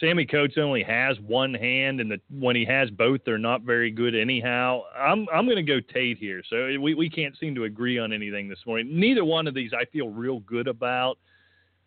Sammy 0.00 0.24
Coates 0.24 0.56
only 0.56 0.82
has 0.82 1.20
one 1.20 1.52
hand, 1.52 2.00
and 2.00 2.10
the, 2.10 2.20
when 2.30 2.56
he 2.56 2.64
has 2.64 2.88
both, 2.90 3.20
they're 3.26 3.38
not 3.38 3.62
very 3.62 3.90
good 3.90 4.14
anyhow. 4.14 4.82
I'm 4.98 5.26
I'm 5.32 5.44
going 5.44 5.56
to 5.56 5.62
go 5.62 5.78
Tate 5.92 6.16
here. 6.18 6.42
So 6.48 6.68
we, 6.80 6.94
we 6.94 7.10
can't 7.10 7.36
seem 7.38 7.54
to 7.54 7.64
agree 7.64 7.98
on 7.98 8.12
anything 8.12 8.48
this 8.48 8.60
morning. 8.66 8.98
Neither 8.98 9.24
one 9.24 9.46
of 9.46 9.54
these 9.54 9.72
I 9.78 9.84
feel 9.86 10.08
real 10.08 10.40
good 10.40 10.66
about. 10.68 11.18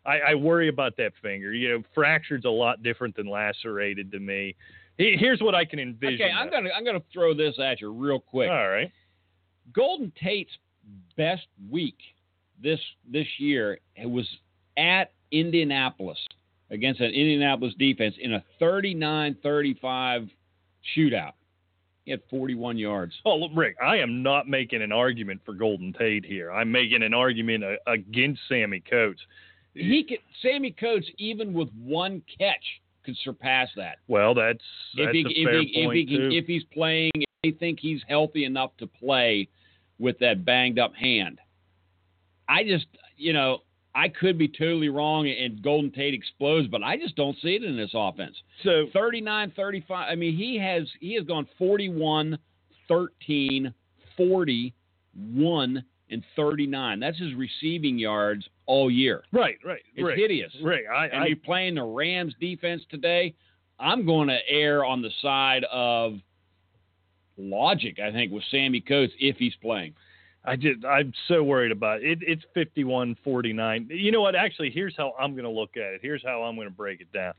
I, 0.06 0.18
I 0.20 0.34
worry 0.34 0.68
about 0.68 0.96
that 0.98 1.12
finger. 1.22 1.52
You 1.52 1.70
know, 1.70 1.82
fractured's 1.94 2.44
a 2.44 2.50
lot 2.50 2.82
different 2.82 3.16
than 3.16 3.26
lacerated 3.26 4.12
to 4.12 4.20
me. 4.20 4.54
Here's 4.96 5.40
what 5.40 5.56
I 5.56 5.64
can 5.64 5.80
envision. 5.80 6.26
Okay, 6.26 6.30
I'm 6.32 6.50
gonna 6.50 6.70
I'm 6.76 6.84
gonna 6.84 7.02
throw 7.12 7.34
this 7.34 7.58
at 7.58 7.80
you 7.80 7.92
real 7.92 8.20
quick. 8.20 8.48
All 8.48 8.68
right. 8.68 8.92
Golden 9.72 10.12
Tate's 10.22 10.52
best 11.16 11.46
week 11.68 11.96
this 12.62 12.78
this 13.10 13.26
year 13.38 13.78
was 14.04 14.28
at 14.76 15.10
Indianapolis 15.32 16.18
against 16.74 17.00
an 17.00 17.10
Indianapolis 17.10 17.74
defense 17.78 18.14
in 18.20 18.34
a 18.34 18.44
39-35 18.60 20.30
shootout. 20.96 21.32
He 22.04 22.10
had 22.10 22.20
41 22.28 22.76
yards. 22.76 23.14
Oh, 23.24 23.36
look, 23.36 23.52
Rick, 23.54 23.76
I 23.82 23.96
am 23.96 24.22
not 24.22 24.46
making 24.46 24.82
an 24.82 24.92
argument 24.92 25.40
for 25.46 25.54
Golden 25.54 25.94
Tate 25.94 26.26
here. 26.26 26.52
I'm 26.52 26.70
making 26.70 27.02
an 27.02 27.14
argument 27.14 27.64
uh, 27.64 27.76
against 27.90 28.42
Sammy 28.48 28.80
Coates. 28.80 29.20
He 29.72 30.04
could 30.04 30.18
Sammy 30.42 30.70
Coates 30.70 31.06
even 31.18 31.52
with 31.52 31.68
one 31.72 32.22
catch 32.38 32.62
could 33.04 33.16
surpass 33.24 33.68
that. 33.76 33.98
Well, 34.08 34.34
that's, 34.34 34.62
that's 34.96 35.10
if 35.12 35.14
he, 35.14 35.44
a 35.44 35.48
if 35.48 35.66
he, 35.66 35.84
point 35.84 35.98
if 35.98 36.08
he, 36.08 36.16
too. 36.16 36.28
if 36.32 36.46
he's 36.46 36.64
playing, 36.72 37.10
if 37.14 37.28
they 37.42 37.50
think 37.52 37.78
he's 37.80 38.00
healthy 38.08 38.44
enough 38.44 38.70
to 38.78 38.86
play 38.86 39.48
with 39.98 40.18
that 40.20 40.44
banged 40.44 40.78
up 40.78 40.94
hand. 40.94 41.38
I 42.48 42.64
just, 42.64 42.86
you 43.16 43.32
know, 43.32 43.58
I 43.94 44.08
could 44.08 44.38
be 44.38 44.48
totally 44.48 44.88
wrong 44.88 45.28
and 45.28 45.62
Golden 45.62 45.90
Tate 45.90 46.14
explodes, 46.14 46.66
but 46.68 46.82
I 46.82 46.96
just 46.96 47.14
don't 47.14 47.36
see 47.40 47.54
it 47.54 47.62
in 47.62 47.76
this 47.76 47.92
offense. 47.94 48.34
So 48.62 48.86
39 48.92 49.52
35. 49.54 50.08
I 50.10 50.14
mean, 50.14 50.36
he 50.36 50.58
has 50.58 50.88
he 51.00 51.14
has 51.14 51.24
gone 51.24 51.46
41 51.58 52.38
13 52.88 53.72
40 54.16 54.74
1 55.14 55.84
and 56.10 56.24
39. 56.36 57.00
That's 57.00 57.18
his 57.18 57.34
receiving 57.34 57.98
yards 57.98 58.48
all 58.66 58.90
year. 58.90 59.22
right, 59.32 59.56
right, 59.64 59.80
It's 59.94 60.04
Rick, 60.04 60.18
hideous. 60.18 60.52
Right. 60.62 60.84
I, 60.92 61.06
And 61.06 61.22
I 61.22 61.26
you're 61.26 61.36
playing 61.36 61.76
the 61.76 61.84
Rams 61.84 62.34
defense 62.40 62.82
today. 62.90 63.34
I'm 63.78 64.06
going 64.06 64.28
to 64.28 64.38
err 64.48 64.84
on 64.84 65.02
the 65.02 65.10
side 65.20 65.64
of 65.70 66.14
logic, 67.36 67.98
I 67.98 68.12
think, 68.12 68.32
with 68.32 68.44
Sammy 68.50 68.80
Coates 68.80 69.12
if 69.18 69.36
he's 69.36 69.54
playing. 69.56 69.94
I 70.44 70.56
just 70.56 70.84
I'm 70.84 71.12
so 71.28 71.42
worried 71.42 71.72
about 71.72 72.02
it. 72.02 72.22
it 72.22 72.40
it's 72.56 72.76
51-49. 72.76 73.86
You 73.90 74.12
know 74.12 74.20
what? 74.20 74.34
Actually, 74.34 74.70
here's 74.70 74.94
how 74.96 75.14
I'm 75.18 75.32
going 75.32 75.44
to 75.44 75.50
look 75.50 75.76
at 75.76 75.94
it. 75.94 76.00
Here's 76.02 76.22
how 76.22 76.42
I'm 76.42 76.54
going 76.56 76.68
to 76.68 76.74
break 76.74 77.00
it 77.00 77.12
down. 77.12 77.32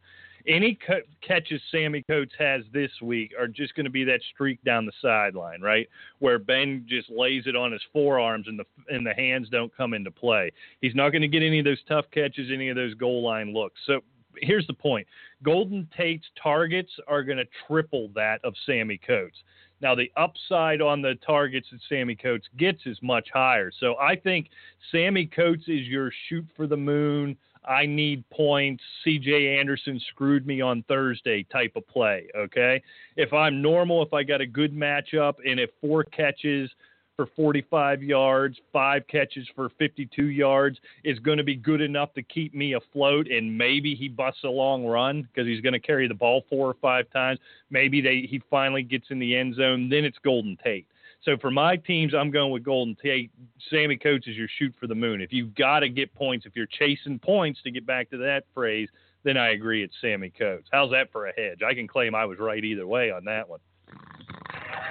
Any 0.48 0.78
co- 0.86 1.02
catches 1.22 1.60
Sammy 1.72 2.04
Coates 2.04 2.34
has 2.38 2.64
this 2.72 2.92
week 3.02 3.34
are 3.38 3.48
just 3.48 3.74
going 3.76 3.86
to 3.86 3.90
be 3.92 4.04
that 4.04 4.22
streak 4.34 4.64
down 4.64 4.86
the 4.86 4.92
sideline, 5.02 5.62
right? 5.62 5.88
Where 6.20 6.38
Ben 6.38 6.86
just 6.88 7.10
lays 7.10 7.44
it 7.48 7.56
on 7.56 7.72
his 7.72 7.82
forearms 7.92 8.48
and 8.48 8.60
the 8.60 8.66
and 8.94 9.06
the 9.06 9.14
hands 9.14 9.50
don't 9.50 9.76
come 9.76 9.94
into 9.94 10.12
play. 10.12 10.52
He's 10.82 10.96
not 10.96 11.10
going 11.10 11.24
to 11.24 11.28
get 11.28 11.44
any 11.44 11.60
of 11.60 11.66
those 11.66 11.82
tough 11.88 12.06
catches, 12.12 12.52
any 12.52 12.70
of 12.70 12.76
those 12.76 12.94
goal 12.94 13.24
line 13.24 13.54
looks. 13.54 13.80
So 13.86 14.02
here's 14.42 14.68
the 14.68 14.74
point: 14.74 15.08
Golden 15.42 15.88
Tate's 15.98 16.28
targets 16.42 16.92
are 17.08 17.24
going 17.24 17.38
to 17.38 17.48
triple 17.68 18.10
that 18.16 18.40
of 18.44 18.54
Sammy 18.66 19.00
Coates. 19.00 19.38
Now, 19.82 19.96
the 19.96 20.12
upside 20.16 20.82
on 20.82 21.02
the 21.02 21.16
targets 21.26 21.68
that 21.72 21.80
Sammy 21.90 22.16
Coates 22.16 22.48
gets 22.58 22.86
is 22.86 22.98
much 23.02 23.28
higher. 23.34 23.72
So 23.80 23.96
I 23.98 24.16
think 24.16 24.50
Sammy 24.92 25.26
Coates 25.26 25.64
is 25.68 25.88
your 25.88 26.12
shoot 26.30 26.46
for 26.56 26.68
the 26.68 26.78
moon. 26.78 27.38
I 27.68 27.86
need 27.86 28.24
points. 28.30 28.84
CJ 29.06 29.60
Anderson 29.60 30.00
screwed 30.12 30.46
me 30.46 30.62
on 30.62 30.84
Thursday 30.88 31.44
type 31.52 31.74
of 31.76 31.88
play. 31.88 32.28
Okay. 32.38 32.82
If 33.18 33.34
I'm 33.34 33.62
normal, 33.62 34.04
if 34.04 34.14
I 34.14 34.24
got 34.24 34.42
a 34.42 34.46
good 34.46 34.74
matchup 34.74 35.36
and 35.46 35.60
if 35.60 35.70
four 35.82 36.04
catches 36.04 36.70
for 37.16 37.28
45 37.36 38.04
yards, 38.04 38.58
five 38.74 39.04
catches 39.08 39.48
for 39.56 39.70
52 39.78 40.26
yards 40.26 40.78
is 41.04 41.20
going 41.20 41.38
to 41.38 41.44
be 41.44 41.56
good 41.56 41.82
enough 41.82 42.14
to 42.14 42.24
keep 42.24 42.54
me 42.54 42.74
afloat. 42.74 43.28
And 43.30 43.58
maybe 43.58 43.96
he 43.96 44.08
busts 44.08 44.44
a 44.44 44.50
long 44.50 44.86
run 44.86 45.24
because 45.24 45.48
he's 45.48 45.62
going 45.62 45.74
to 45.74 45.80
carry 45.80 46.08
the 46.08 46.14
ball 46.14 46.44
four 46.50 46.68
or 46.68 46.76
five 46.82 47.10
times. 47.12 47.40
Maybe 47.70 48.02
they 48.02 48.28
he 48.30 48.42
finally 48.50 48.84
gets 48.84 49.06
in 49.10 49.20
the 49.20 49.36
end 49.36 49.56
zone. 49.56 49.90
Then 49.90 50.06
it's 50.06 50.18
Golden 50.24 50.58
Tate. 50.64 50.88
So 51.24 51.38
for 51.38 51.50
my 51.50 51.76
teams, 51.76 52.14
I'm 52.14 52.30
going 52.30 52.52
with 52.52 52.64
Golden 52.64 52.96
Tate. 53.02 53.32
Sammy 53.70 53.98
Coates 53.98 54.28
is 54.28 54.36
your 54.36 54.48
shoot 54.60 54.74
for 54.80 54.86
the 54.86 54.94
moon. 54.94 55.22
If 55.22 55.34
you've 55.34 55.56
got 55.56 55.80
to 55.80 55.90
get 55.90 56.14
points, 56.14 56.46
if 56.46 56.56
you're 56.56 56.68
chasing 56.68 57.18
points 57.18 57.62
to 57.64 57.72
get 57.72 57.86
back 57.86 58.12
to 58.12 58.18
that 58.18 58.44
phrase, 58.54 58.90
then 59.24 59.38
I 59.38 59.52
agree 59.52 59.84
it's 59.84 59.96
Sammy 60.02 60.32
Coates. 60.38 60.68
How's 60.72 60.92
that 60.92 61.12
for 61.12 61.26
a 61.26 61.34
hedge? 61.36 61.62
I 61.68 61.74
can 61.74 61.88
claim 61.88 62.14
I 62.14 62.26
was 62.26 62.38
right 62.38 62.64
either 62.64 62.86
way 62.86 63.10
on 63.10 63.26
that 63.26 63.50
one. 63.50 63.60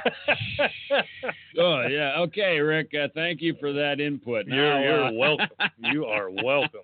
oh 1.58 1.86
yeah. 1.88 2.20
Okay, 2.20 2.58
Rick. 2.58 2.92
Uh, 2.94 3.08
thank 3.14 3.40
you 3.40 3.54
for 3.60 3.72
that 3.72 4.00
input. 4.00 4.46
You're, 4.46 4.80
you're 4.80 5.04
uh, 5.04 5.12
welcome. 5.12 5.48
You 5.92 6.06
are 6.06 6.30
welcome. 6.30 6.80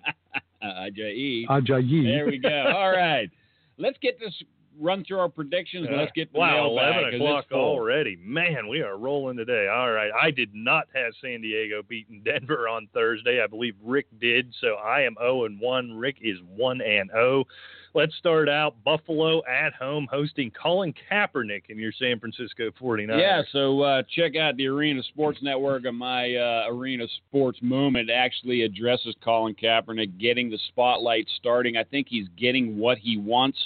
Ajayi. 0.63 1.47
Ajayi. 1.47 2.03
There 2.03 2.25
we 2.27 2.37
go. 2.37 2.73
All 2.75 2.91
right. 2.91 3.29
Let's 3.77 3.97
get 4.01 4.19
this 4.19 4.33
run 4.79 5.03
through 5.03 5.19
our 5.19 5.29
predictions 5.29 5.87
and 5.87 5.97
let's 5.97 6.11
get 6.13 6.31
the 6.31 6.39
wow, 6.39 6.63
mailbag, 6.67 6.83
11 6.83 7.03
'cause 7.03 7.13
it's 7.13 7.45
o'clock 7.45 7.45
already. 7.51 8.15
Man, 8.17 8.67
we 8.67 8.81
are 8.81 8.97
rolling 8.97 9.37
today. 9.37 9.67
All 9.67 9.91
right. 9.91 10.11
I 10.19 10.31
did 10.31 10.53
not 10.53 10.87
have 10.93 11.13
San 11.21 11.41
Diego 11.41 11.81
beating 11.87 12.21
Denver 12.23 12.67
on 12.67 12.87
Thursday. 12.93 13.41
I 13.41 13.47
believe 13.47 13.75
Rick 13.83 14.07
did. 14.19 14.53
So 14.59 14.75
I 14.75 15.01
am 15.01 15.15
0 15.19 15.45
and 15.45 15.59
1. 15.59 15.93
Rick 15.93 16.17
is 16.21 16.37
1 16.55 16.81
and 16.81 17.09
0. 17.11 17.45
Let's 17.93 18.15
start 18.15 18.47
out 18.47 18.81
Buffalo 18.85 19.41
at 19.45 19.73
home 19.73 20.07
hosting 20.09 20.49
Colin 20.51 20.93
Kaepernick 21.11 21.63
in 21.69 21.77
your 21.77 21.91
San 21.91 22.19
Francisco 22.19 22.71
49ers. 22.81 23.19
Yeah, 23.19 23.41
so 23.51 23.81
uh, 23.81 24.03
check 24.15 24.37
out 24.37 24.55
the 24.55 24.67
Arena 24.67 25.03
Sports 25.03 25.39
Network 25.41 25.83
and 25.83 25.97
my 25.97 26.35
uh, 26.35 26.67
Arena 26.69 27.05
Sports 27.27 27.59
Moment 27.61 28.09
actually 28.09 28.61
addresses 28.61 29.13
Colin 29.21 29.55
Kaepernick 29.55 30.17
getting 30.17 30.49
the 30.49 30.59
spotlight 30.69 31.27
starting. 31.37 31.75
I 31.75 31.83
think 31.83 32.07
he's 32.09 32.27
getting 32.37 32.77
what 32.77 32.97
he 32.97 33.17
wants. 33.17 33.57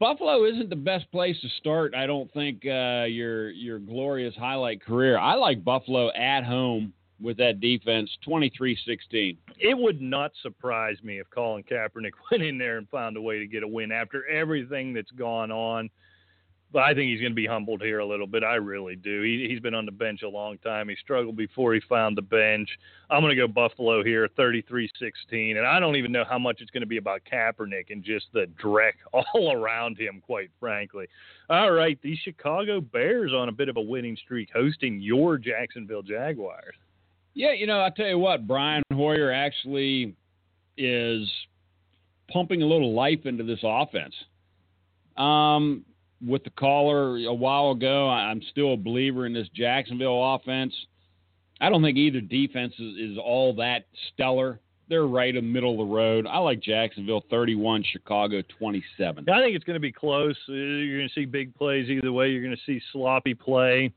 Buffalo 0.00 0.44
isn't 0.44 0.70
the 0.70 0.76
best 0.76 1.10
place 1.12 1.40
to 1.40 1.48
start. 1.60 1.94
I 1.94 2.06
don't 2.06 2.30
think 2.32 2.66
uh, 2.66 3.04
your 3.04 3.50
your 3.50 3.78
glorious 3.78 4.34
highlight 4.34 4.84
career. 4.84 5.16
I 5.16 5.34
like 5.34 5.64
Buffalo 5.64 6.10
at 6.12 6.42
home 6.42 6.92
with 7.24 7.38
that 7.38 7.58
defense, 7.58 8.10
23-16. 8.26 9.36
it 9.58 9.76
would 9.76 10.00
not 10.00 10.30
surprise 10.42 10.98
me 11.02 11.18
if 11.18 11.28
Colin 11.30 11.64
Kaepernick 11.64 12.12
went 12.30 12.42
in 12.42 12.58
there 12.58 12.76
and 12.76 12.88
found 12.90 13.16
a 13.16 13.22
way 13.22 13.38
to 13.38 13.46
get 13.46 13.62
a 13.62 13.68
win 13.68 13.90
after 13.90 14.26
everything 14.28 14.92
that's 14.92 15.10
gone 15.12 15.50
on. 15.50 15.88
But 16.70 16.82
I 16.82 16.92
think 16.92 17.08
he's 17.08 17.20
going 17.20 17.30
to 17.30 17.36
be 17.36 17.46
humbled 17.46 17.82
here 17.82 18.00
a 18.00 18.06
little 18.06 18.26
bit. 18.26 18.42
I 18.42 18.56
really 18.56 18.96
do. 18.96 19.22
He, 19.22 19.46
he's 19.48 19.60
been 19.60 19.74
on 19.74 19.86
the 19.86 19.92
bench 19.92 20.22
a 20.22 20.28
long 20.28 20.58
time. 20.58 20.88
He 20.88 20.96
struggled 20.96 21.36
before 21.36 21.72
he 21.72 21.80
found 21.88 22.16
the 22.16 22.22
bench. 22.22 22.68
I'm 23.08 23.22
going 23.22 23.30
to 23.30 23.36
go 23.36 23.46
Buffalo 23.46 24.02
here, 24.02 24.28
33-16, 24.36 25.56
and 25.56 25.64
I 25.64 25.78
don't 25.78 25.94
even 25.94 26.10
know 26.10 26.24
how 26.28 26.38
much 26.38 26.60
it's 26.60 26.72
going 26.72 26.80
to 26.80 26.86
be 26.86 26.96
about 26.96 27.20
Kaepernick 27.32 27.90
and 27.90 28.02
just 28.02 28.26
the 28.32 28.46
dreck 28.60 28.94
all 29.12 29.52
around 29.52 29.98
him, 29.98 30.20
quite 30.26 30.50
frankly. 30.58 31.06
All 31.48 31.70
right, 31.70 31.96
the 32.02 32.16
Chicago 32.16 32.80
Bears 32.80 33.32
on 33.32 33.48
a 33.48 33.52
bit 33.52 33.68
of 33.68 33.76
a 33.76 33.80
winning 33.80 34.16
streak, 34.16 34.50
hosting 34.52 35.00
your 35.00 35.38
Jacksonville 35.38 36.02
Jaguars. 36.02 36.74
Yeah, 37.34 37.52
you 37.52 37.66
know, 37.66 37.80
I 37.80 37.90
tell 37.90 38.06
you 38.06 38.18
what, 38.18 38.46
Brian 38.46 38.82
Hoyer 38.92 39.32
actually 39.32 40.14
is 40.76 41.28
pumping 42.32 42.62
a 42.62 42.66
little 42.66 42.94
life 42.94 43.26
into 43.26 43.44
this 43.44 43.60
offense. 43.62 44.14
Um, 45.16 45.84
with 46.24 46.44
the 46.44 46.50
caller 46.50 47.16
a 47.16 47.34
while 47.34 47.72
ago, 47.72 48.08
I'm 48.08 48.40
still 48.50 48.74
a 48.74 48.76
believer 48.76 49.26
in 49.26 49.32
this 49.32 49.48
Jacksonville 49.54 50.34
offense. 50.34 50.74
I 51.60 51.70
don't 51.70 51.82
think 51.82 51.96
either 51.96 52.20
defense 52.20 52.74
is, 52.78 53.12
is 53.12 53.18
all 53.18 53.54
that 53.56 53.86
stellar. 54.12 54.60
They're 54.88 55.06
right 55.06 55.34
in 55.34 55.46
the 55.46 55.50
middle 55.50 55.72
of 55.72 55.88
the 55.88 55.94
road. 55.94 56.26
I 56.26 56.38
like 56.38 56.60
Jacksonville 56.60 57.24
31, 57.30 57.84
Chicago 57.90 58.42
27. 58.58 59.28
I 59.28 59.40
think 59.40 59.56
it's 59.56 59.64
going 59.64 59.74
to 59.74 59.80
be 59.80 59.92
close. 59.92 60.36
You're 60.46 60.98
going 60.98 61.08
to 61.08 61.14
see 61.14 61.24
big 61.24 61.54
plays 61.54 61.88
either 61.88 62.12
way. 62.12 62.30
You're 62.30 62.42
going 62.42 62.56
to 62.56 62.62
see 62.66 62.80
sloppy 62.92 63.34
play. 63.34 63.92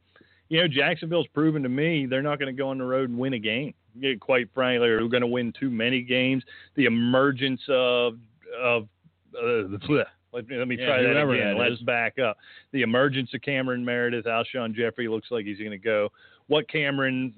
You 0.50 0.62
know, 0.62 0.68
Jacksonville's 0.68 1.28
proven 1.34 1.64
to 1.64 1.70
me 1.70 2.06
they're 2.06 2.22
not 2.22 2.40
going 2.40 2.54
to 2.54 2.58
go 2.58 2.70
on 2.70 2.78
the 2.78 2.86
road 2.86 3.10
and 3.10 3.18
win 3.18 3.34
a 3.34 3.40
game. 3.40 3.74
Quite 4.20 4.50
frankly, 4.54 4.88
they're 4.88 5.08
going 5.08 5.22
to 5.22 5.28
win 5.28 5.54
too 5.60 5.70
many 5.70 6.02
games. 6.02 6.44
The 6.76 6.86
emergence 6.86 7.62
of 7.68 8.16
of 8.58 8.88
uh, 9.38 9.64
let 10.34 10.48
me, 10.48 10.58
let 10.58 10.68
me 10.68 10.78
Yeah, 10.80 10.86
try 10.86 11.02
that 11.02 11.30
again. 11.30 11.58
Let's 11.58 11.82
back 11.82 12.20
up. 12.20 12.38
The 12.72 12.82
emergence 12.82 13.34
of 13.34 13.42
Cameron 13.42 13.84
Meredith, 13.84 14.26
Alshon 14.26 14.74
Jeffery 14.76 15.08
looks 15.08 15.32
like 15.32 15.46
he's 15.46 15.58
going 15.58 15.72
to 15.72 15.78
go. 15.78 16.10
What 16.48 16.70
Cameron 16.70 17.34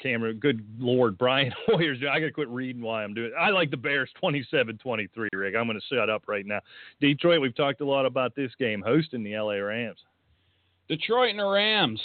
Cameron, 0.00 0.38
good 0.38 0.64
Lord, 0.78 1.18
Brian 1.18 1.52
Hoyer's. 1.66 1.98
I 2.00 2.20
got 2.20 2.26
to 2.26 2.32
quit 2.32 2.48
reading 2.48 2.82
why 2.82 3.04
I'm 3.04 3.14
doing 3.14 3.30
it. 3.30 3.36
I 3.38 3.50
like 3.50 3.70
the 3.70 3.76
Bears 3.76 4.10
27 4.18 4.78
23, 4.78 5.28
Rick. 5.32 5.54
I'm 5.56 5.66
going 5.66 5.78
to 5.78 5.94
shut 5.94 6.10
up 6.10 6.24
right 6.26 6.44
now. 6.44 6.60
Detroit, 7.00 7.40
we've 7.40 7.54
talked 7.54 7.80
a 7.80 7.84
lot 7.84 8.06
about 8.06 8.34
this 8.34 8.52
game, 8.58 8.82
hosting 8.84 9.22
the 9.22 9.36
LA 9.36 9.54
Rams. 9.54 9.98
Detroit 10.88 11.30
and 11.30 11.38
the 11.38 11.46
Rams. 11.46 12.00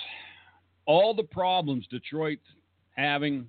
All 0.85 1.13
the 1.13 1.23
problems 1.23 1.87
Detroit 1.87 2.39
having 2.95 3.47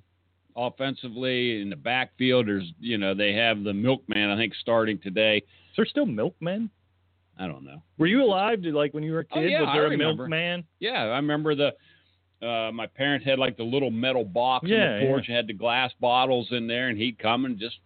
offensively 0.57 1.61
in 1.61 1.71
the 1.71 1.77
backfield. 1.77 2.47
There's, 2.47 2.71
you 2.79 2.99
know, 2.99 3.15
they 3.15 3.33
have 3.35 3.65
the 3.65 3.73
milkman, 3.73 4.31
I 4.31 4.37
think, 4.37 4.55
starting 4.55 4.99
today. 4.99 5.39
Is 5.39 5.77
there 5.77 5.87
still 5.87 6.07
milkmen? 6.07 6.71
I 7.39 7.49
don't 7.49 7.65
know. 7.65 7.83
Were 7.99 8.07
you 8.07 8.23
alive? 8.23 8.63
to 8.63 8.71
like 8.73 8.95
when 8.95 9.03
you 9.03 9.13
were 9.13 9.21
a 9.21 9.25
kid? 9.25 9.39
Oh, 9.39 9.41
yeah, 9.41 9.61
was 9.63 9.71
there 9.75 9.91
I 9.91 9.95
a 9.95 9.97
milkman? 9.97 10.65
Yeah, 10.79 11.03
I 11.03 11.17
remember 11.17 11.55
the. 11.55 11.73
Uh, 12.43 12.71
my 12.73 12.87
parents 12.87 13.25
had 13.25 13.39
like 13.39 13.57
the 13.57 13.65
little 13.65 13.91
metal 13.91 14.25
box 14.25 14.69
Yeah, 14.69 14.77
on 14.77 15.01
the 15.01 15.07
porch. 15.07 15.27
Had 15.27 15.47
the 15.47 15.55
glass 15.55 15.91
bottles 16.01 16.49
in 16.51 16.67
there, 16.67 16.89
and 16.89 16.99
he'd 16.99 17.19
come 17.19 17.47
and 17.47 17.59
just 17.59 17.79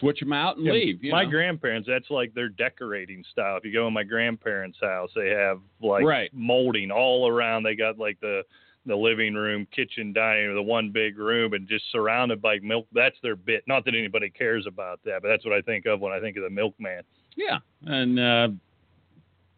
switch 0.00 0.20
them 0.20 0.32
out 0.32 0.56
and 0.56 0.66
Yeah, 0.66 0.72
leave. 0.72 1.02
You 1.04 1.12
my 1.12 1.24
know? 1.24 1.30
grandparents, 1.30 1.88
that's 1.88 2.10
like 2.10 2.34
their 2.34 2.48
decorating 2.48 3.24
style. 3.30 3.56
If 3.56 3.64
you 3.64 3.72
go 3.72 3.86
in 3.86 3.92
my 3.94 4.02
grandparents' 4.04 4.78
house, 4.80 5.10
they 5.14 5.30
have 5.30 5.60
like 5.80 6.04
Right. 6.04 6.30
molding 6.32 6.90
all 6.90 7.28
around. 7.28 7.62
They 7.62 7.74
got 7.74 7.98
like 7.98 8.18
the 8.20 8.42
the 8.86 8.94
living 8.94 9.32
room, 9.32 9.66
kitchen, 9.74 10.12
dining 10.12 10.48
room, 10.48 10.56
the 10.56 10.62
one 10.62 10.90
big 10.90 11.16
room, 11.18 11.54
and 11.54 11.66
just 11.66 11.90
surrounded 11.90 12.42
by 12.42 12.58
milk. 12.58 12.86
That's 12.92 13.16
their 13.22 13.34
bit. 13.34 13.64
Not 13.66 13.86
that 13.86 13.94
anybody 13.94 14.28
cares 14.28 14.66
about 14.66 15.00
that, 15.04 15.22
but 15.22 15.28
that's 15.28 15.42
what 15.42 15.54
I 15.54 15.62
think 15.62 15.86
of 15.86 16.00
when 16.00 16.12
I 16.12 16.20
think 16.20 16.36
of 16.36 16.42
the 16.42 16.50
milkman. 16.50 17.02
yeah, 17.34 17.58
and 17.86 18.20
uh, 18.20 18.48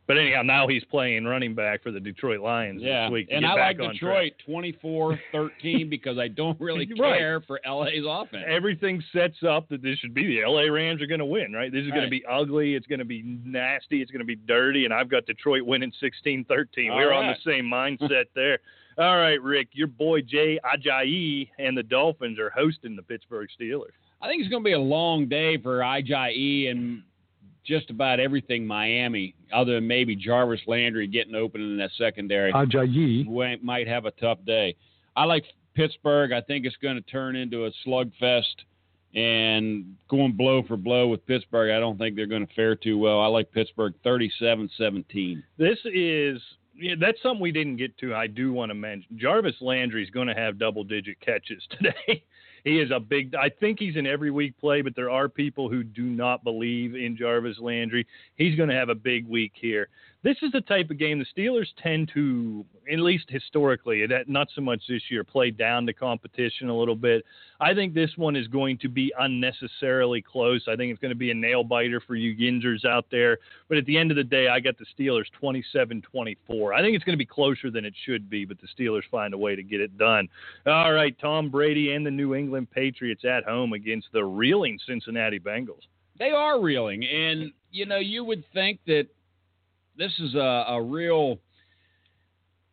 But 0.07 0.19
anyhow, 0.19 0.43
now 0.43 0.69
he's 0.69 0.85
playing 0.85 1.25
running 1.25 1.55
back 1.55 1.83
for 1.83 1.91
the 1.91 1.99
Detroit 1.99 2.41
Lions 2.41 2.81
yeah, 2.81 3.07
this 3.07 3.13
week. 3.13 3.29
and 3.33 3.45
I 3.45 3.55
like 3.55 3.79
Detroit 3.79 4.35
24-13 4.49 5.91
because 5.91 6.19
I 6.19 6.29
don't 6.29 6.59
really 6.61 6.89
Right. 6.99 7.19
care 7.19 7.41
for 7.41 7.61
LA's 7.67 8.05
offense. 8.09 8.45
everything 8.47 9.03
sets 9.13 9.43
up 9.47 9.69
that 9.69 9.83
this 9.83 9.99
should 9.99 10.15
be 10.15 10.27
the 10.27 10.47
LA 10.49 10.63
Rams 10.73 11.03
are 11.03 11.07
going 11.07 11.19
to 11.21 11.25
win, 11.27 11.53
right? 11.53 11.73
This 11.73 11.85
is 11.85 11.91
going 11.91 12.05
to 12.05 12.11
be 12.11 12.25
ugly. 12.31 12.75
It's 12.75 12.87
going 12.87 13.01
to 13.01 13.05
be 13.05 13.23
nasty. 13.45 14.01
It's 14.01 14.11
going 14.11 14.21
to 14.21 14.27
be 14.27 14.37
dirty. 14.37 14.85
And 14.85 14.95
I've 14.95 15.11
got 15.11 15.27
Detroit 15.27 15.63
winning 15.63 15.93
16 16.01 16.45
13. 16.45 16.95
We're 16.95 17.13
on 17.13 17.27
the 17.27 17.51
same 17.51 17.65
mindset 17.73 18.27
there. 18.35 18.59
All 18.99 19.17
right, 19.17 19.41
Rick, 19.43 19.69
your 19.73 19.89
boy 19.89 20.23
Jay 20.23 20.59
Ajayi 20.65 21.51
and 21.59 21.77
the 21.77 21.83
Dolphins 21.83 22.39
are 22.39 22.49
hosting 22.51 22.97
the 22.97 23.03
Pittsburgh 23.03 23.49
Steelers. 23.61 23.91
I 24.23 24.29
think 24.29 24.41
it's 24.41 24.51
going 24.51 24.63
to 24.63 24.67
be 24.67 24.73
a 24.73 24.81
long 24.81 25.29
day 25.29 25.59
for 25.59 25.81
Ajayi 25.81 26.71
and 26.71 27.03
just 27.67 27.91
about 27.91 28.21
everything 28.21 28.67
Miami, 28.67 29.35
other 29.53 29.75
than 29.75 29.87
maybe 29.87 30.15
Jarvis 30.15 30.61
Landry 30.67 31.07
getting 31.07 31.35
open 31.35 31.61
in 31.61 31.77
that 31.79 31.91
secondary. 31.99 32.53
Ajayi. 32.53 33.27
might 33.63 33.89
have 33.89 34.07
a 34.07 34.13
tough 34.13 34.39
day. 34.47 34.77
I 35.17 35.25
like 35.25 35.45
Pittsburgh. 35.75 36.33
I 36.33 36.41
think 36.41 36.65
it's 36.65 36.77
going 36.77 36.97
to 36.97 37.03
turn 37.03 37.37
into 37.37 37.67
a 37.67 37.71
slugfest 37.87 38.65
and 39.15 39.97
going 40.09 40.33
blow 40.33 40.63
for 40.63 40.77
blow 40.77 41.09
with 41.09 41.27
Pittsburgh. 41.27 41.71
I 41.71 41.81
don't 41.81 41.99
think 41.99 42.17
they're 42.17 42.27
going 42.27 42.47
to 42.47 42.55
fare 42.55 42.77
too 42.77 42.99
well. 42.99 43.21
I 43.21 43.27
like 43.27 43.51
Pittsburgh 43.51 43.95
37 44.05 44.71
17. 44.77 45.43
This 45.59 45.79
is 45.87 46.41
yeah, 46.79 46.95
that's 47.01 47.21
something 47.23 47.41
we 47.41 47.53
didn't 47.53 47.77
get 47.77 47.97
to. 47.99 48.15
I 48.15 48.27
do 48.27 48.53
want 48.53 48.71
to 48.71 48.75
mention 48.75 49.17
Jarvis 49.17 49.55
Landry 49.61 50.03
is 50.03 50.11
going 50.11 50.29
to 50.29 50.35
have 50.35 50.59
double 50.59 50.85
digit 50.85 51.19
catches 51.21 51.63
today. 51.71 52.23
He 52.67 52.81
is 52.81 52.91
a 52.91 52.99
big. 52.99 53.33
I 53.37 53.49
think 53.49 53.79
he's 53.79 53.95
in 53.95 54.09
every 54.09 54.33
week 54.33 54.59
play, 54.59 54.83
but 54.83 54.97
there 54.97 55.09
are 55.09 55.29
people 55.29 55.69
who 55.69 55.85
do 55.85 56.03
not 56.03 56.43
believe 56.43 56.97
in 56.97 57.17
Jarvis 57.17 57.61
Landry. 57.61 58.05
He's 58.35 58.57
going 58.57 58.69
to 58.69 58.75
have 58.75 58.89
a 58.89 58.95
big 58.95 59.25
week 59.29 59.53
here. 59.55 59.89
This 60.27 60.39
is 60.43 60.51
the 60.51 60.61
type 60.63 60.91
of 60.91 60.99
game 60.99 61.21
the 61.21 61.41
Steelers 61.41 61.69
tend 61.81 62.11
to, 62.15 62.65
at 62.93 62.99
least 62.99 63.27
historically, 63.29 64.05
not 64.27 64.49
so 64.57 64.61
much 64.61 64.83
this 64.89 65.03
year, 65.09 65.23
play 65.23 65.53
down 65.53 65.87
the 65.87 65.93
competition 65.93 66.69
a 66.69 66.77
little 66.77 66.97
bit. 66.97 67.25
I 67.61 67.73
think 67.75 67.95
this 67.95 68.11
one 68.17 68.35
is 68.35 68.49
going 68.49 68.79
to 68.79 68.89
be 68.89 69.13
unnecessarily 69.21 70.21
close. 70.21 70.65
I 70.67 70.75
think 70.75 70.91
it's 70.91 71.01
going 71.01 71.13
to 71.13 71.15
be 71.15 71.31
a 71.31 71.35
nail 71.35 71.63
biter 71.63 72.01
for 72.01 72.17
you 72.17 72.35
Yinzers 72.35 72.85
out 72.85 73.07
there. 73.09 73.39
But 73.69 73.79
at 73.79 73.87
the 73.87 73.97
end 73.97 74.11
of 74.11 74.17
the 74.17 74.25
day, 74.25 74.49
I 74.49 74.59
got 74.59 74.75
the 74.79 74.87
Steelers 74.99 75.27
27 75.39 76.03
24. 76.03 76.75
I 76.75 76.81
think 76.81 76.97
it's 76.97 77.05
going 77.05 77.17
to 77.17 77.25
be 77.25 77.25
closer 77.25 77.71
than 77.71 77.85
it 77.85 77.95
should 78.05 78.29
be, 78.29 78.45
but 78.45 78.57
the 78.61 78.67
Steelers 78.77 79.09
find 79.09 79.33
a 79.33 79.39
way 79.39 79.55
to 79.55 79.63
get 79.63 79.81
it 79.81 79.97
done. 79.97 80.27
All 80.67 80.93
right, 80.93 81.17
Tom 81.21 81.51
Brady 81.51 81.93
and 81.93 82.05
the 82.05 82.11
New 82.11 82.35
England 82.35 82.73
Patriots 82.73 83.25
at 83.25 83.45
home 83.45 83.75
against 83.75 84.09
the 84.13 84.25
reeling 84.25 84.81
Cincinnati 84.89 85.39
Bengals. 85.39 85.83
They 86.19 86.31
are 86.31 86.61
reeling. 86.61 87.05
And, 87.05 87.53
you 87.71 87.87
know, 87.87 87.99
you 87.99 88.25
would 88.25 88.43
think 88.53 88.81
that 88.89 89.07
this 89.99 90.13
is 90.19 90.35
a, 90.35 90.65
a 90.69 90.83
real 90.83 91.39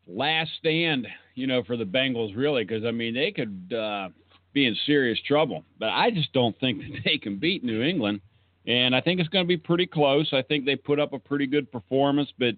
last 0.07 0.51
stand, 0.59 1.07
you 1.35 1.47
know, 1.47 1.63
for 1.63 1.77
the 1.77 1.85
Bengals, 1.85 2.35
really, 2.35 2.63
because 2.63 2.85
I 2.85 2.91
mean 2.91 3.13
they 3.13 3.31
could 3.31 3.73
uh, 3.73 4.09
be 4.53 4.65
in 4.65 4.75
serious 4.85 5.19
trouble. 5.27 5.63
But 5.79 5.89
I 5.89 6.11
just 6.11 6.33
don't 6.33 6.57
think 6.59 6.79
that 6.81 7.01
they 7.05 7.17
can 7.17 7.37
beat 7.37 7.63
New 7.63 7.81
England, 7.81 8.21
and 8.67 8.95
I 8.95 9.01
think 9.01 9.19
it's 9.19 9.29
going 9.29 9.45
to 9.45 9.47
be 9.47 9.57
pretty 9.57 9.87
close. 9.87 10.29
I 10.33 10.41
think 10.41 10.65
they 10.65 10.75
put 10.75 10.99
up 10.99 11.13
a 11.13 11.19
pretty 11.19 11.47
good 11.47 11.71
performance, 11.71 12.31
but 12.37 12.55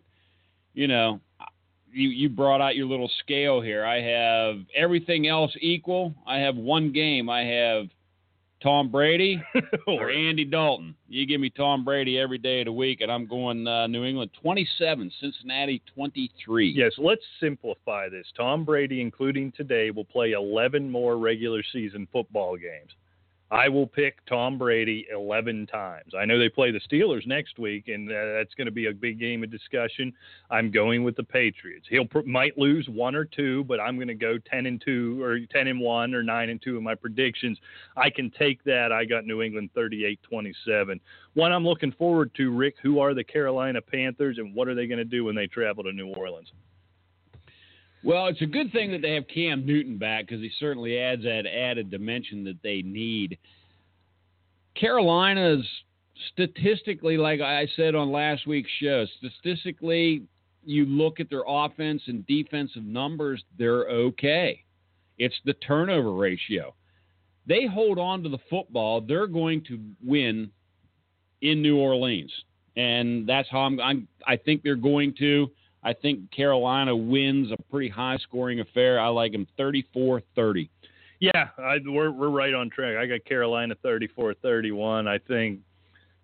you 0.74 0.88
know, 0.88 1.20
you 1.92 2.10
you 2.10 2.30
brought 2.30 2.62
out 2.62 2.76
your 2.76 2.88
little 2.88 3.10
scale 3.20 3.62
here. 3.62 3.86
I 3.86 4.02
have 4.02 4.58
everything 4.76 5.28
else 5.28 5.52
equal. 5.62 6.14
I 6.28 6.38
have 6.40 6.56
one 6.56 6.92
game. 6.92 7.30
I 7.30 7.44
have 7.44 7.88
Tom 8.66 8.90
Brady 8.90 9.40
or 9.88 10.10
Andy 10.10 10.44
Dalton. 10.44 10.96
You 11.08 11.28
give 11.28 11.40
me 11.40 11.52
Tom 11.52 11.86
Brady 11.86 12.18
every 12.18 12.40
day 12.40 12.62
of 12.62 12.66
the 12.66 12.72
week, 12.72 13.02
and 13.02 13.12
I'm 13.12 13.28
going 13.28 13.68
uh, 13.68 13.86
New 13.86 14.04
England 14.04 14.32
27, 14.42 15.12
Cincinnati 15.22 15.84
23. 15.94 16.74
Yes, 16.76 16.94
let's 16.98 17.22
simplify 17.40 18.10
this. 18.10 18.26
Tom 18.36 18.66
Brady, 18.66 19.02
including 19.02 19.52
today, 19.52 19.92
will 19.92 20.04
play 20.04 20.32
11 20.32 20.90
more 20.90 21.20
regular 21.20 21.62
season 21.72 22.08
football 22.12 22.58
games. 22.58 22.90
I 23.52 23.70
will 23.70 23.86
pick 23.86 24.26
Tom 24.26 24.58
Brady 24.58 25.06
11 25.14 25.68
times. 25.68 26.14
I 26.18 26.26
know 26.26 26.40
they 26.40 26.50
play 26.50 26.72
the 26.72 26.80
Steelers 26.80 27.28
next 27.28 27.60
week, 27.60 27.90
and 27.90 28.10
uh, 28.10 28.34
that's 28.38 28.56
going 28.56 28.66
to 28.66 28.72
be 28.72 28.88
a 28.88 28.94
big 28.94 29.20
game 29.20 29.44
of 29.44 29.52
discussion. 29.52 30.12
I'm 30.50 30.72
going 30.72 31.04
with 31.04 31.16
the 31.16 31.24
Patriots. 31.24 31.86
He'll 31.88 32.06
pr- 32.06 32.22
might 32.26 32.58
lose 32.58 32.90
one 32.90 33.14
or 33.14 33.24
two, 33.24 33.64
but 33.66 33.80
I'm 33.80 33.98
going 33.98 34.08
to 34.08 34.16
go 34.16 34.40
10 34.40 34.66
and 34.66 34.82
two 34.84 35.22
or 35.22 35.40
10 35.40 35.68
and 35.68 35.80
one 35.80 36.16
or 36.16 36.24
nine 36.24 36.50
and 36.50 36.60
two 36.60 36.76
in 36.78 36.84
my 36.84 36.96
predictions. 36.96 37.60
I 37.96 38.10
can 38.10 38.32
take 38.32 38.64
that. 38.64 38.92
I 38.92 39.06
got 39.06 39.26
New 39.26 39.44
England 39.44 39.70
38-27. 39.78 41.00
One 41.36 41.52
I'm 41.52 41.66
looking 41.66 41.92
forward 41.92 42.34
to, 42.36 42.50
Rick. 42.50 42.76
Who 42.82 43.00
are 43.00 43.14
the 43.14 43.24
Carolina 43.24 43.80
Panthers, 43.80 44.40
and 44.40 44.56
what 44.56 44.68
are 44.68 44.74
they 44.74 44.88
going 44.88 44.98
to 44.98 45.06
do 45.06 45.24
when 45.24 45.36
they 45.36 45.46
travel 45.46 45.84
to 45.84 45.94
New 45.94 46.08
Orleans? 46.08 46.52
Well, 48.06 48.28
it's 48.28 48.42
a 48.44 48.46
good 48.46 48.72
thing 48.72 48.92
that 48.92 49.02
they 49.02 49.16
have 49.16 49.28
Cam 49.28 49.66
Newton 49.66 49.98
back 49.98 50.28
because 50.28 50.40
he 50.40 50.52
certainly 50.60 51.00
adds 51.00 51.24
that 51.24 51.48
added 51.48 51.90
dimension 51.90 52.44
that 52.44 52.62
they 52.62 52.84
need. 52.84 53.40
Carolina's 54.80 55.66
statistically, 56.32 57.18
like 57.18 57.42
I 57.42 57.68
said 57.76 57.96
on 57.96 58.12
last 58.12 58.46
week's 58.46 58.70
show, 58.80 59.08
statistically, 59.18 60.22
you 60.64 60.86
look 60.86 61.20
at 61.20 61.32
their 61.32 61.44
offense 61.48 62.04
and 62.06 62.26
defensive 62.28 62.84
numbers, 62.84 63.44
they're 63.58 63.90
okay. 63.90 64.64
It's 65.18 65.36
the 65.44 65.54
turnover 65.54 66.12
ratio. 66.12 66.76
They 67.48 67.66
hold 67.66 67.98
on 67.98 68.22
to 68.22 68.30
the 68.30 68.40
football, 68.52 69.02
they're 69.02 69.26
going 69.26 69.64
to 69.66 69.80
win 70.06 70.52
in 71.42 71.64
New 71.64 71.78
Orleans. 71.78 72.32
And 72.78 73.28
that's 73.28 73.50
how 73.50 73.62
I'm, 73.62 73.80
I'm 73.80 74.08
I 74.28 74.38
think 74.38 74.62
they're 74.62 74.76
going 74.76 75.16
to. 75.20 75.50
I 75.86 75.94
think 75.94 76.32
Carolina 76.32 76.96
wins 76.96 77.52
a 77.52 77.58
pretty 77.70 77.90
high 77.90 78.18
scoring 78.18 78.60
affair. 78.60 79.00
I 79.00 79.08
like 79.08 79.32
them 79.32 79.48
34 79.56 80.22
30. 80.36 80.70
Yeah, 81.20 81.50
I, 81.58 81.78
we're, 81.86 82.12
we're 82.12 82.30
right 82.30 82.54
on 82.54 82.70
track. 82.70 82.98
I 82.98 83.06
got 83.06 83.24
Carolina 83.24 83.76
34 83.84 84.34
31. 84.34 85.08
I 85.08 85.20
think, 85.20 85.60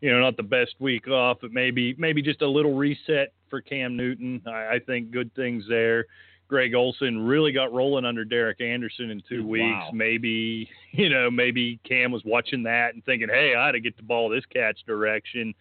you 0.02 0.12
know, 0.12 0.20
not 0.20 0.36
the 0.36 0.44
best 0.44 0.76
week 0.80 1.08
off, 1.08 1.38
but 1.42 1.54
maybe 1.54 1.96
maybe 2.00 2.24
just 2.24 2.42
a 2.42 2.48
little 2.48 2.76
reset 2.76 3.34
for 3.50 3.62
Cam 3.62 3.96
Newton. 3.96 4.42
I, 4.48 4.76
I 4.76 4.80
think 4.86 5.12
good 5.12 5.34
things 5.36 5.64
there. 5.70 6.08
Greg 6.48 6.74
Olsen 6.76 7.18
really 7.18 7.54
got 7.54 7.72
rolling 7.72 8.04
under 8.04 8.26
Derek 8.26 8.60
Anderson 8.60 9.10
in 9.10 9.24
two 9.30 9.48
weeks. 9.48 9.64
Wow. 9.64 9.92
Maybe, 9.94 10.68
you 10.92 11.08
know, 11.08 11.30
maybe 11.32 11.80
Cam 11.88 12.12
was 12.12 12.24
watching 12.26 12.64
that 12.64 12.94
and 12.94 13.06
thinking, 13.06 13.30
hey, 13.30 13.54
I 13.56 13.70
ought 13.70 13.72
to 13.72 13.80
get 13.80 13.96
the 13.96 14.04
ball 14.04 14.28
this 14.28 14.44
catch 14.52 14.80
direction. 14.86 15.54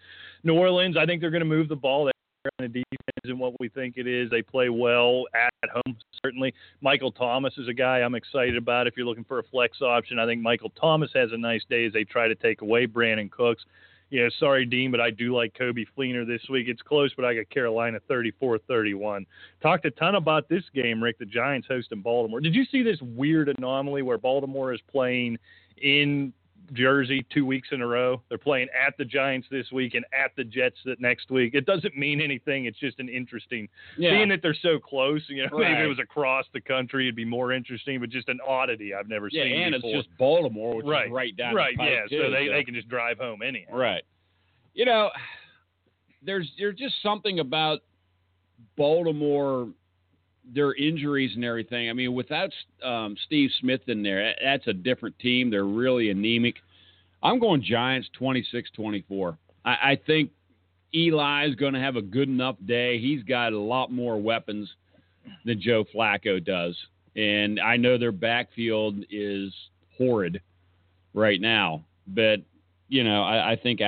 New 0.43 0.55
Orleans, 0.55 0.97
I 0.97 1.07
think 1.07 1.21
they're 1.21 1.31
going 1.31 1.43
to 1.43 1.47
move 1.47 1.69
the 1.69 1.77
ball 1.77 2.11
on 2.45 2.51
the 2.59 2.69
defense 2.69 3.25
and 3.25 3.39
what 3.39 3.59
we 3.61 3.69
think 3.69 3.97
it 3.97 4.07
is. 4.07 4.31
They 4.31 4.43
play 4.43 4.69
well 4.69 5.25
at 5.35 5.71
home, 5.71 5.97
certainly. 6.25 6.55
Michael 6.81 7.13
Thomas 7.13 7.55
is 7.59 7.69
a 7.69 7.75
guy 7.75 7.99
I'm 7.99 8.15
excited 8.15 8.57
about. 8.57 8.87
If 8.87 8.97
you're 8.97 9.07
looking 9.07 9.25
for 9.25 9.39
a 9.39 9.43
flex 9.43 9.83
option, 9.83 10.19
I 10.19 10.27
think 10.27 10.41
Michael 10.41 10.71
Thomas 10.71 11.11
has 11.15 11.33
a 11.33 11.37
nice 11.37 11.63
day 11.69 11.87
as 11.87 11.93
they 11.93 12.05
try 12.05 12.29
to 12.29 12.35
take 12.35 12.63
away 12.63 12.87
Brandin 12.87 13.31
Cooks. 13.31 13.65
Yeah, 14.09 14.29
sorry, 14.41 14.67
Dean, 14.67 14.91
but 14.91 15.01
I 15.01 15.11
do 15.11 15.37
like 15.37 15.55
Coby 15.55 15.87
Fleener 15.97 16.27
this 16.27 16.43
week. 16.49 16.67
It's 16.67 16.83
close, 16.83 17.13
but 17.15 17.25
I 17.25 17.35
got 17.35 17.49
Carolina 17.51 17.99
34 18.09 18.59
31. 18.59 19.25
Talked 19.63 19.85
a 19.85 19.91
ton 19.93 20.17
about 20.17 20.49
this 20.49 20.65
game, 20.75 21.01
Rick. 21.01 21.19
The 21.19 21.27
Giants 21.27 21.69
hosting 21.69 22.01
Baltimore. 22.01 22.41
Did 22.41 22.55
you 22.55 22.65
see 22.65 22.83
this 22.83 23.01
weird 23.01 23.49
anomaly 23.57 24.03
where 24.03 24.19
Baltimore 24.19 24.73
is 24.73 24.81
playing 24.91 25.39
in 25.81 26.33
Jersey 26.73 27.27
two 27.31 27.45
weeks 27.45 27.69
in 27.73 27.81
a 27.83 27.87
row. 27.87 28.23
They're 28.29 28.39
playing 28.39 28.69
at 28.71 28.97
the 28.97 29.05
Giants 29.05 29.49
this 29.51 29.73
week 29.73 29.95
and 29.95 30.05
at 30.13 30.31
the 30.37 30.45
Jets 30.45 30.77
that 30.85 31.01
next 31.01 31.31
week. 31.31 31.55
It 31.55 31.67
doesn't 31.67 31.97
mean 31.97 32.21
anything. 32.21 32.67
It's 32.67 32.79
just 32.79 33.01
an 33.01 33.09
interesting, 33.09 33.69
Yeah. 33.99 34.13
being 34.13 34.29
that 34.29 34.41
they're 34.43 34.55
so 34.55 34.79
close. 34.79 35.23
You 35.29 35.47
know, 35.49 35.59
Right. 35.59 35.81
it 35.81 35.87
was 35.89 35.99
across 35.99 36.47
the 36.53 36.61
country, 36.61 37.07
it'd 37.07 37.17
be 37.17 37.25
more 37.25 37.53
interesting. 37.53 37.99
But 37.99 38.11
just 38.11 38.29
an 38.29 38.39
oddity 38.47 38.95
I've 38.95 39.09
never 39.09 39.29
Yeah, 39.33 39.45
seen 39.45 39.53
and 39.63 39.73
before. 39.75 39.97
it's 39.97 40.07
just 40.07 40.19
Baltimore, 40.19 40.77
which 40.77 40.87
right, 40.87 41.07
is 41.07 41.13
right 41.13 41.37
down 41.37 41.55
right, 41.55 41.75
the 41.75 41.79
pipe, 41.79 41.87
Right, 41.89 41.93
yeah. 42.11 42.19
too, 42.19 42.25
so 42.25 42.31
they 42.31 42.49
they 42.49 42.63
can 42.65 42.75
just 42.75 42.89
drive 42.89 43.19
home 43.19 43.43
anyhow. 43.43 43.75
Right. 43.77 44.05
You 44.75 44.85
know, 44.85 45.11
there's 46.23 46.53
there's 46.59 46.77
just 46.77 46.95
something 47.03 47.41
about 47.41 47.81
Baltimore, 48.77 49.69
their 50.45 50.75
injuries 50.75 51.33
and 51.35 51.45
everything. 51.45 51.89
I 51.89 51.93
mean, 51.93 52.15
without 52.15 52.51
um, 52.85 53.17
Steve 53.27 53.51
Smith 53.61 53.83
in 53.89 54.03
there, 54.03 54.35
that's 54.43 54.67
a 54.67 54.73
different 54.73 55.19
team. 55.19 55.51
They're 55.51 55.65
really 55.65 56.11
anemic. 56.11 56.57
I'm 57.23 57.39
going 57.39 57.63
Giants 57.63 58.09
26-24. 58.19 59.37
I, 59.65 59.71
I 59.71 60.01
think 60.07 60.31
is 60.93 61.55
going 61.55 61.75
to 61.75 61.81
have 61.81 61.97
a 61.97 62.03
good 62.03 62.29
enough 62.29 62.57
day. 62.65 62.99
He's 62.99 63.23
got 63.23 63.53
a 63.53 63.59
lot 63.59 63.93
more 63.93 64.21
weapons 64.21 64.69
than 65.45 65.61
Joe 65.61 65.85
Flacco 65.95 66.45
does, 66.45 66.77
and 67.15 67.61
I 67.61 67.77
know 67.77 67.99
their 67.99 68.13
backfield 68.13 69.05
is 69.11 69.53
horrid 69.97 70.41
right 71.15 71.41
now, 71.41 71.85
but 72.07 72.41
you 72.89 73.05
know, 73.05 73.23
I, 73.23 73.53
I 73.53 73.57
think 73.57 73.81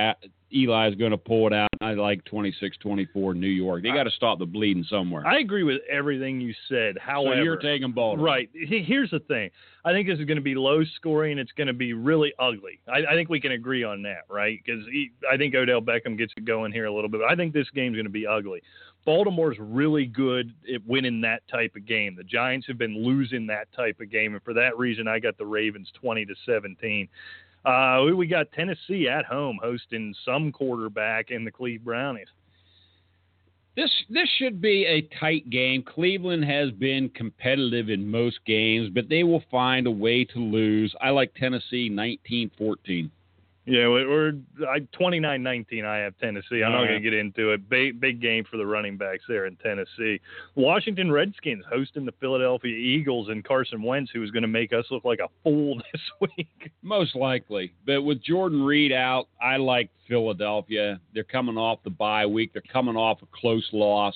Eli 0.53 0.89
is 0.89 0.95
going 0.95 1.11
to 1.11 1.17
pull 1.17 1.47
it 1.47 1.53
out. 1.53 1.69
I 1.81 1.93
like 1.93 2.23
26-24 2.25 3.35
New 3.35 3.47
York. 3.47 3.83
They 3.83 3.89
got 3.89 4.03
to 4.03 4.11
stop 4.11 4.39
the 4.39 4.45
bleeding 4.45 4.85
somewhere. 4.89 5.25
I 5.25 5.39
agree 5.39 5.63
with 5.63 5.81
everything 5.91 6.39
you 6.39 6.53
said. 6.69 6.95
so 6.95 7.01
However, 7.01 7.43
you're 7.43 7.57
taking 7.57 7.91
Baltimore, 7.91 8.25
Right. 8.25 8.49
Here's 8.53 9.11
the 9.11 9.19
thing. 9.19 9.49
I 9.85 9.91
think 9.91 10.07
this 10.07 10.19
is 10.19 10.25
going 10.25 10.37
to 10.37 10.41
be 10.41 10.55
low 10.55 10.83
scoring. 10.95 11.37
It's 11.37 11.51
going 11.51 11.67
to 11.67 11.73
be 11.73 11.93
really 11.93 12.33
ugly. 12.39 12.79
I, 12.87 13.11
I 13.11 13.13
think 13.15 13.29
we 13.29 13.41
can 13.41 13.51
agree 13.51 13.83
on 13.83 14.03
that, 14.03 14.21
right? 14.29 14.59
Because 14.63 14.85
I 15.31 15.35
think 15.37 15.55
Odell 15.55 15.81
Beckham 15.81 16.17
gets 16.17 16.33
it 16.37 16.45
going 16.45 16.71
here 16.71 16.85
a 16.85 16.93
little 16.93 17.09
bit. 17.09 17.21
I 17.27 17.35
think 17.35 17.53
this 17.53 17.69
game's 17.73 17.95
going 17.95 18.05
to 18.05 18.11
be 18.11 18.25
ugly. 18.25 18.61
Baltimore's 19.05 19.57
really 19.59 20.05
good 20.05 20.53
at 20.73 20.85
winning 20.87 21.19
that 21.21 21.45
type 21.49 21.75
of 21.75 21.85
game. 21.85 22.15
The 22.15 22.23
Giants 22.23 22.67
have 22.67 22.77
been 22.77 23.03
losing 23.03 23.47
that 23.47 23.67
type 23.75 23.99
of 23.99 24.09
game, 24.09 24.33
and 24.33 24.43
for 24.43 24.53
that 24.53 24.77
reason, 24.77 25.09
I 25.09 25.19
got 25.19 25.37
the 25.37 25.45
Ravens 25.45 25.91
20 25.99 26.25
to 26.25 26.35
17. 26.45 27.09
Uh, 27.65 28.05
we 28.15 28.27
got 28.27 28.51
Tennessee 28.51 29.07
at 29.07 29.25
home 29.25 29.59
hosting 29.61 30.13
some 30.25 30.51
quarterback 30.51 31.31
in 31.31 31.45
the 31.45 31.51
Cleve 31.51 31.83
Brownies. 31.83 32.27
This 33.75 33.89
this 34.09 34.29
should 34.37 34.61
be 34.61 34.85
a 34.85 35.01
tight 35.19 35.49
game. 35.49 35.81
Cleveland 35.81 36.45
has 36.45 36.69
been 36.71 37.09
competitive 37.09 37.89
in 37.89 38.09
most 38.09 38.37
games, 38.45 38.89
but 38.93 39.09
they 39.09 39.23
will 39.23 39.43
find 39.49 39.87
a 39.87 39.91
way 39.91 40.25
to 40.25 40.39
lose. 40.39 40.93
I 41.01 41.09
like 41.09 41.33
Tennessee 41.33 41.89
19-14. 41.89 43.09
Yeah, 43.65 43.87
we- 43.87 44.05
we're 44.05 44.33
I 44.67 44.79
29-19. 44.99 45.85
I 45.85 45.99
have 45.99 46.17
Tennessee. 46.17 46.63
I'm 46.63 46.73
not 46.73 46.85
going 46.85 46.95
to 46.95 46.99
get 46.99 47.13
into 47.13 47.51
it. 47.51 47.69
Big 47.69 47.97
big 47.99 48.19
game 48.21 48.43
for 48.43 48.57
the 48.57 48.65
running 48.65 48.97
backs 48.97 49.23
there 49.27 49.45
in 49.45 49.55
Tennessee. 49.55 50.19
Washington 50.55 51.09
Redskins 51.11 51.63
hosting 51.71 52.03
the 52.05 52.11
Philadelphia 52.19 52.75
Eagles 52.75 53.29
and 53.29 53.41
Carson 53.43 53.81
Wentz, 53.81 54.11
who 54.11 54.21
is 54.21 54.31
going 54.31 54.41
to 54.41 54.49
make 54.49 54.73
us 54.73 54.85
look 54.91 55.05
like 55.05 55.19
a 55.19 55.29
fool 55.43 55.77
this 55.93 56.01
week. 56.37 56.71
Most 56.81 57.15
likely. 57.15 57.73
But 57.85 58.01
with 58.01 58.21
Jordan 58.21 58.63
Reed 58.63 58.91
out, 58.91 59.27
I 59.41 59.55
like 59.55 59.89
Philadelphia. 60.09 60.99
They're 61.13 61.23
coming 61.23 61.57
off 61.57 61.79
the 61.85 61.89
bye 61.89 62.25
week. 62.25 62.51
They're 62.51 62.61
coming 62.63 62.97
off 62.97 63.21
a 63.21 63.27
close 63.33 63.69
loss. 63.71 64.15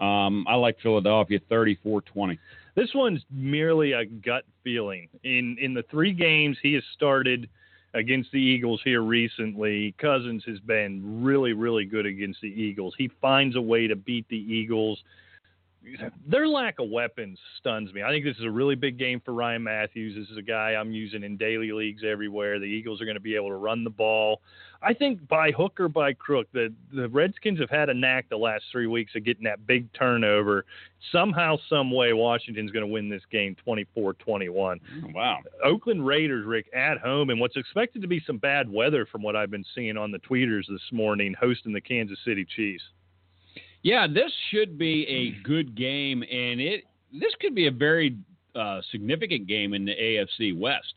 Um, 0.00 0.44
I 0.48 0.56
like 0.56 0.80
Philadelphia 0.80 1.38
34-20. 1.48 2.36
This 2.74 2.90
one's 2.92 3.22
merely 3.30 3.92
a 3.92 4.04
gut 4.04 4.42
feeling. 4.64 5.08
In 5.22 5.56
in 5.60 5.74
the 5.74 5.84
three 5.92 6.12
games 6.12 6.56
he 6.60 6.74
has 6.74 6.82
started 6.92 7.48
against 7.94 8.30
the 8.32 8.38
Eagles 8.38 8.80
here 8.84 9.02
recently, 9.02 9.94
Cousins 9.98 10.44
has 10.46 10.58
been 10.60 11.22
really, 11.22 11.52
really 11.52 11.84
good 11.84 12.06
against 12.06 12.40
the 12.40 12.48
Eagles. 12.48 12.94
He 12.98 13.10
finds 13.20 13.56
a 13.56 13.60
way 13.60 13.86
to 13.86 13.96
beat 13.96 14.28
the 14.28 14.36
Eagles. 14.36 15.02
Their 16.26 16.48
lack 16.48 16.78
of 16.78 16.88
weapons 16.88 17.38
stuns 17.58 17.92
me. 17.92 18.02
I 18.02 18.08
think 18.08 18.24
this 18.24 18.36
is 18.38 18.44
a 18.44 18.50
really 18.50 18.74
big 18.74 18.98
game 18.98 19.20
for 19.24 19.32
Ryan 19.32 19.62
Mathews. 19.62 20.14
This 20.16 20.30
is 20.30 20.38
a 20.38 20.42
guy 20.42 20.70
I'm 20.70 20.92
using 20.92 21.22
in 21.22 21.36
daily 21.36 21.72
leagues 21.72 22.02
everywhere. 22.04 22.58
The 22.58 22.64
Eagles 22.64 23.00
are 23.00 23.04
going 23.04 23.16
to 23.16 23.20
be 23.20 23.34
able 23.34 23.48
to 23.48 23.56
run 23.56 23.84
the 23.84 23.90
ball. 23.90 24.40
I 24.82 24.92
think 24.92 25.26
by 25.28 25.50
hook 25.50 25.80
or 25.80 25.88
by 25.88 26.12
crook, 26.12 26.46
the 26.52 26.72
the 26.92 27.08
Redskins 27.08 27.58
have 27.60 27.70
had 27.70 27.88
a 27.88 27.94
knack 27.94 28.28
the 28.28 28.36
last 28.36 28.64
three 28.70 28.86
weeks 28.86 29.12
of 29.14 29.24
getting 29.24 29.44
that 29.44 29.66
big 29.66 29.92
turnover. 29.92 30.64
Somehow, 31.12 31.56
some 31.68 31.90
way, 31.90 32.12
Washington's 32.12 32.70
going 32.70 32.86
to 32.86 32.92
win 32.92 33.08
this 33.08 33.22
game 33.30 33.56
24-21. 33.66 34.80
Wow. 35.14 35.38
Oakland 35.62 36.06
Raiders, 36.06 36.46
Rick, 36.46 36.66
at 36.74 36.98
home, 36.98 37.30
and 37.30 37.40
what's 37.40 37.56
expected 37.56 38.02
to 38.02 38.08
be 38.08 38.22
some 38.26 38.38
bad 38.38 38.70
weather 38.70 39.06
from 39.06 39.22
what 39.22 39.36
I've 39.36 39.50
been 39.50 39.64
seeing 39.74 39.96
on 39.96 40.10
the 40.10 40.18
tweeters 40.18 40.64
this 40.68 40.80
morning, 40.92 41.34
hosting 41.38 41.72
the 41.72 41.80
Kansas 41.80 42.18
City 42.24 42.46
Chiefs. 42.56 42.84
Yeah, 43.84 44.06
this 44.06 44.32
should 44.50 44.78
be 44.78 45.06
a 45.06 45.46
good 45.46 45.76
game, 45.76 46.22
and 46.22 46.58
it 46.58 46.84
this 47.12 47.32
could 47.38 47.54
be 47.54 47.66
a 47.66 47.70
very 47.70 48.16
uh, 48.56 48.80
significant 48.90 49.46
game 49.46 49.74
in 49.74 49.84
the 49.84 49.92
AFC 49.92 50.58
West. 50.58 50.94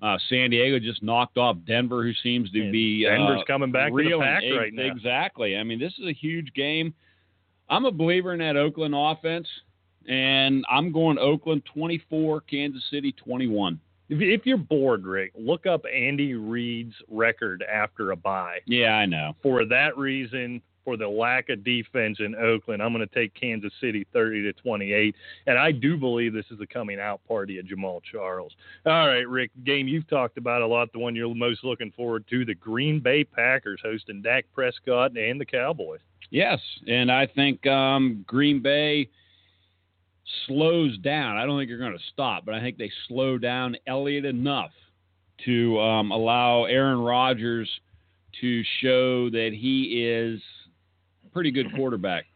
Uh, 0.00 0.16
San 0.28 0.48
Diego 0.48 0.78
just 0.78 1.02
knocked 1.02 1.36
off 1.36 1.56
Denver, 1.66 2.04
who 2.04 2.12
seems 2.22 2.50
to 2.52 2.62
And 2.62 2.72
be 2.72 3.04
Denver's 3.04 3.40
uh, 3.40 3.44
coming 3.46 3.72
back 3.72 3.90
to 3.90 3.96
the 3.96 4.18
pack 4.18 4.42
right 4.56 4.72
now. 4.72 4.84
Exactly. 4.84 5.56
I 5.56 5.64
mean, 5.64 5.80
this 5.80 5.92
is 5.98 6.06
a 6.06 6.12
huge 6.12 6.54
game. 6.54 6.94
I'm 7.68 7.84
a 7.84 7.90
believer 7.90 8.32
in 8.32 8.38
that 8.38 8.56
Oakland 8.56 8.94
offense, 8.96 9.48
and 10.08 10.64
I'm 10.70 10.92
going 10.92 11.18
Oakland 11.18 11.62
24, 11.74 12.42
Kansas 12.42 12.82
City 12.90 13.12
21. 13.12 13.78
If, 14.08 14.20
if 14.20 14.46
you're 14.46 14.56
bored, 14.56 15.04
Rick, 15.04 15.32
look 15.36 15.66
up 15.66 15.82
Andy 15.92 16.34
Reid's 16.34 16.94
record 17.08 17.64
after 17.70 18.12
a 18.12 18.16
bye. 18.16 18.58
Yeah, 18.66 18.92
I 18.92 19.06
know. 19.06 19.34
For 19.42 19.64
that 19.66 19.98
reason, 19.98 20.62
for 20.90 20.96
the 20.96 21.08
lack 21.08 21.50
of 21.50 21.62
defense 21.62 22.18
in 22.18 22.34
Oakland, 22.34 22.82
I'm 22.82 22.92
going 22.92 23.06
to 23.06 23.14
take 23.14 23.32
Kansas 23.40 23.72
City 23.80 24.04
30 24.12 24.42
to 24.42 24.52
28, 24.54 25.14
and 25.46 25.56
I 25.56 25.70
do 25.70 25.96
believe 25.96 26.32
this 26.32 26.46
is 26.50 26.58
the 26.58 26.66
coming 26.66 26.98
out 26.98 27.20
party 27.28 27.60
of 27.60 27.66
Jamaal 27.66 28.00
Charles. 28.02 28.50
All 28.84 29.06
right, 29.06 29.28
Rick, 29.28 29.52
game 29.64 29.86
you've 29.86 30.08
talked 30.08 30.36
about 30.36 30.62
a 30.62 30.66
lot, 30.66 30.92
the 30.92 30.98
one 30.98 31.14
you're 31.14 31.32
most 31.32 31.62
looking 31.62 31.92
forward 31.92 32.24
to, 32.30 32.44
the 32.44 32.56
Green 32.56 32.98
Bay 32.98 33.22
Packers 33.22 33.78
hosting 33.84 34.20
Dak 34.20 34.46
Prescott 34.52 35.16
and 35.16 35.40
the 35.40 35.44
Cowboys. 35.44 36.00
Yes, 36.30 36.58
and 36.88 37.12
I 37.12 37.28
think 37.28 37.64
um, 37.68 38.24
Green 38.26 38.60
Bay 38.60 39.08
slows 40.48 40.98
down. 40.98 41.36
I 41.36 41.46
don't 41.46 41.56
think 41.56 41.70
they're 41.70 41.78
going 41.78 41.96
to 41.96 42.04
stop, 42.12 42.44
but 42.44 42.56
I 42.56 42.60
think 42.60 42.78
they 42.78 42.90
slow 43.06 43.38
down 43.38 43.76
Elliott 43.86 44.24
enough 44.24 44.72
to 45.44 45.78
um, 45.78 46.10
allow 46.10 46.64
Aaron 46.64 46.98
Rodgers 46.98 47.70
to 48.40 48.62
show 48.80 49.30
that 49.30 49.50
he 49.52 50.04
is 50.04 50.40
pretty 51.32 51.50
good 51.50 51.74
quarterback. 51.74 52.26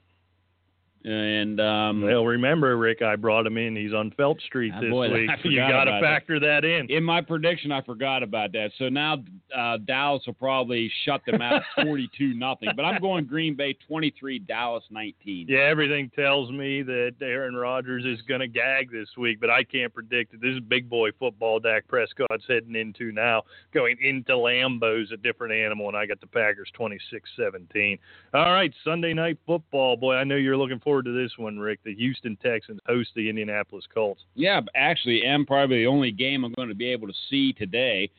And 1.04 1.60
um, 1.60 2.00
Well, 2.02 2.24
remember, 2.24 2.78
Rick, 2.78 3.02
I 3.02 3.16
brought 3.16 3.46
him 3.46 3.58
in. 3.58 3.76
He's 3.76 3.92
on 3.92 4.10
Phelps 4.16 4.42
Street 4.44 4.72
Ah, 4.74 4.80
this 4.80 4.90
boy, 4.90 5.12
week. 5.12 5.30
You 5.44 5.58
got 5.58 5.68
to 5.84 5.90
about 5.90 6.00
that. 6.00 6.02
factor 6.02 6.40
that 6.40 6.64
in. 6.64 6.90
in 6.90 7.04
my 7.04 7.20
prediction, 7.20 7.70
I 7.72 7.82
forgot 7.82 8.22
about 8.22 8.52
that. 8.52 8.70
So 8.78 8.88
now 8.88 9.18
uh, 9.54 9.76
Dallas 9.84 10.22
will 10.26 10.32
probably 10.32 10.90
shut 11.04 11.20
them 11.26 11.42
out, 11.42 11.60
forty-two 11.82 12.32
nothing. 12.34 12.70
But 12.74 12.84
I'm 12.86 13.02
going 13.02 13.26
Green 13.26 13.54
Bay 13.54 13.76
twenty-three, 13.86 14.38
Dallas 14.38 14.84
nineteen. 14.90 15.46
Yeah, 15.46 15.58
everything 15.68 16.10
tells 16.16 16.50
me 16.50 16.82
that 16.82 17.16
Aaron 17.20 17.54
Rodgers 17.54 18.04
is 18.06 18.22
going 18.22 18.40
to 18.40 18.48
gag 18.48 18.90
this 18.90 19.08
week, 19.18 19.40
but 19.40 19.50
I 19.50 19.62
can't 19.62 19.92
predict 19.92 20.32
it. 20.32 20.40
This 20.40 20.54
is 20.54 20.60
big 20.60 20.88
boy 20.88 21.10
football 21.18 21.60
Dak 21.60 21.86
Prescott's 21.86 22.44
heading 22.48 22.76
into 22.76 23.12
now. 23.12 23.42
Going 23.74 23.96
into 24.00 24.32
Lambeau's 24.32 25.12
a 25.12 25.18
different 25.18 25.52
animal, 25.52 25.88
and 25.88 25.96
I 25.98 26.06
got 26.06 26.20
the 26.22 26.26
Packers 26.26 26.70
26-17. 26.80 27.98
All 28.32 28.52
right, 28.52 28.72
Sunday 28.84 29.12
night 29.12 29.38
football. 29.46 29.96
Boy, 29.98 30.14
I 30.14 30.24
know 30.24 30.36
you're 30.36 30.56
looking 30.56 30.80
forward 30.80 30.93
to 31.02 31.12
this 31.12 31.32
one, 31.36 31.58
Rick. 31.58 31.80
The 31.84 31.94
Houston 31.94 32.36
Texans 32.42 32.80
host 32.86 33.10
the 33.14 33.28
Indianapolis 33.28 33.84
Colts. 33.92 34.22
Yeah, 34.34 34.60
actually, 34.74 35.24
am 35.24 35.46
probably 35.46 35.78
the 35.78 35.86
only 35.86 36.10
game 36.10 36.44
I'm 36.44 36.52
going 36.54 36.68
to 36.68 36.74
be 36.74 36.90
able 36.90 37.08
to 37.08 37.14
see 37.30 37.52
today. 37.52 38.10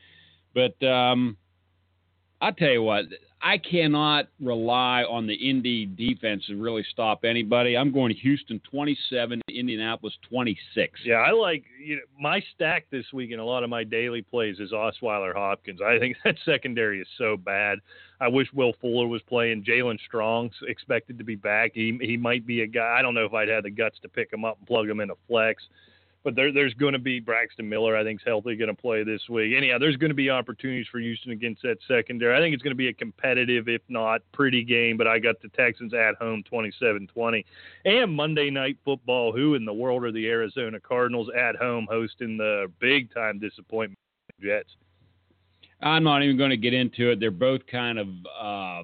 But 0.53 0.81
um, 0.85 1.37
I 2.41 2.51
tell 2.51 2.69
you 2.69 2.83
what, 2.83 3.05
I 3.41 3.59
cannot 3.59 4.27
rely 4.41 5.03
on 5.03 5.27
the 5.27 5.35
Indy 5.35 5.85
defense 5.85 6.45
to 6.47 6.55
really 6.55 6.83
stop 6.91 7.23
anybody. 7.23 7.77
I'm 7.77 7.93
going 7.93 8.11
to 8.11 8.19
Houston 8.21 8.59
27, 8.71 9.41
Indianapolis 9.49 10.15
26. 10.27 10.99
Yeah, 11.05 11.15
I 11.15 11.31
like 11.31 11.63
you 11.79 11.97
know 11.97 12.01
my 12.19 12.41
stack 12.55 12.87
this 12.89 13.05
week 13.13 13.31
in 13.31 13.39
a 13.39 13.45
lot 13.45 13.63
of 13.63 13.69
my 13.69 13.83
daily 13.83 14.23
plays 14.23 14.59
is 14.59 14.71
Osweiler 14.71 15.33
Hopkins. 15.35 15.79
I 15.79 15.99
think 15.99 16.17
that 16.23 16.35
secondary 16.43 17.01
is 17.01 17.07
so 17.17 17.37
bad. 17.37 17.79
I 18.19 18.27
wish 18.29 18.47
Will 18.53 18.73
Fuller 18.81 19.07
was 19.07 19.21
playing. 19.23 19.63
Jaelen 19.63 19.99
Strong's 20.07 20.55
expected 20.67 21.17
to 21.19 21.23
be 21.23 21.35
back. 21.35 21.71
He 21.75 21.97
he 22.01 22.17
might 22.17 22.47
be 22.47 22.61
a 22.61 22.67
guy. 22.67 22.97
I 22.97 23.01
don't 23.01 23.13
know 23.13 23.25
if 23.25 23.33
I'd 23.33 23.49
have 23.49 23.63
the 23.63 23.69
guts 23.69 23.99
to 24.01 24.09
pick 24.09 24.33
him 24.33 24.43
up 24.43 24.57
and 24.57 24.67
plug 24.67 24.89
him 24.89 24.99
in 25.01 25.11
a 25.11 25.15
flex. 25.27 25.63
But 26.25 26.35
there, 26.35 26.51
there's 26.51 26.73
going 26.73 26.93
to 26.93 26.99
be 26.99 27.19
Braxton 27.19 27.69
Miller. 27.69 27.95
I 27.95 28.03
think 28.03 28.19
is 28.19 28.25
healthy, 28.25 28.55
going 28.55 28.75
to 28.75 28.81
play 28.81 29.03
this 29.03 29.21
week. 29.29 29.53
Anyhow, 29.55 29.77
there's 29.77 29.95
going 29.95 30.09
to 30.09 30.15
be 30.15 30.31
opportunities 30.31 30.87
for 30.91 30.99
Houston 30.99 31.31
against 31.31 31.61
that 31.61 31.77
secondary. 31.87 32.35
I 32.35 32.39
think 32.39 32.55
it's 32.55 32.63
going 32.63 32.71
to 32.71 32.75
be 32.75 32.87
a 32.87 32.93
competitive, 32.93 33.69
if 33.69 33.83
not 33.89 34.21
pretty 34.33 34.63
game. 34.63 34.97
But 34.97 35.05
I 35.05 35.19
got 35.19 35.39
the 35.39 35.49
Texans 35.49 35.93
at 35.93 36.15
home, 36.15 36.43
27-20, 36.51 37.45
and 37.85 38.11
Monday 38.11 38.49
Night 38.49 38.77
Football. 38.83 39.33
Who 39.33 39.53
in 39.53 39.65
the 39.65 39.73
world 39.73 40.03
are 40.03 40.11
the 40.11 40.27
Arizona 40.27 40.79
Cardinals 40.79 41.29
at 41.37 41.55
home 41.55 41.87
hosting 41.89 42.37
the 42.37 42.71
big 42.79 43.13
time 43.13 43.37
disappointment 43.37 43.99
Jets? 44.41 44.75
I'm 45.81 46.03
not 46.03 46.23
even 46.23 46.37
going 46.37 46.49
to 46.49 46.57
get 46.57 46.73
into 46.73 47.11
it. 47.11 47.19
They're 47.19 47.29
both 47.29 47.67
kind 47.67 47.99
of 47.99 48.07
uh, 48.39 48.83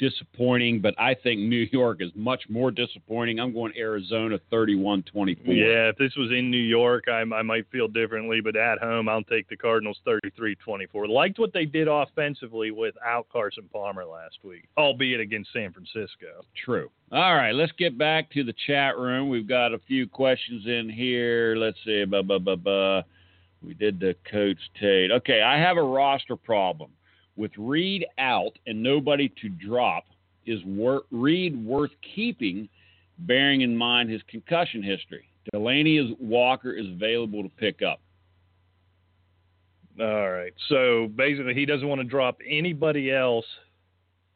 disappointing, 0.00 0.80
but 0.80 0.94
I 0.98 1.14
think 1.14 1.40
New 1.40 1.68
York 1.70 1.98
is 2.00 2.10
much 2.16 2.42
more 2.48 2.70
disappointing. 2.70 3.38
I'm 3.38 3.52
going 3.52 3.72
Arizona 3.76 4.40
31 4.50 5.04
24. 5.04 5.54
Yeah, 5.54 5.90
if 5.90 5.96
this 5.96 6.16
was 6.16 6.30
in 6.30 6.50
New 6.50 6.56
York, 6.56 7.04
I, 7.06 7.20
I 7.20 7.42
might 7.42 7.70
feel 7.70 7.86
differently, 7.86 8.40
but 8.40 8.56
at 8.56 8.78
home, 8.78 9.08
I'll 9.08 9.22
take 9.22 9.48
the 9.48 9.56
Cardinals 9.56 9.98
33-24. 10.06 11.08
Liked 11.08 11.38
what 11.38 11.52
they 11.52 11.66
did 11.66 11.86
offensively 11.86 12.70
without 12.70 13.28
Carson 13.30 13.68
Palmer 13.70 14.06
last 14.06 14.38
week, 14.42 14.66
albeit 14.78 15.20
against 15.20 15.52
San 15.52 15.72
Francisco. 15.72 16.44
True. 16.64 16.90
All 17.12 17.34
right, 17.34 17.52
let's 17.52 17.72
get 17.72 17.98
back 17.98 18.30
to 18.30 18.42
the 18.42 18.54
chat 18.66 18.96
room. 18.96 19.28
We've 19.28 19.48
got 19.48 19.74
a 19.74 19.78
few 19.86 20.08
questions 20.08 20.66
in 20.66 20.88
here. 20.88 21.54
Let's 21.56 21.78
see. 21.84 22.04
Blah, 22.06 22.22
blah, 22.22 22.38
blah, 22.38 22.56
blah. 22.56 23.02
We 23.62 23.74
did 23.74 24.00
the 24.00 24.16
coach 24.30 24.58
Tate. 24.80 25.10
Okay, 25.10 25.42
I 25.42 25.58
have 25.58 25.76
a 25.76 25.82
roster 25.82 26.36
problem. 26.36 26.90
With 27.36 27.52
Reed 27.56 28.06
out 28.18 28.58
and 28.66 28.82
nobody 28.82 29.28
to 29.40 29.48
drop, 29.48 30.04
is 30.46 30.62
wor- 30.64 31.04
Reed 31.10 31.56
worth 31.64 31.92
keeping, 32.14 32.68
bearing 33.20 33.60
in 33.62 33.76
mind 33.76 34.10
his 34.10 34.22
concussion 34.28 34.82
history? 34.82 35.24
Delanie 35.54 35.98
is 36.04 36.14
Walker 36.20 36.72
is 36.72 36.86
available 36.86 37.42
to 37.42 37.48
pick 37.50 37.82
up. 37.82 38.00
All 39.98 40.30
right. 40.30 40.52
So 40.68 41.08
basically, 41.14 41.54
he 41.54 41.66
doesn't 41.66 41.86
want 41.86 42.00
to 42.00 42.06
drop 42.06 42.38
anybody 42.48 43.10
else. 43.12 43.44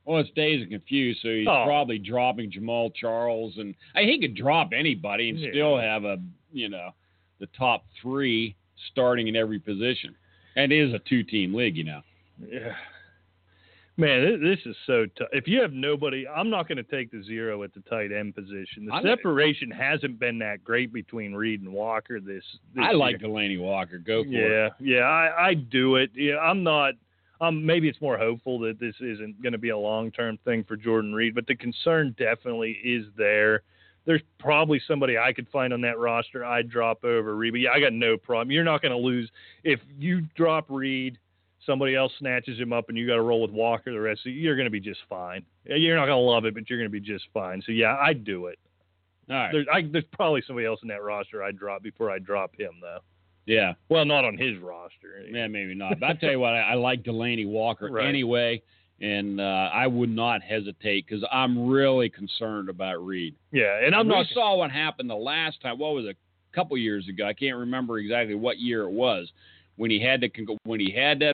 Well, 0.05 0.21
it's 0.21 0.31
days 0.31 0.63
of 0.63 0.69
confused, 0.69 1.21
so 1.23 1.29
he's 1.29 1.47
Oh. 1.49 1.65
probably 1.65 1.99
dropping 1.99 2.51
Jamaal 2.51 2.95
Charles, 2.95 3.57
and 3.57 3.75
I 3.95 4.01
mean, 4.01 4.09
he 4.11 4.19
could 4.21 4.35
drop 4.37 4.73
anybody 4.75 5.31
and 5.31 5.39
Yeah. 5.39 5.51
still 5.51 5.79
have 5.79 6.05
a 6.05 6.21
you 6.53 6.69
know 6.69 6.91
the 7.39 7.47
top 7.49 7.85
three 8.01 8.55
starting 8.91 9.29
in 9.29 9.37
every 9.37 9.59
position. 9.59 10.15
And 10.57 10.71
it 10.73 10.79
is 10.79 10.93
a 10.93 10.99
two-team 11.01 11.53
league, 11.55 11.77
you 11.77 11.85
know. 11.85 12.03
Yeah. 12.41 12.75
Man, 13.97 14.43
this 14.43 14.59
is 14.67 14.75
so 14.89 15.07
tough. 15.17 15.29
If 15.31 15.47
you 15.47 15.61
have 15.63 15.73
nobody, 15.73 16.27
I'm 16.27 16.51
not 16.51 16.67
going 16.67 16.79
to 16.79 16.83
take 16.83 17.13
the 17.13 17.23
zero 17.23 17.63
at 17.63 17.73
the 17.75 17.81
tight 17.83 18.11
end 18.11 18.35
position. 18.35 18.87
The 18.87 18.93
I'm- 18.93 19.05
separation 19.05 19.71
hasn't 19.71 20.19
been 20.19 20.39
that 20.41 20.65
great 20.65 20.93
between 20.93 21.33
Reed 21.33 21.61
and 21.63 21.73
Walker 21.73 22.19
this. 22.19 22.43
this 22.75 22.85
I 22.85 22.89
year. 22.91 22.97
like 22.97 23.19
Delanie 23.19 23.61
Walker. 23.61 23.99
Go 23.99 24.25
for 24.25 24.31
it. 24.31 24.33
Yeah, 24.33 24.69
yeah, 24.81 25.03
I, 25.05 25.49
I 25.49 25.55
do 25.55 25.95
it. 25.97 26.11
Yeah, 26.15 26.39
I'm 26.39 26.65
not. 26.65 26.95
Um, 27.41 27.65
maybe 27.65 27.89
it's 27.89 28.01
more 28.01 28.19
hopeful 28.19 28.59
that 28.61 28.81
this 28.81 28.95
isn't 29.01 29.41
going 29.43 29.53
to 29.53 29.59
be 29.59 29.69
a 29.69 29.79
long 29.79 30.11
term 30.11 30.39
thing 30.45 30.65
for 30.65 30.77
Jordan 30.77 31.13
Reed, 31.15 31.35
but 31.35 31.47
the 31.47 31.55
concern 31.55 32.17
definitely 32.19 32.73
is 32.85 33.05
there. 33.17 33.63
There's 34.07 34.23
probably 34.39 34.81
somebody 34.89 35.19
I 35.19 35.33
could 35.33 35.49
find 35.51 35.73
on 35.73 35.81
that 35.83 35.99
roster 35.99 36.45
I'd 36.45 36.69
drop 36.69 37.05
over 37.05 37.37
Reed. 37.37 37.53
But 37.53 37.61
yeah, 37.61 37.71
I 37.71 37.81
got 37.81 37.93
no 37.93 38.17
problem. 38.17 38.51
You're 38.51 38.65
not 38.65 38.83
going 38.83 38.93
to 38.93 38.99
lose 38.99 39.31
if 39.63 39.81
you 39.99 40.23
drop 40.37 40.67
Reed. 40.69 41.19
Somebody 41.67 41.95
else 41.97 42.13
snatches 42.19 42.59
him 42.59 42.73
up, 42.73 42.89
and 42.89 42.99
you 42.99 43.07
got 43.07 43.15
to 43.15 43.23
roll 43.23 43.41
with 43.43 43.51
Walker 43.51 43.91
the 43.93 44.01
rest. 44.01 44.21
of 44.21 44.25
the 44.27 44.31
You're 44.33 44.57
going 44.57 44.67
to 44.67 44.71
be 44.71 44.81
just 44.81 45.01
fine. 45.09 45.45
You're 45.65 45.97
not 45.97 46.07
going 46.07 46.19
to 46.19 46.31
love 46.31 46.45
it, 46.45 46.55
but 46.55 46.69
you're 46.69 46.79
going 46.79 46.91
to 46.91 46.93
be 46.93 47.01
just 47.01 47.25
fine. 47.33 47.63
So 47.65 47.73
yeah, 47.73 47.97
I'd 48.01 48.25
do 48.25 48.47
it. 48.47 48.59
All 49.31 49.37
right. 49.37 49.53
There's, 49.53 49.67
I, 49.73 49.83
there's 49.91 50.05
probably 50.13 50.43
somebody 50.47 50.67
else 50.67 50.81
in 50.83 50.89
that 50.89 51.03
roster 51.03 51.43
I'd 51.43 51.59
drop 51.59 51.83
before 51.83 52.11
I 52.11 52.19
drop 52.19 52.55
him, 52.59 52.73
though. 52.83 52.99
yeah. 53.47 53.73
Well, 53.89 54.05
not 54.05 54.25
on 54.27 54.37
his 54.37 54.59
roster. 54.59 55.25
Yeah, 55.31 55.47
maybe 55.47 55.75
not. 55.75 55.99
But 56.01 56.11
I 56.11 56.13
tell 56.15 56.31
you 56.31 56.41
what, 56.41 56.53
I, 56.53 56.61
I 56.61 56.75
like 56.75 57.03
Delanie 57.03 57.49
Walker 57.49 57.89
Right. 57.91 58.07
anyway. 58.07 58.63
and 59.01 59.41
uh, 59.41 59.71
I 59.73 59.87
would 59.87 60.11
not 60.11 60.43
hesitate 60.43 61.07
because 61.07 61.25
I'm 61.33 61.67
really 61.67 62.11
concerned 62.11 62.69
about 62.69 63.05
Reed. 63.05 63.35
Yeah, 63.51 63.85
and 63.85 63.95
I'm 63.95 64.07
we 64.09 64.15
not. 64.15 64.27
saw 64.35 64.57
what 64.57 64.71
happened 64.71 65.09
the 65.09 65.15
last 65.17 65.61
time. 65.63 65.79
What 65.79 65.95
was 65.95 66.05
it? 66.05 66.17
A 66.53 66.55
couple 66.55 66.77
years 66.77 67.09
ago. 67.09 67.27
I 67.27 67.33
can't 67.33 67.57
remember 67.57 67.99
exactly 67.99 68.35
what 68.37 68.59
year 68.61 68.83
it 68.83 68.91
was 68.93 69.33
when 69.77 69.91
he 69.91 69.99
had 70.01 70.21
to 70.21 70.29
con- 70.29 70.57
when 70.65 70.79
he 70.81 70.93
had 70.93 71.19
that. 71.21 71.33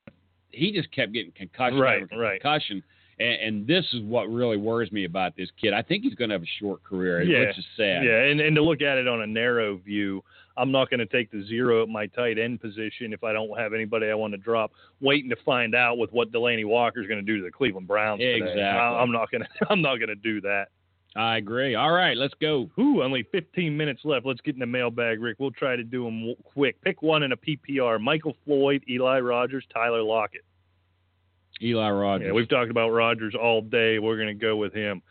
He 0.53 0.71
just 0.71 0.91
kept 0.91 1.11
getting 1.13 1.31
concussion 1.31 1.79
Right, 1.79 2.03
after 2.03 2.17
right. 2.17 2.41
concussion. 2.41 2.83
And, 3.19 3.41
and 3.41 3.67
this 3.67 3.85
is 3.93 4.01
what 4.01 4.29
really 4.31 4.57
worries 4.57 4.91
me 4.91 5.03
about 5.05 5.35
this 5.35 5.49
kid. 5.61 5.73
I 5.73 5.81
think 5.83 6.03
he's 6.03 6.15
going 6.15 6.29
to 6.29 6.35
have 6.35 6.41
a 6.43 6.51
short 6.59 6.83
career, 6.83 7.21
Yeah, 7.21 7.47
which 7.47 7.57
is 7.59 7.65
sad. 7.77 8.03
Yeah, 8.03 8.23
and, 8.23 8.39
and 8.39 8.55
to 8.55 8.63
look 8.63 8.81
at 8.81 8.97
it 8.97 9.07
on 9.07 9.21
a 9.21 9.27
narrow 9.27 9.77
view, 9.77 10.23
I'm 10.57 10.71
not 10.71 10.89
going 10.89 10.99
to 10.99 11.05
take 11.05 11.29
the 11.31 11.43
zero 11.47 11.83
at 11.83 11.89
my 11.89 12.07
tight 12.07 12.37
end 12.39 12.61
position 12.61 13.13
if 13.13 13.23
I 13.23 13.31
don't 13.31 13.57
have 13.59 13.73
anybody 13.73 14.07
I 14.09 14.15
want 14.15 14.33
to 14.33 14.37
drop. 14.37 14.71
Waiting 15.01 15.29
to 15.29 15.35
find 15.45 15.75
out 15.75 15.97
with 15.97 16.11
what 16.11 16.31
Delanie 16.31 16.65
Walker's 16.65 17.07
going 17.07 17.19
to 17.19 17.25
do 17.25 17.37
to 17.37 17.43
the 17.43 17.51
Cleveland 17.51 17.87
Browns. 17.87 18.19
today. 18.19 18.37
Exactly. 18.37 18.61
I, 18.63 18.99
I'm 19.01 19.11
not 19.11 19.29
going 19.31 19.43
to. 19.59 19.67
I'm 19.69 19.81
not 19.81 19.97
going 19.97 20.09
to 20.09 20.15
do 20.15 20.41
that. 20.41 20.69
I 21.15 21.37
agree. 21.37 21.75
All 21.75 21.91
right, 21.91 22.15
let's 22.15 22.33
go. 22.39 22.69
Ooh, 22.79 23.03
only 23.03 23.23
15 23.31 23.75
minutes 23.75 24.01
left. 24.05 24.25
Let's 24.25 24.39
get 24.41 24.55
in 24.55 24.59
the 24.59 24.65
mailbag, 24.65 25.19
Rick. 25.19 25.37
We'll 25.39 25.51
try 25.51 25.75
to 25.75 25.83
do 25.83 26.05
them 26.05 26.33
quick. 26.43 26.81
Pick 26.81 27.01
one 27.01 27.23
in 27.23 27.33
a 27.33 27.37
PPR: 27.37 27.99
Michael 27.99 28.35
Floyd, 28.45 28.83
Eli 28.89 29.19
Rogers, 29.19 29.65
Tyler 29.73 30.01
Lockett. 30.01 30.45
Eli 31.61 31.89
Rogers. 31.89 32.27
Yeah, 32.27 32.33
we've 32.33 32.49
talked 32.49 32.71
about 32.71 32.89
Rogers 32.89 33.35
all 33.35 33.61
day. 33.61 33.99
We're 33.99 34.15
going 34.15 34.27
to 34.27 34.33
go 34.33 34.55
with 34.55 34.73
him. 34.73 35.01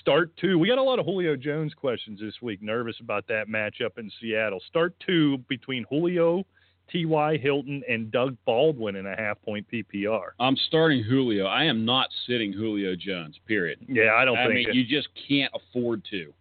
Start 0.00 0.36
two. 0.36 0.58
We 0.58 0.68
got 0.68 0.78
a 0.78 0.82
lot 0.82 0.98
of 0.98 1.06
Julio 1.06 1.34
Jones 1.36 1.74
questions 1.74 2.20
this 2.20 2.34
week. 2.40 2.62
Nervous 2.62 2.96
about 3.00 3.26
that 3.28 3.48
matchup 3.48 3.98
in 3.98 4.10
Seattle. 4.20 4.60
Start 4.68 4.94
two 5.04 5.38
between 5.48 5.84
Julio, 5.90 6.44
T.Y. 6.90 7.36
Hilton, 7.38 7.82
and 7.88 8.10
Doug 8.10 8.36
Baldwin 8.46 8.96
in 8.96 9.06
a 9.06 9.14
half 9.16 9.40
point 9.42 9.66
PPR. 9.70 10.30
I'm 10.40 10.56
starting 10.68 11.02
Julio. 11.02 11.46
I 11.46 11.64
am 11.64 11.84
not 11.84 12.08
sitting 12.26 12.52
Julio 12.52 12.94
Jones. 12.96 13.36
Period. 13.46 13.78
Yeah, 13.88 14.14
I 14.14 14.24
don't 14.24 14.38
I 14.38 14.44
think 14.46 14.54
mean, 14.54 14.68
it- 14.70 14.74
you 14.74 14.84
just 14.84 15.08
can't 15.28 15.52
afford 15.54 16.02
to. 16.10 16.32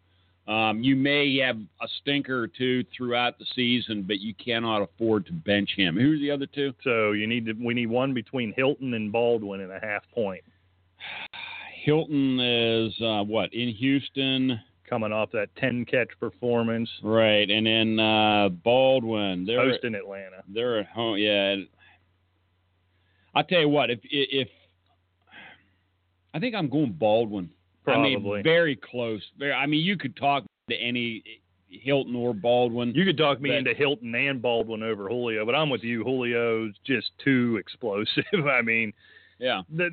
Um, 0.52 0.82
you 0.82 0.96
may 0.96 1.36
have 1.40 1.58
a 1.82 1.88
stinker 2.00 2.42
or 2.44 2.48
two 2.48 2.86
throughout 2.96 3.38
the 3.38 3.46
season, 3.54 4.04
but 4.04 4.20
you 4.22 4.34
cannot 4.34 4.82
afford 4.82 5.26
to 5.26 5.34
bench 5.34 5.72
him. 5.76 5.98
Who's 5.98 6.22
the 6.22 6.32
other 6.32 6.46
two? 6.46 6.74
so. 6.86 7.12
You 7.12 7.28
need 7.28 7.46
to. 7.48 7.52
We 7.54 7.74
need 7.74 7.88
one 7.88 8.14
between 8.14 8.54
Hilton 8.56 8.94
and 8.94 9.12
Baldwin 9.12 9.60
in 9.60 9.72
a 9.72 9.80
half 9.82 10.04
point. 10.14 10.42
Hilton 11.84 12.40
is 12.40 12.94
uh, 13.02 13.24
what 13.24 13.54
in 13.54 13.70
Houston, 13.70 14.60
Coming 14.90 15.12
off 15.12 15.32
that 15.34 15.50
10 15.58 15.84
catch 15.86 16.08
performance, 16.20 16.90
right? 17.04 17.50
And 17.50 17.66
then 17.68 18.00
uh, 18.00 18.48
Baldwin. 18.50 19.46
They're 19.46 19.70
hosting 19.70 19.96
Atlanta. 19.96 20.44
they're 20.48 20.80
at 20.80 20.88
home. 20.88 21.18
Yeah. 21.18 21.56
I'll 23.36 23.44
tell 23.44 23.60
you 23.60 23.70
what. 23.70 23.90
If 23.90 24.00
if 24.04 24.48
I 26.34 26.40
think 26.40 26.56
I'm 26.56 26.70
going 26.70 26.94
Baldwin. 26.94 27.50
I 27.86 27.92
Probably. 27.92 28.16
mean, 28.18 28.44
very 28.44 28.76
close. 28.76 29.22
Very. 29.38 29.54
I 29.54 29.66
mean, 29.66 29.84
you 29.84 29.98
could 29.98 30.16
talk 30.18 30.44
to 30.70 30.76
any 30.76 31.24
Hilton 31.70 32.16
or 32.16 32.34
Baldwin. 32.34 32.94
You 32.96 33.06
could 33.06 33.18
talk 33.18 33.40
me 33.42 33.50
But- 33.50 33.58
into 33.58 33.74
Hilton 33.74 34.14
and 34.16 34.42
Baldwin 34.42 34.84
over 34.84 35.08
Julio, 35.10 35.46
but 35.46 35.56
I'm 35.56 35.70
with 35.70 35.84
you. 35.84 36.04
Julio's 36.04 36.74
just 36.86 37.12
too 37.24 37.58
explosive. 37.60 38.24
I 38.50 38.62
mean, 38.62 38.94
yeah. 39.40 39.62
the 39.70 39.90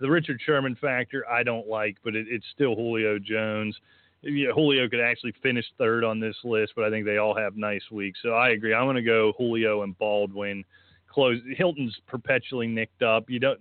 the 0.00 0.08
Richard 0.10 0.40
Sherman 0.44 0.76
factor 0.80 1.28
I 1.30 1.42
don't 1.42 1.66
like, 1.68 1.96
but 2.04 2.14
it, 2.16 2.26
it's 2.30 2.46
still 2.54 2.74
Julio 2.74 3.18
Jones. 3.18 3.76
Yeah, 4.22 4.50
Julio 4.52 4.88
could 4.88 5.00
actually 5.00 5.32
finish 5.42 5.64
third 5.78 6.02
on 6.02 6.18
this 6.18 6.36
list, 6.42 6.72
but 6.74 6.84
I 6.84 6.90
think 6.90 7.06
they 7.06 7.18
all 7.18 7.36
have 7.36 7.56
nice 7.56 7.82
weeks. 7.90 8.18
So 8.22 8.30
I 8.30 8.50
agree. 8.50 8.74
I'm 8.74 8.86
going 8.86 8.96
to 8.96 9.02
go 9.02 9.32
Julio 9.38 9.82
and 9.82 9.96
Baldwin. 9.98 10.64
Close. 11.08 11.38
Hilton's 11.56 11.96
perpetually 12.06 12.66
nicked 12.66 13.02
up. 13.02 13.30
You 13.30 13.38
don't. 13.38 13.60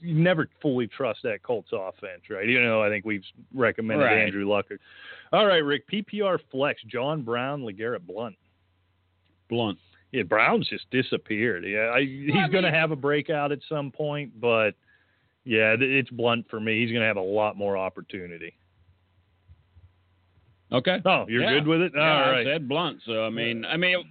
You 0.00 0.14
never 0.14 0.48
fully 0.60 0.88
trust 0.88 1.20
that 1.22 1.44
Colts 1.44 1.70
offense, 1.72 2.22
right? 2.28 2.48
Even 2.48 2.64
though 2.64 2.82
I 2.82 2.88
think 2.88 3.04
we've 3.04 3.22
recommended 3.54 4.04
Right. 4.04 4.18
Andrew 4.18 4.48
Luck. 4.48 4.66
All 5.32 5.46
right, 5.46 5.58
Rick. 5.58 5.88
PPR 5.88 6.38
flex. 6.50 6.82
John 6.88 7.22
Brown, 7.22 7.62
LeGarrette 7.62 8.04
Blunt. 8.04 8.34
Blunt. 9.48 9.78
Yeah, 10.10 10.24
Brown's 10.24 10.68
just 10.68 10.90
disappeared. 10.90 11.64
Yeah, 11.64 11.92
I, 11.94 12.00
he's 12.00 12.32
I 12.36 12.48
going 12.48 12.64
to 12.64 12.70
have 12.70 12.90
a 12.90 12.96
breakout 12.96 13.52
at 13.52 13.60
some 13.68 13.90
point, 13.92 14.40
but 14.40 14.72
yeah, 15.44 15.76
it's 15.78 16.10
blunt 16.10 16.46
for 16.50 16.60
me. 16.60 16.80
He's 16.80 16.90
going 16.90 17.00
to 17.00 17.06
have 17.06 17.16
a 17.16 17.20
lot 17.20 17.56
more 17.56 17.76
opportunity. 17.76 18.54
Okay. 20.72 21.00
Oh, 21.04 21.26
you're 21.28 21.42
Yeah. 21.42 21.50
good 21.54 21.66
with 21.66 21.82
it? 21.82 21.92
Yeah, 21.94 22.00
All 22.00 22.24
I 22.24 22.30
right. 22.30 22.46
said 22.46 22.68
blunt. 22.68 23.00
So 23.04 23.24
I 23.24 23.30
mean, 23.30 23.64
I 23.64 23.76
mean, 23.76 24.04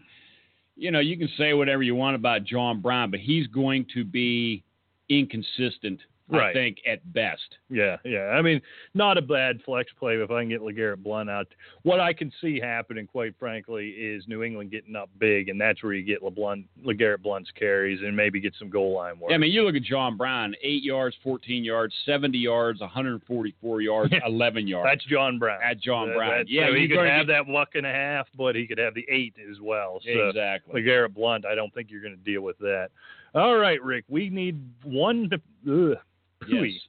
you 0.76 0.92
know, 0.92 1.00
you 1.00 1.18
can 1.18 1.28
say 1.38 1.54
whatever 1.54 1.84
you 1.84 1.96
want 1.96 2.16
about 2.16 2.44
John 2.44 2.82
Brown, 2.82 3.12
but 3.12 3.20
he's 3.20 3.48
going 3.48 3.86
to 3.94 4.04
be 4.04 4.64
inconsistent. 5.10 6.00
I 6.32 6.38
Right. 6.38 6.54
think 6.54 6.78
at 6.88 7.00
best. 7.14 7.58
Yeah, 7.70 7.98
yeah. 8.06 8.28
I 8.30 8.42
mean, 8.42 8.62
not 8.94 9.18
a 9.18 9.22
bad 9.22 9.62
flex 9.64 9.92
play 10.00 10.16
if 10.16 10.32
I 10.32 10.42
can 10.42 10.50
get 10.50 10.62
LeGarrette 10.62 11.04
Blunt 11.04 11.30
out. 11.30 11.48
What 11.84 12.00
I 12.00 12.14
can 12.14 12.32
see 12.42 12.60
happening, 12.60 13.06
quite 13.08 13.36
frankly, 13.38 13.90
is 13.90 14.28
New 14.28 14.42
England 14.44 14.72
getting 14.72 14.96
up 14.96 15.10
big, 15.20 15.50
and 15.50 15.60
that's 15.60 15.84
where 15.84 15.94
you 15.94 16.04
get 16.04 16.22
LeBlunt, 16.22 16.66
LeGarrette 16.86 17.22
Blunt's 17.22 17.52
carries 17.52 18.00
and 18.02 18.16
maybe 18.16 18.40
get 18.40 18.54
some 18.58 18.70
goal 18.70 18.94
line 18.94 19.20
work. 19.20 19.32
Yeah, 19.32 19.36
I 19.36 19.40
mean, 19.40 19.52
you 19.52 19.64
look 19.64 19.76
at 19.76 19.84
John 19.84 20.16
Brown: 20.18 20.56
eight 20.64 20.84
yards, 20.84 21.16
fourteen 21.24 21.64
yards, 21.64 21.94
seventy 22.06 22.38
yards, 22.38 22.80
144 22.82 23.82
yards, 23.82 24.14
11 24.26 24.68
yards. 24.68 24.88
that's 24.90 25.06
John 25.06 25.38
Brown. 25.40 25.60
At 25.64 25.80
John 25.80 26.14
Brown. 26.14 26.46
yeah, 26.48 26.68
so 26.68 26.74
he 26.76 26.88
could 26.88 27.00
have 27.06 27.28
get- 27.28 27.34
that 27.46 27.48
luck 27.52 27.76
and 27.76 27.86
a 27.86 27.92
half, 27.92 28.28
but 28.38 28.56
he 28.56 28.66
could 28.68 28.78
have 28.78 28.94
the 28.94 29.06
eight 29.10 29.36
as 29.50 29.60
well. 29.60 30.00
So 30.04 30.30
exactly. 30.30 30.82
LeGarrette 30.82 31.14
Blunt, 31.14 31.46
I 31.46 31.56
don't 31.56 31.74
think 31.74 31.92
you're 31.92 32.02
going 32.02 32.16
to 32.18 32.24
deal 32.24 32.42
with 32.42 32.58
that. 32.60 32.90
All 33.34 33.56
right, 33.58 33.82
Rick, 33.82 34.04
we 34.10 34.30
need 34.30 34.62
one 34.84 35.30
to 35.30 35.42
ugh, 35.94 35.98
hooey. 36.44 36.72
yes. 36.74 36.82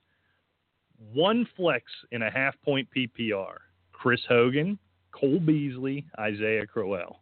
one 1.12 1.46
flex 1.56 1.84
in 2.10 2.22
a 2.22 2.30
half 2.30 2.54
point 2.64 2.88
PPR. 2.96 3.54
Chris 3.92 4.20
Hogan, 4.28 4.78
Cole 5.12 5.38
Beasley, 5.40 6.04
Isaiah 6.18 6.66
Crowell. 6.66 7.20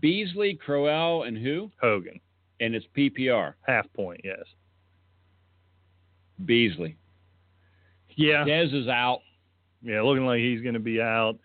Beasley, 0.00 0.54
Crowell, 0.54 1.24
and 1.24 1.36
who? 1.38 1.70
Hogan, 1.80 2.20
And 2.60 2.74
it's 2.74 2.86
PPR. 2.96 3.54
half 3.66 3.86
point, 3.92 4.20
yes. 4.24 4.42
Beasley. 6.44 6.96
Yeah, 8.16 8.44
Dez 8.44 8.74
is 8.74 8.88
out. 8.88 9.20
yeah, 9.82 10.00
looking 10.02 10.26
like 10.26 10.40
he's 10.40 10.60
going 10.62 10.74
to 10.74 10.80
be 10.80 11.00
out. 11.00 11.38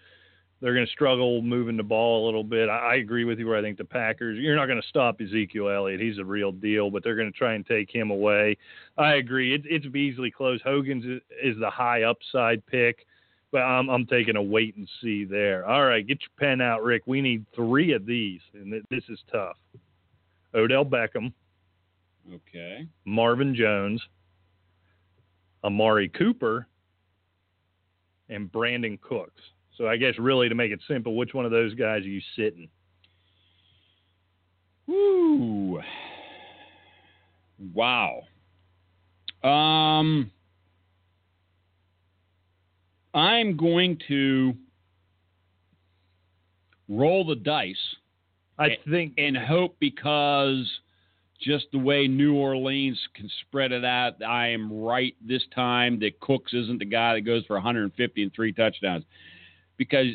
They're 0.61 0.75
going 0.75 0.85
to 0.85 0.91
struggle 0.91 1.41
moving 1.41 1.75
the 1.75 1.83
ball 1.83 2.23
a 2.23 2.25
little 2.25 2.43
bit. 2.43 2.69
I, 2.69 2.93
I 2.93 2.95
agree 2.95 3.25
with 3.25 3.39
you 3.39 3.47
where 3.47 3.57
I 3.57 3.61
think 3.61 3.79
the 3.79 3.83
Packers, 3.83 4.37
you're 4.37 4.55
not 4.55 4.67
going 4.67 4.81
to 4.81 4.87
stop 4.87 5.19
Ezekiel 5.19 5.69
Elliott. 5.69 5.99
He's 5.99 6.19
a 6.19 6.23
real 6.23 6.51
deal, 6.51 6.91
but 6.91 7.03
they're 7.03 7.15
going 7.15 7.31
to 7.31 7.37
try 7.37 7.53
and 7.53 7.65
take 7.65 7.89
him 7.93 8.11
away. 8.11 8.57
I 8.97 9.15
agree. 9.15 9.55
It, 9.55 9.63
it's 9.65 9.87
Beasley 9.87 10.29
close. 10.29 10.61
Hogan's 10.63 11.03
is, 11.43 11.57
the 11.59 11.69
high 11.69 12.03
upside 12.03 12.63
pick, 12.67 13.07
but 13.51 13.59
I'm, 13.59 13.89
I'm 13.89 14.05
taking 14.05 14.35
a 14.35 14.41
wait 14.41 14.75
and 14.75 14.87
see 15.01 15.25
there. 15.25 15.65
All 15.65 15.83
right, 15.85 16.05
get 16.05 16.19
your 16.21 16.29
pen 16.37 16.61
out, 16.61 16.83
Rick. 16.83 17.03
We 17.07 17.21
need 17.21 17.43
three 17.55 17.93
of 17.93 18.05
these, 18.05 18.41
and 18.53 18.71
th- 18.71 18.83
this 18.91 19.03
is 19.09 19.19
tough. 19.31 19.57
Odell 20.53 20.85
Beckham, 20.85 21.33
Okay. 22.31 22.87
Marvin 23.05 23.55
Jones, 23.55 24.01
Amari 25.63 26.09
Cooper, 26.09 26.67
and 28.29 28.51
Brandin 28.51 28.99
Cooks. 29.01 29.41
So 29.81 29.87
I 29.87 29.97
guess 29.97 30.13
really 30.19 30.47
to 30.47 30.53
make 30.53 30.71
it 30.71 30.79
simple, 30.87 31.15
which 31.15 31.33
one 31.33 31.43
of 31.43 31.49
those 31.49 31.73
guys 31.73 32.03
are 32.03 32.07
you 32.07 32.21
sitting? 32.35 32.69
Woo. 34.85 35.81
Wow. 37.73 38.21
Um, 39.43 40.29
I'm 43.15 43.57
going 43.57 43.97
to 44.07 44.53
roll 46.87 47.25
the 47.25 47.35
dice 47.35 47.75
I 48.59 48.77
think 48.87 49.13
and 49.17 49.35
hope 49.35 49.77
because 49.79 50.69
just 51.41 51.65
the 51.71 51.79
way 51.79 52.07
New 52.07 52.35
Orleans 52.35 52.99
can 53.15 53.27
spread 53.47 53.71
it 53.71 53.83
out, 53.83 54.21
I 54.21 54.49
am 54.49 54.71
right 54.71 55.15
this 55.25 55.41
time 55.55 55.99
that 56.01 56.19
Cooks 56.19 56.53
isn't 56.53 56.77
the 56.77 56.85
guy 56.85 57.15
that 57.15 57.21
goes 57.21 57.43
for 57.47 57.55
150 57.55 58.21
and 58.21 58.31
three 58.31 58.53
touchdowns 58.53 59.05
because 59.77 60.07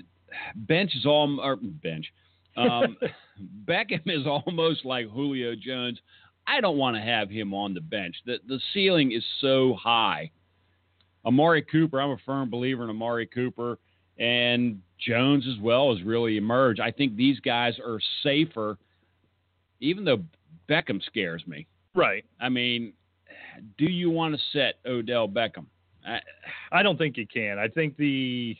bench 0.54 0.94
is 0.94 1.06
all 1.06 1.40
or 1.40 1.56
bench. 1.56 2.06
Um, 2.56 2.96
Beckham 3.64 4.02
is 4.06 4.26
almost 4.26 4.84
like 4.84 5.08
Julio 5.10 5.54
Jones. 5.54 5.98
I 6.46 6.60
don't 6.60 6.78
want 6.78 6.96
to 6.96 7.02
have 7.02 7.28
him 7.28 7.52
on 7.54 7.74
the 7.74 7.80
bench. 7.80 8.16
The 8.24 8.38
the 8.46 8.60
ceiling 8.72 9.12
is 9.12 9.24
so 9.40 9.74
high. 9.74 10.30
Amari 11.24 11.62
Cooper, 11.62 12.00
I'm 12.00 12.10
a 12.10 12.18
firm 12.24 12.48
believer 12.50 12.84
in 12.84 12.90
Amari 12.90 13.26
Cooper 13.26 13.78
and 14.18 14.80
Jones 14.98 15.46
as 15.46 15.60
well 15.60 15.94
has 15.94 16.02
really 16.04 16.36
emerged. 16.36 16.80
I 16.80 16.90
think 16.90 17.16
these 17.16 17.38
guys 17.40 17.74
are 17.84 17.98
safer, 18.22 18.78
even 19.80 20.04
though 20.04 20.22
Beckham 20.68 21.02
scares 21.04 21.46
me. 21.46 21.66
right. 21.94 22.24
I 22.40 22.48
mean, 22.48 22.92
do 23.78 23.86
you 23.86 24.10
want 24.10 24.34
to 24.34 24.40
set 24.52 24.74
Odell 24.86 25.28
Beckham? 25.28 25.66
I, 26.06 26.20
I 26.72 26.82
don't 26.82 26.96
think 26.96 27.16
you 27.16 27.26
can. 27.26 27.58
I 27.58 27.68
think 27.68 27.96
the 27.96 28.56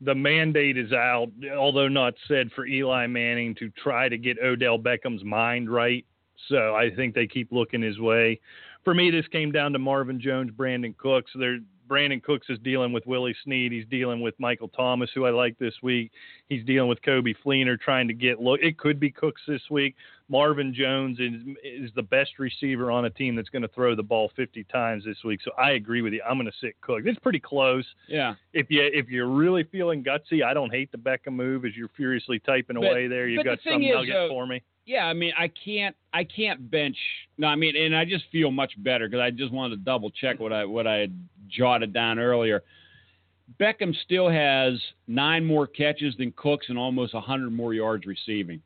the 0.00 0.14
mandate 0.14 0.78
is 0.78 0.92
out, 0.92 1.30
although 1.56 1.88
not 1.88 2.14
said 2.26 2.50
for 2.52 2.66
Eli 2.66 3.06
Manning 3.06 3.54
to 3.56 3.70
try 3.70 4.08
to 4.08 4.16
get 4.16 4.38
Odell 4.42 4.78
Beckham's 4.78 5.24
mind 5.24 5.70
right. 5.70 6.04
So 6.48 6.74
I 6.74 6.90
think 6.94 7.14
they 7.14 7.26
keep 7.26 7.52
looking 7.52 7.82
his 7.82 7.98
way. 7.98 8.40
for 8.82 8.94
me, 8.94 9.10
this 9.10 9.26
came 9.28 9.52
down 9.52 9.72
to 9.74 9.78
Marvin 9.78 10.18
Jones, 10.20 10.50
Brandin 10.52 10.96
Cooks. 10.96 11.30
They're 11.34 11.58
Brandin 11.90 12.22
Cooks 12.22 12.46
is 12.48 12.58
dealing 12.60 12.92
with 12.92 13.04
Willie 13.06 13.34
Snead. 13.44 13.72
He's 13.72 13.86
dealing 13.90 14.20
with 14.20 14.34
Michael 14.38 14.68
Thomas, 14.68 15.10
who 15.14 15.26
I 15.26 15.30
like 15.30 15.58
this 15.58 15.74
week. 15.82 16.12
He's 16.48 16.64
dealing 16.64 16.88
with 16.88 17.02
Coby 17.02 17.34
Fleener, 17.44 17.78
trying 17.78 18.06
to 18.08 18.14
get 18.14 18.40
look. 18.40 18.60
It 18.62 18.78
could 18.78 19.00
be 19.00 19.10
Cooks 19.10 19.42
this 19.48 19.62
week. 19.70 19.96
Marvin 20.28 20.72
Jones 20.72 21.18
is 21.18 21.32
is 21.64 21.90
the 21.96 22.02
best 22.02 22.38
receiver 22.38 22.92
on 22.92 23.06
a 23.06 23.10
team 23.10 23.34
that's 23.34 23.48
going 23.48 23.62
to 23.62 23.68
throw 23.68 23.96
the 23.96 24.02
ball 24.02 24.30
50 24.36 24.62
times 24.64 25.04
this 25.04 25.16
week. 25.24 25.40
So 25.44 25.50
I 25.58 25.72
agree 25.72 26.02
with 26.02 26.12
you. 26.12 26.22
I'm 26.22 26.36
going 26.36 26.46
to 26.46 26.56
sit 26.60 26.80
Cooks. 26.80 27.02
It's 27.06 27.18
pretty 27.18 27.40
close. 27.40 27.84
Yeah. 28.06 28.34
If 28.52 28.70
you 28.70 28.82
if 28.82 29.08
you're 29.08 29.28
really 29.28 29.64
feeling 29.64 30.04
gutsy, 30.04 30.44
I 30.44 30.54
don't 30.54 30.70
hate 30.70 30.92
the 30.92 30.98
Beckham 30.98 31.32
move 31.32 31.64
as 31.64 31.76
you're 31.76 31.90
furiously 31.96 32.38
typing 32.38 32.78
But- 32.78 32.92
away 32.92 33.08
there. 33.08 33.26
You've 33.26 33.44
got 33.44 33.58
the 33.64 33.72
some 33.72 33.82
is, 33.82 33.90
nugget 33.92 34.14
though, 34.14 34.28
for 34.28 34.46
me. 34.46 34.62
Yeah, 34.86 35.04
I 35.06 35.12
mean, 35.12 35.32
I 35.38 35.48
can't, 35.48 35.94
I 36.12 36.24
can't 36.24 36.70
bench. 36.70 36.96
No, 37.38 37.46
I 37.46 37.54
mean, 37.56 37.76
and 37.76 37.94
I 37.94 38.04
just 38.04 38.24
feel 38.32 38.50
much 38.50 38.72
better 38.82 39.08
because 39.08 39.20
I 39.20 39.30
just 39.30 39.52
wanted 39.52 39.76
to 39.76 39.82
double 39.82 40.10
check 40.10 40.40
what 40.40 40.52
I 40.52 40.64
what 40.64 40.86
I 40.86 40.96
had 40.96 41.28
jotted 41.48 41.92
down 41.92 42.18
earlier. 42.18 42.62
Beckham 43.60 43.94
still 44.04 44.28
has 44.28 44.80
nine 45.06 45.44
more 45.44 45.66
catches 45.66 46.16
than 46.16 46.32
Cooks 46.36 46.66
and 46.68 46.78
almost 46.78 47.14
hundred 47.14 47.50
more 47.52 47.74
yards 47.74 48.06
receiving. 48.06 48.62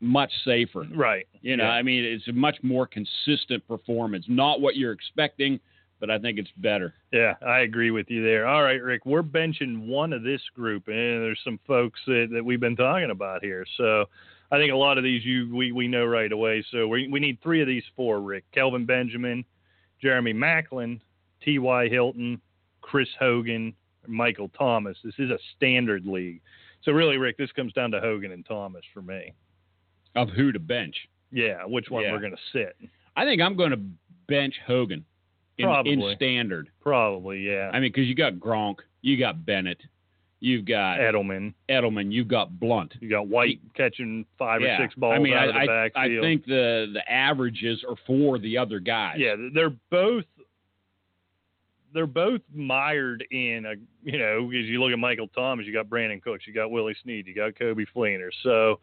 Much 0.00 0.32
safer, 0.44 0.84
Right. 0.92 1.28
you 1.42 1.56
know. 1.56 1.64
Yeah. 1.64 1.70
I 1.70 1.82
mean, 1.82 2.02
it's 2.04 2.26
a 2.26 2.32
much 2.32 2.56
more 2.62 2.88
consistent 2.88 3.66
performance. 3.68 4.24
Not 4.28 4.60
what 4.60 4.74
you're 4.76 4.90
expecting, 4.92 5.60
but 6.00 6.10
I 6.10 6.18
think 6.18 6.38
it's 6.40 6.50
better. 6.56 6.94
Yeah, 7.12 7.34
I 7.46 7.60
agree 7.60 7.92
with 7.92 8.10
you 8.10 8.24
there. 8.24 8.46
All 8.46 8.64
right, 8.64 8.82
Rick, 8.82 9.06
we're 9.06 9.22
benching 9.22 9.86
one 9.86 10.12
of 10.12 10.24
this 10.24 10.40
group, 10.56 10.88
and 10.88 11.22
there's 11.22 11.38
some 11.44 11.60
folks 11.68 12.00
that, 12.06 12.30
that 12.32 12.44
we've 12.44 12.58
been 12.58 12.74
talking 12.74 13.10
about 13.12 13.44
here. 13.44 13.64
So 13.76 14.06
I 14.52 14.58
think 14.58 14.70
a 14.70 14.76
lot 14.76 14.98
of 14.98 15.04
these 15.04 15.24
you 15.24 15.54
we, 15.54 15.72
we 15.72 15.88
know 15.88 16.04
right 16.04 16.30
away. 16.30 16.64
So 16.70 16.86
we 16.86 17.08
we 17.08 17.18
need 17.18 17.38
three 17.42 17.60
of 17.62 17.66
these 17.66 17.84
four, 17.96 18.20
Rick. 18.20 18.44
Kelvin 18.52 18.84
Benjamin, 18.84 19.44
Jeremy 20.00 20.34
Maclin, 20.34 21.00
T.Y. 21.42 21.88
Hilton, 21.88 22.40
Chris 22.82 23.08
Hogan, 23.18 23.74
Michael 24.06 24.50
Thomas. 24.50 24.96
This 25.02 25.14
is 25.18 25.30
a 25.30 25.38
standard 25.56 26.06
league. 26.06 26.42
So 26.82 26.92
really, 26.92 27.16
Rick, 27.16 27.38
this 27.38 27.50
comes 27.52 27.72
down 27.72 27.90
to 27.92 28.00
Hogan 28.00 28.32
and 28.32 28.44
Thomas 28.44 28.82
for 28.92 29.02
me. 29.02 29.32
Of 30.14 30.28
who 30.30 30.52
to 30.52 30.58
bench? 30.58 30.96
Yeah, 31.30 31.64
which 31.64 31.88
one 31.90 32.02
Yeah. 32.02 32.12
we're 32.12 32.20
going 32.20 32.36
to 32.36 32.42
sit? 32.52 32.76
I 33.16 33.24
think 33.24 33.40
I'm 33.40 33.56
going 33.56 33.70
to 33.70 33.80
bench 34.28 34.54
Hogan 34.66 35.04
in, 35.58 35.68
in 35.86 36.12
standard. 36.16 36.68
Probably, 36.80 37.40
yeah. 37.40 37.70
I 37.72 37.80
mean, 37.80 37.90
because 37.92 38.06
you 38.06 38.14
got 38.14 38.34
Gronk, 38.34 38.76
you 39.00 39.18
got 39.18 39.46
Bennett, 39.46 39.80
you've 40.42 40.66
got 40.66 40.98
Edelman. 40.98 41.54
Edelman, 41.70 42.12
you've 42.12 42.28
got 42.28 42.58
Blunt. 42.58 42.94
You 43.00 43.08
got 43.08 43.28
White 43.28 43.60
catching 43.74 44.26
five 44.36 44.60
yeah. 44.60 44.76
or 44.76 44.84
six 44.84 44.94
balls 44.96 45.14
I 45.16 45.18
mean, 45.20 45.34
out 45.34 45.44
I, 45.44 45.46
of 45.46 45.54
the 45.54 45.60
I, 45.60 45.66
backfield. 45.66 46.24
I 46.24 46.28
think 46.28 46.44
the 46.44 46.90
the 46.92 47.10
averages 47.10 47.84
are 47.88 47.96
for 48.06 48.38
the 48.38 48.58
other 48.58 48.80
guys. 48.80 49.16
Yeah, 49.18 49.36
they're 49.54 49.74
both 49.90 50.24
they're 51.94 52.06
both 52.06 52.40
mired 52.52 53.24
in 53.30 53.64
a 53.66 53.74
you 54.02 54.18
know 54.18 54.48
as 54.48 54.66
you 54.66 54.82
look 54.82 54.92
at 54.92 54.98
Michael 54.98 55.28
Thomas, 55.28 55.64
you 55.64 55.72
got 55.72 55.86
Brandin 55.86 56.20
Cooks, 56.20 56.44
you 56.46 56.52
got 56.52 56.70
Willie 56.70 56.96
Snead, 57.02 57.26
you 57.26 57.34
got 57.34 57.54
Coby 57.54 57.86
Fleener. 57.94 58.30
So 58.42 58.80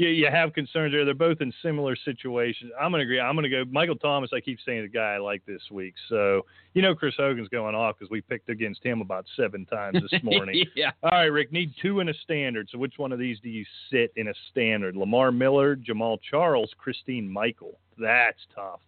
you 0.00 0.08
you 0.08 0.30
have 0.30 0.54
concerns 0.54 0.92
there. 0.92 1.04
They're 1.04 1.14
both 1.14 1.42
in 1.42 1.52
similar 1.62 1.94
situations. 1.94 2.72
I'm 2.80 2.90
gonna 2.90 3.02
agree. 3.02 3.20
I'm 3.20 3.34
gonna 3.34 3.50
go 3.50 3.64
Michael 3.70 3.96
Thomas. 3.96 4.30
I 4.34 4.40
keep 4.40 4.58
saying 4.64 4.82
the 4.82 4.88
guy 4.88 5.14
I 5.14 5.18
like 5.18 5.44
this 5.44 5.60
week. 5.70 5.94
So 6.08 6.46
you 6.72 6.80
know 6.80 6.94
Chris 6.94 7.14
Hogan's 7.18 7.48
going 7.48 7.74
off 7.74 7.96
because 7.98 8.10
we 8.10 8.22
picked 8.22 8.48
against 8.48 8.82
him 8.82 9.02
about 9.02 9.26
seven 9.36 9.66
times 9.66 9.98
this 10.10 10.20
morning. 10.22 10.64
yeah. 10.74 10.92
All 11.02 11.10
right, 11.10 11.26
Rick, 11.26 11.52
need 11.52 11.74
two 11.82 12.00
in 12.00 12.08
a 12.08 12.14
standard. 12.24 12.68
So 12.72 12.78
which 12.78 12.94
one 12.96 13.12
of 13.12 13.18
these 13.18 13.38
do 13.40 13.50
you 13.50 13.64
sit 13.90 14.10
in 14.16 14.28
a 14.28 14.34
standard? 14.50 14.96
Lamar 14.96 15.30
Miller, 15.30 15.76
Jamaal 15.76 16.18
Charles, 16.28 16.70
Christine 16.78 17.28
Michael. 17.28 17.78
That's 17.98 18.40
tough. 18.54 18.80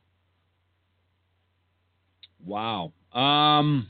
Wow. 2.45 2.93
Um. 3.13 3.87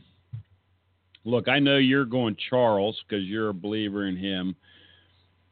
Look, 1.25 1.47
I 1.47 1.61
know 1.61 1.77
you're 1.77 2.05
going 2.05 2.37
Charles 2.51 3.01
because 3.07 3.25
you're 3.27 3.51
a 3.51 3.55
believer 3.55 4.09
in 4.09 4.17
him. 4.17 4.57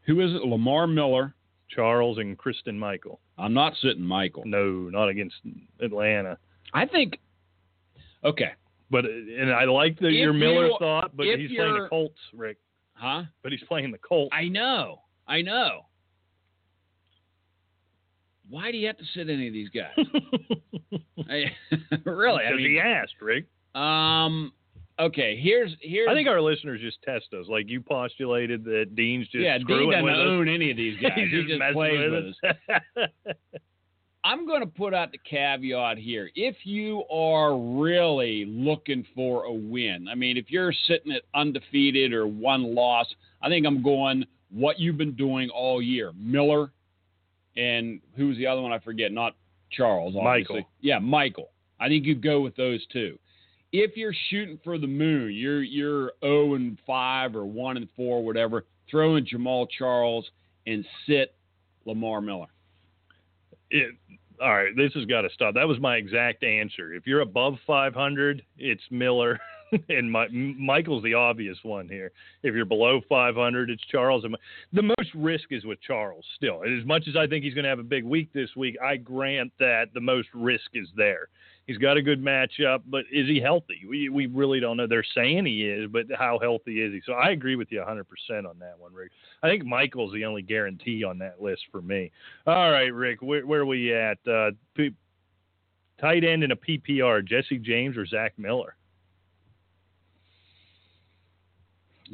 Who 0.06 0.20
is 0.20 0.34
it? 0.34 0.44
Lamar 0.44 0.88
Miller. 0.88 1.32
Charles 1.74 2.18
and 2.18 2.36
Christine 2.36 2.78
Michael. 2.78 3.20
I'm 3.38 3.54
not 3.54 3.74
sitting 3.80 4.02
Michael. 4.02 4.42
No, 4.46 4.88
not 4.90 5.08
against 5.08 5.36
Atlanta. 5.80 6.36
I 6.74 6.86
think. 6.86 7.18
Okay. 8.24 8.50
But 8.90 9.04
and 9.04 9.52
I 9.52 9.64
like 9.64 9.98
the, 10.00 10.10
your 10.10 10.32
Miller 10.32 10.66
you- 10.66 10.76
thought, 10.78 11.16
but 11.16 11.26
he's 11.26 11.50
playing 11.56 11.74
the 11.80 11.88
Colts, 11.88 12.18
Rick. 12.34 12.58
Huh? 12.94 13.22
But 13.42 13.52
he's 13.52 13.62
playing 13.68 13.92
the 13.92 13.98
Colts. 13.98 14.34
I 14.36 14.48
know. 14.48 15.02
I 15.28 15.42
know. 15.42 15.86
Why 18.48 18.72
do 18.72 18.78
you 18.78 18.88
have 18.88 18.98
to 18.98 19.04
sit 19.14 19.30
any 19.30 19.46
of 19.46 19.52
these 19.52 19.68
guys? 19.68 19.94
I, 21.30 21.44
really? 22.04 22.42
I 22.44 22.48
Because 22.50 22.56
mean, 22.56 22.70
he 22.72 22.80
asked, 22.80 23.14
Rick. 23.20 23.46
um. 23.74 24.52
Okay. 25.00 25.38
Here's 25.40 25.74
here's. 25.80 26.08
I 26.10 26.14
think 26.14 26.28
our 26.28 26.40
listeners 26.40 26.80
just 26.80 27.02
test 27.02 27.26
us. 27.32 27.46
Like 27.48 27.68
you 27.68 27.80
postulated 27.80 28.64
that 28.64 28.94
Dean's 28.94 29.26
just 29.28 29.42
yeah, 29.42 29.58
Dean 29.58 29.90
doesn't 29.90 30.04
with 30.04 30.14
us. 30.14 30.20
own 30.20 30.48
any 30.48 30.70
of 30.70 30.76
these 30.76 30.98
guys. 31.02 31.12
He's 31.16 31.30
he 31.30 31.36
just 31.46 31.60
just 31.60 31.72
plays 31.72 31.98
with 31.98 32.24
with 32.42 32.54
us. 32.54 33.14
us. 33.26 33.34
I'm 34.22 34.46
going 34.46 34.60
to 34.60 34.66
put 34.66 34.92
out 34.92 35.12
the 35.12 35.18
caveat 35.18 35.96
here. 35.96 36.30
If 36.34 36.56
you 36.64 37.04
are 37.10 37.56
really 37.58 38.44
looking 38.44 39.06
for 39.14 39.44
a 39.44 39.52
win, 39.52 40.08
I 40.10 40.14
mean, 40.14 40.36
if 40.36 40.50
you're 40.50 40.74
sitting 40.86 41.12
at 41.12 41.22
undefeated 41.34 42.12
or 42.12 42.26
one 42.26 42.74
loss, 42.74 43.06
I 43.40 43.48
think 43.48 43.66
I'm 43.66 43.82
going 43.82 44.26
what 44.50 44.78
you've 44.78 44.98
been 44.98 45.16
doing 45.16 45.48
all 45.48 45.80
year. 45.80 46.12
Miller 46.14 46.70
and 47.56 48.00
who's 48.14 48.36
the 48.36 48.46
other 48.46 48.60
one? 48.60 48.72
I 48.72 48.78
forget. 48.78 49.10
Not 49.10 49.36
Charles, 49.70 50.14
obviously. 50.16 50.56
Michael. 50.56 50.70
Yeah, 50.80 50.98
Michael. 50.98 51.50
I 51.78 51.88
think 51.88 52.04
you 52.04 52.14
go 52.14 52.40
with 52.42 52.56
those 52.56 52.84
two. 52.92 53.18
If 53.72 53.96
you're 53.96 54.14
shooting 54.30 54.58
for 54.64 54.78
the 54.78 54.86
moon, 54.86 55.32
you're 55.32 55.62
you're 55.62 56.12
0 56.22 56.54
and 56.54 56.78
5 56.86 57.36
or 57.36 57.44
1 57.44 57.76
and 57.76 57.88
4, 57.96 58.24
whatever. 58.24 58.64
Throw 58.90 59.16
in 59.16 59.24
Jamaal 59.24 59.68
Charles 59.78 60.28
and 60.66 60.84
sit 61.06 61.34
Lamar 61.84 62.20
Miller. 62.20 62.48
it, 63.70 63.94
all 64.40 64.54
right, 64.54 64.74
this 64.74 64.92
has 64.94 65.04
got 65.04 65.22
to 65.22 65.28
stop. 65.34 65.54
That 65.54 65.68
was 65.68 65.78
my 65.80 65.96
exact 65.96 66.42
answer. 66.44 66.94
If 66.94 67.06
you're 67.06 67.20
above 67.20 67.54
500, 67.66 68.42
it's 68.56 68.82
Miller, 68.90 69.38
and 69.88 70.10
my, 70.10 70.28
Michael's 70.28 71.02
the 71.02 71.14
obvious 71.14 71.58
one 71.62 71.88
here. 71.88 72.10
If 72.42 72.54
you're 72.54 72.64
below 72.64 73.00
500, 73.08 73.70
it's 73.70 73.82
Charles. 73.90 74.24
The 74.72 74.82
most 74.82 75.14
risk 75.14 75.46
is 75.50 75.64
with 75.64 75.80
Charles. 75.82 76.24
Still, 76.36 76.62
as 76.64 76.84
much 76.86 77.06
as 77.06 77.16
I 77.16 77.26
think 77.26 77.44
he's 77.44 77.54
going 77.54 77.64
to 77.64 77.68
have 77.68 77.78
a 77.78 77.84
big 77.84 78.04
week 78.04 78.32
this 78.32 78.50
week, 78.56 78.76
I 78.82 78.96
grant 78.96 79.52
that 79.58 79.86
the 79.92 80.00
most 80.00 80.28
risk 80.34 80.70
is 80.72 80.88
there. 80.96 81.28
He's 81.70 81.78
got 81.78 81.96
a 81.96 82.02
good 82.02 82.20
matchup, 82.20 82.82
but 82.88 83.04
is 83.12 83.28
he 83.28 83.38
healthy? 83.38 83.82
We 83.88 84.08
we 84.08 84.26
really 84.26 84.58
don't 84.58 84.76
know. 84.76 84.88
They're 84.88 85.04
saying 85.14 85.46
he 85.46 85.64
is, 85.64 85.88
but 85.88 86.06
how 86.12 86.40
healthy 86.42 86.82
is 86.82 86.92
he? 86.92 87.00
So 87.06 87.12
I 87.12 87.30
agree 87.30 87.54
with 87.54 87.70
you 87.70 87.78
100% 87.78 88.04
on 88.38 88.58
that 88.58 88.74
one, 88.76 88.92
Rick. 88.92 89.12
I 89.44 89.48
think 89.48 89.64
Michael's 89.64 90.12
the 90.12 90.24
only 90.24 90.42
guarantee 90.42 91.04
on 91.04 91.16
that 91.20 91.40
list 91.40 91.62
for 91.70 91.80
me. 91.80 92.10
All 92.44 92.72
right, 92.72 92.92
Rick, 92.92 93.22
where, 93.22 93.46
where 93.46 93.60
are 93.60 93.66
we 93.66 93.94
at? 93.94 94.18
Uh, 94.26 94.50
P- 94.74 94.96
tight 96.00 96.24
end 96.24 96.42
in 96.42 96.50
a 96.50 96.56
PPR, 96.56 97.24
Jesse 97.24 97.58
James 97.58 97.96
or 97.96 98.04
Zach 98.04 98.32
Miller? 98.36 98.74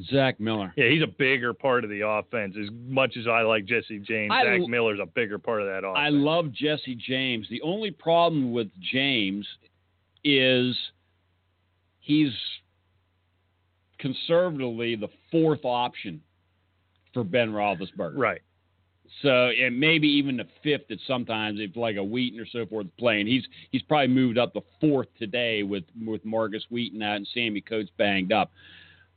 Zach 0.05 0.39
Miller. 0.39 0.73
Yeah, 0.77 0.89
he's 0.91 1.03
a 1.03 1.07
bigger 1.07 1.55
part 1.55 1.85
of 1.85 1.91
the 1.91 2.07
offense. 2.07 2.55
As 2.61 2.69
much 2.87 3.17
as 3.17 3.27
I 3.27 3.43
like 3.43 3.65
Jesse 3.65 3.99
James, 4.01 4.31
I 4.33 4.45
Zach 4.45 4.69
Miller's 4.69 5.01
a 5.03 5.07
bigger 5.07 5.39
part 5.39 5.63
of 5.63 5.69
that 5.69 5.79
offense. 5.79 5.97
I 5.99 6.11
love 6.11 6.53
Jesse 6.53 6.95
James. 6.97 7.47
The 7.49 7.63
only 7.63 7.91
problem 7.91 8.53
with 8.53 8.69
James 8.81 9.47
is 10.23 10.77
he's 12.01 12.33
conservatively 13.99 14.97
the 14.97 15.09
fourth 15.31 15.65
option 15.65 16.21
for 17.15 17.25
Ben 17.25 17.51
Roethlisberger. 17.51 18.17
right. 18.17 18.43
So 19.23 19.49
and 19.49 19.79
maybe 19.79 20.09
even 20.09 20.37
the 20.37 20.47
fifth 20.63 20.91
at 20.91 20.99
sometimes 21.07 21.59
if 21.61 21.75
like 21.77 21.97
a 21.97 22.05
Wheaton 22.05 22.39
or 22.39 22.47
so 22.47 22.67
forth 22.67 22.87
playing. 22.99 23.27
He's 23.27 23.45
he's 23.71 23.83
probably 23.83 24.09
moved 24.09 24.37
up 24.37 24.53
the 24.53 24.63
fourth 24.81 25.09
today 25.19 25.63
with 25.63 25.85
with 26.05 26.23
Markus 26.25 26.65
Wheaton 26.69 27.01
out 27.03 27.17
and 27.17 27.29
Sammy 27.33 27.63
Coates 27.63 27.91
banged 27.97 28.33
up. 28.33 28.53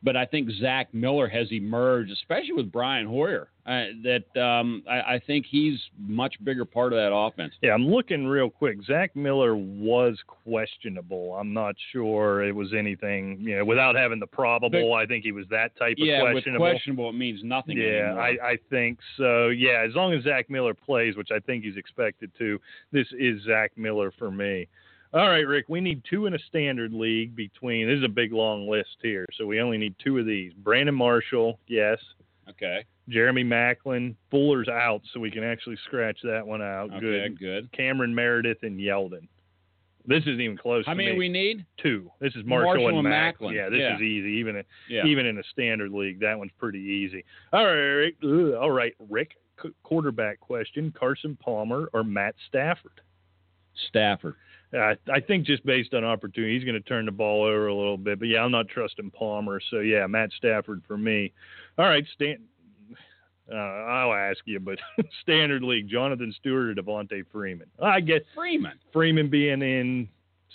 But 0.01 0.15
I 0.15 0.25
think 0.25 0.49
Zach 0.61 0.93
Miller 0.93 1.27
has 1.27 1.51
emerged, 1.51 2.11
especially 2.11 2.53
with 2.53 2.71
Brian 2.71 3.05
Hoyer. 3.05 3.49
Uh, 3.65 3.85
that 4.03 4.41
um, 4.41 4.81
I, 4.89 5.15
I 5.15 5.21
think 5.27 5.45
he's 5.47 5.77
much 5.99 6.33
bigger 6.43 6.65
part 6.65 6.91
of 6.91 6.97
that 6.97 7.13
offense. 7.13 7.53
Yeah, 7.61 7.73
I'm 7.73 7.85
looking 7.87 8.25
real 8.25 8.49
quick. 8.49 8.77
Zach 8.87 9.15
Miller 9.15 9.55
was 9.55 10.17
questionable. 10.25 11.35
I'm 11.35 11.53
not 11.53 11.75
sure 11.91 12.43
it 12.43 12.55
was 12.55 12.73
anything, 12.73 13.37
you 13.39 13.57
know, 13.57 13.65
without 13.65 13.95
having 13.95 14.19
the 14.19 14.25
probable. 14.25 14.95
I 14.95 15.05
think 15.05 15.23
he 15.23 15.31
was 15.31 15.45
that 15.51 15.77
type 15.77 15.97
of 15.99 16.07
Yeah, 16.07 16.21
questionable. 16.21 16.65
questionable, 16.65 17.09
it 17.09 17.13
means 17.13 17.41
nothing 17.43 17.77
Yeah. 17.77 18.15
I, 18.17 18.37
I 18.43 18.57
think 18.71 18.97
so. 19.17 19.49
Yeah, 19.49 19.85
as 19.87 19.93
long 19.93 20.13
as 20.13 20.23
Zach 20.23 20.49
Miller 20.49 20.73
plays, 20.73 21.15
which 21.15 21.29
I 21.31 21.39
think 21.39 21.63
he's 21.63 21.77
expected 21.77 22.31
to, 22.39 22.59
this 22.91 23.07
is 23.19 23.43
Zach 23.43 23.73
Miller 23.75 24.11
for 24.17 24.31
me. 24.31 24.67
All 25.13 25.27
right, 25.27 25.47
Rick, 25.47 25.65
we 25.69 25.81
need 25.81 26.03
two 26.07 26.27
in 26.27 26.35
a 26.35 26.39
standard 26.39 26.93
league 26.93 27.35
between, 27.35 27.87
this 27.87 27.97
is 27.97 28.03
a 28.03 28.09
big 28.09 28.31
long 28.31 28.69
list 28.69 28.97
here, 29.01 29.25
so 29.35 29.45
we 29.47 29.59
only 29.59 29.77
need 29.77 29.95
two 30.03 30.19
of 30.19 30.25
these. 30.27 30.53
Brandon 30.53 30.93
Marshall, 30.93 31.59
yes. 31.67 31.97
okay. 32.49 32.85
Jeremy 33.07 33.43
Maclin, 33.43 34.13
Fuller's 34.29 34.67
out, 34.67 35.01
so 35.11 35.19
we 35.19 35.31
can 35.31 35.43
actually 35.43 35.77
scratch 35.85 36.19
that 36.23 36.45
one 36.45 36.61
out. 36.61 36.91
Okay. 36.93 36.99
Good. 37.29 37.39
Good. 37.39 37.71
Cameron 37.71 38.13
Meredith 38.13 38.59
and 38.61 38.79
Yeldon. 38.79 39.27
This 40.05 40.21
isn't 40.23 40.39
even 40.41 40.57
close. 40.57 40.85
How 40.85 40.93
to 40.93 40.97
many 40.97 41.13
me. 41.13 41.17
we 41.17 41.29
need? 41.29 41.65
two? 41.81 42.11
This 42.19 42.35
is 42.35 42.45
Marshall, 42.45 42.65
Marshall 42.67 42.87
and, 42.89 42.97
and 42.99 43.09
Mac- 43.09 43.39
Maclin. 43.39 43.53
Yeah, 43.55 43.69
this 43.69 43.79
Yeah. 43.79 43.95
is 43.95 44.01
easy. 44.01 44.29
Even 44.29 44.57
in, 44.57 44.63
Yeah. 44.89 45.05
even 45.05 45.25
in 45.25 45.39
a 45.39 45.43
standard 45.51 45.91
league, 45.91 46.19
that 46.19 46.37
one's 46.37 46.51
pretty 46.59 46.79
easy. 46.79 47.25
All 47.51 47.65
right, 47.65 47.71
Rick. 47.73 48.15
Ugh, 48.23 48.53
all 48.53 48.71
right, 48.71 48.93
Rick. 49.09 49.37
Qu- 49.57 49.73
Quarterback 49.83 50.39
question: 50.39 50.91
Carson 50.97 51.35
Palmer 51.35 51.89
or 51.93 52.03
Matt 52.03 52.35
Stafford? 52.47 53.01
Stafford. 53.87 54.35
I, 54.73 54.95
I 55.11 55.19
think 55.19 55.45
just 55.45 55.65
based 55.65 55.93
on 55.93 56.03
opportunity, 56.03 56.55
he's 56.55 56.63
going 56.63 56.81
to 56.81 56.87
turn 56.87 57.05
the 57.05 57.11
ball 57.11 57.43
over 57.43 57.67
a 57.67 57.75
little 57.75 57.97
bit. 57.97 58.19
But 58.19 58.27
yeah, 58.27 58.43
I'm 58.43 58.51
not 58.51 58.67
trusting 58.67 59.11
Palmer. 59.11 59.59
So 59.71 59.79
yeah, 59.79 60.05
Matt 60.07 60.29
Stafford 60.37 60.83
for 60.87 60.97
me. 60.97 61.33
All 61.77 61.85
right, 61.85 62.05
Stan. 62.13 62.39
Uh, 63.51 63.55
I'll 63.55 64.13
ask 64.13 64.39
you, 64.45 64.59
but 64.59 64.77
standard 65.23 65.63
league: 65.63 65.87
Jonathan 65.89 66.33
Stewart 66.39 66.77
or 66.77 66.81
Devonta 66.81 67.23
Freeman? 67.31 67.67
I 67.81 67.99
guess 67.99 68.21
Freeman. 68.35 68.73
Freeman 68.93 69.27
being 69.29 69.63
in 69.63 70.07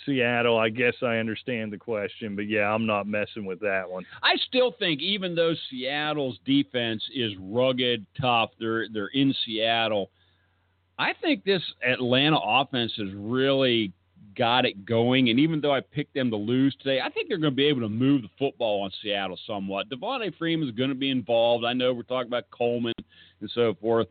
Seattle. 0.05 0.57
I 0.57 0.69
guess 0.69 0.93
I 1.01 1.17
understand 1.17 1.73
the 1.73 1.77
question, 1.77 2.37
but 2.37 2.47
yeah, 2.47 2.73
I'm 2.73 2.85
not 2.85 3.07
messing 3.07 3.45
with 3.45 3.59
that 3.61 3.89
one. 3.89 4.05
I 4.23 4.37
still 4.47 4.73
think 4.79 5.01
even 5.01 5.35
though 5.35 5.53
Seattle's 5.69 6.39
defense 6.45 7.03
is 7.13 7.33
rugged, 7.39 8.05
tough, 8.19 8.51
they're 8.59 8.87
they're 8.87 9.07
in 9.07 9.35
Seattle. 9.45 10.09
I 10.97 11.11
think 11.21 11.43
this 11.43 11.61
Atlanta 11.85 12.37
offense 12.41 12.93
has 12.97 13.09
really 13.13 13.91
got 14.35 14.65
it 14.65 14.85
going. 14.85 15.29
And 15.29 15.39
even 15.39 15.61
though 15.61 15.73
I 15.73 15.81
picked 15.81 16.13
them 16.13 16.29
to 16.31 16.35
lose 16.37 16.75
today, 16.81 16.99
I 17.01 17.09
think 17.09 17.29
they're 17.29 17.37
going 17.37 17.53
to 17.53 17.55
be 17.55 17.65
able 17.65 17.81
to 17.81 17.89
move 17.89 18.21
the 18.23 18.29
football 18.37 18.81
on 18.83 18.91
Seattle 19.01 19.39
somewhat. 19.47 19.89
Devonta 19.89 20.35
Freeman 20.37 20.67
is 20.67 20.75
going 20.75 20.89
to 20.89 20.95
be 20.95 21.09
involved. 21.11 21.65
I 21.65 21.73
know 21.73 21.93
we're 21.93 22.03
talking 22.03 22.27
about 22.27 22.49
Coleman 22.51 22.93
and 23.41 23.49
so 23.53 23.75
forth, 23.81 24.07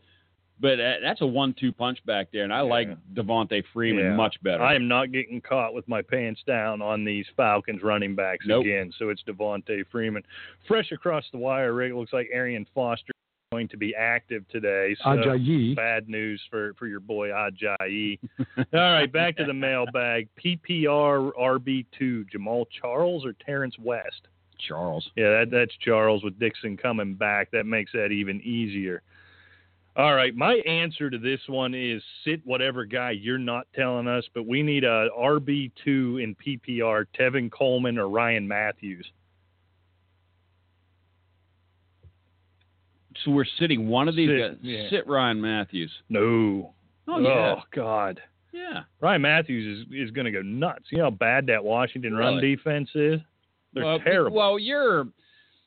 but 0.60 0.76
that's 1.02 1.20
a 1.20 1.26
one-two 1.26 1.72
punch 1.72 1.98
back 2.06 2.28
there, 2.32 2.44
and 2.44 2.52
I 2.52 2.60
like 2.60 2.88
Devonta 3.14 3.62
Freeman 3.72 4.04
Yeah. 4.04 4.14
much 4.16 4.36
better. 4.42 4.62
I 4.62 4.74
am 4.74 4.86
not 4.88 5.10
getting 5.12 5.40
caught 5.40 5.74
with 5.74 5.86
my 5.88 6.00
pants 6.00 6.42
down 6.46 6.80
on 6.80 7.04
these 7.04 7.26
Falcons 7.36 7.82
running 7.82 8.14
backs 8.14 8.46
Nope. 8.46 8.64
again. 8.64 8.92
So 8.98 9.08
it's 9.08 9.22
Devonta 9.24 9.84
Freeman. 9.90 10.22
Fresh 10.68 10.92
across 10.92 11.24
the 11.32 11.38
wire, 11.38 11.72
Rick. 11.74 11.92
Looks 11.94 12.12
like 12.12 12.28
Arian 12.32 12.66
Foster 12.74 13.12
going 13.52 13.68
to 13.68 13.76
be 13.76 13.94
active 13.94 14.46
today. 14.48 14.96
So 15.02 15.10
Ajayi. 15.10 15.76
bad 15.76 16.08
news 16.08 16.40
for, 16.50 16.74
for 16.74 16.86
your 16.86 17.00
boy 17.00 17.28
Ajayi. 17.28 18.18
All 18.58 18.64
right, 18.72 19.12
back 19.12 19.36
to 19.36 19.44
the 19.44 19.54
mailbag. 19.54 20.28
PPR 20.44 21.30
RB2, 21.38 22.26
Jamaal 22.34 22.66
Charles 22.80 23.24
or 23.24 23.34
Terrence 23.44 23.76
West? 23.78 24.28
Charles. 24.68 25.08
Yeah, 25.16 25.30
that, 25.30 25.50
that's 25.50 25.72
Charles 25.80 26.24
with 26.24 26.38
Dixon 26.38 26.76
coming 26.76 27.14
back. 27.14 27.50
That 27.52 27.66
makes 27.66 27.92
that 27.92 28.06
even 28.06 28.40
easier. 28.40 29.02
All 29.96 30.14
right, 30.14 30.34
my 30.34 30.54
answer 30.66 31.08
to 31.08 31.18
this 31.18 31.38
one 31.46 31.72
is 31.72 32.02
sit 32.24 32.40
whatever 32.44 32.84
guy 32.84 33.12
you're 33.12 33.38
not 33.38 33.68
telling 33.76 34.08
us, 34.08 34.24
but 34.34 34.44
we 34.44 34.60
need 34.60 34.82
a 34.82 35.08
RB 35.16 35.70
two 35.84 36.18
in 36.18 36.34
PPR, 36.34 37.06
Tevin 37.16 37.48
Coleman 37.52 37.96
or 37.98 38.08
Ryan 38.08 38.48
Mathews. 38.48 39.06
So 43.24 43.30
we're 43.30 43.44
sitting 43.58 43.88
one 43.88 44.08
of 44.08 44.16
these 44.16 44.28
Sit, 44.28 44.38
guys. 44.38 44.58
yeah. 44.62 44.90
Sit 44.90 45.06
Ryan 45.06 45.40
Mathews. 45.40 45.90
No. 46.08 46.74
Oh, 47.08 47.18
yeah. 47.18 47.56
Oh, 47.58 47.62
God. 47.74 48.20
Yeah. 48.52 48.82
Ryan 49.00 49.22
Mathews 49.22 49.80
is, 49.80 50.08
is 50.08 50.10
going 50.10 50.26
to 50.26 50.30
go 50.30 50.42
nuts. 50.42 50.84
You 50.90 50.98
know 50.98 51.04
how 51.04 51.10
bad 51.10 51.46
that 51.46 51.64
Washington 51.64 52.14
run 52.14 52.40
defense 52.40 52.88
is? 52.94 53.20
They're 53.72 53.84
well, 53.84 53.98
terrible. 53.98 54.36
Well, 54.36 54.58
you're 54.58 55.08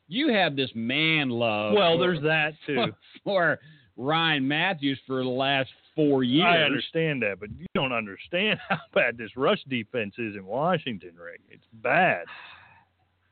you 0.08 0.32
have 0.32 0.56
this 0.56 0.70
man 0.74 1.28
love. 1.28 1.74
Well, 1.74 1.96
for- 1.96 1.98
there's 1.98 2.22
that 2.22 2.54
too. 2.66 2.86
for 3.24 3.58
Ryan 3.96 4.48
Mathews 4.48 4.98
for 5.06 5.22
the 5.22 5.28
last 5.28 5.68
four 5.94 6.22
years. 6.24 6.46
I 6.48 6.62
understand 6.62 7.22
that, 7.22 7.40
but 7.40 7.50
you 7.50 7.66
don't 7.74 7.92
understand 7.92 8.58
how 8.68 8.78
bad 8.94 9.18
this 9.18 9.36
rush 9.36 9.62
defense 9.68 10.14
is 10.16 10.34
in 10.34 10.46
Washington, 10.46 11.12
Rick. 11.22 11.42
It's 11.50 11.64
bad. 11.72 12.24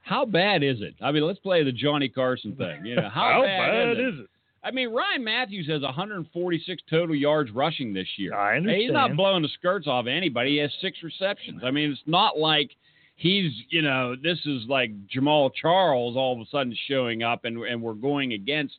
How 0.07 0.25
bad 0.25 0.63
is 0.63 0.83
it? 0.83 0.95
I 1.03 1.11
mean, 1.11 1.25
let's 1.25 1.41
play 1.41 1.65
the 1.65 1.73
Johnny 1.73 2.09
Carson 2.09 2.55
thing. 2.55 2.87
You 2.87 2.95
know, 2.95 3.09
how, 3.13 3.43
bad, 3.45 3.91
is, 3.91 3.99
it? 3.99 4.21
it? 4.21 4.27
I 4.63 4.71
mean, 4.71 4.91
Ryan 4.91 5.25
Mathews 5.25 5.67
has 5.67 5.83
146 5.83 6.83
total 6.89 7.17
yards 7.17 7.51
rushing 7.51 7.93
this 7.93 8.07
year. 8.17 8.33
I 8.33 8.57
understand. 8.59 8.83
He's 8.83 8.93
not 8.93 9.17
blowing 9.17 9.43
the 9.43 9.49
skirts 9.49 9.89
off 9.89 10.07
anybody. 10.07 10.53
He 10.53 10.57
has 10.59 10.71
six 10.81 11.03
receptions. 11.03 11.63
I 11.65 11.73
mean, 11.73 11.91
it's 11.91 12.01
not 12.07 12.39
like 12.39 12.71
he's, 13.17 13.51
you 13.71 13.83
know, 13.83 14.15
this 14.15 14.39
is 14.47 14.63
like 14.69 14.93
Jamaal 15.09 15.51
Charles 15.61 16.17
all 16.17 16.35
of 16.35 16.41
a 16.41 16.49
sudden 16.53 16.77
showing 16.87 17.25
up 17.25 17.45
and, 17.45 17.59
and 17.65 17.83
we're 17.83 17.95
going 17.95 18.33
against 18.33 18.77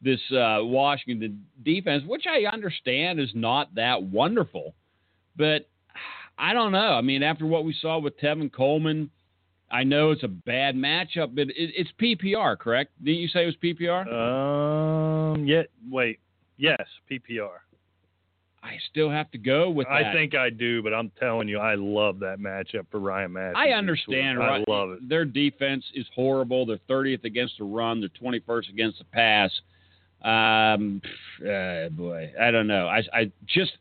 this 0.00 0.20
uh, 0.30 0.58
Washington 0.60 1.44
defense, 1.64 2.04
which 2.06 2.26
I 2.28 2.48
understand 2.52 3.18
is 3.18 3.30
not 3.34 3.74
that 3.74 4.00
wonderful. 4.00 4.74
But 5.36 5.68
I 6.38 6.52
don't 6.52 6.70
know. 6.70 6.92
I 6.92 7.00
mean, 7.00 7.24
after 7.24 7.46
what 7.46 7.64
we 7.64 7.74
saw 7.80 7.98
with 7.98 8.16
Tevin 8.20 8.52
Coleman, 8.52 9.10
I 9.72 9.84
know 9.84 10.10
it's 10.10 10.22
a 10.22 10.28
bad 10.28 10.76
matchup, 10.76 11.34
but 11.34 11.48
it, 11.48 11.54
it's 11.56 11.90
PPR, 12.00 12.58
correct? 12.58 12.92
Didn't 13.02 13.20
you 13.20 13.28
say 13.28 13.44
it 13.44 13.46
was 13.46 13.56
PPR? 13.56 15.32
Um. 15.34 15.46
Yet. 15.46 15.68
Wait. 15.90 16.20
Yes. 16.58 16.82
PPR. 17.10 17.48
I 18.62 18.76
still 18.90 19.10
have 19.10 19.28
to 19.32 19.38
go 19.38 19.70
with 19.70 19.88
that. 19.88 19.92
I 20.06 20.12
think 20.12 20.36
I 20.36 20.48
do, 20.48 20.82
but 20.84 20.94
I'm 20.94 21.10
telling 21.18 21.48
you, 21.48 21.58
I 21.58 21.74
love 21.74 22.20
that 22.20 22.38
matchup 22.38 22.86
for 22.92 23.00
Ryan 23.00 23.32
Mathews. 23.32 23.56
I 23.58 23.70
understand. 23.70 24.38
right? 24.38 24.62
I 24.68 24.70
love 24.70 24.90
it. 24.90 25.08
Their 25.08 25.24
defense 25.24 25.84
is 25.94 26.06
horrible. 26.14 26.64
They're 26.64 26.78
30th 26.88 27.24
against 27.24 27.58
the 27.58 27.64
run. 27.64 28.00
They're 28.00 28.08
21st 28.32 28.68
against 28.70 28.98
the 28.98 29.04
pass. 29.06 29.50
Um, 30.22 31.02
uh, 31.40 31.88
boy, 31.88 32.32
I 32.40 32.52
don't 32.52 32.68
know. 32.68 32.86
I, 32.86 33.02
I 33.12 33.32
just 33.46 33.72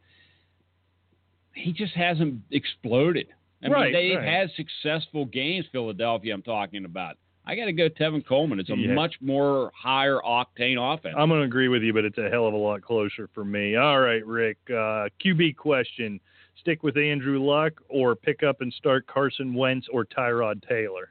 he 1.53 1.73
just 1.73 1.93
hasn't 1.93 2.39
exploded. 2.49 3.27
I 3.63 3.67
Right, 3.69 3.83
mean, 3.85 3.93
they've 3.93 4.17
right. 4.17 4.27
had 4.27 4.51
successful 4.51 5.25
games. 5.25 5.65
Philadelphia, 5.71 6.33
I'm 6.33 6.41
talking 6.41 6.85
about. 6.85 7.17
I 7.45 7.55
got 7.55 7.65
to 7.65 7.73
go 7.73 7.89
Tevin 7.89 8.25
Coleman. 8.25 8.59
It's 8.59 8.69
a 8.69 8.75
Yeah. 8.75 8.93
much 8.93 9.15
more 9.21 9.71
higher 9.75 10.19
octane 10.23 10.77
offense. 10.77 11.15
I'm 11.17 11.29
going 11.29 11.41
to 11.41 11.45
agree 11.45 11.67
with 11.69 11.81
you, 11.83 11.91
but 11.93 12.05
it's 12.05 12.17
a 12.19 12.29
hell 12.29 12.45
of 12.47 12.53
a 12.53 12.57
lot 12.57 12.81
closer 12.81 13.27
for 13.33 13.43
me. 13.43 13.75
All 13.75 13.99
right, 13.99 14.25
Rick. 14.25 14.57
Uh, 14.69 15.09
QB 15.23 15.55
question: 15.57 16.19
Stick 16.59 16.83
with 16.83 16.97
Andrew 16.97 17.39
Luck 17.43 17.81
or 17.89 18.15
pick 18.15 18.43
up 18.43 18.61
and 18.61 18.71
start 18.73 19.07
Carson 19.07 19.53
Wentz 19.55 19.87
or 19.91 20.05
Tyrod 20.05 20.67
Taylor? 20.67 21.09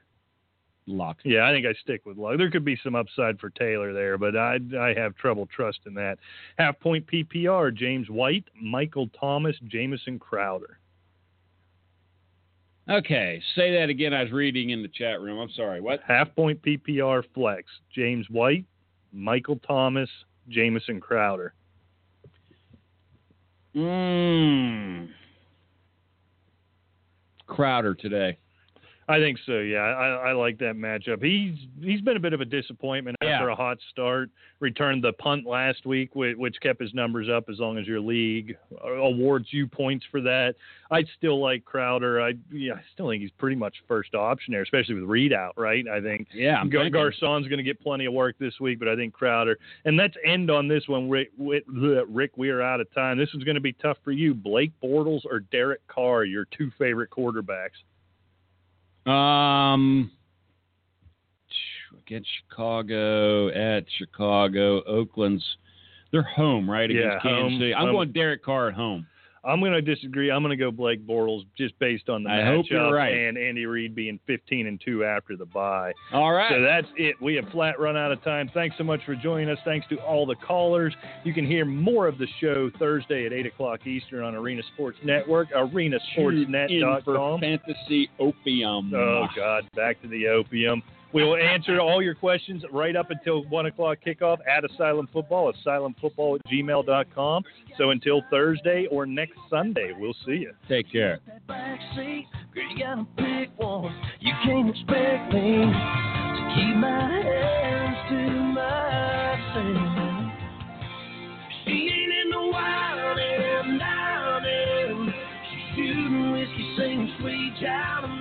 Luck. 0.87 1.19
Yeah, 1.23 1.47
I 1.47 1.51
think 1.51 1.65
I 1.65 1.73
stick 1.73 2.05
with 2.05 2.17
Luck. 2.17 2.37
There 2.37 2.49
could 2.49 2.65
be 2.65 2.75
some 2.83 2.95
upside 2.95 3.39
for 3.39 3.49
Taylor 3.51 3.93
there, 3.93 4.17
but 4.17 4.35
I 4.37 4.57
I 4.79 4.93
have 4.93 5.15
trouble 5.15 5.45
trusting 5.47 5.93
that. 5.95 6.17
Half 6.57 6.79
point 6.79 7.05
PPR: 7.07 7.71
James 7.73 8.09
White, 8.09 8.45
Michael 8.59 9.07
Thomas, 9.09 9.57
Jamison 9.67 10.17
Crowder. 10.17 10.79
Okay, 12.89 13.41
say 13.55 13.73
that 13.77 13.89
again. 13.89 14.13
I 14.13 14.23
was 14.23 14.31
reading 14.31 14.71
in 14.71 14.81
the 14.81 14.87
chat 14.87 15.21
room. 15.21 15.39
I'm 15.39 15.51
sorry. 15.51 15.81
What? 15.81 16.01
Half 16.05 16.35
point 16.35 16.61
PPR 16.61 17.23
flex: 17.33 17.65
James 17.93 18.25
White, 18.29 18.65
Michael 19.13 19.59
Thomas, 19.67 20.09
Jamison 20.49 20.99
Crowder. 20.99 21.53
Mmm. 23.75 25.07
Crowder 27.47 27.93
today. 27.93 28.37
I 29.11 29.19
think 29.19 29.37
so. 29.45 29.59
Yeah, 29.59 29.79
I, 29.79 30.29
I 30.29 30.31
like 30.33 30.57
that 30.59 30.75
matchup. 30.75 31.23
He's 31.23 31.55
he's 31.81 31.99
been 32.01 32.15
a 32.17 32.19
bit 32.19 32.33
of 32.33 32.39
a 32.41 32.45
disappointment 32.45 33.17
Yeah. 33.21 33.31
after 33.31 33.49
a 33.49 33.55
hot 33.55 33.77
start. 33.89 34.29
Returned 34.59 35.03
the 35.03 35.13
punt 35.13 35.45
last 35.45 35.85
week, 35.85 36.15
which, 36.15 36.37
which 36.37 36.55
kept 36.61 36.79
his 36.79 36.93
numbers 36.93 37.27
up 37.27 37.45
as 37.49 37.57
long 37.59 37.77
as 37.77 37.87
your 37.87 37.99
league 37.99 38.55
awards 38.83 39.47
you 39.51 39.67
points 39.67 40.05
for 40.11 40.21
that. 40.21 40.55
I'd 40.91 41.07
still 41.17 41.41
like 41.41 41.65
Crowder. 41.65 42.21
I 42.21 42.33
yeah, 42.51 42.73
I 42.73 42.81
still 42.93 43.09
think 43.09 43.21
he's 43.21 43.31
pretty 43.31 43.55
much 43.55 43.75
first 43.87 44.13
option 44.15 44.53
there, 44.53 44.61
especially 44.61 44.95
with 44.95 45.03
readout. 45.05 45.51
Right? 45.57 45.85
I 45.87 45.99
think 45.99 46.27
Yeah, 46.33 46.57
I'm 46.59 46.69
Gar- 46.69 46.89
Garcon's 46.89 47.47
going 47.47 47.57
to 47.57 47.63
get 47.63 47.79
plenty 47.81 48.05
of 48.05 48.13
work 48.13 48.37
this 48.39 48.59
week, 48.59 48.79
but 48.79 48.87
I 48.87 48.95
think 48.95 49.13
Crowder. 49.13 49.57
And 49.85 49.97
let's 49.97 50.15
end 50.25 50.49
on 50.51 50.67
this 50.67 50.87
one, 50.87 51.09
Rick. 51.09 51.31
Rick, 51.37 51.63
Rick 51.67 52.31
we 52.37 52.49
are 52.49 52.61
out 52.61 52.79
of 52.81 52.91
time. 52.93 53.17
This 53.17 53.29
is 53.33 53.43
going 53.43 53.55
to 53.55 53.61
be 53.61 53.73
tough 53.73 53.97
for 54.03 54.11
you. 54.11 54.33
Blake 54.33 54.71
Bortles 54.81 55.25
or 55.25 55.39
Derek 55.39 55.85
Carr, 55.87 56.23
your 56.23 56.45
two 56.57 56.71
favorite 56.77 57.09
quarterbacks. 57.09 57.81
Um, 59.05 60.11
against 62.05 62.29
Chicago, 62.49 63.49
at 63.49 63.85
Chicago, 63.97 64.81
Oakland's, 64.83 65.43
they're 66.11 66.21
home, 66.23 66.69
right? 66.69 66.89
Against 66.89 67.05
Yeah, 67.05 67.19
Kansas 67.21 67.41
home. 67.41 67.59
City. 67.59 67.73
I'm 67.75 67.87
Um, 67.87 67.93
going 67.93 68.11
Derek 68.11 68.43
Carr 68.43 68.67
at 68.69 68.73
home. 68.73 69.07
I'm 69.43 69.59
going 69.59 69.71
to 69.71 69.81
disagree. 69.81 70.29
I'm 70.29 70.43
going 70.43 70.55
to 70.55 70.63
go 70.63 70.69
Blake 70.69 71.05
Bortles 71.05 71.45
just 71.57 71.77
based 71.79 72.09
on 72.09 72.23
the 72.23 72.29
I 72.29 72.33
matchup 72.33 72.55
hope 72.57 72.65
you're 72.69 72.93
right. 72.93 73.11
and 73.11 73.37
Andy 73.37 73.65
Reid 73.65 73.95
being 73.95 74.19
15 74.27 74.67
and 74.67 74.79
2 74.85 75.03
after 75.03 75.35
the 75.35 75.45
bye. 75.45 75.93
All 76.13 76.31
right. 76.31 76.51
So 76.51 76.61
that's 76.61 76.87
it. 76.95 77.15
We 77.19 77.35
have 77.35 77.45
flat 77.51 77.79
run 77.79 77.97
out 77.97 78.11
of 78.11 78.23
time. 78.23 78.51
Thanks 78.53 78.75
so 78.77 78.83
much 78.83 78.99
for 79.03 79.15
joining 79.15 79.49
us. 79.49 79.57
Thanks 79.65 79.87
to 79.89 79.95
all 79.97 80.27
the 80.27 80.35
callers. 80.35 80.93
You 81.23 81.33
can 81.33 81.47
hear 81.47 81.65
more 81.65 82.07
of 82.07 82.19
the 82.19 82.27
show 82.39 82.69
Thursday 82.77 83.25
at 83.25 83.33
8 83.33 83.47
o'clock 83.47 83.87
Eastern 83.87 84.23
on 84.23 84.35
Arena 84.35 84.61
Sports 84.75 84.99
Network, 85.03 85.49
arenasportsnet.com. 85.51 87.01
for 87.03 87.39
fantasy 87.39 88.09
opium. 88.19 88.93
Oh, 88.93 89.25
God, 89.35 89.67
back 89.75 90.01
to 90.03 90.07
the 90.07 90.27
opium. 90.27 90.83
We 91.13 91.23
will 91.23 91.35
answer 91.35 91.79
all 91.81 92.01
your 92.01 92.15
questions 92.15 92.63
right 92.71 92.95
up 92.95 93.11
until 93.11 93.43
1 93.45 93.65
o'clock 93.65 93.97
kickoff 94.05 94.37
at 94.47 94.63
Asylum 94.63 95.09
Football, 95.11 95.51
asylumfootball 95.53 96.39
at 96.39 96.51
gmail.com. 96.51 97.43
So 97.77 97.89
until 97.89 98.21
Thursday 98.29 98.87
or 98.89 99.05
next 99.05 99.37
Sunday, 99.49 99.91
we'll 99.97 100.15
see 100.25 100.37
you. 100.37 100.53
Take 100.69 100.89
care. 100.91 101.19
you 101.49 102.23
gotta 102.79 103.05
pick 103.17 103.49
one. 103.57 103.93
You 104.19 104.31
can't 104.45 104.69
expect 104.69 105.33
me 105.33 105.65
to 105.65 106.41
keep 106.55 106.75
my 106.77 107.21
hands 107.23 107.97
to 108.09 108.29
myself. 108.53 110.31
She 111.65 111.71
ain't 111.71 112.13
in 112.23 112.29
the 112.31 112.51
wild 112.51 113.19
and 113.19 113.79
down 113.79 114.45
and 114.45 115.13
she's 115.49 115.75
shooting 115.75 116.31
whiskey, 116.31 116.75
singing 116.77 117.13
sweet 117.19 117.53
child 117.61 118.20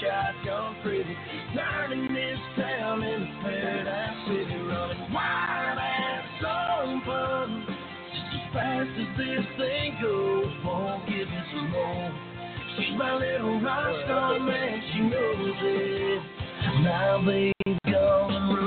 shotgun 0.00 0.76
pretty, 0.82 1.16
turning 1.54 2.12
this 2.12 2.38
town 2.56 3.02
into 3.02 3.32
paradise 3.42 4.28
city, 4.28 4.60
running 4.62 5.12
wild 5.12 5.78
and 5.78 6.22
so 6.40 7.00
fun. 7.06 7.66
Just 8.12 8.34
as 8.34 8.52
fast 8.52 8.90
as 8.98 9.18
this 9.18 9.46
thing 9.58 9.98
goes, 10.02 10.52
won't 10.64 11.06
give 11.08 11.28
some 11.52 11.70
more. 11.70 12.12
She's 12.76 12.96
my 12.96 13.16
little 13.16 13.60
rock 13.60 14.04
star, 14.04 14.38
man, 14.38 14.82
she 14.92 15.00
knows 15.00 15.56
it. 15.62 16.22
Now 16.82 17.24
they've 17.26 17.78
gone 17.92 18.57